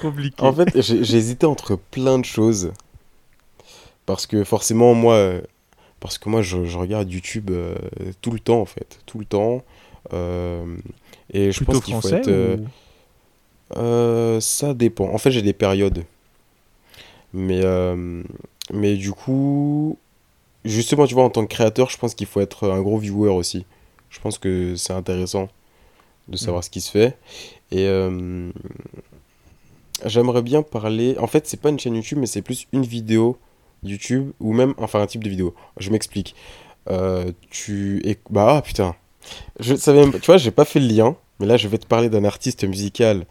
compliquée. 0.02 0.44
En 0.44 0.54
fait, 0.54 0.82
j'ai 0.82 1.18
hésité 1.18 1.46
entre 1.46 1.76
plein 1.76 2.20
de 2.20 2.26
choses. 2.26 2.72
Parce 4.06 4.26
que 4.28 4.44
forcément, 4.44 4.94
moi, 4.94 5.14
euh, 5.14 5.42
parce 6.00 6.18
que 6.18 6.28
moi 6.28 6.42
je, 6.42 6.66
je 6.66 6.78
regarde 6.78 7.10
YouTube 7.12 7.52
euh, 7.52 7.76
tout 8.22 8.32
le 8.32 8.40
temps, 8.40 8.60
en 8.60 8.66
fait. 8.66 9.00
Tout 9.06 9.20
le 9.20 9.26
temps. 9.26 9.64
Et 11.34 11.52
je 11.52 11.58
Plutôt 11.58 11.74
pense 11.74 11.84
qu'il 11.86 11.96
faut 11.96 12.10
être. 12.10 12.30
ou- 13.76 14.42
ça 14.42 14.74
dépend. 14.74 15.14
En 15.14 15.18
fait, 15.18 15.32
j'ai 15.32 15.42
des 15.44 15.54
périodes. 15.54 16.04
Mais, 17.34 17.62
mais 18.74 18.96
du 18.98 19.12
coup, 19.14 19.98
justement, 20.66 21.08
tu 21.08 21.14
vois, 21.16 21.24
en 21.24 21.30
tant 21.30 21.44
que 21.46 21.54
créateur, 21.54 21.90
je 21.90 21.98
pense 21.98 22.16
qu'il 22.16 22.28
faut 22.28 22.42
être 22.42 22.70
un 22.72 22.82
gros 22.82 22.98
viewer 22.98 23.30
aussi. 23.32 23.66
Je 24.10 24.20
pense 24.20 24.38
que 24.38 24.76
c'est 24.76 24.94
intéressant 24.94 25.50
de 26.28 26.38
savoir 26.38 26.64
ce 26.64 26.70
qui 26.70 26.82
se 26.82 26.92
fait. 26.92 27.18
Et 27.72 27.88
euh, 27.88 28.52
j'aimerais 30.06 30.42
bien 30.42 30.62
parler. 30.62 31.16
En 31.20 31.28
fait, 31.28 31.48
c'est 31.48 31.60
pas 31.60 31.70
une 31.70 31.80
chaîne 31.80 31.96
YouTube, 31.96 32.18
mais 32.20 32.28
c'est 32.28 32.42
plus 32.42 32.68
une 32.72 32.84
vidéo 32.84 33.38
YouTube 33.84 34.32
ou 34.40 34.54
même, 34.54 34.74
enfin, 34.78 35.02
un 35.02 35.08
type 35.08 35.24
de 35.24 35.30
vidéo. 35.30 35.56
Je 35.78 35.90
m'explique. 35.92 36.36
Euh, 36.90 37.32
tu. 37.50 38.02
éc- 38.06 38.20
Bah, 38.30 38.56
ah, 38.58 38.62
putain. 38.62 38.96
Je 39.60 39.76
savais 39.76 40.10
Tu 40.12 40.26
vois, 40.26 40.38
j'ai 40.38 40.52
pas 40.52 40.66
fait 40.66 40.80
le 40.80 40.88
lien, 40.88 41.16
mais 41.40 41.46
là, 41.46 41.58
je 41.58 41.68
vais 41.68 41.78
te 41.78 41.86
parler 41.86 42.10
d'un 42.10 42.24
artiste 42.24 42.64
musical 42.64 43.26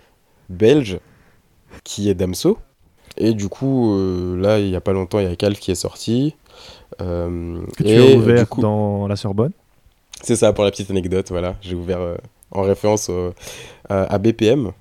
belge 0.48 1.00
qui 1.84 2.08
est 2.10 2.14
Damso. 2.14 2.58
Et 3.16 3.34
du 3.34 3.48
coup, 3.48 3.94
euh, 3.96 4.36
là, 4.40 4.60
il 4.60 4.68
y 4.70 4.76
a 4.76 4.80
pas 4.80 4.92
longtemps, 4.92 5.18
il 5.20 5.28
y 5.28 5.32
a 5.32 5.36
Calf 5.36 5.58
qui 5.60 5.70
est 5.72 5.74
sorti. 5.76 6.36
Euh, 7.00 7.62
que 7.76 7.82
tu 7.84 7.88
et, 7.90 7.96
as 7.96 8.00
euh, 8.00 8.16
ouvert 8.16 8.48
coup- 8.48 8.60
dans 8.60 9.06
la 9.06 9.16
Sorbonne. 9.16 9.52
c'est 10.22 10.36
ça 10.36 10.52
pour 10.52 10.64
la 10.64 10.70
petite 10.70 10.90
anecdote, 10.90 11.28
voilà. 11.30 11.56
J'ai 11.62 11.74
ouvert 11.74 12.00
euh, 12.00 12.16
en 12.50 12.62
référence 12.62 13.08
au- 13.08 13.32
à, 13.88 14.02
à 14.12 14.18
BPM. 14.18 14.72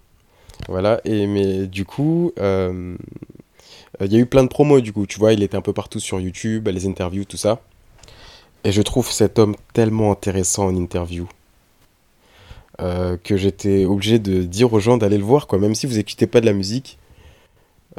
Voilà, 0.68 1.00
et 1.06 1.26
mais 1.28 1.68
du 1.68 1.86
coup, 1.86 2.34
euh, 2.40 2.96
euh, 4.02 4.06
il 4.06 4.12
y 4.12 4.18
a 4.18 4.20
eu 4.20 4.26
plein 4.26 4.44
de 4.44 4.50
promos 4.50 4.82
du 4.82 4.92
coup, 4.92 5.06
tu 5.08 5.18
vois, 5.18 5.32
il 5.34 5.42
était 5.44 5.56
un 5.56 5.62
peu 5.62 5.72
partout 5.72 6.00
sur 6.02 6.20
YouTube, 6.20 6.68
les 6.68 6.86
interviews, 6.86 7.24
tout 7.24 7.38
ça. 7.38 7.60
Et 8.66 8.74
je 8.74 8.82
trouve 8.82 9.10
cet 9.10 9.40
homme 9.40 9.56
tellement 9.74 10.12
intéressant 10.12 10.66
en 10.68 10.76
interview 10.76 11.30
euh, 12.82 13.18
que 13.24 13.38
j'étais 13.38 13.86
obligé 13.86 14.20
de 14.20 14.44
dire 14.44 14.74
aux 14.74 14.80
gens 14.80 14.98
d'aller 14.98 15.18
le 15.18 15.24
voir, 15.24 15.48
quoi. 15.48 15.60
Même 15.60 15.76
si 15.76 15.86
vous 15.88 15.98
écoutez 15.98 16.28
pas 16.28 16.42
de 16.42 16.46
la 16.46 16.54
musique, 16.54 16.98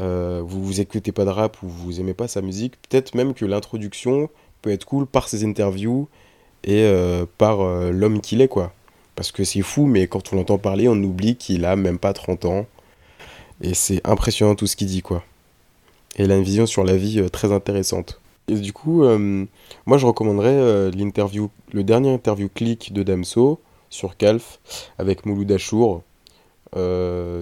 euh, 0.00 0.40
vous 0.44 0.64
vous 0.64 0.80
écoutez 0.80 1.12
pas 1.12 1.24
de 1.24 1.30
rap 1.30 1.62
ou 1.62 1.68
vous 1.68 2.00
aimez 2.00 2.14
pas 2.14 2.28
sa 2.28 2.40
musique, 2.40 2.74
peut-être 2.88 3.14
même 3.14 3.34
que 3.34 3.44
l'introduction 3.44 4.30
peut 4.62 4.70
être 4.70 4.84
cool 4.84 5.06
par 5.06 5.28
ses 5.28 5.44
interviews 5.44 6.08
et 6.64 6.82
euh, 6.84 7.26
par 7.38 7.60
euh, 7.60 7.90
l'homme 7.90 8.20
qu'il 8.20 8.40
est, 8.40 8.48
quoi. 8.48 8.72
Parce 9.14 9.32
que 9.32 9.44
c'est 9.44 9.62
fou, 9.62 9.86
mais 9.86 10.06
quand 10.06 10.32
on 10.32 10.36
l'entend 10.36 10.58
parler, 10.58 10.88
on 10.88 11.02
oublie 11.02 11.36
qu'il 11.36 11.64
a 11.64 11.76
même 11.76 11.98
pas 11.98 12.12
30 12.12 12.44
ans. 12.46 12.66
Et 13.60 13.74
c'est 13.74 14.00
impressionnant 14.06 14.54
tout 14.54 14.66
ce 14.66 14.76
qu'il 14.76 14.86
dit, 14.86 15.02
quoi. 15.02 15.22
Et 16.16 16.24
il 16.24 16.32
a 16.32 16.36
une 16.36 16.44
vision 16.44 16.66
sur 16.66 16.84
la 16.84 16.96
vie 16.96 17.28
très 17.30 17.52
intéressante. 17.52 18.20
Et 18.48 18.54
du 18.54 18.72
coup, 18.72 19.04
moi 19.86 19.96
je 19.96 20.06
recommanderais 20.06 20.90
l'interview, 20.90 21.50
le 21.72 21.84
dernier 21.84 22.12
interview 22.12 22.48
clic 22.52 22.92
de 22.92 23.04
Damso 23.04 23.60
sur 23.90 24.16
Calf 24.16 24.58
avec 24.98 25.24
Mouloud 25.24 25.52
Achour 25.52 26.02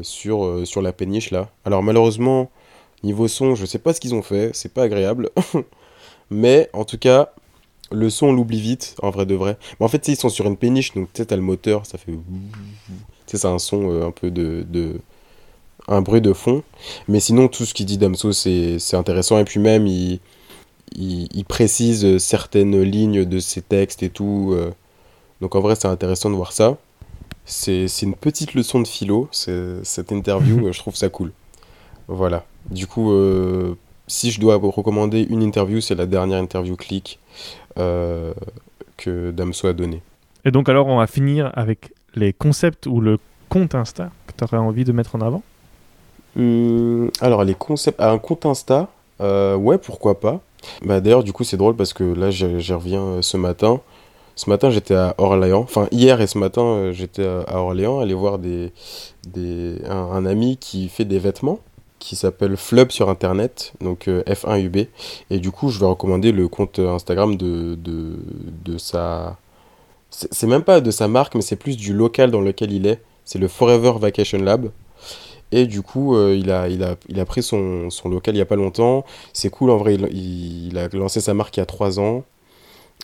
sur, 0.02 0.44
euh, 0.44 0.64
sur 0.64 0.82
la 0.82 0.92
péniche 0.92 1.30
là. 1.30 1.50
Alors 1.64 1.82
malheureusement, 1.82 2.50
niveau 3.02 3.28
son, 3.28 3.54
je 3.54 3.66
sais 3.66 3.78
pas 3.78 3.92
ce 3.94 4.00
qu'ils 4.00 4.14
ont 4.14 4.22
fait, 4.22 4.50
c'est 4.54 4.72
pas 4.72 4.84
agréable. 4.84 5.30
Mais 6.30 6.68
en 6.72 6.84
tout 6.84 6.98
cas, 6.98 7.32
le 7.90 8.10
son 8.10 8.26
on 8.28 8.32
l'oublie 8.32 8.60
vite, 8.60 8.96
en 9.02 9.10
vrai 9.10 9.26
de 9.26 9.34
vrai. 9.34 9.56
Mais 9.80 9.86
en 9.86 9.88
fait, 9.88 10.06
ils 10.08 10.16
sont 10.16 10.28
sur 10.28 10.46
une 10.46 10.56
péniche, 10.56 10.94
donc 10.94 11.08
sais, 11.14 11.26
t'as 11.26 11.36
le 11.36 11.42
moteur, 11.42 11.86
ça 11.86 11.98
fait. 11.98 12.12
Tu 12.12 12.18
sais, 13.26 13.38
c'est 13.38 13.46
un 13.48 13.58
son 13.58 13.90
euh, 13.90 14.06
un 14.06 14.10
peu 14.10 14.30
de, 14.30 14.64
de. 14.68 15.00
un 15.88 16.02
bruit 16.02 16.20
de 16.20 16.32
fond. 16.32 16.62
Mais 17.08 17.20
sinon, 17.20 17.48
tout 17.48 17.64
ce 17.64 17.74
qu'il 17.74 17.86
dit 17.86 17.98
Damso, 17.98 18.32
c'est 18.32 18.78
intéressant. 18.94 19.38
Et 19.38 19.44
puis 19.44 19.60
même, 19.60 19.86
il, 19.86 20.20
il, 20.96 21.28
il 21.34 21.44
précise 21.44 22.18
certaines 22.18 22.80
lignes 22.82 23.24
de 23.24 23.38
ses 23.38 23.62
textes 23.62 24.02
et 24.02 24.10
tout. 24.10 24.52
euh. 24.54 24.72
Donc 25.40 25.54
en 25.54 25.60
vrai, 25.60 25.74
c'est 25.76 25.88
intéressant 25.88 26.30
de 26.30 26.34
voir 26.36 26.52
ça. 26.52 26.76
C'est 27.48 28.02
une 28.02 28.14
petite 28.14 28.54
leçon 28.54 28.80
de 28.80 28.86
philo, 28.86 29.28
cette 29.32 30.12
interview, 30.12 30.66
euh, 30.66 30.72
je 30.72 30.78
trouve 30.78 30.94
ça 30.94 31.08
cool. 31.08 31.32
Voilà. 32.06 32.44
Du 32.70 32.86
coup, 32.86 33.12
euh, 33.12 33.74
si 34.06 34.30
je 34.30 34.40
dois 34.40 34.56
vous 34.58 34.70
recommander 34.70 35.26
une 35.28 35.42
interview, 35.42 35.80
c'est 35.80 35.94
la 35.94 36.06
dernière 36.06 36.38
interview 36.38 36.76
clic 36.76 37.18
euh, 37.78 38.32
que 38.96 39.30
Damso 39.30 39.66
a 39.66 39.72
donné. 39.72 40.02
Et 40.44 40.50
donc 40.50 40.68
alors 40.68 40.86
on 40.86 40.98
va 40.98 41.06
finir 41.06 41.50
avec 41.54 41.92
les 42.14 42.32
concepts 42.32 42.86
ou 42.86 43.00
le 43.00 43.18
compte 43.48 43.74
Insta 43.74 44.10
que 44.26 44.32
tu 44.36 44.44
aurais 44.44 44.62
envie 44.62 44.84
de 44.84 44.92
mettre 44.92 45.16
en 45.16 45.20
avant? 45.20 45.42
Hum, 46.36 47.10
alors, 47.20 47.44
les 47.44 47.54
concepts. 47.54 48.00
Ah, 48.00 48.10
un 48.10 48.18
compte 48.18 48.46
Insta, 48.46 48.88
euh, 49.20 49.56
ouais, 49.56 49.78
pourquoi 49.78 50.20
pas. 50.20 50.40
Bah, 50.82 51.00
d'ailleurs, 51.00 51.24
du 51.24 51.32
coup, 51.32 51.44
c'est 51.44 51.56
drôle 51.56 51.76
parce 51.76 51.92
que 51.92 52.04
là, 52.04 52.30
j'y 52.30 52.72
reviens 52.72 53.22
ce 53.22 53.36
matin. 53.36 53.80
Ce 54.38 54.48
matin, 54.48 54.70
j'étais 54.70 54.94
à 54.94 55.16
Orléans. 55.18 55.62
Enfin, 55.62 55.88
hier 55.90 56.20
et 56.20 56.28
ce 56.28 56.38
matin, 56.38 56.62
euh, 56.62 56.92
j'étais 56.92 57.26
à 57.26 57.56
Orléans, 57.56 57.98
aller 57.98 58.14
voir 58.14 58.38
des, 58.38 58.72
des, 59.26 59.78
un, 59.88 60.24
ami 60.26 60.56
qui 60.58 60.88
fait 60.88 61.04
des 61.04 61.18
vêtements, 61.18 61.58
qui 61.98 62.14
s'appelle 62.14 62.56
Flub 62.56 62.92
sur 62.92 63.10
Internet, 63.10 63.72
donc 63.80 64.06
euh, 64.06 64.22
F1UB. 64.28 64.86
Et 65.30 65.38
du 65.40 65.50
coup, 65.50 65.70
je 65.70 65.80
vais 65.80 65.86
recommander 65.86 66.30
le 66.30 66.46
compte 66.46 66.78
Instagram 66.78 67.34
de, 67.34 67.74
de, 67.74 68.12
de 68.64 68.78
sa. 68.78 69.36
C'est 70.10 70.46
même 70.46 70.62
pas 70.62 70.80
de 70.80 70.92
sa 70.92 71.08
marque, 71.08 71.34
mais 71.34 71.42
c'est 71.42 71.56
plus 71.56 71.76
du 71.76 71.92
local 71.92 72.30
dans 72.30 72.40
lequel 72.40 72.70
il 72.72 72.86
est. 72.86 73.02
C'est 73.24 73.40
le 73.40 73.48
Forever 73.48 73.94
Vacation 73.98 74.38
Lab. 74.38 74.70
Et 75.50 75.66
du 75.66 75.82
coup, 75.82 76.14
euh, 76.14 76.36
il 76.38 76.52
a, 76.52 76.68
il 76.68 76.84
a, 76.84 76.94
il 77.08 77.18
a 77.18 77.24
pris 77.24 77.42
son, 77.42 77.90
son 77.90 78.08
local 78.08 78.36
il 78.36 78.38
y 78.38 78.42
a 78.42 78.46
pas 78.46 78.54
longtemps. 78.56 79.04
C'est 79.32 79.50
cool, 79.50 79.70
en 79.70 79.78
vrai, 79.78 79.94
il, 79.96 80.68
il- 80.68 80.78
a 80.78 80.86
lancé 80.92 81.20
sa 81.20 81.34
marque 81.34 81.56
il 81.56 81.60
y 81.60 81.62
a 81.62 81.66
trois 81.66 81.98
ans. 81.98 82.22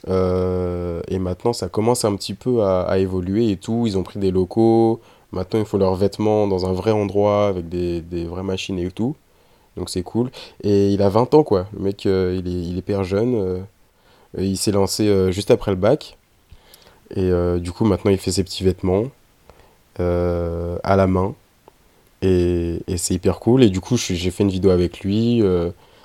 Euh, 0.09 1.01
et 1.09 1.19
maintenant, 1.19 1.53
ça 1.53 1.69
commence 1.69 2.05
un 2.05 2.15
petit 2.17 2.35
peu 2.35 2.63
à, 2.65 2.99
évoluer 2.99 3.51
et 3.51 3.57
tout. 3.57 3.85
Ils 3.87 3.99
ont 3.99 4.03
pris 4.03 4.19
des 4.19 4.31
locaux. 4.31 5.01
Maintenant, 5.33 5.61
il 5.61 5.67
faut 5.67 5.79
leurs 5.79 5.95
vêtements 5.95 6.47
dans 6.47 6.67
un 6.67 6.73
vrai 6.73 6.93
endroit 6.93 7.49
avec 7.49 7.69
des, 7.69 8.03
vraies 8.27 8.43
machines 8.43 8.79
et 8.79 8.91
tout. 8.91 9.17
Donc 9.77 9.91
c'est 9.91 10.03
cool. 10.03 10.31
Et 10.63 10.91
il 10.91 11.03
a 11.03 11.09
20 11.09 11.35
ans, 11.35 11.43
quoi. 11.43 11.67
Le 11.75 11.81
mec, 11.81 12.07
euh, 12.07 12.41
il 12.45 12.49
est, 12.49 12.79
hyper 12.79 13.05
jeune. 13.05 13.35
euh, 13.35 13.61
il 14.39 14.57
s'est 14.57 14.73
lancé 14.73 15.33
juste 15.33 15.51
après 15.51 15.71
le 15.71 15.77
bac. 15.77 16.19
Et 17.15 17.31
du 17.61 17.71
coup, 17.71 17.85
maintenant, 17.85 18.11
il 18.11 18.19
fait 18.19 18.33
ses 18.33 18.43
petits 18.45 18.65
vêtements 18.65 19.05
à 19.99 20.97
la 20.97 21.07
main. 21.07 21.35
Et, 22.23 22.81
c'est 22.97 23.15
hyper 23.15 23.39
cool. 23.39 23.63
Et 23.63 23.71
du 23.71 23.81
coup, 23.81 23.97
j'ai 23.97 24.31
fait 24.31 24.43
une 24.43 24.51
vidéo 24.51 24.71
avec 24.71 25.01
lui 25.01 25.43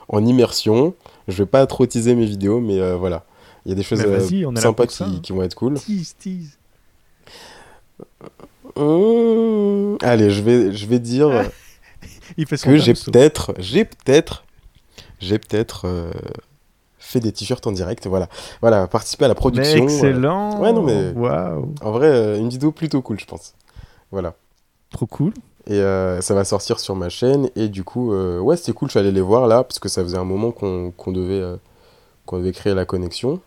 en 0.10 0.26
immersion. 0.26 0.94
Je 1.28 1.44
vais 1.44 1.48
pas 1.48 1.66
trop 1.66 1.86
teaser 1.88 2.14
mes 2.14 2.26
vidéos, 2.26 2.60
mais 2.60 2.94
voilà. 2.94 3.24
Il 3.66 3.70
y 3.70 3.72
a 3.74 3.76
des 3.76 3.84
choses 3.84 4.02
euh, 4.06 4.46
on 4.48 4.56
sympas 4.56 4.88
ça, 4.88 5.06
qui, 5.06 5.12
hein. 5.12 5.20
qui 5.22 5.32
vont 5.34 5.44
être 5.44 5.56
cool. 5.56 5.74
Tease, 5.76 6.16
tease. 6.18 6.58
Mmh. 8.76 9.98
Allez, 10.02 10.30
je 10.32 10.42
vais, 10.42 10.72
je 10.72 10.86
vais 10.86 11.00
dire. 11.00 11.30
Il 12.38 12.46
fait 12.46 12.58
son 12.58 12.70
que 12.70 12.78
j'ai 12.78 12.94
peut-être, 12.94 13.54
j'ai 13.58 13.86
peut-être, 13.86 14.46
j'ai 15.20 15.40
peut-être 15.40 15.86
euh, 15.88 16.12
fait 17.00 17.20
des 17.20 17.32
t-shirts 17.32 17.66
en 17.68 17.72
direct. 17.72 18.08
Voilà, 18.08 18.30
voilà, 18.62 18.88
participer 18.88 19.26
à 19.26 19.28
la 19.28 19.34
Mais 19.34 19.40
production. 19.40 19.80
euh, 19.80 19.84
excellent. 19.84 20.60
Ouais, 20.62 20.72
non, 20.72 20.84
mais- 20.84 21.12
Waouh. 21.12 21.74
en 21.82 21.92
vrai, 21.92 22.08
euh, 22.08 22.38
une 22.38 22.50
vidéo 22.50 22.72
plutôt 22.72 23.02
cool, 23.02 23.20
je 23.20 23.26
pense. 23.26 23.56
Voilà. 24.12 24.36
Trop 24.92 25.08
cool. 25.08 25.34
Et 25.68 25.74
euh, 25.74 26.22
ça 26.22 26.34
va 26.34 26.44
sortir 26.46 26.80
sur 26.80 26.96
ma 26.96 27.10
chaîne. 27.10 27.50
Et 27.56 27.68
du 27.68 27.84
coup, 27.84 28.14
euh, 28.14 28.40
ouais, 28.40 28.58
c'était 28.58 28.72
cool. 28.74 28.88
Je 28.90 28.92
suis 28.92 29.00
allé 29.00 29.12
les 29.12 29.22
voir 29.22 29.48
là, 29.48 29.64
parce 29.64 29.80
que 29.80 29.90
ça 29.90 30.02
faisait 30.04 30.18
un 30.18 30.24
moment 30.24 30.52
qu'on 30.52 30.92
qu'on 30.96 31.12
devait, 31.12 31.42
euh, 31.42 31.58
qu'on 32.26 32.38
devait 32.38 32.54
créer 32.54 32.74
la 32.74 32.86
connexion. 32.86 33.42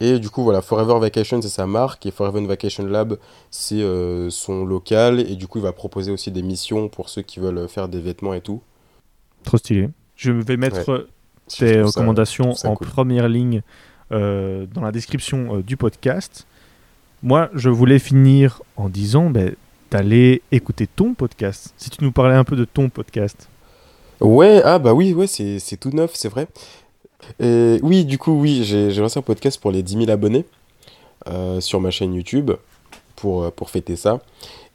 Et 0.00 0.18
du 0.18 0.30
coup, 0.30 0.42
voilà, 0.42 0.62
Forever 0.62 0.98
Vacation, 0.98 1.42
c'est 1.42 1.48
sa 1.48 1.66
marque. 1.66 2.06
Et 2.06 2.10
Forever 2.10 2.44
Vacation 2.46 2.86
Lab, 2.86 3.18
c'est 3.50 3.82
euh, 3.82 4.30
son 4.30 4.64
local. 4.64 5.20
Et 5.20 5.36
du 5.36 5.46
coup, 5.46 5.58
il 5.58 5.62
va 5.62 5.72
proposer 5.72 6.10
aussi 6.10 6.30
des 6.30 6.42
missions 6.42 6.88
pour 6.88 7.10
ceux 7.10 7.22
qui 7.22 7.38
veulent 7.38 7.68
faire 7.68 7.88
des 7.88 8.00
vêtements 8.00 8.32
et 8.34 8.40
tout. 8.40 8.62
Trop 9.44 9.58
stylé. 9.58 9.90
Je 10.16 10.32
vais 10.32 10.56
mettre 10.56 10.90
euh, 10.90 11.08
Je 11.50 11.56
tes 11.56 11.82
recommandations 11.82 12.54
ça 12.54 12.68
en 12.68 12.76
cool. 12.76 12.86
première 12.86 13.28
ligne 13.28 13.62
euh, 14.12 14.66
dans 14.74 14.82
la 14.82 14.92
description 14.92 15.56
euh, 15.56 15.62
du 15.62 15.76
podcast. 15.76 16.46
Moi, 17.22 17.48
je 17.54 17.70
voulais 17.70 17.98
finir 17.98 18.62
en 18.76 18.88
disant 18.88 19.30
ben, 19.30 19.54
d'aller 19.90 20.42
écouter 20.52 20.86
ton 20.86 21.14
podcast. 21.14 21.72
Si 21.76 21.90
tu 21.90 22.04
nous 22.04 22.12
parlais 22.12 22.34
un 22.34 22.44
peu 22.44 22.56
de 22.56 22.64
ton 22.64 22.88
podcast. 22.88 23.48
Ouais, 24.20 24.60
ah 24.64 24.78
bah 24.78 24.92
oui, 24.92 25.14
ouais, 25.14 25.26
c'est 25.26 25.58
c'est 25.58 25.78
tout 25.78 25.90
neuf, 25.90 26.10
c'est 26.14 26.28
vrai. 26.28 26.48
Et 27.40 27.78
oui, 27.82 28.04
du 28.04 28.18
coup, 28.18 28.32
oui, 28.32 28.62
j'ai 28.64 28.90
lancé 29.00 29.18
un 29.18 29.22
podcast 29.22 29.60
pour 29.60 29.70
les 29.70 29.82
10 29.82 29.94
000 29.98 30.10
abonnés 30.10 30.44
euh, 31.28 31.60
sur 31.60 31.80
ma 31.80 31.90
chaîne 31.90 32.14
YouTube 32.14 32.50
pour, 33.16 33.44
euh, 33.44 33.50
pour 33.50 33.70
fêter 33.70 33.96
ça. 33.96 34.20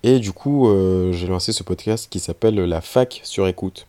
Et 0.03 0.19
du 0.19 0.31
coup, 0.31 0.67
euh, 0.69 1.11
j'ai 1.13 1.27
lancé 1.27 1.51
ce 1.51 1.63
podcast 1.63 2.07
qui 2.09 2.19
s'appelle 2.19 2.55
La 2.55 2.81
Fac 2.81 3.21
sur 3.23 3.47
écoute. 3.47 3.87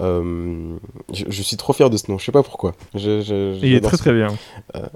Euh, 0.00 0.76
je, 1.12 1.24
je 1.28 1.42
suis 1.42 1.56
trop 1.56 1.72
fier 1.72 1.88
de 1.88 1.96
ce 1.96 2.10
nom, 2.10 2.18
je 2.18 2.24
sais 2.26 2.32
pas 2.32 2.42
pourquoi. 2.42 2.74
Je- 2.94 3.20
je- 3.22 3.56
il 3.64 3.72
est 3.74 3.80
très 3.80 3.96
ce 3.96 4.02
très 4.02 4.12
bien. 4.12 4.28
Euh, 4.76 4.86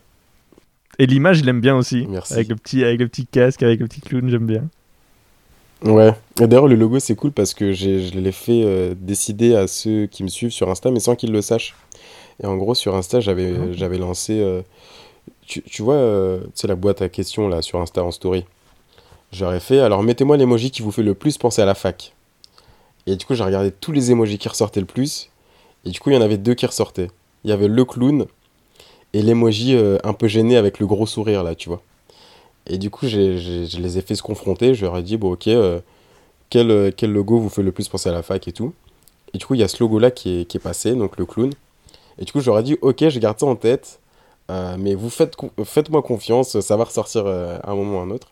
Et 0.98 1.06
l'image, 1.06 1.40
il 1.40 1.48
aime 1.48 1.60
bien 1.60 1.76
aussi. 1.76 2.06
Merci. 2.08 2.34
Avec 2.34 2.48
le, 2.48 2.56
petit, 2.56 2.84
avec 2.84 3.00
le 3.00 3.08
petit 3.08 3.24
casque, 3.26 3.62
avec 3.62 3.80
le 3.80 3.86
petit 3.86 4.00
clown, 4.00 4.28
j'aime 4.28 4.46
bien. 4.46 4.64
Ouais, 5.84 6.12
et 6.40 6.46
d'ailleurs 6.46 6.68
le 6.68 6.76
logo 6.76 7.00
c'est 7.00 7.16
cool 7.16 7.32
parce 7.32 7.54
que 7.54 7.72
je 7.72 8.16
l'ai 8.16 8.30
fait 8.30 8.62
euh, 8.64 8.94
décider 8.96 9.56
à 9.56 9.66
ceux 9.66 10.06
qui 10.06 10.22
me 10.22 10.28
suivent 10.28 10.52
sur 10.52 10.70
Insta 10.70 10.92
mais 10.92 11.00
sans 11.00 11.16
qu'ils 11.16 11.32
le 11.32 11.42
sachent. 11.42 11.74
Et 12.42 12.46
en 12.46 12.56
gros 12.56 12.74
sur 12.74 12.94
Insta 12.94 13.20
j'avais 13.20 13.52
Ah. 13.80 13.88
lancé, 13.98 14.38
euh, 14.40 14.62
tu, 15.46 15.62
tu 15.62 15.82
vois, 15.82 15.94
euh, 15.94 16.40
tu 16.44 16.50
sais 16.54 16.66
la 16.68 16.74
boîte 16.76 17.02
à 17.02 17.08
questions 17.08 17.48
là 17.48 17.62
sur 17.62 17.80
Insta 17.80 18.02
en 18.04 18.10
story. 18.10 18.44
J'aurais 19.32 19.60
fait, 19.60 19.80
alors 19.80 20.02
mettez-moi 20.02 20.36
l'emoji 20.36 20.70
qui 20.70 20.82
vous 20.82 20.90
fait 20.92 21.02
le 21.02 21.14
plus 21.14 21.38
penser 21.38 21.62
à 21.62 21.64
la 21.66 21.74
fac. 21.74 22.14
Et 23.06 23.16
du 23.16 23.24
coup 23.26 23.34
j'ai 23.34 23.44
regardé 23.44 23.70
tous 23.72 23.92
les 23.92 24.10
emojis 24.10 24.38
qui 24.38 24.48
ressortaient 24.48 24.80
le 24.80 24.86
plus. 24.86 25.30
Et 25.84 25.90
du 25.90 26.00
coup 26.00 26.10
il 26.10 26.14
y 26.14 26.16
en 26.18 26.22
avait 26.22 26.38
deux 26.38 26.54
qui 26.54 26.66
ressortaient. 26.66 27.08
Il 27.44 27.50
y 27.50 27.52
avait 27.52 27.68
le 27.68 27.84
clown 27.84 28.26
et 29.14 29.22
l'emoji 29.22 29.74
euh, 29.74 29.98
un 30.04 30.12
peu 30.12 30.28
gêné 30.28 30.56
avec 30.56 30.78
le 30.78 30.86
gros 30.86 31.06
sourire 31.06 31.42
là, 31.42 31.54
tu 31.54 31.68
vois. 31.68 31.82
Et 32.68 32.78
du 32.78 32.90
coup, 32.90 33.08
j'ai- 33.08 33.38
j'ai- 33.38 33.66
je 33.66 33.78
les 33.80 33.98
ai 33.98 34.02
fait 34.02 34.14
se 34.14 34.22
confronter. 34.22 34.72
Je 34.74 34.84
leur 34.86 34.96
ai 34.96 35.02
dit, 35.02 35.16
bon, 35.16 35.32
ok, 35.32 35.48
euh, 35.48 35.80
quel, 36.48 36.70
euh, 36.70 36.90
quel 36.96 37.10
logo 37.12 37.40
vous 37.40 37.48
fait 37.48 37.64
le 37.64 37.72
plus 37.72 37.88
penser 37.88 38.08
à 38.08 38.12
la 38.12 38.22
fac 38.22 38.46
et 38.46 38.52
tout. 38.52 38.72
Et 39.34 39.38
du 39.38 39.44
coup, 39.44 39.54
il 39.54 39.60
y 39.60 39.64
a 39.64 39.68
ce 39.68 39.82
logo-là 39.82 40.12
qui 40.12 40.40
est, 40.40 40.44
qui 40.44 40.58
est 40.58 40.60
passé, 40.60 40.94
donc 40.94 41.18
le 41.18 41.26
clown. 41.26 41.50
Et 42.18 42.24
du 42.24 42.32
coup, 42.32 42.40
ai 42.40 42.62
dit, 42.62 42.76
ok, 42.80 43.08
je 43.08 43.18
garde 43.18 43.38
ça 43.38 43.46
en 43.46 43.56
tête, 43.56 44.00
euh, 44.50 44.76
mais 44.78 44.94
vous 44.94 45.10
faites, 45.10 45.36
faites-moi 45.64 46.02
confiance, 46.02 46.60
ça 46.60 46.76
va 46.76 46.84
ressortir 46.84 47.24
euh, 47.26 47.58
à 47.62 47.70
un 47.70 47.74
moment 47.74 47.98
ou 47.98 48.00
à 48.00 48.02
un 48.02 48.10
autre. 48.10 48.28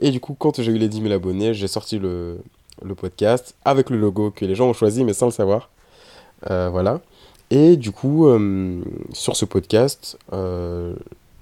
Et 0.00 0.10
du 0.10 0.20
coup, 0.20 0.34
quand 0.38 0.60
j'ai 0.60 0.72
eu 0.72 0.78
les 0.78 0.88
10 0.88 1.02
000 1.02 1.12
abonnés, 1.12 1.54
j'ai 1.54 1.68
sorti 1.68 1.98
le, 1.98 2.38
le 2.82 2.94
podcast 2.94 3.54
avec 3.64 3.90
le 3.90 3.98
logo 3.98 4.30
que 4.30 4.44
les 4.44 4.54
gens 4.54 4.68
ont 4.68 4.72
choisi, 4.72 5.04
mais 5.04 5.12
sans 5.12 5.26
le 5.26 5.32
savoir. 5.32 5.70
Euh, 6.50 6.68
voilà. 6.70 7.00
Et 7.50 7.76
du 7.76 7.90
coup, 7.90 8.28
sur 9.12 9.34
ce 9.34 9.44
podcast, 9.44 10.16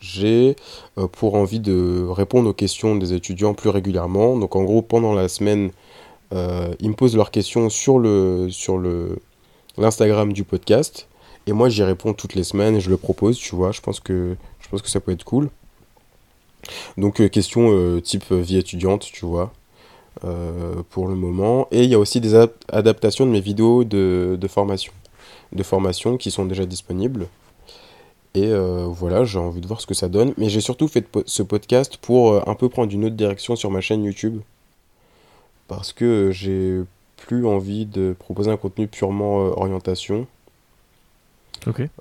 j'ai 0.01 0.57
pour 1.13 1.35
envie 1.35 1.61
de 1.61 2.07
répondre 2.09 2.49
aux 2.49 2.55
questions 2.55 2.97
des 2.97 3.13
étudiants 3.13 3.53
plus 3.53 3.69
régulièrement. 3.69 4.39
Donc 4.39 4.57
en 4.57 4.65
gros, 4.65 4.81
pendant 4.81 5.13
la 5.13 5.29
semaine, 5.29 5.71
ils 6.33 6.89
me 6.89 6.95
posent 6.95 7.15
leurs 7.15 7.31
questions 7.31 7.69
sur 7.69 7.99
le 7.99 8.49
sur 8.49 8.79
le 8.79 9.19
l'Instagram 9.77 10.33
du 10.33 10.45
podcast 10.45 11.09
et 11.49 11.53
moi 11.53 11.69
j'y 11.69 11.83
réponds 11.83 12.13
toutes 12.15 12.35
les 12.35 12.45
semaines 12.45 12.77
et 12.77 12.81
je 12.81 12.91
le 12.91 12.97
propose, 12.97 13.39
tu 13.39 13.55
vois. 13.57 13.73
Je 13.73 13.81
pense 13.81 14.01
que 14.01 14.37
je 14.61 14.69
pense 14.69 14.83
que 14.83 14.91
ça 14.91 15.01
peut 15.01 15.13
être 15.13 15.25
cool. 15.25 15.49
Donc 16.97 17.21
euh, 17.21 17.29
questions 17.29 17.71
euh, 17.73 18.01
type 18.01 18.25
euh, 18.33 18.41
vie 18.41 18.57
étudiante, 18.59 19.07
tu 19.13 19.25
vois. 19.25 19.53
pour 20.91 21.09
le 21.09 21.15
moment. 21.15 21.69
Et 21.71 21.85
il 21.85 21.91
y 21.91 21.95
a 21.95 21.99
aussi 21.99 22.21
des 22.21 22.35
ad- 22.35 22.53
adaptations 22.73 23.25
de 23.27 23.31
mes 23.31 23.41
vidéos 23.41 23.85
de, 23.85 24.49
formation, 24.49 24.93
de 25.53 25.63
formation 25.63 26.17
qui 26.17 26.31
sont 26.31 26.45
déjà 26.45 26.67
disponibles. 26.67 27.29
Et 28.35 28.53
voilà, 28.89 29.25
j'ai 29.25 29.39
envie 29.39 29.61
de 29.61 29.67
voir 29.67 29.81
ce 29.81 29.87
que 29.87 29.95
ça 29.95 30.09
donne. 30.09 30.35
Mais 30.37 30.49
j'ai 30.49 30.61
surtout 30.61 30.89
fait 30.89 31.07
ce 31.27 31.43
podcast 31.43 31.99
pour 31.99 32.49
un 32.49 32.55
peu 32.55 32.69
prendre 32.69 32.93
une 32.93 33.05
autre 33.05 33.17
direction 33.17 33.57
sur 33.57 33.71
ma 33.71 33.81
chaîne 33.81 34.05
YouTube. 34.05 34.41
Parce 35.69 35.93
que 35.93 36.31
j'ai 36.33 36.81
plus 37.17 37.47
envie 37.47 37.87
de 37.87 38.15
proposer 38.19 38.51
un 38.51 38.57
contenu 38.57 38.89
purement 38.89 39.37
orientation. 39.57 40.27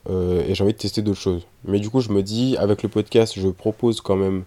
Euh, 0.09 0.43
et 0.47 0.55
j'ai 0.55 0.63
envie 0.63 0.73
de 0.73 0.77
tester 0.77 1.01
d'autres 1.01 1.19
choses. 1.19 1.45
Mais 1.65 1.79
du 1.79 1.89
coup, 1.89 2.01
je 2.01 2.09
me 2.09 2.23
dis, 2.23 2.55
avec 2.57 2.83
le 2.83 2.89
podcast, 2.89 3.33
je 3.37 3.47
propose 3.47 4.01
quand 4.01 4.15
même 4.15 4.43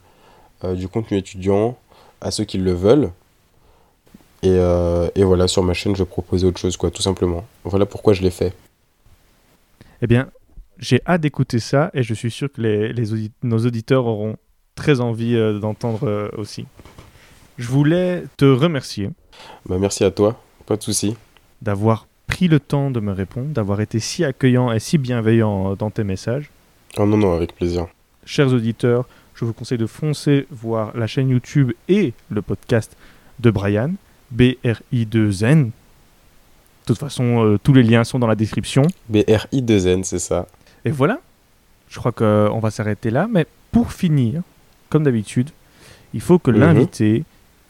euh, 0.65 0.75
du 0.75 0.89
contenu 0.89 1.19
étudiant 1.19 1.77
à 2.21 2.31
ceux 2.31 2.45
qui 2.45 2.59
le 2.59 2.73
veulent. 2.73 3.11
Et, 4.43 4.49
euh, 4.51 5.09
et 5.15 5.25
voilà, 5.25 5.49
sur 5.49 5.63
ma 5.63 5.75
chaîne, 5.75 5.95
je 5.97 6.05
propose 6.05 6.45
autre 6.45 6.59
chose, 6.59 6.77
quoi, 6.77 6.91
tout 6.91 7.03
simplement. 7.03 7.45
Voilà 7.65 7.85
pourquoi 7.87 8.13
je 8.15 8.23
l'ai 8.23 8.31
fait. 8.31 8.55
Eh 10.03 10.07
bien, 10.07 10.31
j'ai 10.79 11.03
hâte 11.07 11.21
d'écouter 11.21 11.59
ça 11.59 11.91
et 11.93 12.03
je 12.03 12.15
suis 12.15 12.31
sûr 12.31 12.51
que 12.51 12.61
les, 12.63 12.93
les 12.93 13.13
audi- 13.13 13.33
nos 13.43 13.59
auditeurs 13.59 14.07
auront 14.07 14.37
très 14.75 15.01
envie 15.01 15.35
d'entendre 15.61 16.31
aussi. 16.39 16.65
Je 17.59 17.69
voulais 17.69 18.25
te 18.39 18.47
remercier 18.47 19.11
Bah, 19.67 19.77
merci 19.79 20.05
à 20.05 20.11
toi, 20.11 20.41
pas 20.65 20.79
de 20.79 20.83
souci. 20.83 21.17
d'avoir 21.61 22.07
pris 22.31 22.49
le 22.49 22.61
temps 22.61 22.91
de 22.91 23.01
me 23.01 23.13
répondre, 23.13 23.49
d'avoir 23.49 23.81
été 23.81 23.99
si 24.01 24.25
accueillant 24.25 24.73
et 24.73 24.79
si 24.81 24.99
bienveillant 24.99 25.75
dans 25.77 25.91
tes 25.91 26.05
messages. 26.05 26.51
Oh 26.97 27.05
non, 27.07 27.17
non, 27.17 27.35
avec 27.35 27.55
plaisir. 27.55 27.87
Chers 28.25 28.53
auditeurs, 28.53 29.07
je 29.35 29.45
vous 29.45 29.53
conseille 29.53 29.79
de 29.79 29.87
foncer 29.87 30.47
voir 30.51 30.97
la 30.97 31.07
chaîne 31.07 31.29
YouTube 31.31 31.73
et 31.89 32.13
le 32.31 32.43
podcast 32.43 32.97
de 33.41 33.51
Brian, 33.51 33.93
B-R-I-2-N. 34.31 35.65
De 35.67 35.71
toute 36.87 36.99
façon, 36.99 37.45
euh, 37.45 37.59
tous 37.63 37.73
les 37.73 37.83
liens 37.83 38.05
sont 38.05 38.19
dans 38.19 38.27
la 38.27 38.35
description. 38.35 38.83
BRI2N, 39.13 40.03
c'est 40.05 40.19
ça. 40.19 40.47
Et 40.85 40.91
voilà, 40.91 41.21
je 41.89 41.99
crois 41.99 42.13
qu'on 42.13 42.59
va 42.61 42.71
s'arrêter 42.71 43.11
là. 43.11 43.29
Mais 43.31 43.47
pour 43.73 43.93
finir, 43.93 44.43
comme 44.89 45.05
d'habitude, 45.05 45.51
il 46.15 46.21
faut 46.21 46.39
que 46.39 46.51
Mhm. 46.51 46.59
l'invité 46.61 47.25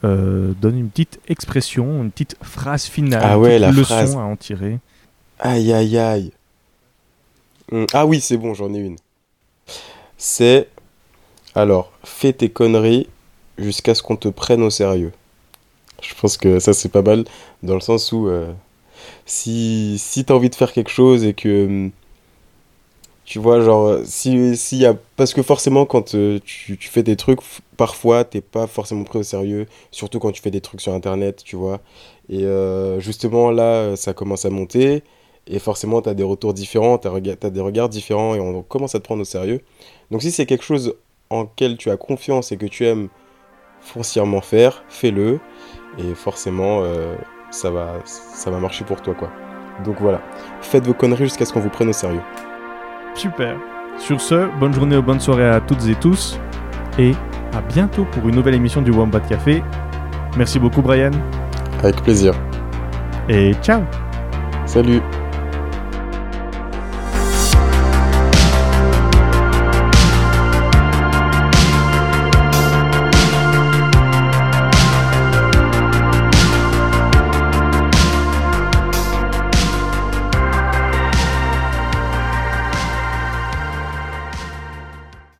euh, 0.04 0.52
donne 0.60 0.78
une 0.78 0.88
petite 0.90 1.20
expression, 1.28 2.02
une 2.02 2.10
petite 2.10 2.36
phrase 2.42 2.84
finale, 2.84 3.22
Ah 3.24 3.34
une 3.34 3.40
ouais, 3.40 3.58
la 3.58 3.70
leçon 3.70 3.84
phrase. 3.84 4.16
à 4.16 4.20
en 4.20 4.36
tirer. 4.36 4.78
Aïe, 5.38 5.72
aïe, 5.72 5.98
aïe. 5.98 6.32
Hum, 7.72 7.86
Ah 7.92 8.06
oui, 8.06 8.20
c'est 8.20 8.36
bon, 8.36 8.54
j'en 8.54 8.72
ai 8.74 8.78
une. 8.78 8.96
C'est. 10.16 10.68
Alors, 11.54 11.92
fais 12.04 12.32
tes 12.32 12.48
conneries 12.50 13.08
jusqu'à 13.58 13.94
ce 13.94 14.02
qu'on 14.02 14.16
te 14.16 14.28
prenne 14.28 14.62
au 14.62 14.70
sérieux. 14.70 15.12
Je 16.02 16.14
pense 16.14 16.36
que 16.36 16.58
ça, 16.60 16.72
c'est 16.72 16.88
pas 16.88 17.02
mal, 17.02 17.24
dans 17.62 17.74
le 17.74 17.80
sens 17.80 18.12
où. 18.12 18.28
euh, 18.28 18.52
si 19.26 19.96
si 19.98 20.24
t'as 20.24 20.34
envie 20.34 20.50
de 20.50 20.54
faire 20.54 20.72
quelque 20.72 20.90
chose 20.90 21.24
et 21.24 21.34
que. 21.34 21.90
Tu 23.30 23.38
vois, 23.38 23.60
genre, 23.60 24.00
si, 24.02 24.56
s'il 24.56 24.78
y 24.78 24.86
a. 24.86 24.96
Parce 25.14 25.34
que 25.34 25.42
forcément, 25.44 25.86
quand 25.86 26.16
euh, 26.16 26.40
tu, 26.44 26.76
fais 26.80 27.04
des 27.04 27.14
trucs, 27.14 27.38
parfois, 27.76 28.24
t'es 28.24 28.40
pas 28.40 28.66
forcément 28.66 29.04
pris 29.04 29.20
au 29.20 29.22
sérieux. 29.22 29.66
Surtout 29.92 30.18
quand 30.18 30.32
tu 30.32 30.42
fais 30.42 30.50
des 30.50 30.60
trucs 30.60 30.80
sur 30.80 30.92
Internet, 30.94 31.44
tu 31.44 31.54
vois. 31.54 31.78
Et 32.28 32.42
euh, 32.44 32.98
justement, 32.98 33.52
là, 33.52 33.94
ça 33.94 34.14
commence 34.14 34.46
à 34.46 34.50
monter. 34.50 35.04
Et 35.46 35.60
forcément, 35.60 36.02
tu 36.02 36.08
as 36.08 36.14
des 36.14 36.24
retours 36.24 36.54
différents, 36.54 36.98
tu 36.98 37.06
as, 37.06 37.50
des 37.50 37.60
regards 37.60 37.88
différents 37.88 38.34
et 38.34 38.40
on 38.40 38.62
commence 38.62 38.96
à 38.96 38.98
te 38.98 39.04
prendre 39.04 39.22
au 39.22 39.24
sérieux. 39.24 39.60
Donc 40.10 40.22
si 40.22 40.32
c'est 40.32 40.44
quelque 40.44 40.64
chose 40.64 40.96
en 41.30 41.46
quel 41.46 41.76
tu 41.76 41.88
as 41.90 41.96
confiance 41.96 42.50
et 42.50 42.56
que 42.56 42.66
tu 42.66 42.84
aimes 42.84 43.10
foncièrement 43.80 44.40
faire, 44.40 44.82
fais-le. 44.88 45.38
Et 45.98 46.16
forcément, 46.16 46.80
euh, 46.82 47.14
ça, 47.52 47.70
va, 47.70 48.00
ça 48.04 48.50
va 48.50 48.58
marcher 48.58 48.84
pour 48.84 49.00
toi. 49.02 49.14
quoi. 49.14 49.30
Donc 49.84 50.00
voilà, 50.00 50.20
faites 50.62 50.84
vos 50.84 50.94
conneries 50.94 51.26
jusqu'à 51.26 51.44
ce 51.44 51.52
qu'on 51.52 51.60
vous 51.60 51.70
prenne 51.70 51.90
au 51.90 51.92
sérieux. 51.92 52.22
Super. 53.14 53.56
Sur 53.98 54.20
ce, 54.20 54.48
bonne 54.58 54.72
journée 54.72 54.96
ou 54.96 55.02
bonne 55.02 55.20
soirée 55.20 55.48
à 55.48 55.60
toutes 55.60 55.86
et 55.86 55.94
tous. 55.94 56.38
Et 56.98 57.12
à 57.52 57.60
bientôt 57.60 58.04
pour 58.04 58.28
une 58.28 58.36
nouvelle 58.36 58.54
émission 58.54 58.82
du 58.82 58.90
Wombat 58.90 59.20
Café. 59.20 59.62
Merci 60.36 60.58
beaucoup, 60.58 60.82
Brian. 60.82 61.10
Avec 61.82 61.96
plaisir. 62.02 62.34
Et 63.28 63.54
ciao 63.62 63.82
Salut 64.66 65.00